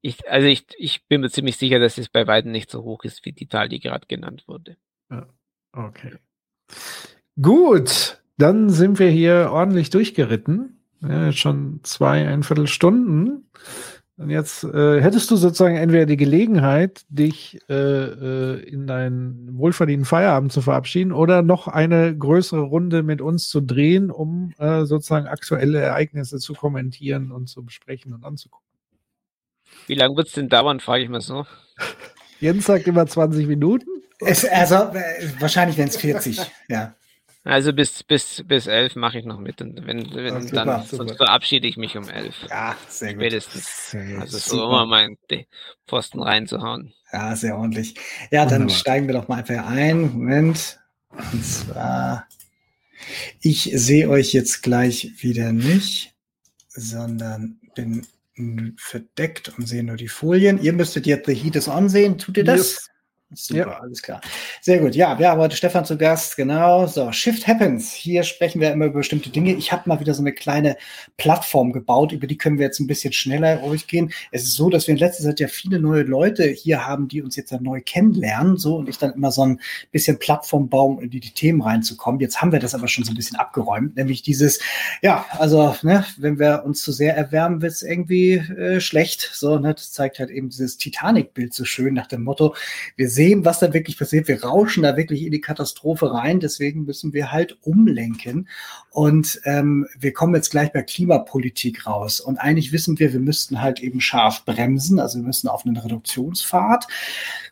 [0.05, 3.05] ich, also ich, ich bin mir ziemlich sicher, dass es bei weitem nicht so hoch
[3.05, 4.77] ist, wie die Zahl, die gerade genannt wurde.
[5.73, 6.13] Okay.
[7.41, 10.79] Gut, dann sind wir hier ordentlich durchgeritten.
[11.01, 13.49] Ja, schon zwei, ein Viertelstunden.
[14.17, 20.05] Und jetzt äh, hättest du sozusagen entweder die Gelegenheit, dich äh, äh, in deinen wohlverdienten
[20.05, 25.27] Feierabend zu verabschieden oder noch eine größere Runde mit uns zu drehen, um äh, sozusagen
[25.27, 28.74] aktuelle Ereignisse zu kommentieren und zu besprechen und anzugucken.
[29.87, 31.47] Wie lange wird es denn dauern, frage ich mal so.
[32.41, 33.87] Jens sagt immer 20 Minuten.
[34.21, 36.95] Es, also äh, wahrscheinlich wenn es 40, ja.
[37.47, 39.61] Also bis, bis, bis elf mache ich noch mit.
[39.61, 40.85] Und wenn, wenn oh, dann, super.
[40.87, 42.35] sonst verabschiede ich mich um elf.
[42.49, 43.23] Ja, sehr gut.
[43.23, 43.91] Spätestens.
[43.91, 44.65] Sehr also so super.
[44.65, 45.19] immer meinen
[45.87, 46.95] Pfosten reinzuhauen.
[47.13, 47.97] Ja, sehr ordentlich.
[48.31, 48.77] Ja, dann Wunderbar.
[48.77, 50.13] steigen wir doch mal einfach ein.
[50.13, 50.81] Moment.
[51.11, 52.27] Und zwar,
[53.41, 56.15] ich sehe euch jetzt gleich wieder nicht,
[56.69, 58.07] sondern bin
[58.77, 60.61] verdeckt und sehe nur die Folien.
[60.63, 62.19] Ihr müsstet jetzt The Heat is On sehen.
[62.19, 62.89] Tut ihr das?
[63.35, 63.81] Super, ja.
[63.81, 64.21] alles klar.
[64.61, 64.95] Sehr gut.
[64.95, 66.37] Ja, wir haben heute Stefan zu Gast.
[66.37, 66.87] Genau.
[66.87, 67.93] So, Shift Happens.
[67.93, 69.55] Hier sprechen wir immer über bestimmte Dinge.
[69.55, 70.77] Ich habe mal wieder so eine kleine
[71.17, 74.13] Plattform gebaut, über die können wir jetzt ein bisschen schneller durchgehen.
[74.31, 77.23] Es ist so, dass wir in letzter Zeit ja viele neue Leute hier haben, die
[77.23, 78.57] uns jetzt ja neu kennenlernen.
[78.57, 79.61] So, und ich dann immer so ein
[79.93, 82.21] bisschen Plattform bauen, in die, die Themen reinzukommen.
[82.21, 84.61] Jetzt haben wir das aber schon so ein bisschen abgeräumt, nämlich dieses,
[85.03, 89.31] ja, also, ne, wenn wir uns zu sehr erwärmen, wird es irgendwie äh, schlecht.
[89.33, 92.55] So, ne, das zeigt halt eben dieses Titanic-Bild so schön nach dem Motto,
[92.97, 94.29] wir sehen, was da wirklich passiert.
[94.29, 96.41] Wir rauschen da wirklich in die Katastrophe rein.
[96.41, 98.49] Deswegen müssen wir halt umlenken.
[98.91, 102.21] Und ähm, wir kommen jetzt gleich bei Klimapolitik raus.
[102.21, 104.99] Und eigentlich wissen wir, wir müssten halt eben scharf bremsen.
[105.01, 106.87] Also wir müssen auf einen Reduktionspfad.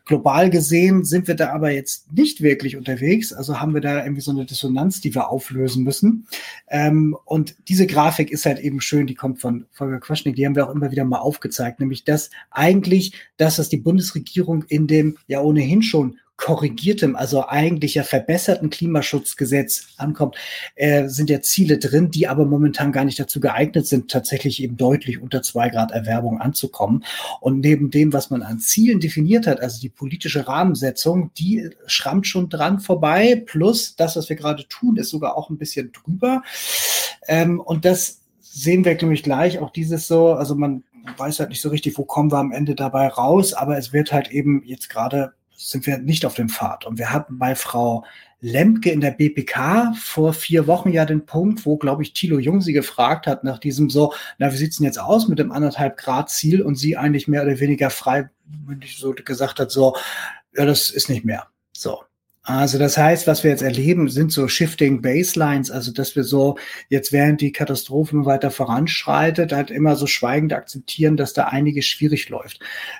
[0.04, 3.32] Global gesehen sind wir da aber jetzt nicht wirklich unterwegs.
[3.32, 6.26] Also haben wir da irgendwie so eine Dissonanz, die wir auflösen müssen.
[6.68, 10.56] Ähm, und diese Grafik ist halt eben schön, die kommt von Volker Quaschnik, die haben
[10.56, 15.40] wir auch immer wieder mal aufgezeigt, nämlich dass eigentlich, das die Bundesregierung in dem ja
[15.40, 20.34] ohnehin schon korrigiertem, also eigentlich ja verbesserten Klimaschutzgesetz ankommt,
[20.74, 24.76] äh, sind ja Ziele drin, die aber momentan gar nicht dazu geeignet sind, tatsächlich eben
[24.76, 27.04] deutlich unter zwei Grad Erwärmung anzukommen.
[27.40, 32.26] Und neben dem, was man an Zielen definiert hat, also die politische Rahmensetzung, die schrammt
[32.26, 33.40] schon dran vorbei.
[33.46, 36.42] Plus das, was wir gerade tun, ist sogar auch ein bisschen drüber.
[37.28, 40.82] Ähm, und das sehen wir nämlich gleich auch dieses so, also man
[41.16, 44.12] weiß halt nicht so richtig, wo kommen wir am Ende dabei raus, aber es wird
[44.12, 45.34] halt eben jetzt gerade
[45.70, 46.84] sind wir nicht auf dem Pfad.
[46.86, 48.04] Und wir hatten bei Frau
[48.40, 52.60] Lemke in der BPK vor vier Wochen ja den Punkt, wo, glaube ich, Thilo Jung
[52.60, 55.96] sie gefragt hat nach diesem so, na, wie sieht's denn jetzt aus mit dem anderthalb
[55.96, 56.62] Grad Ziel?
[56.62, 58.30] Und sie eigentlich mehr oder weniger frei
[58.96, 59.96] so gesagt hat, so,
[60.56, 61.46] ja, das ist nicht mehr.
[61.72, 62.02] So.
[62.44, 66.58] Also das heißt, was wir jetzt erleben, sind so Shifting Baselines, also dass wir so
[66.88, 72.28] jetzt während die Katastrophen weiter voranschreitet, halt immer so schweigend akzeptieren, dass da einiges schwierig
[72.30, 72.58] läuft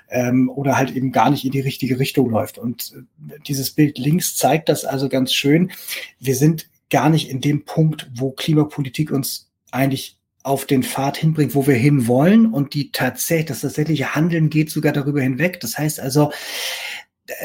[0.09, 2.57] ähm, oder halt eben gar nicht in die richtige Richtung läuft.
[2.57, 5.71] Und äh, dieses Bild links zeigt das also ganz schön.
[6.19, 11.55] Wir sind gar nicht in dem Punkt, wo Klimapolitik uns eigentlich auf den Pfad hinbringt,
[11.55, 15.59] wo wir hinwollen und die tatsächlich, das tatsächliche Handeln geht sogar darüber hinweg.
[15.61, 16.31] Das heißt also,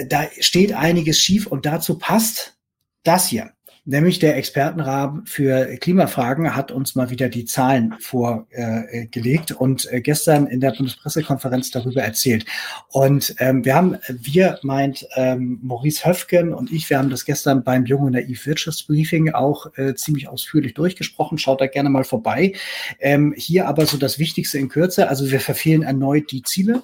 [0.06, 2.58] da steht einiges schief und dazu passt
[3.04, 3.52] das hier.
[3.90, 10.02] Nämlich der Expertenrahmen für Klimafragen hat uns mal wieder die Zahlen vorgelegt äh, und äh,
[10.02, 12.44] gestern in der Bundespressekonferenz darüber erzählt.
[12.88, 17.64] Und ähm, wir haben, wir meint ähm, Maurice Höfgen und ich, wir haben das gestern
[17.64, 21.38] beim Jungen Naiv Wirtschaftsbriefing auch äh, ziemlich ausführlich durchgesprochen.
[21.38, 22.52] Schaut da gerne mal vorbei.
[23.00, 25.08] Ähm, hier aber so das Wichtigste in Kürze.
[25.08, 26.82] Also wir verfehlen erneut die Ziele.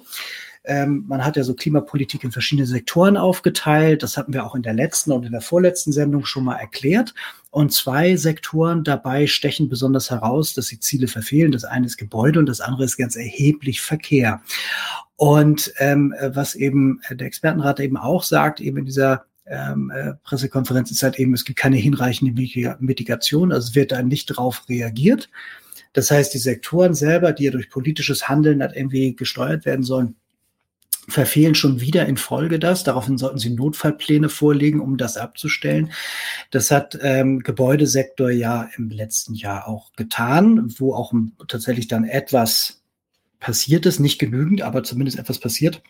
[0.67, 4.03] Ähm, man hat ja so Klimapolitik in verschiedene Sektoren aufgeteilt.
[4.03, 7.13] Das hatten wir auch in der letzten und in der vorletzten Sendung schon mal erklärt.
[7.51, 11.51] Und zwei Sektoren dabei stechen besonders heraus, dass sie Ziele verfehlen.
[11.51, 14.41] Das eine ist Gebäude und das andere ist ganz erheblich Verkehr.
[15.15, 20.91] Und ähm, was eben der Expertenrat eben auch sagt, eben in dieser ähm, äh, Pressekonferenz
[20.91, 22.33] ist halt eben, es gibt keine hinreichende
[22.79, 25.29] Mitigation, also es wird da nicht drauf reagiert.
[25.93, 30.15] Das heißt, die Sektoren selber, die ja durch politisches Handeln halt irgendwie gesteuert werden sollen,
[31.07, 32.83] verfehlen schon wieder in Folge das.
[32.83, 35.91] Daraufhin sollten sie Notfallpläne vorlegen, um das abzustellen.
[36.51, 41.13] Das hat ähm, Gebäudesektor ja im letzten Jahr auch getan, wo auch
[41.47, 42.81] tatsächlich dann etwas
[43.39, 45.81] passiert ist, nicht genügend, aber zumindest etwas passiert.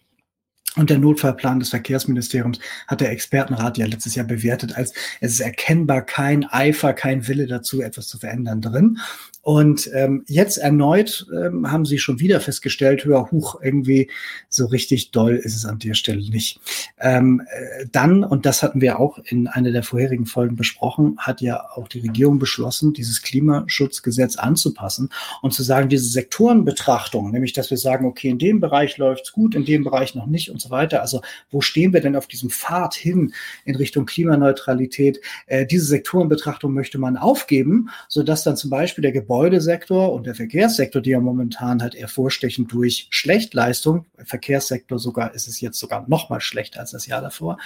[0.75, 5.39] Und der Notfallplan des Verkehrsministeriums hat der Expertenrat ja letztes Jahr bewertet, als es ist
[5.39, 8.99] erkennbar kein Eifer, kein Wille dazu, etwas zu verändern drin.
[9.45, 14.09] Und ähm, jetzt erneut ähm, haben sie schon wieder festgestellt, höher hoch, irgendwie
[14.49, 16.59] so richtig doll ist es an der Stelle nicht.
[16.99, 21.41] Ähm, äh, dann, und das hatten wir auch in einer der vorherigen Folgen besprochen, hat
[21.41, 25.09] ja auch die Regierung beschlossen, dieses Klimaschutzgesetz anzupassen
[25.43, 29.53] und zu sagen, diese Sektorenbetrachtung, nämlich dass wir sagen, okay, in dem Bereich läuft's gut,
[29.53, 31.01] in dem Bereich noch nicht und so weiter.
[31.01, 33.31] Also wo stehen wir denn auf diesem Pfad hin
[33.63, 35.21] in Richtung Klimaneutralität?
[35.45, 40.33] Äh, diese Sektorenbetrachtung möchte man aufgeben, sodass dann zum Beispiel der Gebäude Gebäudesektor und der
[40.33, 46.05] Verkehrssektor, die ja momentan halt eher vorstechen durch Schlechtleistung, Verkehrssektor sogar ist es jetzt sogar
[46.07, 47.57] noch mal schlechter als das Jahr davor,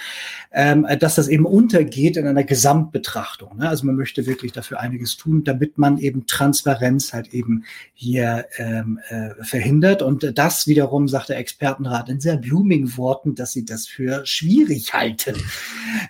[0.50, 3.58] ähm, dass das eben untergeht in einer Gesamtbetrachtung.
[3.58, 3.68] Ne?
[3.68, 8.98] Also man möchte wirklich dafür einiges tun, damit man eben Transparenz halt eben hier ähm,
[9.08, 10.02] äh, verhindert.
[10.02, 14.92] Und das wiederum sagt der Expertenrat in sehr blumigen Worten, dass sie das für schwierig
[14.92, 15.36] halten.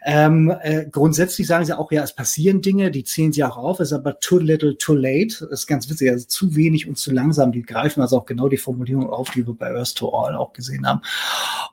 [0.06, 3.80] Ähm, äh, grundsätzlich sagen sie auch, ja, es passieren Dinge, die ziehen sie auch auf,
[3.80, 7.52] ist aber too little, too late ist ganz witzig, also zu wenig und zu langsam.
[7.52, 10.52] Die greifen also auch genau die Formulierung auf, die wir bei Earth to All auch
[10.52, 11.02] gesehen haben.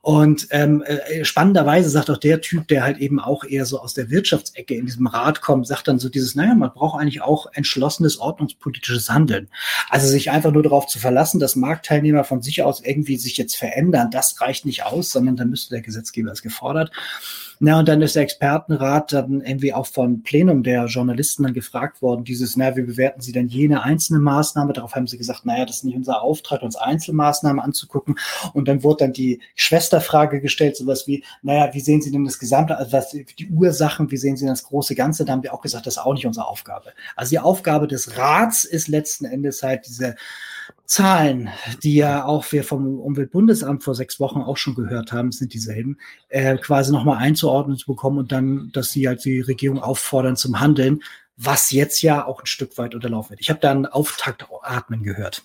[0.01, 3.93] Und ähm, äh, spannenderweise sagt auch der Typ, der halt eben auch eher so aus
[3.93, 7.47] der Wirtschaftsecke in diesem Rat kommt, sagt dann so dieses, naja, man braucht eigentlich auch
[7.53, 9.49] entschlossenes ordnungspolitisches Handeln.
[9.89, 13.57] Also sich einfach nur darauf zu verlassen, dass Marktteilnehmer von sich aus irgendwie sich jetzt
[13.57, 16.91] verändern, das reicht nicht aus sondern dann müsste der Gesetzgeber es gefordert.
[17.59, 22.01] Na, und dann ist der Expertenrat dann irgendwie auch von Plenum der Journalisten dann gefragt
[22.01, 24.73] worden, dieses, na, wie bewerten Sie denn jene einzelne Maßnahme?
[24.73, 28.19] Darauf haben sie gesagt, naja, das ist nicht unser Auftrag, uns Einzelmaßnahmen anzugucken.
[28.53, 32.37] Und dann wurde dann die Schwesterfrage gestellt, sowas wie, naja, wie sehen Sie denn das
[32.37, 35.25] Gesamte, also was, die Ursachen, wie sehen Sie denn das große Ganze?
[35.25, 36.93] Da haben wir auch gesagt, das ist auch nicht unsere Aufgabe.
[37.15, 40.15] Also die Aufgabe des Rats ist letzten Endes halt diese
[40.87, 41.49] Zahlen,
[41.83, 45.97] die ja auch wir vom Umweltbundesamt vor sechs Wochen auch schon gehört haben, sind dieselben,
[46.29, 50.61] äh, quasi nochmal einzuordnen zu bekommen und dann, dass sie halt die Regierung auffordern zum
[50.61, 51.03] Handeln,
[51.35, 53.41] was jetzt ja auch ein Stück weit unterlaufen wird.
[53.41, 55.43] Ich habe da einen Auftaktatmen gehört.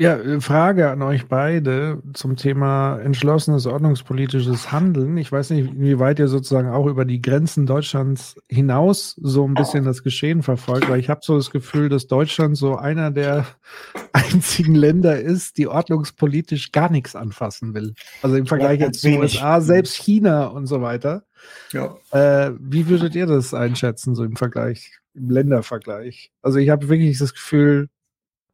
[0.00, 5.16] Ja, äh, Frage an euch beide zum Thema entschlossenes ordnungspolitisches Handeln.
[5.16, 9.84] Ich weiß nicht, inwieweit ihr sozusagen auch über die Grenzen Deutschlands hinaus so ein bisschen
[9.84, 13.44] das Geschehen verfolgt, weil ich habe so das Gefühl, dass Deutschland so einer der
[14.12, 17.94] einzigen Länder ist, die ordnungspolitisch gar nichts anfassen will.
[18.22, 21.24] Also im Vergleich jetzt zu USA, selbst China und so weiter.
[21.72, 21.96] Ja.
[22.12, 26.30] Äh, wie würdet ihr das einschätzen, so im Vergleich, im Ländervergleich?
[26.40, 27.88] Also ich habe wirklich das Gefühl,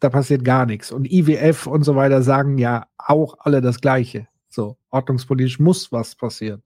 [0.01, 0.93] da passiert gar nichts.
[0.93, 4.29] Und IWF und so weiter sagen ja auch alle das Gleiche.
[4.49, 6.63] So, ordnungspolitisch muss was passieren.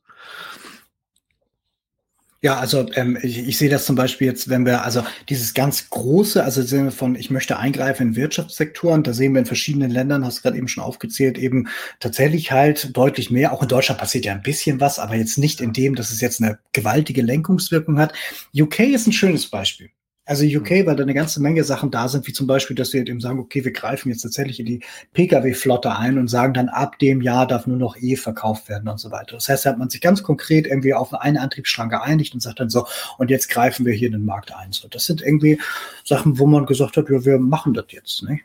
[2.41, 5.91] Ja, also ähm, ich, ich sehe das zum Beispiel jetzt, wenn wir, also dieses ganz
[5.91, 9.91] große, also sehen wir von, ich möchte eingreifen in Wirtschaftssektoren, da sehen wir in verschiedenen
[9.91, 11.67] Ländern, hast du gerade eben schon aufgezählt, eben
[11.99, 13.53] tatsächlich halt deutlich mehr.
[13.53, 16.21] Auch in Deutschland passiert ja ein bisschen was, aber jetzt nicht in dem, dass es
[16.21, 18.13] jetzt eine gewaltige Lenkungswirkung hat.
[18.57, 19.91] UK ist ein schönes Beispiel.
[20.29, 20.87] Also UK, mhm.
[20.87, 23.39] weil da eine ganze Menge Sachen da sind, wie zum Beispiel, dass wir eben sagen,
[23.39, 24.81] okay, wir greifen jetzt tatsächlich in die
[25.15, 29.01] Pkw-Flotte ein und sagen dann, ab dem Jahr darf nur noch E verkauft werden und
[29.01, 29.37] so weiter.
[29.37, 32.61] Das heißt, da hat man sich ganz konkret irgendwie auf eine Antriebsstrang geeinigt und sagt
[32.61, 34.71] dann so, und jetzt greifen wir hier in den Markt ein.
[34.73, 35.59] So, das sind irgendwie
[36.05, 38.41] Sachen, wo man gesagt hat, ja, wir machen das jetzt, ne?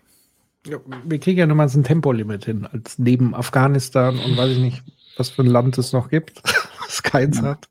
[0.65, 4.59] Ja, wir kriegen ja nochmal so ein Tempolimit hin, als neben Afghanistan und weiß ich
[4.59, 4.83] nicht,
[5.17, 6.41] was für ein Land es noch gibt,
[6.85, 7.43] das keins ja.
[7.43, 7.67] hat.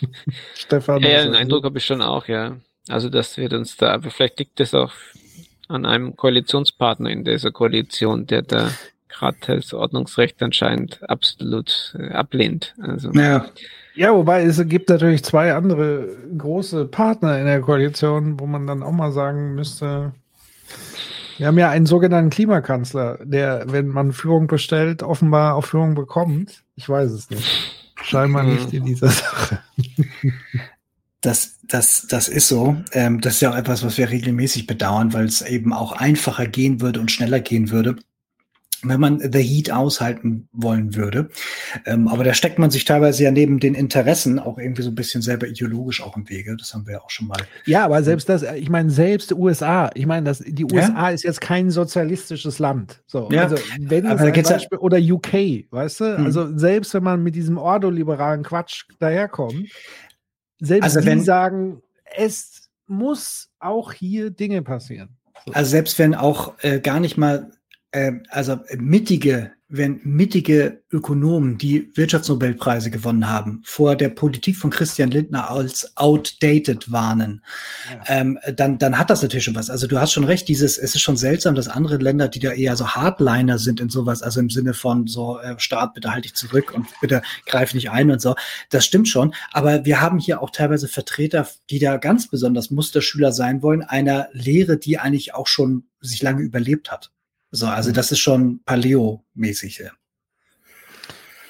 [0.54, 1.02] Stefan.
[1.02, 2.56] Ja, den Eindruck habe ich schon auch, ja.
[2.88, 4.92] Also das wird uns da, aber vielleicht liegt es auch
[5.68, 8.70] an einem Koalitionspartner in dieser Koalition, der da
[9.08, 12.74] gerade das Ordnungsrecht anscheinend absolut äh, ablehnt.
[12.80, 13.10] Also.
[13.12, 13.46] Ja.
[13.94, 18.82] ja, wobei es gibt natürlich zwei andere große Partner in der Koalition, wo man dann
[18.82, 20.12] auch mal sagen müsste,
[21.36, 26.64] wir haben ja einen sogenannten Klimakanzler, der, wenn man Führung bestellt, offenbar auch Führung bekommt.
[26.74, 27.94] Ich weiß es nicht.
[28.02, 29.60] Scheinbar nicht in dieser Sache.
[31.20, 32.76] Das, das, das ist so.
[32.92, 36.46] Ähm, das ist ja auch etwas, was wir regelmäßig bedauern, weil es eben auch einfacher
[36.46, 37.96] gehen würde und schneller gehen würde,
[38.82, 41.28] wenn man The Heat aushalten wollen würde.
[41.84, 44.94] Ähm, aber da steckt man sich teilweise ja neben den Interessen auch irgendwie so ein
[44.94, 46.56] bisschen selber ideologisch auch im Wege.
[46.56, 47.38] Das haben wir ja auch schon mal.
[47.66, 51.10] Ja, aber selbst das, ich meine, selbst die USA, ich meine, das, die USA ja?
[51.10, 53.02] ist jetzt kein sozialistisches Land.
[53.06, 53.42] So, ja.
[53.42, 56.18] also wenn es ein Beispiel, oder UK, weißt du?
[56.18, 56.24] Hm.
[56.26, 59.66] Also selbst wenn man mit diesem ordoliberalen Quatsch daherkommt,
[60.60, 61.82] selbst also wenn, die sagen,
[62.16, 65.16] es muss auch hier Dinge passieren.
[65.46, 65.52] So.
[65.52, 67.52] Also selbst wenn auch äh, gar nicht mal,
[67.92, 75.10] äh, also mittige wenn mittige Ökonomen, die Wirtschaftsnobelpreise gewonnen haben, vor der Politik von Christian
[75.10, 77.44] Lindner als outdated warnen,
[77.90, 78.20] ja.
[78.20, 79.68] ähm, dann, dann hat das natürlich schon was.
[79.68, 82.52] Also du hast schon recht, dieses, es ist schon seltsam, dass andere Länder, die da
[82.52, 86.24] eher so Hardliner sind in sowas, also im Sinne von so, äh, Staat, bitte halt
[86.24, 88.36] dich zurück und bitte greif nicht ein und so,
[88.70, 89.34] das stimmt schon.
[89.52, 94.28] Aber wir haben hier auch teilweise Vertreter, die da ganz besonders Musterschüler sein wollen, einer
[94.32, 97.10] Lehre, die eigentlich auch schon sich lange überlebt hat.
[97.50, 97.94] So, also mhm.
[97.94, 99.90] das ist schon Paleo-mäßig.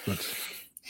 [0.05, 0.19] Gut.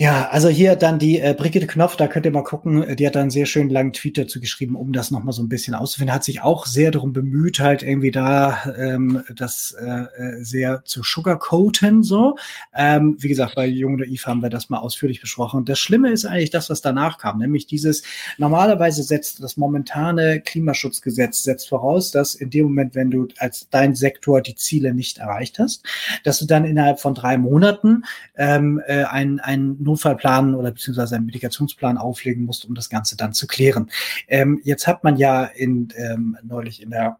[0.00, 3.16] Ja, also hier dann die äh, Brigitte Knopf, da könnt ihr mal gucken, die hat
[3.16, 6.14] da einen sehr schönen langen Tweet dazu geschrieben, um das nochmal so ein bisschen auszufinden.
[6.14, 11.02] Hat sich auch sehr darum bemüht, halt irgendwie da ähm, das äh, äh, sehr zu
[11.02, 12.36] sugarcoaten, so.
[12.76, 15.64] Ähm, wie gesagt, bei Jung und Naiv haben wir das mal ausführlich besprochen.
[15.64, 18.04] Das Schlimme ist eigentlich das, was danach kam, nämlich dieses,
[18.36, 23.96] normalerweise setzt das momentane Klimaschutzgesetz setzt voraus, dass in dem Moment, wenn du als dein
[23.96, 25.82] Sektor die Ziele nicht erreicht hast,
[26.22, 28.04] dass du dann innerhalb von drei Monaten
[28.36, 33.33] ähm, äh, ein, ein Notfallplan oder beziehungsweise einen Medikationsplan auflegen musst, um das Ganze dann
[33.33, 33.91] zu klären.
[34.28, 37.18] Ähm, jetzt hat man ja in, ähm, neulich in der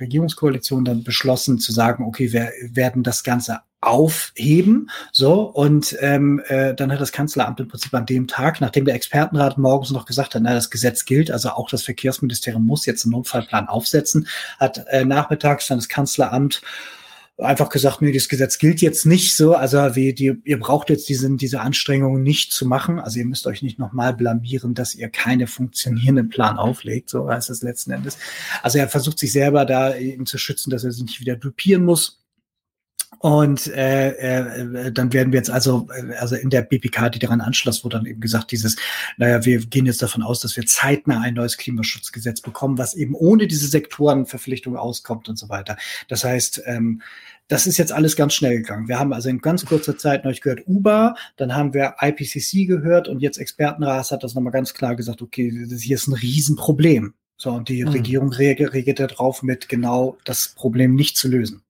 [0.00, 4.90] Regierungskoalition dann beschlossen zu sagen, okay, wir werden das Ganze aufheben.
[5.12, 8.94] So, und ähm, äh, dann hat das Kanzleramt im Prinzip an dem Tag, nachdem der
[8.94, 13.04] Expertenrat morgens noch gesagt hat, na, das Gesetz gilt, also auch das Verkehrsministerium muss jetzt
[13.04, 14.26] einen Notfallplan aufsetzen,
[14.58, 16.62] hat äh, nachmittags dann das Kanzleramt
[17.38, 19.54] einfach gesagt, nee, das Gesetz gilt jetzt nicht so.
[19.54, 23.00] Also wie die, ihr braucht jetzt diese, diese Anstrengungen nicht zu machen.
[23.00, 27.10] Also ihr müsst euch nicht nochmal blamieren, dass ihr keine funktionierenden Plan auflegt.
[27.10, 28.18] So heißt es letzten Endes.
[28.62, 31.84] Also er versucht sich selber da eben zu schützen, dass er sich nicht wieder dupieren
[31.84, 32.23] muss.
[33.24, 37.40] Und äh, äh, dann werden wir jetzt also, äh, also in der BPK, die daran
[37.40, 38.76] anschloss, wurde dann eben gesagt, dieses,
[39.16, 43.14] naja, wir gehen jetzt davon aus, dass wir zeitnah ein neues Klimaschutzgesetz bekommen, was eben
[43.14, 45.78] ohne diese Sektorenverpflichtung auskommt und so weiter.
[46.08, 47.00] Das heißt, ähm,
[47.48, 48.88] das ist jetzt alles ganz schnell gegangen.
[48.88, 53.08] Wir haben also in ganz kurzer Zeit neulich gehört UBA, dann haben wir IPCC gehört
[53.08, 57.14] und jetzt Expertenrat hat das nochmal ganz klar gesagt, okay, das hier ist ein Riesenproblem.
[57.38, 57.88] So, und die mhm.
[57.88, 61.63] Regierung reagiert darauf mit genau das Problem nicht zu lösen.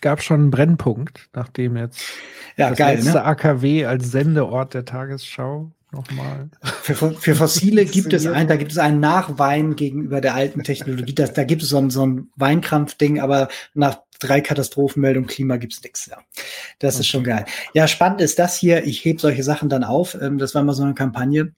[0.00, 2.00] Gab schon einen Brennpunkt, nachdem jetzt
[2.56, 3.24] ja, das geil, letzte ne?
[3.24, 6.50] AKW als Sendeort der Tagesschau nochmal.
[6.62, 11.14] Für, für Fossile gibt es ein, da gibt es einen Nachwein gegenüber der alten Technologie.
[11.14, 15.82] Da, da gibt es so ein, so ein Weinkrampfding, aber nach drei Katastrophenmeldungen Klima gibt's
[15.82, 16.06] nix.
[16.06, 16.18] Ja.
[16.78, 17.00] Das okay.
[17.00, 17.44] ist schon geil.
[17.74, 18.84] Ja, spannend ist das hier.
[18.86, 20.16] Ich heb solche Sachen dann auf.
[20.20, 21.52] Ähm, das war mal so eine Kampagne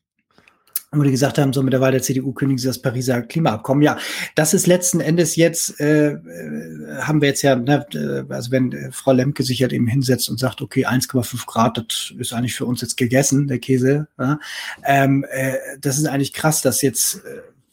[0.94, 3.82] wo die gesagt haben, so mit der Wahl der CDU kündigen sie das Pariser Klimaabkommen.
[3.82, 3.98] Ja,
[4.34, 8.72] das ist letzten Endes jetzt, äh, äh haben wir jetzt ja, ne, äh, also wenn
[8.72, 12.54] äh, Frau Lemke sich halt eben hinsetzt und sagt, okay, 1,5 Grad, das ist eigentlich
[12.54, 14.08] für uns jetzt gegessen, der Käse.
[14.18, 14.38] Ja,
[14.84, 17.22] ähm, äh, das ist eigentlich krass, dass jetzt,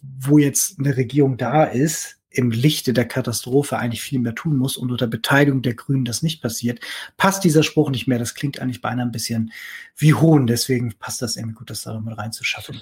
[0.01, 4.77] wo jetzt eine Regierung da ist, im Lichte der Katastrophe eigentlich viel mehr tun muss
[4.77, 6.79] und unter Beteiligung der Grünen das nicht passiert,
[7.17, 8.19] passt dieser Spruch nicht mehr.
[8.19, 9.51] Das klingt eigentlich beinahe ein bisschen
[9.97, 10.45] wie Hohn.
[10.47, 12.81] Deswegen passt das irgendwie gut, das da mal reinzuschaffen.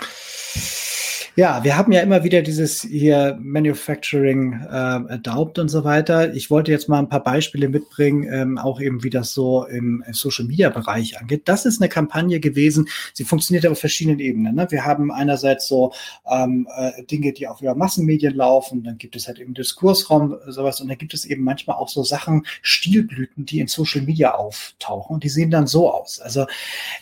[1.37, 6.33] Ja, wir haben ja immer wieder dieses hier Manufacturing äh, Adopt und so weiter.
[6.33, 10.03] Ich wollte jetzt mal ein paar Beispiele mitbringen, ähm, auch eben wie das so im
[10.11, 11.43] Social Media Bereich angeht.
[11.45, 12.89] Das ist eine Kampagne gewesen.
[13.13, 14.55] Sie funktioniert auf verschiedenen Ebenen.
[14.55, 14.67] Ne?
[14.71, 15.93] Wir haben einerseits so
[16.29, 18.83] ähm, äh, Dinge, die auch über Massenmedien laufen.
[18.83, 22.03] Dann gibt es halt eben Diskursraum sowas und dann gibt es eben manchmal auch so
[22.03, 26.19] Sachen Stilblüten, die in Social Media auftauchen und die sehen dann so aus.
[26.19, 26.45] Also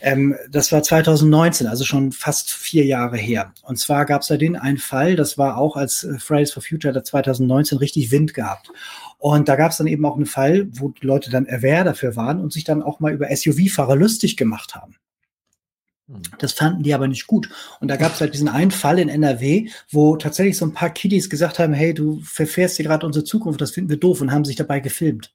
[0.02, 3.54] ähm, das war 2019, also schon fast vier Jahre her.
[3.64, 6.62] Und zwar gab gab es da einen Fall, das war auch als äh, Fridays for
[6.62, 8.70] Future da 2019 richtig Wind gehabt.
[9.18, 12.18] Und da gab es dann eben auch einen Fall, wo die Leute dann Erwehr dafür
[12.18, 14.98] waren und sich dann auch mal über SUV-Fahrer lustig gemacht haben.
[16.10, 16.22] Hm.
[16.40, 17.50] Das fanden die aber nicht gut.
[17.80, 20.90] Und da gab es halt diesen einen Fall in NRW, wo tatsächlich so ein paar
[20.90, 24.32] Kiddies gesagt haben, hey, du verfährst hier gerade unsere Zukunft, das finden wir doof und
[24.32, 25.34] haben sich dabei gefilmt.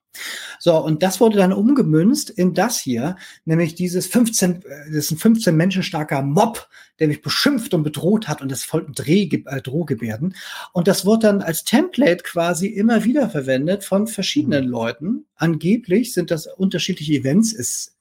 [0.59, 5.11] So, und das wurde dann umgemünzt in das hier, nämlich dieses 15, äh, das ist
[5.13, 6.69] ein 15 Menschen starker Mob,
[7.01, 10.35] der mich beschimpft und bedroht hat und das folgten Dreh, äh, Drohgebärden.
[10.73, 14.71] Und das wurde dann als Template quasi immer wieder verwendet von verschiedenen mhm.
[14.71, 15.27] Leuten.
[15.35, 17.94] Angeblich sind das unterschiedliche Events, ist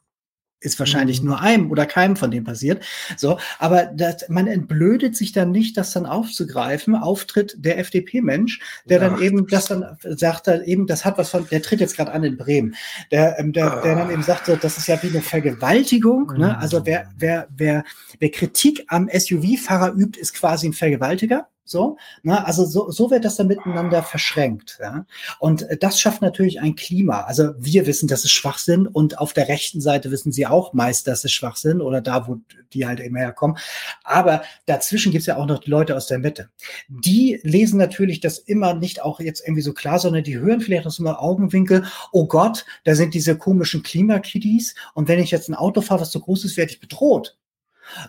[0.64, 1.30] ist wahrscheinlich mhm.
[1.30, 2.84] nur einem oder keinem von denen passiert.
[3.18, 6.96] So, aber das, man entblödet sich dann nicht, das dann aufzugreifen.
[6.96, 9.10] Auftritt der FDP-Mensch, der Ach.
[9.10, 12.12] dann eben das dann sagt, dann eben, das hat was von, der tritt jetzt gerade
[12.12, 12.76] an in Bremen,
[13.12, 16.32] der, ähm, der, der dann eben sagt, so, das ist ja wie eine Vergewaltigung.
[16.34, 16.40] Mhm.
[16.40, 16.58] Ne?
[16.58, 17.84] Also wer, wer, wer,
[18.20, 21.48] wer Kritik am SUV-Fahrer übt, ist quasi ein Vergewaltiger.
[21.66, 22.46] So, ne?
[22.46, 24.80] also so, so wird das dann miteinander verschränkt.
[24.82, 25.06] Ja?
[25.40, 27.22] Und äh, das schafft natürlich ein Klima.
[27.22, 31.08] Also wir wissen, das ist Schwachsinn und auf der rechten Seite wissen sie auch meist,
[31.08, 32.40] dass es Schwachsinn oder da, wo
[32.74, 33.58] die halt immer herkommen.
[34.04, 36.50] Aber dazwischen gibt's ja auch noch die Leute aus der Mitte.
[36.90, 40.86] Die lesen natürlich das immer nicht auch jetzt irgendwie so klar, sondern die hören vielleicht
[40.86, 45.56] aus einem Augenwinkel, oh Gott, da sind diese komischen Klimakiddies und wenn ich jetzt ein
[45.56, 47.38] Auto fahre, was so groß ist, werde ich bedroht.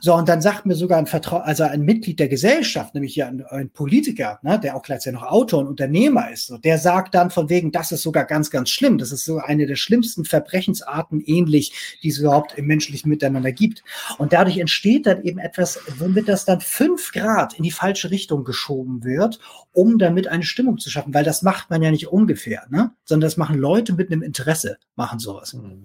[0.01, 3.27] So, und dann sagt mir sogar ein Vertrau also ein Mitglied der Gesellschaft, nämlich hier
[3.27, 7.15] ein, ein Politiker, ne, der auch gleichzeitig noch Autor und Unternehmer ist, so, der sagt
[7.15, 8.99] dann von wegen, das ist sogar ganz, ganz schlimm.
[8.99, 13.83] Das ist so eine der schlimmsten Verbrechensarten ähnlich, die es überhaupt im menschlichen Miteinander gibt.
[14.19, 18.45] Und dadurch entsteht dann eben etwas, womit das dann fünf Grad in die falsche Richtung
[18.45, 19.39] geschoben wird,
[19.73, 22.93] um damit eine Stimmung zu schaffen, weil das macht man ja nicht ungefähr, ne?
[23.05, 25.55] sondern das machen Leute mit einem Interesse, machen sowas.
[25.55, 25.83] Mhm.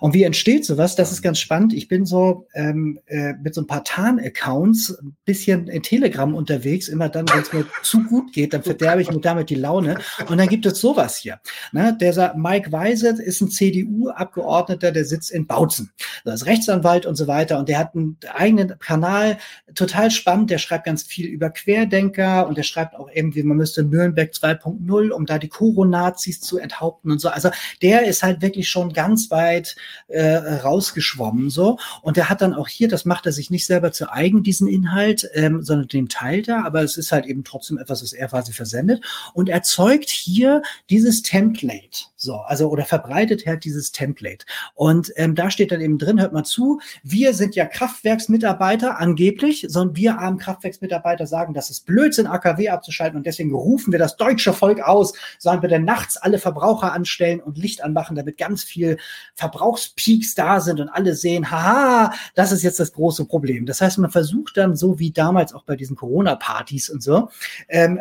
[0.00, 0.96] Und wie entsteht sowas?
[0.96, 1.72] Das ist ganz spannend.
[1.72, 6.88] Ich bin so ähm, äh, mit so ein paar Tarn-Accounts ein bisschen in Telegram unterwegs.
[6.88, 9.98] Immer dann, wenn es mir zu gut geht, dann verderbe ich mir damit die Laune.
[10.28, 11.40] Und dann gibt es sowas hier.
[11.72, 11.96] Ne?
[12.00, 15.92] Der Mike Weise ist ein CDU-Abgeordneter, der sitzt in Bautzen.
[16.24, 17.58] Das ist Rechtsanwalt und so weiter.
[17.58, 19.38] Und der hat einen eigenen Kanal,
[19.74, 20.50] total spannend.
[20.50, 25.10] Der schreibt ganz viel über Querdenker und der schreibt auch irgendwie, man müsste Nürnberg 2.0,
[25.10, 27.28] um da die Koro-Nazis zu enthaupten und so.
[27.28, 27.50] Also
[27.82, 29.76] der ist halt wirklich schon ganz weit Zeit
[30.08, 31.78] äh, rausgeschwommen so.
[32.02, 34.68] Und der hat dann auch hier, das macht er sich nicht selber zu eigen diesen
[34.68, 38.28] Inhalt, ähm, sondern den teilt er, aber es ist halt eben trotzdem etwas, was er
[38.28, 39.04] quasi versendet.
[39.34, 44.44] Und erzeugt hier dieses Template so, also oder verbreitet halt dieses Template.
[44.74, 49.66] Und ähm, da steht dann eben drin, hört mal zu, wir sind ja Kraftwerksmitarbeiter angeblich,
[49.68, 54.16] sondern wir armen Kraftwerksmitarbeiter sagen, das ist Blödsinn, AKW abzuschalten und deswegen rufen wir das
[54.16, 58.64] deutsche Volk aus, sollen wir denn nachts alle Verbraucher anstellen und Licht anmachen, damit ganz
[58.64, 58.98] viel
[59.34, 63.66] Ver Verbrauchspeaks da sind und alle sehen, haha, das ist jetzt das große Problem.
[63.66, 67.28] Das heißt, man versucht dann so wie damals auch bei diesen Corona-Partys und so,
[67.68, 68.00] ähm,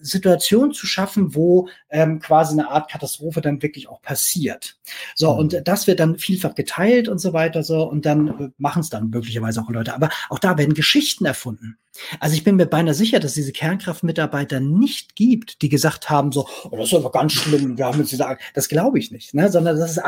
[0.00, 4.78] Situationen zu schaffen, wo ähm, quasi eine Art Katastrophe dann wirklich auch passiert.
[5.14, 5.38] So, mhm.
[5.38, 8.90] und das wird dann vielfach geteilt und so weiter so und dann äh, machen es
[8.90, 9.94] dann möglicherweise auch Leute.
[9.94, 11.76] Aber auch da werden Geschichten erfunden.
[12.20, 16.48] Also ich bin mir beinahe sicher, dass diese Kernkraftmitarbeiter nicht gibt, die gesagt haben so,
[16.70, 19.50] oh, das ist aber ganz schlimm, wir haben jetzt gesagt, das glaube ich nicht, ne?
[19.50, 19.98] sondern das ist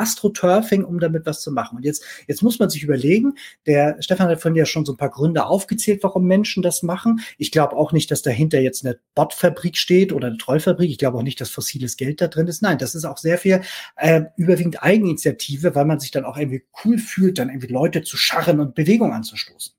[0.60, 1.76] Astroturfing, um damit was zu machen.
[1.76, 3.34] Und jetzt, jetzt muss man sich überlegen,
[3.66, 7.20] der Stefan hat von ja schon so ein paar Gründe aufgezählt, warum Menschen das machen.
[7.38, 10.90] Ich glaube auch nicht, dass dahinter jetzt eine Botfabrik steht oder eine Trollfabrik.
[10.90, 12.62] Ich glaube auch nicht, dass fossiles Geld da drin ist.
[12.62, 13.62] Nein, das ist auch sehr viel
[13.96, 18.16] äh, überwiegend Eigeninitiative, weil man sich dann auch irgendwie cool fühlt, dann irgendwie Leute zu
[18.16, 19.74] scharren und Bewegung anzustoßen.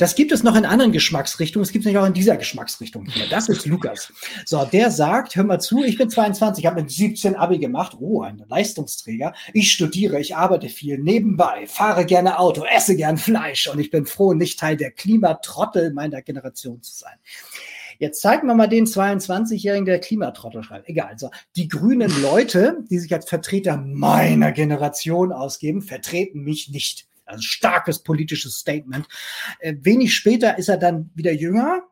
[0.00, 1.62] Das gibt es noch in anderen Geschmacksrichtungen.
[1.62, 3.06] Es gibt es nicht auch in dieser Geschmacksrichtung.
[3.28, 4.10] Das ist Lukas.
[4.46, 7.98] So, der sagt, hör mal zu, ich bin 22, habe mit 17 Abi gemacht.
[8.00, 9.34] Oh, ein Leistungsträger.
[9.52, 14.06] Ich studiere, ich arbeite viel nebenbei, fahre gerne Auto, esse gern Fleisch und ich bin
[14.06, 17.18] froh, nicht Teil der Klimatrottel meiner Generation zu sein.
[17.98, 20.88] Jetzt zeigen wir mal den 22-Jährigen, der Klimatrottel schreibt.
[20.88, 21.18] Egal.
[21.18, 27.09] So, die grünen Leute, die sich als Vertreter meiner Generation ausgeben, vertreten mich nicht.
[27.30, 29.06] Also starkes politisches Statement.
[29.60, 31.82] Äh, wenig später ist er dann wieder jünger,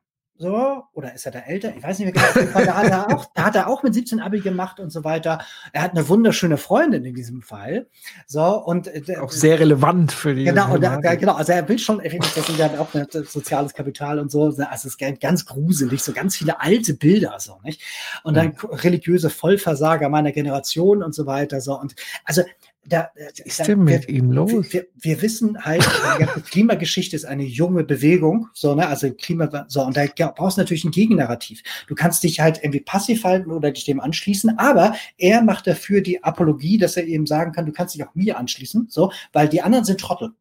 [0.40, 1.74] so, oder ist er da älter?
[1.76, 2.64] Ich weiß nicht mehr genau.
[2.64, 5.40] Da hat, er auch, da hat er auch mit 17 Abi gemacht und so weiter.
[5.72, 7.88] Er hat eine wunderschöne Freundin in diesem Fall.
[8.28, 10.44] So, und äh, auch sehr relevant für die.
[10.44, 14.20] Genau, und, da, genau, also er will schon, das sind ja auch ein soziales Kapital
[14.20, 14.44] und so.
[14.44, 17.82] Also es ist ganz gruselig, so ganz viele alte Bilder, so, nicht?
[18.22, 18.68] Und dann ja.
[18.76, 21.76] religiöse Vollversager meiner Generation und so weiter, so.
[21.76, 22.42] Und also
[22.88, 24.72] da, Was ist da, denn mit wir, ihm los?
[24.72, 29.66] Wir, wir, wissen halt, die ganze Klimageschichte ist eine junge Bewegung, so, ne, also Klima,
[29.68, 31.62] so, und da brauchst du natürlich ein Gegennarrativ.
[31.86, 36.00] Du kannst dich halt irgendwie passiv halten oder dich dem anschließen, aber er macht dafür
[36.00, 39.48] die Apologie, dass er eben sagen kann, du kannst dich auch mir anschließen, so, weil
[39.48, 40.32] die anderen sind Trottel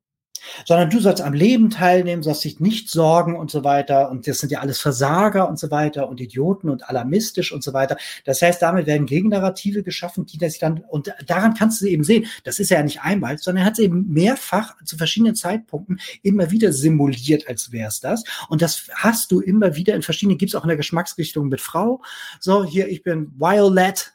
[0.66, 4.09] sondern du sollst am Leben teilnehmen, sollst dich nicht sorgen und so weiter.
[4.09, 7.74] Und das sind ja alles Versager und so weiter und Idioten und alarmistisch und so
[7.74, 7.98] weiter.
[8.25, 12.25] Das heißt, damit werden Gegennarrative geschaffen, die das dann, und daran kannst du eben sehen,
[12.43, 16.51] das ist ja nicht einmal, sondern er hat es eben mehrfach zu verschiedenen Zeitpunkten immer
[16.51, 18.24] wieder simuliert, als wäre es das.
[18.49, 21.61] Und das hast du immer wieder in verschiedenen, gibt es auch in der Geschmacksrichtung mit
[21.61, 22.01] Frau.
[22.40, 24.14] So, hier, ich bin Violet,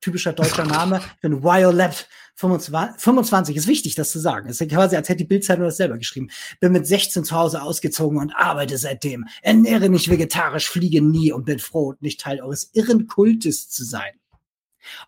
[0.00, 4.48] typischer deutscher Name, ich bin Violet 25, 25 ist wichtig, das zu sagen.
[4.48, 6.30] Es ist quasi, als hätte die Bildzeitung das selber geschrieben.
[6.58, 9.26] Bin mit 16 zu Hause ausgezogen und arbeite seitdem.
[9.42, 14.19] Ernähre mich vegetarisch, fliege nie und bin froh, nicht Teil eures irren Kultes zu sein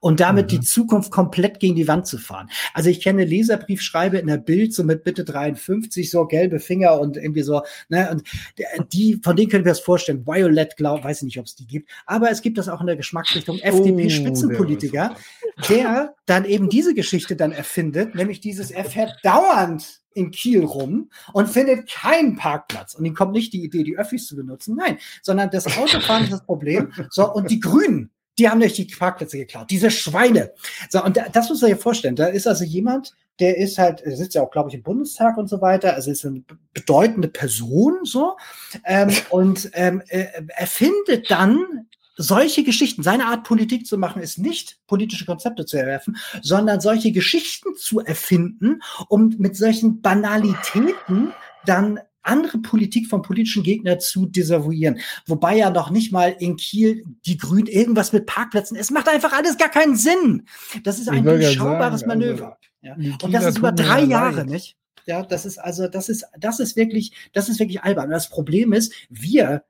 [0.00, 0.48] und damit mhm.
[0.48, 2.50] die Zukunft komplett gegen die Wand zu fahren.
[2.74, 7.16] Also ich kenne Leserbriefschreibe in der Bild so mit Bitte 53 so gelbe Finger und
[7.16, 10.26] irgendwie so, ne, und die, von denen können wir das vorstellen.
[10.26, 12.86] Violet, glaub, weiß ich nicht, ob es die gibt, aber es gibt das auch in
[12.86, 19.18] der Geschmacksrichtung FDP-Spitzenpolitiker, oh, der dann eben diese Geschichte dann erfindet, nämlich dieses, er fährt
[19.22, 22.94] dauernd in Kiel rum und findet keinen Parkplatz.
[22.94, 26.32] Und ihm kommt nicht die Idee, die Öffis zu benutzen, nein, sondern das Autofahren ist
[26.32, 26.92] das Problem.
[27.10, 29.70] So, und die Grünen, die haben euch die Parkplätze geklaut.
[29.70, 30.52] Diese Schweine.
[30.88, 32.16] So, und das muss man sich vorstellen.
[32.16, 35.36] Da ist also jemand, der ist halt, der sitzt ja auch, glaube ich, im Bundestag
[35.36, 36.42] und so weiter, also ist eine
[36.74, 38.36] bedeutende Person so.
[38.84, 41.86] Ähm, und ähm, äh, er findet dann
[42.16, 47.10] solche Geschichten, seine Art Politik zu machen, ist nicht politische Konzepte zu erwerfen, sondern solche
[47.10, 51.32] Geschichten zu erfinden, um mit solchen Banalitäten
[51.64, 55.00] dann andere Politik vom politischen Gegner zu desavouieren.
[55.26, 58.76] Wobei ja noch nicht mal in Kiel die Grünen irgendwas mit Parkplätzen.
[58.76, 60.46] Es macht einfach alles gar keinen Sinn.
[60.84, 62.58] Das ist ein durchschaubares sagen, Manöver.
[62.82, 63.16] Also, ja.
[63.22, 64.46] Und das ist über drei Jahre, leid.
[64.46, 64.76] nicht?
[65.06, 68.06] Ja, das ist also, das ist, das ist wirklich, das ist wirklich albern.
[68.06, 69.64] Und das Problem ist, wir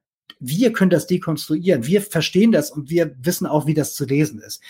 [0.44, 1.86] wir können das dekonstruieren.
[1.86, 4.60] Wir verstehen das und wir wissen auch, wie das zu lesen ist.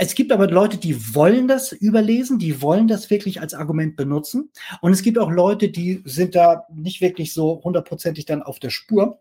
[0.00, 4.50] Es gibt aber Leute, die wollen das überlesen, die wollen das wirklich als Argument benutzen.
[4.80, 8.70] Und es gibt auch Leute, die sind da nicht wirklich so hundertprozentig dann auf der
[8.70, 9.18] Spur,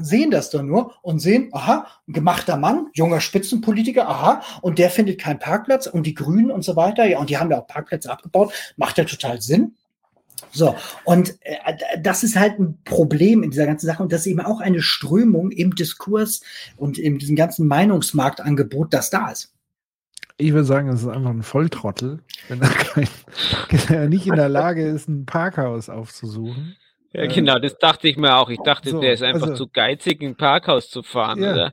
[0.00, 5.20] sehen das dann nur und sehen, aha, gemachter Mann, junger Spitzenpolitiker, aha, und der findet
[5.20, 8.08] keinen Parkplatz und die Grünen und so weiter, ja, und die haben ja auch Parkplätze
[8.08, 9.74] abgebaut, macht ja total Sinn.
[10.52, 14.28] So, und äh, das ist halt ein Problem in dieser ganzen Sache und das ist
[14.28, 16.42] eben auch eine Strömung im Diskurs
[16.76, 19.57] und in diesem ganzen Meinungsmarktangebot, das da ist.
[20.38, 23.08] Ich würde sagen, es ist einfach ein Volltrottel, wenn er, kein,
[23.70, 26.76] wenn er nicht in der Lage ist, ein Parkhaus aufzusuchen.
[27.12, 28.48] Ja, genau, das dachte ich mir auch.
[28.48, 31.52] Ich dachte, so, der ist einfach also, zu geizig, ein Parkhaus zu fahren, ja.
[31.52, 31.72] oder?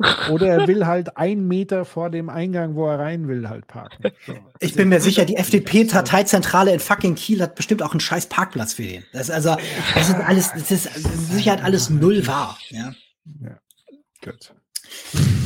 [0.30, 4.12] Oder er will halt einen Meter vor dem Eingang, wo er rein will, halt parken.
[4.26, 4.34] So.
[4.60, 8.74] Ich bin mir sicher, die FDP-Parteizentrale in fucking Kiel hat bestimmt auch einen scheiß Parkplatz
[8.74, 9.04] für ihn.
[9.12, 9.56] Das ist also,
[9.94, 10.94] das ist alles, das ist
[11.32, 12.56] Sicherheit alles null wahr.
[12.70, 12.94] Ja.
[13.40, 13.58] ja.
[14.22, 14.52] Gut.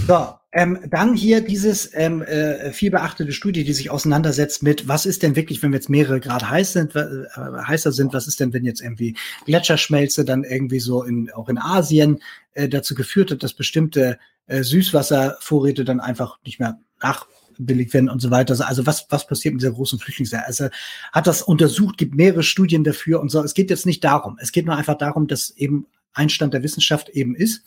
[0.07, 5.07] So, ähm, dann hier dieses ähm, äh, viel beachtete Studie, die sich auseinandersetzt mit, was
[5.07, 8.39] ist denn wirklich, wenn wir jetzt mehrere Grad heiß sind, äh, heißer sind, was ist
[8.39, 12.21] denn, wenn jetzt irgendwie Gletscherschmelze dann irgendwie so in, auch in Asien
[12.53, 18.21] äh, dazu geführt hat, dass bestimmte äh, Süßwasservorräte dann einfach nicht mehr nachbilligt werden und
[18.21, 18.55] so weiter.
[18.67, 20.47] Also was, was passiert mit dieser großen Flüchtlingswelle?
[20.47, 20.69] Also
[21.13, 23.43] hat das untersucht, gibt mehrere Studien dafür und so.
[23.43, 24.37] Es geht jetzt nicht darum.
[24.39, 27.65] Es geht nur einfach darum, dass eben Einstand der Wissenschaft eben ist,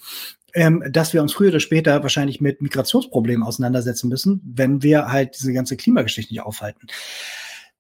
[0.54, 5.38] ähm, dass wir uns früher oder später wahrscheinlich mit Migrationsproblemen auseinandersetzen müssen, wenn wir halt
[5.38, 6.88] diese ganze Klimageschichte nicht aufhalten.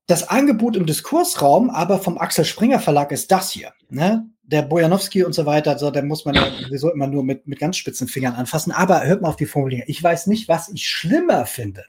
[0.08, 3.74] Das Angebot im Diskursraum aber vom Axel Springer Verlag ist das hier.
[3.90, 4.30] Ne?
[4.44, 7.58] Der Bojanowski und so weiter, so, der muss man ja sowieso immer nur mit, mit
[7.58, 8.72] ganz spitzen Fingern anfassen.
[8.72, 9.86] Aber hört mal auf die Formulierung.
[9.88, 11.86] Ich weiß nicht, was ich schlimmer finde.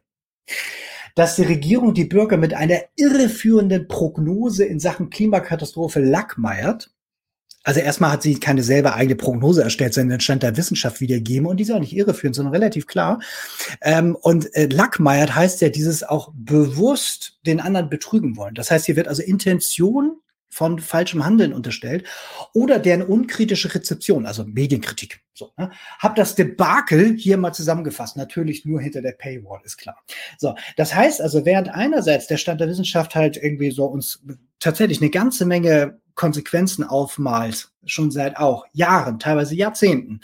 [1.14, 6.90] Dass die Regierung die Bürger mit einer irreführenden Prognose in Sachen Klimakatastrophe lackmeiert
[7.66, 11.48] also erstmal hat sie keine selber eigene Prognose erstellt, sondern den Stand der Wissenschaft wiedergeben
[11.48, 13.20] und die ist auch nicht irreführend, sondern relativ klar.
[13.82, 18.54] Ähm, und äh, Lackmeiert heißt ja dieses auch bewusst den anderen betrügen wollen.
[18.54, 22.06] Das heißt, hier wird also Intention von falschem Handeln unterstellt
[22.54, 25.22] oder deren unkritische Rezeption, also Medienkritik.
[25.34, 25.72] So, ne?
[25.98, 28.16] Hab das Debakel hier mal zusammengefasst.
[28.16, 29.96] Natürlich nur hinter der Paywall, ist klar.
[30.38, 34.24] So, das heißt also, während einerseits der Stand der Wissenschaft halt irgendwie so uns
[34.60, 40.20] tatsächlich eine ganze Menge Konsequenzen aufmalt, schon seit auch Jahren, teilweise Jahrzehnten,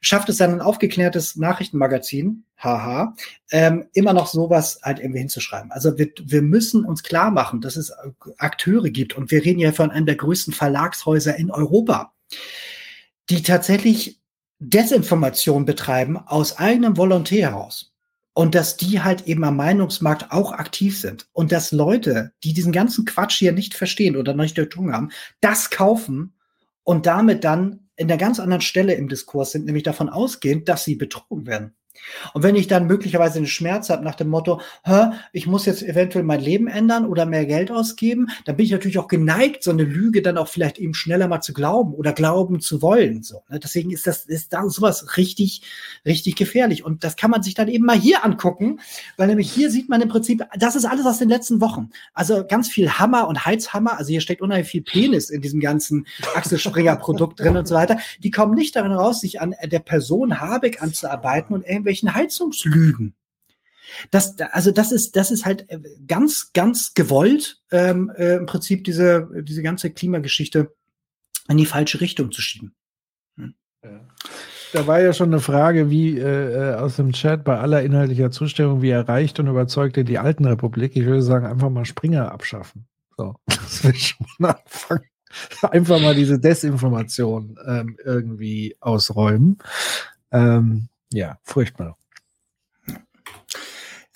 [0.00, 3.14] schafft es dann ein aufgeklärtes Nachrichtenmagazin, haha,
[3.50, 5.72] ähm, immer noch sowas halt irgendwie hinzuschreiben.
[5.72, 7.92] Also wir, wir müssen uns klar machen, dass es
[8.38, 12.12] Akteure gibt und wir reden ja von einem der größten Verlagshäuser in Europa,
[13.30, 14.20] die tatsächlich
[14.58, 17.95] Desinformation betreiben aus eigenem Volontär heraus
[18.36, 22.70] und dass die halt eben am Meinungsmarkt auch aktiv sind und dass Leute, die diesen
[22.70, 26.34] ganzen Quatsch hier nicht verstehen oder noch nicht durchdrungen haben, das kaufen
[26.82, 30.84] und damit dann in der ganz anderen Stelle im Diskurs sind, nämlich davon ausgehend, dass
[30.84, 31.74] sie betrogen werden.
[32.34, 35.82] Und wenn ich dann möglicherweise einen Schmerz habe nach dem Motto, Hä, ich muss jetzt
[35.82, 39.70] eventuell mein Leben ändern oder mehr Geld ausgeben, dann bin ich natürlich auch geneigt, so
[39.70, 43.22] eine Lüge dann auch vielleicht eben schneller mal zu glauben oder glauben zu wollen.
[43.22, 43.58] So, ne?
[43.58, 45.62] Deswegen ist das ist da sowas richtig,
[46.04, 46.84] richtig gefährlich.
[46.84, 48.80] Und das kann man sich dann eben mal hier angucken,
[49.16, 51.90] weil nämlich hier sieht man im Prinzip, das ist alles aus den letzten Wochen.
[52.14, 53.98] Also ganz viel Hammer und Heizhammer.
[53.98, 57.74] Also hier steckt unheimlich viel Penis in diesem ganzen Axel Springer Produkt drin und so
[57.74, 57.98] weiter.
[58.22, 63.14] Die kommen nicht darin raus, sich an der Person Habeck anzuarbeiten und irgendwie irgendwelchen Heizungslügen.
[64.10, 68.84] Das, also das ist, das ist halt äh, ganz, ganz gewollt, ähm, äh, im Prinzip
[68.84, 70.74] diese, diese ganze Klimageschichte
[71.48, 72.74] in die falsche Richtung zu schieben.
[73.36, 73.54] Hm.
[74.72, 78.32] Da war ja schon eine Frage, wie äh, äh, aus dem Chat bei aller inhaltlicher
[78.32, 80.96] Zustimmung, wie erreicht und überzeugte die alten Republik.
[80.96, 82.86] Ich würde sagen, einfach mal Springer abschaffen.
[83.16, 85.04] So, das will schon anfangen.
[85.62, 89.58] Einfach mal diese Desinformation ähm, irgendwie ausräumen.
[90.32, 91.96] Ähm, ja, furchtbar.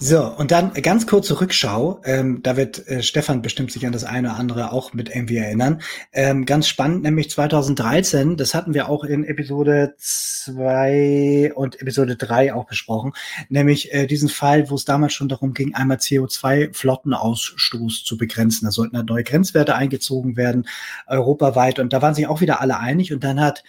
[0.02, 2.00] So, und dann ganz kurze Rückschau.
[2.06, 5.36] Ähm, da wird äh, Stefan bestimmt sich an das eine oder andere auch mit irgendwie
[5.36, 5.82] erinnern.
[6.10, 12.54] Ähm, ganz spannend, nämlich 2013, das hatten wir auch in Episode 2 und Episode 3
[12.54, 13.12] auch besprochen,
[13.50, 18.64] nämlich äh, diesen Fall, wo es damals schon darum ging, einmal CO2-Flottenausstoß zu begrenzen.
[18.64, 20.66] Da sollten halt neue Grenzwerte eingezogen werden,
[21.08, 21.78] europaweit.
[21.78, 23.12] Und da waren sich auch wieder alle einig.
[23.12, 23.64] Und dann hat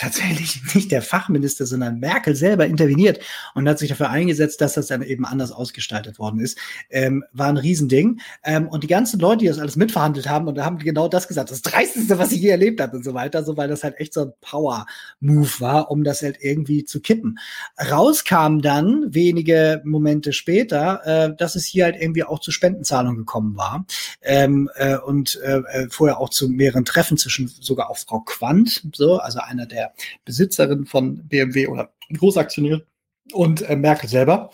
[0.00, 3.20] tatsächlich nicht der Fachminister, sondern Merkel selber interveniert
[3.54, 6.58] und hat sich dafür eingesetzt, dass das dann eben anders ausgestaltet worden ist.
[6.88, 8.20] Ähm, war ein Riesending.
[8.42, 11.50] Ähm, und die ganzen Leute, die das alles mitverhandelt haben, und haben genau das gesagt,
[11.50, 14.14] das Dreisteste, was ich je erlebt habe und so weiter, so weil das halt echt
[14.14, 17.38] so ein Power-Move war, um das halt irgendwie zu kippen.
[17.90, 23.56] Rauskam dann wenige Momente später, äh, dass es hier halt irgendwie auch zu Spendenzahlungen gekommen
[23.56, 23.84] war
[24.22, 28.82] ähm, äh, und äh, äh vorher auch zu mehreren Treffen zwischen sogar auch Frau Quandt,
[28.94, 29.89] so, also einer der
[30.24, 32.82] Besitzerin von BMW oder Großaktionär
[33.32, 34.50] und äh, Merkel selber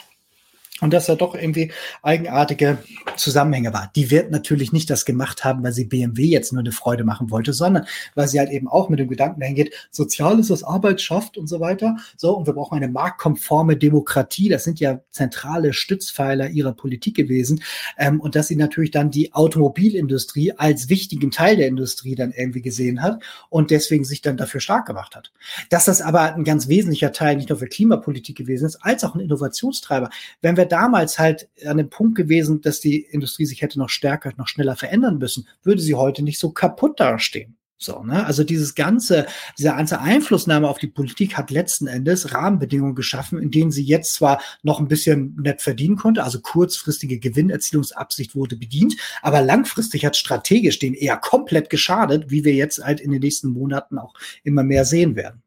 [0.80, 1.72] und dass da doch irgendwie
[2.02, 2.78] eigenartige
[3.16, 3.90] Zusammenhänge war.
[3.96, 7.30] Die wird natürlich nicht das gemacht haben, weil sie BMW jetzt nur eine Freude machen
[7.30, 11.00] wollte, sondern weil sie halt eben auch mit dem Gedanken hingeht, sozial ist das Arbeit
[11.00, 11.96] schafft und so weiter.
[12.16, 14.48] So, und wir brauchen eine marktkonforme Demokratie.
[14.48, 17.62] Das sind ja zentrale Stützpfeiler ihrer Politik gewesen.
[17.96, 22.62] Ähm, und dass sie natürlich dann die Automobilindustrie als wichtigen Teil der Industrie dann irgendwie
[22.62, 25.32] gesehen hat und deswegen sich dann dafür stark gemacht hat.
[25.70, 29.14] Dass das aber ein ganz wesentlicher Teil nicht nur für Klimapolitik gewesen ist, als auch
[29.14, 30.10] ein Innovationstreiber.
[30.42, 34.32] Wenn wir damals halt an dem Punkt gewesen, dass die Industrie sich hätte noch stärker,
[34.36, 37.56] noch schneller verändern müssen, würde sie heute nicht so kaputt dastehen.
[37.78, 38.24] So, ne?
[38.24, 39.26] Also dieses ganze,
[39.58, 44.14] diese ganze Einflussnahme auf die Politik hat letzten Endes Rahmenbedingungen geschaffen, in denen sie jetzt
[44.14, 50.16] zwar noch ein bisschen nett verdienen konnte, also kurzfristige Gewinnerzielungsabsicht wurde bedient, aber langfristig hat
[50.16, 54.62] strategisch den eher komplett geschadet, wie wir jetzt halt in den nächsten Monaten auch immer
[54.62, 55.42] mehr sehen werden.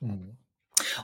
[0.00, 0.27] Mhm.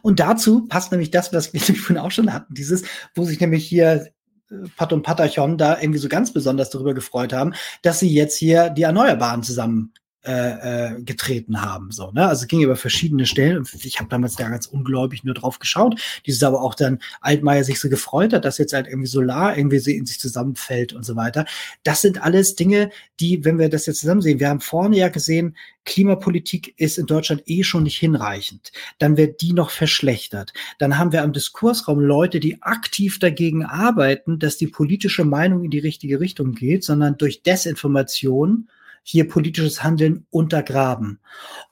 [0.03, 3.67] Und dazu passt nämlich das, was wir vorhin auch schon hatten, dieses, wo sich nämlich
[3.67, 4.09] hier
[4.51, 8.37] äh, Pat und Patachon da irgendwie so ganz besonders darüber gefreut haben, dass sie jetzt
[8.37, 9.93] hier die Erneuerbaren zusammen
[10.25, 11.91] äh, äh, getreten haben.
[11.91, 12.27] So, ne?
[12.27, 16.01] Also ging über verschiedene Stellen ich habe damals da ganz ungläubig nur drauf geschaut.
[16.27, 19.79] Dieses aber auch dann Altmaier sich so gefreut hat, dass jetzt halt irgendwie Solar irgendwie
[19.79, 21.45] so in sich zusammenfällt und so weiter.
[21.83, 25.09] Das sind alles Dinge, die, wenn wir das jetzt zusammen sehen, wir haben vorne ja
[25.09, 28.73] gesehen, Klimapolitik ist in Deutschland eh schon nicht hinreichend.
[28.99, 30.53] Dann wird die noch verschlechtert.
[30.79, 35.71] Dann haben wir am Diskursraum Leute, die aktiv dagegen arbeiten, dass die politische Meinung in
[35.71, 38.69] die richtige Richtung geht, sondern durch Desinformation
[39.07, 41.21] hier politisches Handeln untergraben.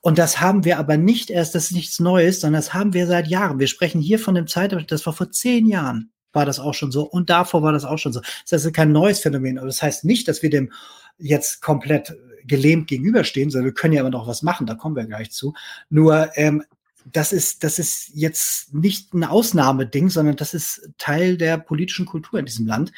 [0.03, 3.07] Und das haben wir aber nicht erst, das ist nichts Neues, sondern das haben wir
[3.07, 3.59] seit Jahren.
[3.59, 6.93] Wir sprechen hier von dem Zeitabschnitt, das war vor zehn Jahren, war das auch schon
[6.93, 7.03] so.
[7.03, 8.21] Und davor war das auch schon so.
[8.49, 9.59] Das heißt, kein neues Phänomen.
[9.59, 10.71] Aber das heißt nicht, dass wir dem
[11.19, 15.05] jetzt komplett gelähmt gegenüberstehen, sondern wir können ja immer noch was machen, da kommen wir
[15.07, 15.55] gleich zu.
[15.89, 16.63] Nur, ähm,
[17.11, 22.39] das ist, das ist jetzt nicht ein Ausnahmeding, sondern das ist Teil der politischen Kultur
[22.39, 22.93] in diesem Land.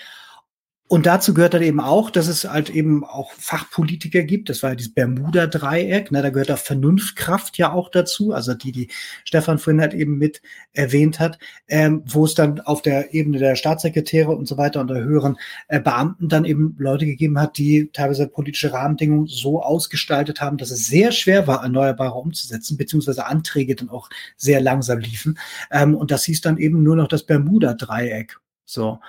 [0.95, 4.49] Und dazu gehört dann eben auch, dass es halt eben auch Fachpolitiker gibt.
[4.49, 6.13] Das war ja dieses Bermuda-Dreieck.
[6.13, 6.23] Ne?
[6.23, 8.89] Da gehört auch Vernunftkraft ja auch dazu, also die, die
[9.25, 10.41] Stefan vorhin halt eben mit
[10.73, 14.87] erwähnt hat, ähm, wo es dann auf der Ebene der Staatssekretäre und so weiter und
[14.87, 20.41] der höheren äh, Beamten dann eben Leute gegeben hat, die teilweise politische Rahmenbedingungen so ausgestaltet
[20.41, 25.41] haben, dass es sehr schwer war, Erneuerbare umzusetzen, beziehungsweise Anträge dann auch sehr langsam liefen.
[25.73, 28.39] Ähm, und das hieß dann eben nur noch das Bermuda-Dreieck.
[28.65, 29.01] So.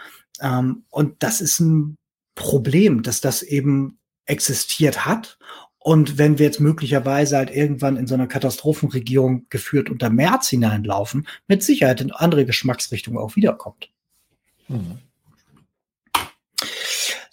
[0.41, 1.95] Ähm, und das ist ein
[2.35, 5.37] Problem, dass das eben existiert hat.
[5.79, 11.27] Und wenn wir jetzt möglicherweise halt irgendwann in so einer Katastrophenregierung geführt unter März hineinlaufen,
[11.47, 13.89] mit Sicherheit in andere Geschmacksrichtungen auch wiederkommt.
[14.67, 14.97] Mhm.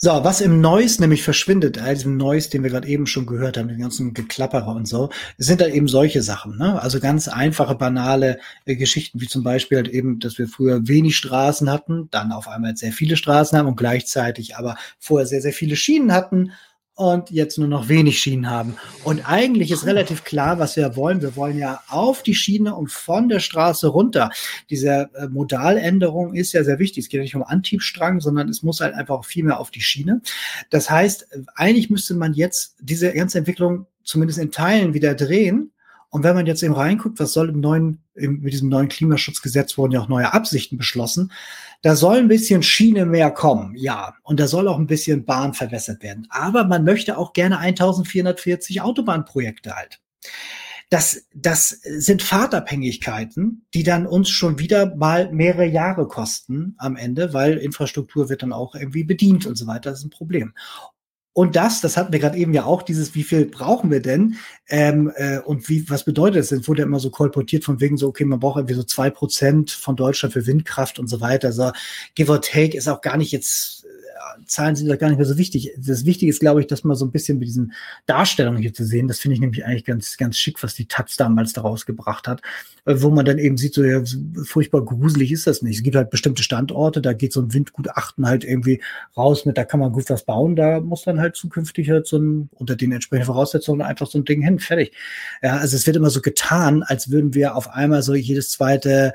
[0.04, 3.56] So, was im Noise nämlich verschwindet, all diesem Noise, den wir gerade eben schon gehört
[3.56, 6.58] haben, den ganzen Geklapperer und so, sind da eben solche Sachen.
[6.58, 6.82] Ne?
[6.82, 11.16] Also ganz einfache, banale äh, Geschichten, wie zum Beispiel halt eben, dass wir früher wenig
[11.16, 15.52] Straßen hatten, dann auf einmal sehr viele Straßen haben und gleichzeitig aber vorher sehr, sehr
[15.52, 16.50] viele Schienen hatten
[16.94, 18.76] und jetzt nur noch wenig Schienen haben.
[19.02, 21.22] Und eigentlich ist relativ klar, was wir wollen.
[21.22, 24.30] Wir wollen ja auf die Schiene und von der Straße runter.
[24.68, 27.04] Diese äh, Modaländerung ist ja sehr wichtig.
[27.04, 29.80] Es geht ja nicht um Antriebsstrang, sondern es muss halt einfach viel mehr auf die
[29.80, 30.20] Schiene.
[30.70, 35.72] Das heißt, eigentlich müsste man jetzt diese ganze Entwicklung zumindest in Teilen wieder drehen
[36.12, 39.78] und wenn man jetzt eben reinguckt, was soll im neuen, im, mit diesem neuen Klimaschutzgesetz
[39.78, 41.32] wurden ja auch neue Absichten beschlossen.
[41.82, 44.14] Da soll ein bisschen Schiene mehr kommen, ja.
[44.22, 46.26] Und da soll auch ein bisschen Bahn verbessert werden.
[46.30, 50.00] Aber man möchte auch gerne 1440 Autobahnprojekte halt.
[50.90, 57.32] Das, das sind Fahrtabhängigkeiten, die dann uns schon wieder mal mehrere Jahre kosten am Ende,
[57.32, 59.90] weil Infrastruktur wird dann auch irgendwie bedient und so weiter.
[59.90, 60.52] Das ist ein Problem.
[61.34, 64.36] Und das, das hatten wir gerade eben ja auch, dieses, wie viel brauchen wir denn?
[64.68, 66.52] Ähm, äh, und wie, was bedeutet das?
[66.52, 69.08] Es wurde ja immer so kolportiert von wegen so, okay, man braucht irgendwie so zwei
[69.08, 71.48] Prozent von Deutschland für Windkraft und so weiter.
[71.48, 71.72] Also
[72.14, 73.81] give or take ist auch gar nicht jetzt
[74.46, 75.72] Zahlen sind ja gar nicht mehr so wichtig.
[75.76, 77.72] Das Wichtige ist, glaube ich, dass man so ein bisschen mit diesen
[78.06, 81.16] Darstellungen hier zu sehen, das finde ich nämlich eigentlich ganz, ganz schick, was die Taz
[81.16, 82.42] damals daraus gebracht hat,
[82.84, 84.02] äh, wo man dann eben sieht, so ja,
[84.44, 85.76] furchtbar gruselig ist das nicht.
[85.76, 88.80] Es gibt halt bestimmte Standorte, da geht so ein Windgutachten halt irgendwie
[89.16, 92.18] raus mit, da kann man gut was bauen, da muss dann halt zukünftig halt so
[92.18, 94.92] ein, unter den entsprechenden Voraussetzungen einfach so ein Ding hin, fertig.
[95.42, 99.12] Ja, also es wird immer so getan, als würden wir auf einmal so jedes zweite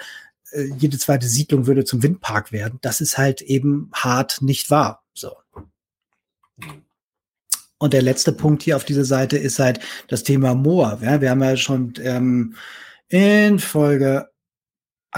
[0.51, 2.79] äh, jede zweite Siedlung würde zum Windpark werden.
[2.81, 5.03] Das ist halt eben hart nicht wahr.
[7.79, 10.99] Und der letzte Punkt hier auf dieser Seite ist halt das Thema Moor.
[11.01, 12.55] Ja, wir haben ja schon ähm,
[13.09, 14.29] in Folge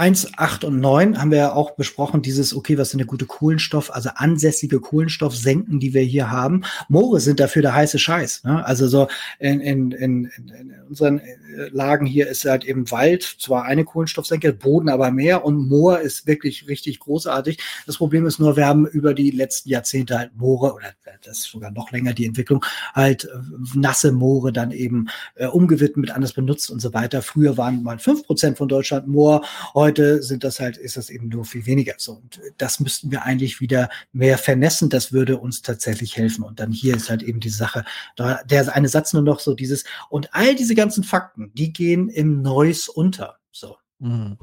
[0.00, 3.26] 1, 8 und 9 haben wir ja auch besprochen, dieses, okay, was sind der gute
[3.26, 6.62] Kohlenstoff, also ansässige Kohlenstoffsenken, die wir hier haben.
[6.88, 8.44] Moore sind dafür der heiße Scheiß.
[8.44, 8.64] Ne?
[8.64, 13.64] Also so in, in, in, in unseren äh, Lagen hier ist halt eben Wald, zwar
[13.64, 17.58] eine Kohlenstoffsenke, Boden aber mehr und Moor ist wirklich richtig großartig.
[17.86, 21.50] Das Problem ist nur, wir haben über die letzten Jahrzehnte halt Moore oder das ist
[21.50, 22.64] sogar noch länger die Entwicklung,
[22.94, 23.28] halt äh,
[23.74, 27.20] nasse Moore dann eben äh, umgewidmet, anders benutzt und so weiter.
[27.20, 31.10] Früher waren mal fünf Prozent von Deutschland Moor, heute Heute sind das halt, ist das
[31.10, 32.12] eben nur viel weniger so.
[32.12, 34.88] Und das müssten wir eigentlich wieder mehr vernetzen.
[34.88, 36.44] Das würde uns tatsächlich helfen.
[36.44, 39.52] Und dann hier ist halt eben die Sache, da, der eine Satz nur noch so
[39.52, 43.40] dieses, und all diese ganzen Fakten, die gehen im Neues unter.
[43.50, 43.78] So.
[43.98, 44.38] Mhm.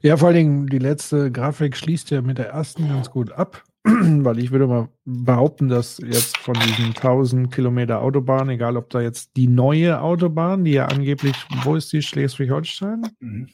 [0.00, 3.64] Ja, vor allen Dingen die letzte Grafik schließt ja mit der ersten ganz gut ab.
[4.24, 9.00] weil ich würde mal behaupten, dass jetzt von diesen 1000 Kilometer Autobahn, egal ob da
[9.00, 13.48] jetzt die neue Autobahn, die ja angeblich, wo ist die, Schleswig-Holstein, mhm.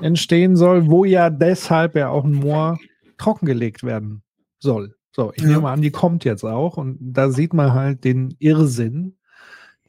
[0.00, 2.78] entstehen soll, wo ja deshalb ja auch ein Moor
[3.18, 4.22] trockengelegt werden
[4.58, 4.96] soll.
[5.14, 5.48] So, ich ja.
[5.50, 9.16] nehme an, die kommt jetzt auch und da sieht man halt den Irrsinn,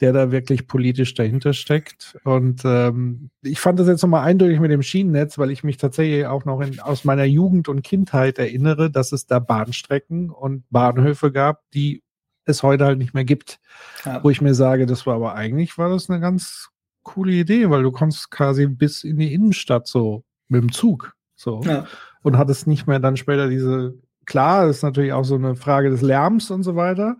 [0.01, 2.17] der da wirklich politisch dahinter steckt.
[2.23, 6.25] Und ähm, ich fand das jetzt nochmal eindeutig mit dem Schienennetz, weil ich mich tatsächlich
[6.25, 11.31] auch noch in, aus meiner Jugend und Kindheit erinnere, dass es da Bahnstrecken und Bahnhöfe
[11.31, 12.03] gab, die
[12.45, 13.59] es heute halt nicht mehr gibt.
[14.03, 14.23] Ja.
[14.23, 16.69] Wo ich mir sage, das war aber eigentlich war das eine ganz
[17.03, 21.13] coole Idee, weil du kommst quasi bis in die Innenstadt so mit dem Zug.
[21.35, 21.61] So.
[21.63, 21.85] Ja.
[22.23, 25.89] Und hattest nicht mehr dann später diese, klar, das ist natürlich auch so eine Frage
[25.89, 27.17] des Lärms und so weiter.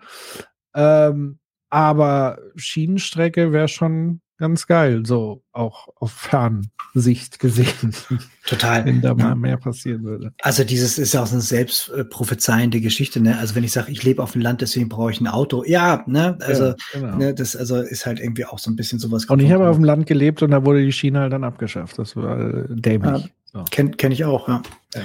[0.74, 1.40] Ähm,
[1.72, 7.94] aber Schienenstrecke wäre schon ganz geil, so auch auf Fernsicht gesehen.
[8.48, 8.84] Total.
[8.86, 10.34] wenn da mal mehr passieren würde.
[10.42, 13.38] Also dieses ist ja auch eine selbstprophezeiende Geschichte, ne?
[13.38, 15.64] Also wenn ich sage, ich lebe auf dem Land, deswegen brauche ich ein Auto.
[15.66, 16.38] Ja, ne?
[16.42, 17.18] Also, ja, genau.
[17.18, 19.26] ne, das also ist halt irgendwie auch so ein bisschen sowas.
[19.26, 22.00] Und ich habe auf dem Land gelebt und da wurde die Schiene halt dann abgeschafft.
[22.00, 23.24] Das war dämlich.
[23.24, 23.64] Ja, so.
[23.70, 24.64] Kenne kenn ich auch, ja.
[24.96, 25.02] ja.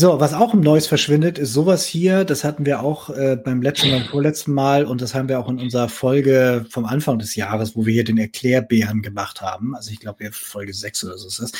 [0.00, 2.24] So, was auch im Neues verschwindet, ist sowas hier.
[2.24, 5.48] Das hatten wir auch äh, beim letzten und vorletzten Mal und das haben wir auch
[5.48, 9.74] in unserer Folge vom Anfang des Jahres, wo wir hier den Erklärbären gemacht haben.
[9.74, 11.50] Also ich glaube, Folge 6 oder so ist das.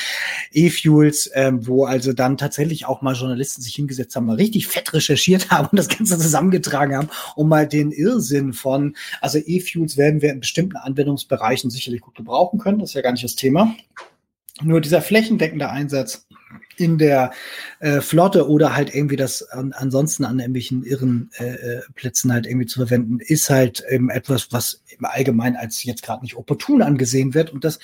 [0.52, 4.94] E-Fuels, ähm, wo also dann tatsächlich auch mal Journalisten sich hingesetzt haben, mal richtig fett
[4.94, 10.22] recherchiert haben und das Ganze zusammengetragen haben, um mal den Irrsinn von, also E-Fuels werden
[10.22, 12.78] wir in bestimmten Anwendungsbereichen sicherlich gut gebrauchen können.
[12.78, 13.74] Das ist ja gar nicht das Thema.
[14.62, 16.27] Nur dieser flächendeckende Einsatz
[16.76, 17.32] in der
[17.80, 22.46] äh, Flotte oder halt irgendwie das an, ansonsten an irgendwelchen irren äh, äh, Plätzen halt
[22.46, 26.82] irgendwie zu verwenden, ist halt eben etwas, was im Allgemeinen als jetzt gerade nicht opportun
[26.82, 27.52] angesehen wird.
[27.52, 27.78] Und das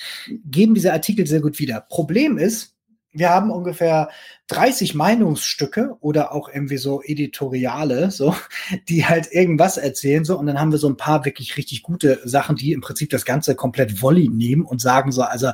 [0.45, 1.81] geben diese Artikel sehr gut wieder.
[1.81, 2.74] Problem ist,
[3.15, 4.09] wir haben ungefähr
[4.47, 8.35] 30 Meinungsstücke oder auch irgendwie so Editoriale, so,
[8.89, 12.19] die halt irgendwas erzählen, so, und dann haben wir so ein paar wirklich richtig gute
[12.25, 15.51] Sachen, die im Prinzip das Ganze komplett Volley nehmen und sagen so, also,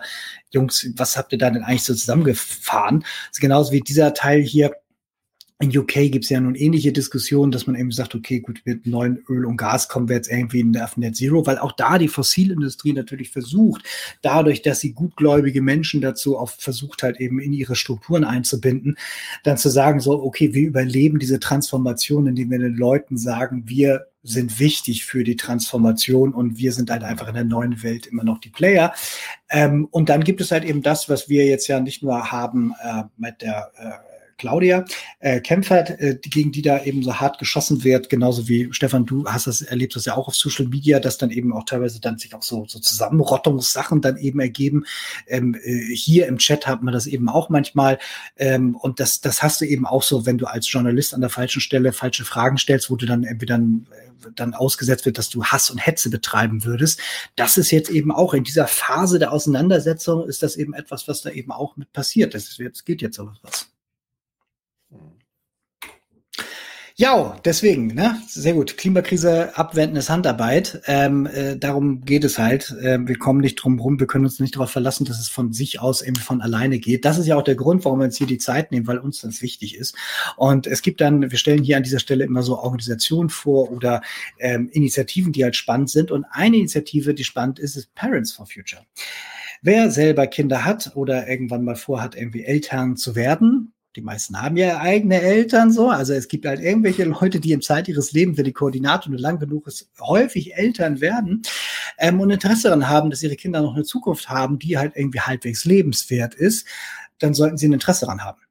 [0.50, 3.02] Jungs, was habt ihr da denn eigentlich so zusammengefahren?
[3.02, 4.76] Das ist genauso wie dieser Teil hier,
[5.62, 8.88] in UK gibt es ja nun ähnliche Diskussionen, dass man eben sagt, okay, gut, mit
[8.88, 12.08] neuen Öl und Gas kommen wir jetzt irgendwie auf Net Zero, weil auch da die
[12.08, 13.84] Fossilindustrie natürlich versucht,
[14.22, 18.98] dadurch, dass sie gutgläubige Menschen dazu auch versucht halt eben in ihre Strukturen einzubinden,
[19.44, 24.08] dann zu sagen, so, okay, wir überleben diese Transformation, indem wir den Leuten sagen, wir
[24.24, 28.24] sind wichtig für die Transformation und wir sind halt einfach in der neuen Welt immer
[28.24, 28.94] noch die Player.
[29.50, 32.74] Ähm, und dann gibt es halt eben das, was wir jetzt ja nicht nur haben
[32.84, 34.11] äh, mit der äh,
[34.42, 34.86] Claudia
[35.20, 39.26] äh, Kempfert, äh, gegen die da eben so hart geschossen wird, genauso wie Stefan, du
[39.26, 42.18] hast das erlebt, das ja auch auf Social Media, dass dann eben auch teilweise dann
[42.18, 44.86] sich auch so, so Zusammenrottungssachen dann eben ergeben.
[45.28, 48.00] Ähm, äh, hier im Chat hat man das eben auch manchmal.
[48.36, 51.30] Ähm, und das, das hast du eben auch so, wenn du als Journalist an der
[51.30, 55.30] falschen Stelle falsche Fragen stellst, wo du dann irgendwie dann äh, dann ausgesetzt wird, dass
[55.30, 57.00] du Hass und Hetze betreiben würdest.
[57.36, 61.22] Das ist jetzt eben auch in dieser Phase der Auseinandersetzung ist das eben etwas, was
[61.22, 62.34] da eben auch mit passiert.
[62.34, 63.71] Das ist jetzt, geht jetzt so was.
[67.02, 68.22] Ja, deswegen, ne?
[68.28, 68.78] Sehr gut.
[68.78, 70.84] Klimakrise abwenden ist Handarbeit.
[70.86, 72.76] Ähm, äh, darum geht es halt.
[72.84, 75.52] Ähm, wir kommen nicht drum rum, wir können uns nicht darauf verlassen, dass es von
[75.52, 77.04] sich aus eben von alleine geht.
[77.04, 79.22] Das ist ja auch der Grund, warum wir uns hier die Zeit nehmen, weil uns
[79.22, 79.96] das wichtig ist.
[80.38, 84.04] Und es gibt dann, wir stellen hier an dieser Stelle immer so Organisationen vor oder
[84.38, 86.12] ähm, Initiativen, die halt spannend sind.
[86.12, 88.84] Und eine Initiative, die spannend ist, ist Parents for Future.
[89.64, 94.56] Wer selber Kinder hat oder irgendwann mal vorhat, irgendwie Eltern zu werden, die meisten haben
[94.56, 95.90] ja eigene Eltern so.
[95.90, 99.20] Also es gibt halt irgendwelche Leute, die im Zeit ihres Lebens, wenn die Koordinate nur
[99.20, 101.42] lang genug ist, häufig Eltern werden
[101.98, 105.20] ähm, und Interesse daran haben, dass ihre Kinder noch eine Zukunft haben, die halt irgendwie
[105.20, 106.66] halbwegs lebenswert ist,
[107.20, 108.42] dann sollten sie ein Interesse daran haben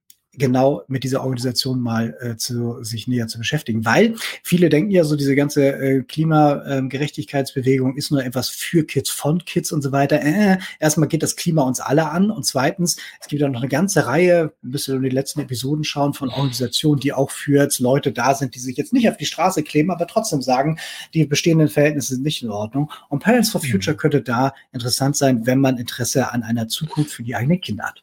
[0.40, 3.84] genau mit dieser Organisation mal äh, zu, sich näher zu beschäftigen.
[3.84, 9.44] Weil viele denken ja so, diese ganze äh, Klimagerechtigkeitsbewegung ist nur etwas für Kids, von
[9.44, 10.20] Kids und so weiter.
[10.20, 13.68] Äh, erstmal geht das Klima uns alle an und zweitens, es gibt ja noch eine
[13.68, 17.78] ganze Reihe, müsst ihr in die letzten Episoden schauen, von Organisationen, die auch für jetzt
[17.78, 20.78] Leute da sind, die sich jetzt nicht auf die Straße kleben, aber trotzdem sagen,
[21.14, 22.90] die bestehenden Verhältnisse sind nicht in Ordnung.
[23.08, 23.98] Und Parents for Future mhm.
[23.98, 28.02] könnte da interessant sein, wenn man Interesse an einer Zukunft für die eigenen Kinder hat.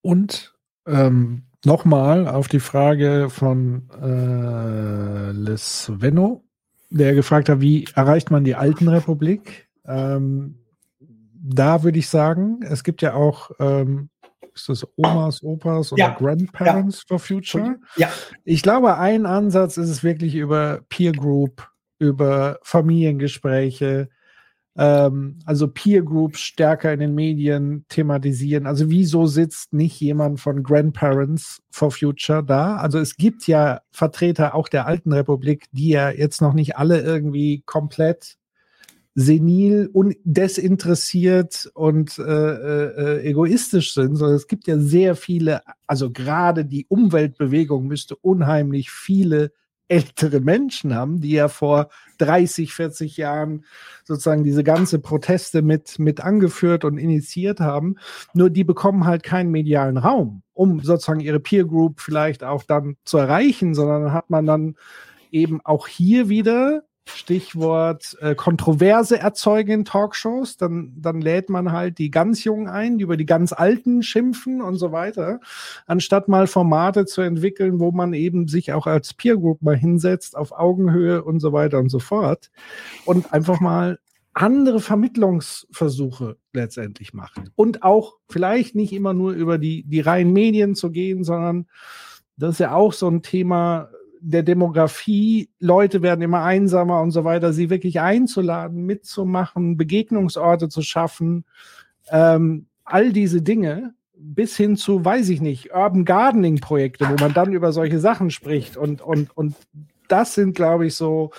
[0.00, 0.51] Und
[0.86, 6.42] ähm, Nochmal auf die Frage von äh, Lesveno,
[6.90, 9.68] der gefragt hat, wie erreicht man die alten Republik?
[9.86, 10.58] Ähm,
[11.40, 14.10] da würde ich sagen, es gibt ja auch, ähm,
[14.52, 17.04] ist das Omas, Opas oder ja, Grandparents ja.
[17.06, 17.76] for Future?
[17.96, 18.10] Ja.
[18.44, 21.68] Ich glaube, ein Ansatz ist es wirklich über Peer Group,
[22.00, 24.08] über Familiengespräche,
[24.76, 28.66] ähm, also Peer Groups stärker in den Medien thematisieren.
[28.66, 32.76] Also wieso sitzt nicht jemand von Grandparents for Future da?
[32.76, 37.00] Also es gibt ja Vertreter auch der alten Republik, die ja jetzt noch nicht alle
[37.00, 38.36] irgendwie komplett
[39.14, 46.10] senil und desinteressiert und äh, äh, egoistisch sind, sondern es gibt ja sehr viele, also
[46.10, 49.52] gerade die Umweltbewegung müsste unheimlich viele
[49.92, 53.66] ältere Menschen haben, die ja vor 30, 40 Jahren
[54.04, 57.96] sozusagen diese ganze Proteste mit, mit angeführt und initiiert haben.
[58.32, 62.96] Nur die bekommen halt keinen medialen Raum, um sozusagen ihre Peer Group vielleicht auch dann
[63.04, 64.76] zu erreichen, sondern hat man dann
[65.30, 71.98] eben auch hier wieder Stichwort äh, Kontroverse erzeugen in Talkshows, dann, dann lädt man halt
[71.98, 75.40] die ganz Jungen ein, die über die ganz Alten schimpfen und so weiter,
[75.86, 80.36] anstatt mal Formate zu entwickeln, wo man eben sich auch als Peer Group mal hinsetzt,
[80.36, 82.50] auf Augenhöhe und so weiter und so fort
[83.04, 83.98] und einfach mal
[84.34, 87.40] andere Vermittlungsversuche letztendlich macht.
[87.54, 91.66] Und auch vielleicht nicht immer nur über die, die reinen Medien zu gehen, sondern
[92.36, 93.90] das ist ja auch so ein Thema,
[94.24, 100.82] der Demografie, Leute werden immer einsamer und so weiter, sie wirklich einzuladen, mitzumachen, Begegnungsorte zu
[100.82, 101.44] schaffen,
[102.10, 107.34] ähm, all diese Dinge bis hin zu, weiß ich nicht, Urban Gardening Projekte, wo man
[107.34, 109.56] dann über solche Sachen spricht und, und, und
[110.06, 111.32] das sind, glaube ich, so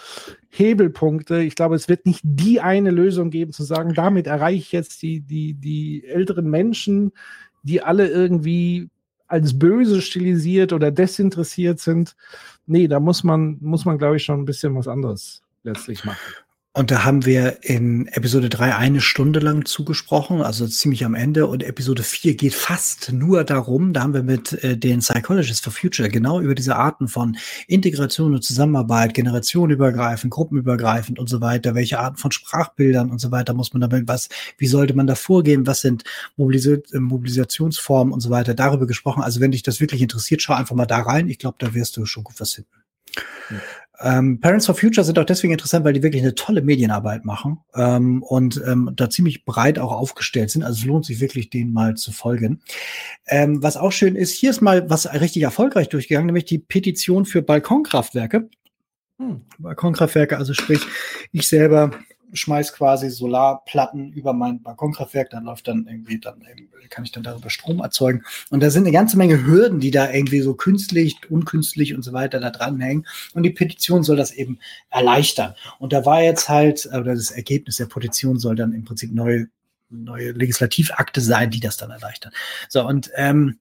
[0.49, 1.41] Hebelpunkte.
[1.41, 5.01] Ich glaube, es wird nicht die eine Lösung geben, zu sagen, damit erreiche ich jetzt
[5.01, 7.13] die, die, die älteren Menschen,
[7.61, 8.89] die alle irgendwie
[9.33, 12.15] als böse stilisiert oder desinteressiert sind.
[12.67, 16.19] Nee, da muss man, muss man, glaube ich, schon ein bisschen was anderes letztlich machen.
[16.75, 21.45] Und da haben wir in Episode 3 eine Stunde lang zugesprochen, also ziemlich am Ende.
[21.45, 25.71] Und Episode 4 geht fast nur darum, da haben wir mit äh, den Psychologists for
[25.71, 27.37] Future genau über diese Arten von
[27.67, 33.53] Integration und Zusammenarbeit, generationenübergreifend, gruppenübergreifend und so weiter, welche Arten von Sprachbildern und so weiter
[33.53, 36.03] muss man damit, was, wie sollte man da vorgehen, was sind
[36.37, 39.21] Mobilis äh, Mobilisationsformen und so weiter, darüber gesprochen.
[39.21, 41.29] Also wenn dich das wirklich interessiert, schau einfach mal da rein.
[41.29, 42.71] Ich glaube, da wirst du schon gut was finden.
[43.51, 43.57] Ja.
[44.03, 47.59] Ähm, Parents for Future sind auch deswegen interessant, weil die wirklich eine tolle Medienarbeit machen
[47.73, 50.63] ähm, und ähm, da ziemlich breit auch aufgestellt sind.
[50.63, 52.61] Also es lohnt sich wirklich, denen mal zu folgen.
[53.27, 57.25] Ähm, was auch schön ist, hier ist mal was richtig erfolgreich durchgegangen, nämlich die Petition
[57.25, 58.49] für Balkonkraftwerke.
[59.19, 59.41] Hm.
[59.57, 60.81] Balkonkraftwerke, also sprich,
[61.31, 61.91] ich selber
[62.33, 66.43] schmeiß quasi Solarplatten über mein Balkonkraftwerk, dann läuft dann irgendwie, dann
[66.89, 68.23] kann ich dann darüber Strom erzeugen.
[68.49, 72.13] Und da sind eine ganze Menge Hürden, die da irgendwie so künstlich, unkünstlich und so
[72.13, 73.05] weiter da dranhängen.
[73.33, 75.55] Und die Petition soll das eben erleichtern.
[75.79, 79.47] Und da war jetzt halt, oder das Ergebnis der Petition soll dann im Prinzip neue
[79.93, 82.33] neue Legislativakte sein, die das dann erleichtern.
[82.67, 83.59] So, und ähm,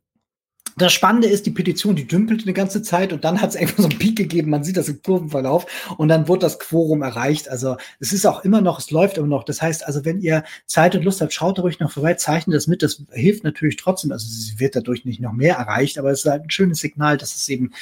[0.76, 3.82] das Spannende ist, die Petition, die dümpelte eine ganze Zeit und dann hat es irgendwann
[3.82, 5.66] so einen Peak gegeben, man sieht das im Kurvenverlauf
[5.98, 7.48] und dann wurde das Quorum erreicht.
[7.48, 9.44] Also es ist auch immer noch, es läuft immer noch.
[9.44, 12.66] Das heißt also, wenn ihr Zeit und Lust habt, schaut ruhig noch vorbei, zeichnet das
[12.66, 12.82] mit.
[12.82, 14.12] Das hilft natürlich trotzdem.
[14.12, 17.16] Also sie wird dadurch nicht noch mehr erreicht, aber es ist halt ein schönes Signal,
[17.16, 17.72] dass es eben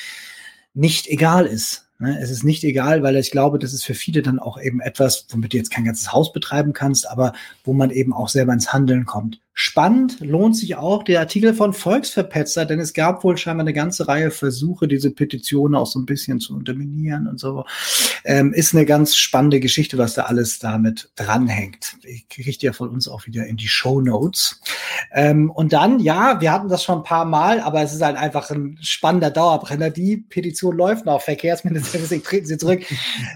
[0.74, 1.86] nicht egal ist.
[2.00, 2.18] Ne?
[2.20, 5.26] Es ist nicht egal, weil ich glaube, das ist für viele dann auch eben etwas,
[5.30, 8.72] womit du jetzt kein ganzes Haus betreiben kannst, aber wo man eben auch selber ins
[8.72, 9.40] Handeln kommt.
[9.52, 14.06] Spannend lohnt sich auch der Artikel von Volksverpetzer, denn es gab wohl scheinbar eine ganze
[14.06, 17.64] Reihe Versuche, diese Petition auch so ein bisschen zu unterminieren und so.
[18.24, 21.96] Ähm, ist eine ganz spannende Geschichte, was da alles damit dranhängt.
[22.04, 24.60] Ich kriege ja von uns auch wieder in die Show Notes.
[25.12, 28.16] Ähm, und dann, ja, wir hatten das schon ein paar Mal, aber es ist halt
[28.16, 29.90] einfach ein spannender Dauerbrenner.
[29.90, 31.22] Die Petition läuft noch.
[31.22, 32.82] Verkehrsminister, treten sie zurück.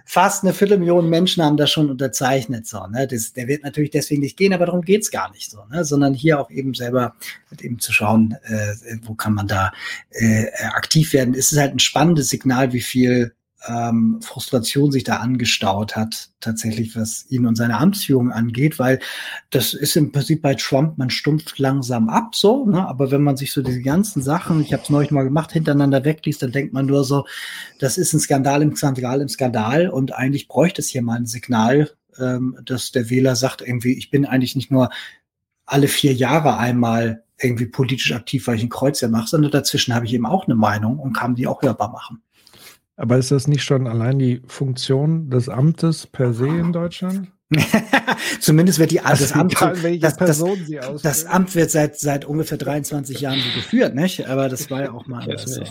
[0.05, 2.67] Fast eine Viertelmillion Menschen haben das schon unterzeichnet.
[2.67, 3.07] So, ne?
[3.07, 5.84] das, der wird natürlich deswegen nicht gehen, aber darum geht's gar nicht so, ne?
[5.84, 7.15] sondern hier auch eben selber
[7.60, 9.73] eben zu schauen, äh, wo kann man da
[10.10, 11.34] äh, aktiv werden.
[11.34, 13.33] Es ist halt ein spannendes Signal, wie viel
[13.66, 19.00] ähm, Frustration sich da angestaut hat, tatsächlich, was ihn und seine Amtsführung angeht, weil
[19.50, 22.86] das ist im Prinzip bei Trump, man stumpft langsam ab, so, ne?
[22.86, 26.05] aber wenn man sich so diese ganzen Sachen, ich habe es neulich mal gemacht, hintereinander
[26.05, 27.26] wegliest, dann denkt man nur so,
[27.78, 31.26] das ist ein Skandal im Skandal im Skandal und eigentlich bräuchte es hier mal ein
[31.26, 34.91] Signal, ähm, dass der Wähler sagt irgendwie, ich bin eigentlich nicht nur
[35.67, 40.07] alle vier Jahre einmal irgendwie politisch aktiv, weil ich ein Kreuzer mache, sondern dazwischen habe
[40.07, 42.23] ich eben auch eine Meinung und kann die auch hörbar machen.
[42.97, 47.28] Aber ist das nicht schon allein die Funktion des Amtes per se in Deutschland?
[48.41, 49.55] Zumindest wird die also das Amt,
[50.01, 50.44] das, das,
[51.02, 54.26] das, Amt wird seit seit ungefähr 23 Jahren so geführt, nicht?
[54.26, 55.26] Aber das war ja auch mal.
[55.26, 55.62] Das so.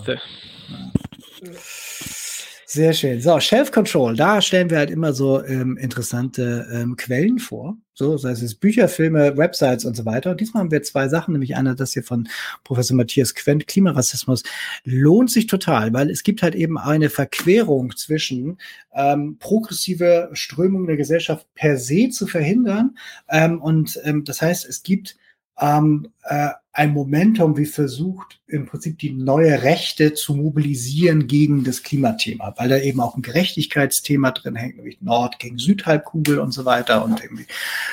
[2.73, 3.21] Sehr schön.
[3.21, 7.77] So, Shelf Control, da stellen wir halt immer so ähm, interessante ähm, Quellen vor.
[7.93, 10.31] So, sei es Bücher, Filme, Websites und so weiter.
[10.31, 12.27] Und diesmal haben wir zwei Sachen, nämlich einer, das hier von
[12.63, 14.41] Professor Matthias Quent, Klimarassismus,
[14.85, 18.57] lohnt sich total, weil es gibt halt eben eine Verquerung zwischen
[18.95, 22.97] ähm, progressive Strömungen der Gesellschaft per se zu verhindern.
[23.29, 25.15] Ähm, und ähm, das heißt, es gibt
[25.61, 31.83] ähm, äh, ein Momentum, wie versucht, im Prinzip die neue Rechte zu mobilisieren gegen das
[31.83, 36.65] Klimathema, weil da eben auch ein Gerechtigkeitsthema drin hängt, nämlich Nord gegen Südhalbkugel und so
[36.65, 37.45] weiter und irgendwie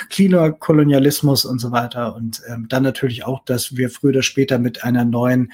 [0.08, 2.16] Klimakolonialismus und so weiter.
[2.16, 5.52] Und ähm, dann natürlich auch, dass wir früher oder später mit einer neuen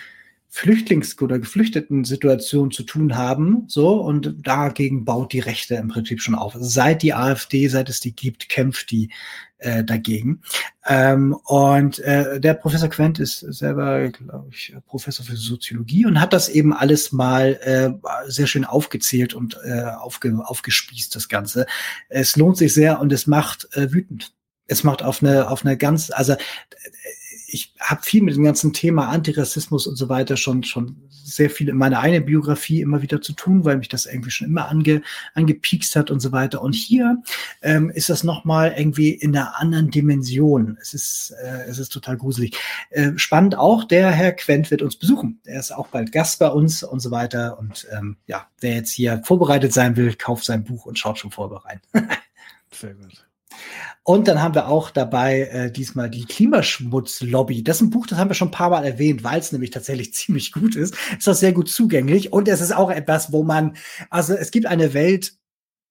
[0.49, 6.23] Flüchtlings- oder geflüchteten Situation zu tun haben, so, und dagegen baut die Rechte im Prinzip
[6.23, 6.57] schon auf.
[6.59, 9.11] Seit die AfD, seit es die gibt, kämpft die
[9.59, 10.43] äh, dagegen.
[10.87, 16.33] Ähm, und äh, der Professor Quent ist selber, glaube ich, Professor für Soziologie und hat
[16.33, 21.67] das eben alles mal äh, sehr schön aufgezählt und äh, aufge, aufgespießt, das Ganze.
[22.09, 24.33] Es lohnt sich sehr und es macht äh, wütend.
[24.69, 26.35] Es macht auf eine, auf eine ganz, also
[27.49, 31.69] ich habe viel mit dem ganzen Thema Antirassismus und so weiter schon, schon sehr viel
[31.69, 35.03] in meiner eigenen Biografie immer wieder zu tun, weil mich das irgendwie schon immer ange,
[35.35, 36.63] angepiekst hat und so weiter.
[36.63, 37.23] Und hier
[37.63, 40.77] ähm, ist das nochmal irgendwie in einer anderen Dimension.
[40.81, 42.57] Es ist, äh, es ist total gruselig.
[42.91, 45.41] Äh, spannend auch, der Herr Quent wird uns besuchen.
[45.45, 47.59] Er ist auch bald Gast bei uns und so weiter.
[47.59, 51.31] Und ähm, ja, wer jetzt hier vorbereitet sein will, kauft sein Buch und schaut schon
[51.31, 51.83] vorbereitet.
[52.73, 53.27] Sehr gut.
[54.03, 57.65] Und dann haben wir auch dabei äh, diesmal die Klimaschmutzlobby.
[57.65, 59.71] Das ist ein Buch, das haben wir schon ein paar Mal erwähnt, weil es nämlich
[59.71, 60.95] tatsächlich ziemlich gut ist.
[61.19, 63.77] Ist auch sehr gut zugänglich und es ist auch etwas, wo man,
[64.09, 65.35] also es gibt eine Welt,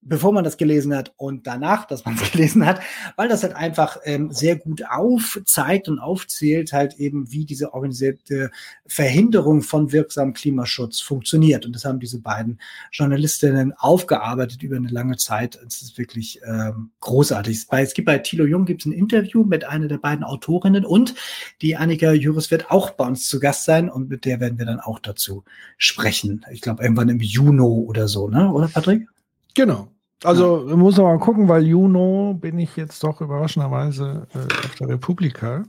[0.06, 2.80] bevor man das gelesen hat und danach, dass man es gelesen hat,
[3.17, 8.51] weil das halt einfach ähm, sehr gut aufzeigt und aufzählt halt eben, wie diese organisierte
[8.85, 11.66] Verhinderung von wirksamem Klimaschutz funktioniert.
[11.66, 12.59] Und das haben diese beiden
[12.92, 15.59] Journalistinnen aufgearbeitet über eine lange Zeit.
[15.67, 17.66] Es ist wirklich ähm, großartig.
[17.69, 21.16] Es gibt bei Thilo Jung gibt es ein Interview mit einer der beiden Autorinnen und
[21.61, 24.66] die Annika Juris wird auch bei uns zu Gast sein und mit der werden wir
[24.66, 25.43] dann auch dazu
[25.77, 26.45] sprechen.
[26.51, 28.51] Ich glaube irgendwann im Juni oder so, ne?
[28.51, 29.08] Oder Patrick?
[29.53, 29.94] Genau.
[30.24, 30.76] Also ja.
[30.76, 35.66] muss man mal gucken, weil Juno bin ich jetzt doch überraschenderweise äh, auf der Republika.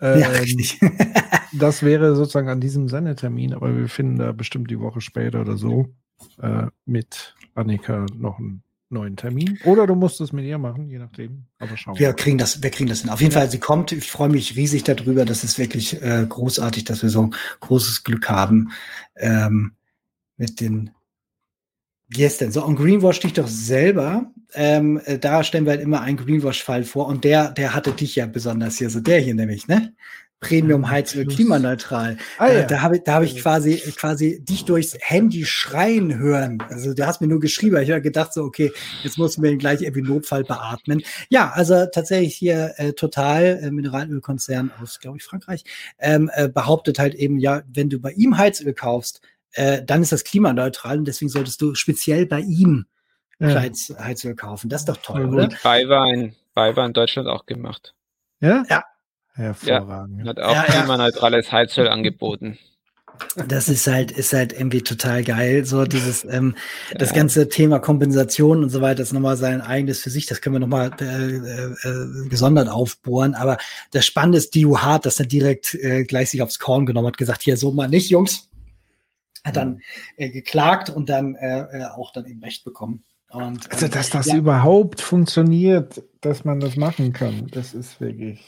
[0.00, 0.80] Ähm, ja, richtig.
[1.52, 5.56] das wäre sozusagen an diesem Sendetermin, aber wir finden da bestimmt die Woche später oder
[5.56, 5.88] so
[6.40, 9.58] äh, mit Annika noch einen neuen Termin.
[9.64, 11.44] Oder du musst es mit ihr machen, je nachdem.
[11.58, 12.12] Aber schauen wir.
[12.12, 13.10] kriegen das, wir kriegen das hin.
[13.10, 13.40] Auf jeden ja.
[13.40, 13.92] Fall, sie kommt.
[13.92, 15.24] Ich freue mich riesig darüber.
[15.24, 18.70] Das ist wirklich äh, großartig, dass wir so großes Glück haben
[19.16, 19.72] ähm,
[20.36, 20.90] mit den
[22.22, 22.64] ist denn so?
[22.64, 24.30] Und Greenwash dich doch selber.
[24.54, 28.14] Ähm, äh, da stellen wir halt immer einen Greenwash-Fall vor und der, der hatte dich
[28.14, 29.92] ja besonders hier, so der hier nämlich, ne?
[30.44, 32.18] Premium Heizöl klimaneutral.
[32.38, 32.62] Ah, ja.
[32.64, 36.62] Da habe ich, da hab ich quasi, quasi dich durchs Handy schreien hören.
[36.68, 38.70] Also du hast mir nur geschrieben, ich habe gedacht so, okay,
[39.02, 41.02] jetzt muss mir gleich irgendwie Notfall beatmen.
[41.30, 45.64] Ja, also tatsächlich hier äh, total äh, Mineralölkonzern aus, glaube ich, Frankreich,
[45.98, 49.22] ähm, äh, behauptet halt eben, ja, wenn du bei ihm Heizöl kaufst,
[49.54, 52.86] äh, dann ist das klimaneutral und deswegen solltest du speziell bei ihm
[53.38, 53.62] ja.
[53.98, 54.68] Heizöl kaufen.
[54.68, 55.44] Das ist doch toll, oder?
[55.44, 57.94] Und Baywein, Baywein in Deutschland auch gemacht.
[58.40, 58.64] Ja?
[58.68, 58.84] Ja.
[59.34, 60.20] Hervorragend.
[60.20, 62.58] Ja, hat auch ja, klimaneutrales Heizöl angeboten.
[63.48, 65.64] Das ist halt, ist halt irgendwie total geil.
[65.64, 66.56] So dieses, ähm,
[66.90, 66.98] ja.
[66.98, 70.26] das ganze Thema Kompensation und so weiter ist nochmal sein eigenes für sich.
[70.26, 73.34] Das können wir nochmal äh, äh, gesondert aufbohren.
[73.34, 73.56] Aber
[73.90, 77.18] das Spannende ist, Dio Hart, dass er direkt äh, gleich sich aufs Korn genommen hat,
[77.18, 78.48] gesagt, hier so mal nicht, Jungs
[79.44, 79.80] hat dann
[80.16, 83.04] äh, geklagt und dann äh, äh, auch dann eben Recht bekommen.
[83.28, 84.36] Und, also, dass das ja.
[84.36, 88.46] überhaupt funktioniert, dass man das machen kann, das ist wirklich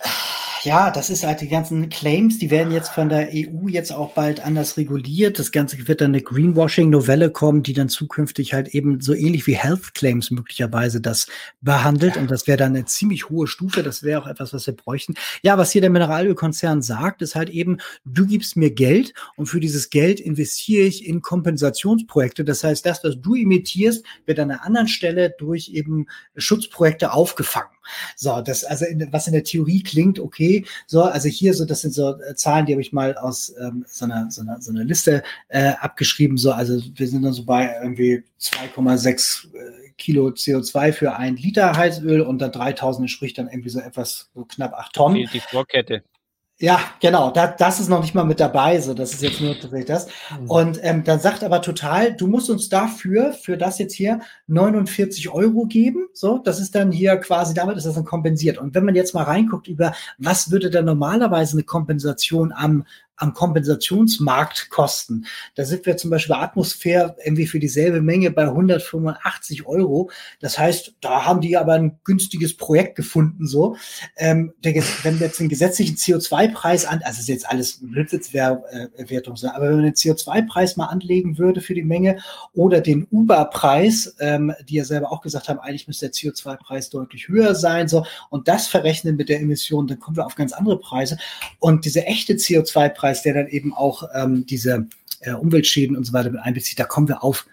[0.67, 4.15] ja, das ist halt die ganzen Claims, die werden jetzt von der EU jetzt auch
[4.15, 5.39] bald anders reguliert.
[5.39, 9.55] Das Ganze wird dann eine Greenwashing-Novelle kommen, die dann zukünftig halt eben so ähnlich wie
[9.55, 11.29] Health Claims möglicherweise das
[11.61, 12.17] behandelt.
[12.17, 13.85] Und das wäre dann eine ziemlich hohe Stufe.
[13.85, 15.15] Das wäre auch etwas, was wir bräuchten.
[15.43, 19.61] Ja, was hier der Mineralölkonzern sagt, ist halt eben, du gibst mir Geld und für
[19.61, 22.45] dieses Geld investiere ich in Kompensationsprojekte.
[22.45, 27.76] Das heißt, das, was du imitierst, wird an einer anderen Stelle durch eben Schutzprojekte aufgefangen.
[28.17, 31.83] So, das, also in, was in der Theorie klingt, okay, so, also hier so, das
[31.83, 34.71] sind so äh, Zahlen, die habe ich mal aus ähm, so, einer, so, einer, so
[34.71, 40.29] einer Liste äh, abgeschrieben, so, also wir sind dann so bei irgendwie 2,6 äh, Kilo
[40.29, 44.75] CO2 für ein Liter Heizöl und dann 3000 entspricht dann irgendwie so etwas, so knapp
[44.75, 45.17] 8 Tonnen.
[45.17, 46.03] Die, die Vorkette.
[46.59, 47.31] Ja, genau.
[47.33, 48.81] Da, das ist noch nicht mal mit dabei.
[48.81, 50.07] So, das ist jetzt nur tatsächlich das.
[50.41, 50.51] Mhm.
[50.51, 55.29] Und ähm, dann sagt aber total, du musst uns dafür, für das jetzt hier 49
[55.29, 56.09] Euro geben.
[56.15, 58.57] So, das ist dann hier quasi, damit ist das dann kompensiert.
[58.57, 62.87] Und wenn man jetzt mal reinguckt über, was würde dann normalerweise eine Kompensation am
[63.17, 65.27] am Kompensationsmarkt kosten.
[65.55, 70.11] Da sind wir zum Beispiel bei Atmosphäre irgendwie für dieselbe Menge bei 185 Euro.
[70.41, 73.77] Das heißt, da haben die aber ein günstiges Projekt gefunden, so.
[74.17, 79.69] Ähm, der, wenn wir jetzt den gesetzlichen CO2-Preis an, also ist jetzt alles Blitzwertung, aber
[79.69, 82.19] wenn man den CO2-Preis mal anlegen würde für die Menge
[82.53, 87.29] oder den Uber-Preis, ähm, die ja selber auch gesagt haben, eigentlich müsste der CO2-Preis deutlich
[87.29, 90.79] höher sein, so, und das verrechnen mit der Emission, dann kommen wir auf ganz andere
[90.79, 91.17] Preise.
[91.59, 94.89] Und diese echte CO2-Preis Preis, der dann eben auch ähm, diese
[95.21, 97.47] äh, Umweltschäden und so weiter mit einbezieht, da kommen wir auf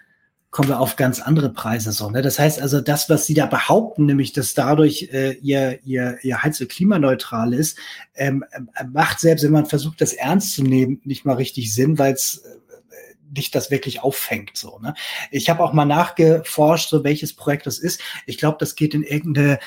[0.50, 2.08] kommen wir auf ganz andere Preise so.
[2.10, 2.22] Ne?
[2.22, 6.44] Das heißt also, das, was Sie da behaupten, nämlich, dass dadurch äh, ihr, ihr, ihr
[6.44, 7.76] Heizöl klimaneutral ist,
[8.14, 11.98] ähm, äh, macht selbst, wenn man versucht, das ernst zu nehmen, nicht mal richtig Sinn,
[11.98, 14.56] weil es äh, nicht das wirklich auffängt.
[14.56, 14.94] So, ne?
[15.32, 18.00] Ich habe auch mal nachgeforscht, so welches Projekt das ist.
[18.24, 19.58] Ich glaube, das geht in irgendeine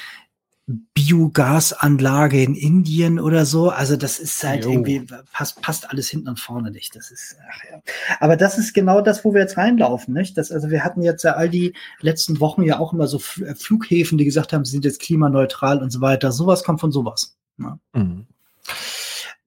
[0.68, 3.70] Biogasanlage in Indien oder so.
[3.70, 4.72] Also das ist halt jo.
[4.72, 6.94] irgendwie, passt, passt alles hinten und vorne nicht.
[6.96, 7.82] Das ist, ach ja.
[8.20, 10.38] Aber das ist genau das, wo wir jetzt reinlaufen, nicht?
[10.38, 13.56] Das, also wir hatten jetzt ja all die letzten Wochen ja auch immer so äh,
[13.56, 16.34] Flughäfen, die gesagt haben, sie sind jetzt klimaneutral und so weiter.
[16.34, 17.38] Sowas kommt von sowas.
[17.56, 17.80] Ne?
[17.94, 18.28] Mhm.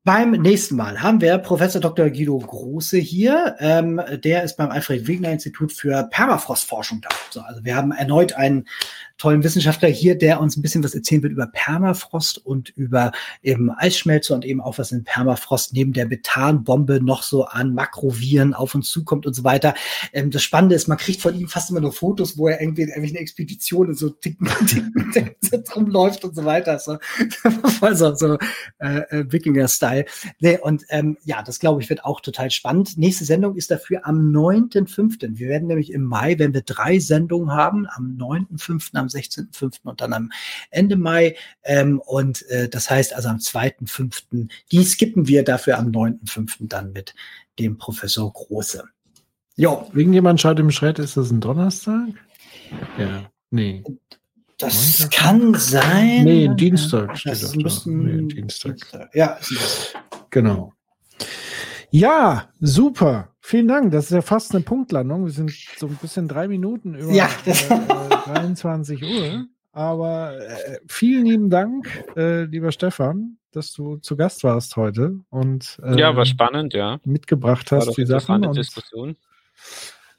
[0.02, 2.08] Beim nächsten Mal haben wir Professor Dr.
[2.08, 3.56] Guido Große hier.
[3.58, 7.10] Ähm, der ist beim Alfred Wegener Institut für Permafrostforschung da.
[7.28, 8.66] So, also wir haben erneut einen
[9.20, 13.12] tollen Wissenschaftler hier, der uns ein bisschen was erzählen wird über Permafrost und über
[13.42, 18.54] eben Eisschmelze und eben auch was in Permafrost neben der Methanbombe noch so an Makroviren
[18.54, 19.74] auf uns zukommt und so weiter.
[20.14, 22.82] Ähm, das Spannende ist, man kriegt von ihm fast immer nur Fotos, wo er irgendwie
[22.82, 24.48] in irgendwelchen Expeditionen so ticken,
[25.12, 25.34] ticken,
[25.76, 26.78] rumläuft und so weiter.
[26.78, 26.96] So,
[27.82, 28.38] also so
[28.78, 29.24] äh, äh,
[29.90, 30.06] Wikinger-Style.
[30.40, 32.96] Nee, und ähm, ja, das glaube ich wird auch total spannend.
[32.96, 35.38] Nächste Sendung ist dafür am 9.5.
[35.38, 39.80] Wir werden nämlich im Mai, wenn wir drei Sendungen haben, am 9.5., am 16.05.
[39.84, 40.32] und dann am
[40.70, 41.36] Ende Mai.
[41.62, 44.48] Ähm, und äh, das heißt also am 2.05.
[44.70, 46.68] Die skippen wir dafür am 9.05.
[46.68, 47.14] dann mit
[47.58, 48.84] dem Professor Große.
[49.56, 49.90] Jo.
[49.92, 52.08] Irgendjemand schaut im Schritt, ist das ein Donnerstag?
[52.98, 53.30] Ja.
[53.50, 53.82] Nee.
[54.60, 55.18] Das Montag?
[55.18, 56.24] kann sein.
[56.24, 57.22] Nee, Dienstag.
[57.24, 58.76] Das müssen, nee, Dienstag.
[58.76, 59.14] Dienstag.
[59.14, 59.38] Ja,
[60.30, 60.72] genau.
[61.90, 63.34] Ja, super.
[63.40, 63.90] Vielen Dank.
[63.90, 65.24] Das ist ja fast eine Punktlandung.
[65.24, 67.28] Wir sind so ein bisschen drei Minuten über ja.
[67.46, 67.52] äh,
[68.26, 69.46] 23 Uhr.
[69.72, 75.78] Aber äh, vielen lieben Dank, äh, lieber Stefan, dass du zu Gast warst heute und
[75.82, 79.16] äh, ja, war spannend, ja, mitgebracht hast die Sachen und, Diskussion.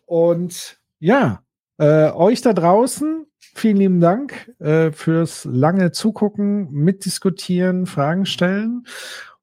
[0.05, 1.43] Und ja,
[1.77, 8.85] äh, euch da draußen vielen lieben Dank äh, fürs lange Zugucken, mitdiskutieren, Fragen stellen.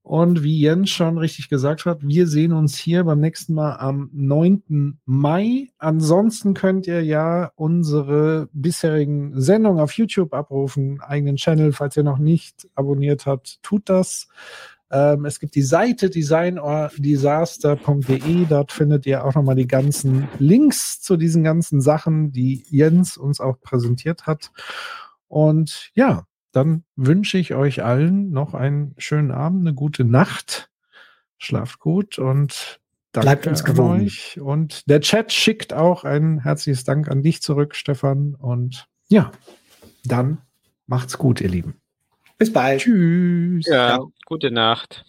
[0.09, 4.09] Und wie Jens schon richtig gesagt hat, wir sehen uns hier beim nächsten Mal am
[4.15, 4.99] 9.
[5.05, 5.69] Mai.
[5.77, 11.73] Ansonsten könnt ihr ja unsere bisherigen Sendungen auf YouTube abrufen, eigenen Channel.
[11.75, 14.29] Falls ihr noch nicht abonniert habt, tut das.
[14.91, 18.45] Ähm, es gibt die Seite designdisaster.de.
[18.49, 23.41] Dort findet ihr auch nochmal die ganzen Links zu diesen ganzen Sachen, die Jens uns
[23.41, 24.51] auch präsentiert hat.
[25.29, 30.71] Und ja, dann wünsche ich euch allen noch einen schönen Abend, eine gute Nacht.
[31.37, 32.81] Schlaft gut und
[33.13, 34.41] danke uns an euch.
[34.41, 38.35] Und der Chat schickt auch ein herzliches Dank an dich zurück, Stefan.
[38.35, 39.31] Und ja,
[40.05, 40.39] dann
[40.87, 41.81] macht's gut, ihr Lieben.
[42.39, 42.81] Bis bald.
[42.83, 43.67] Tschüss.
[43.67, 45.05] Ja, gute Nacht.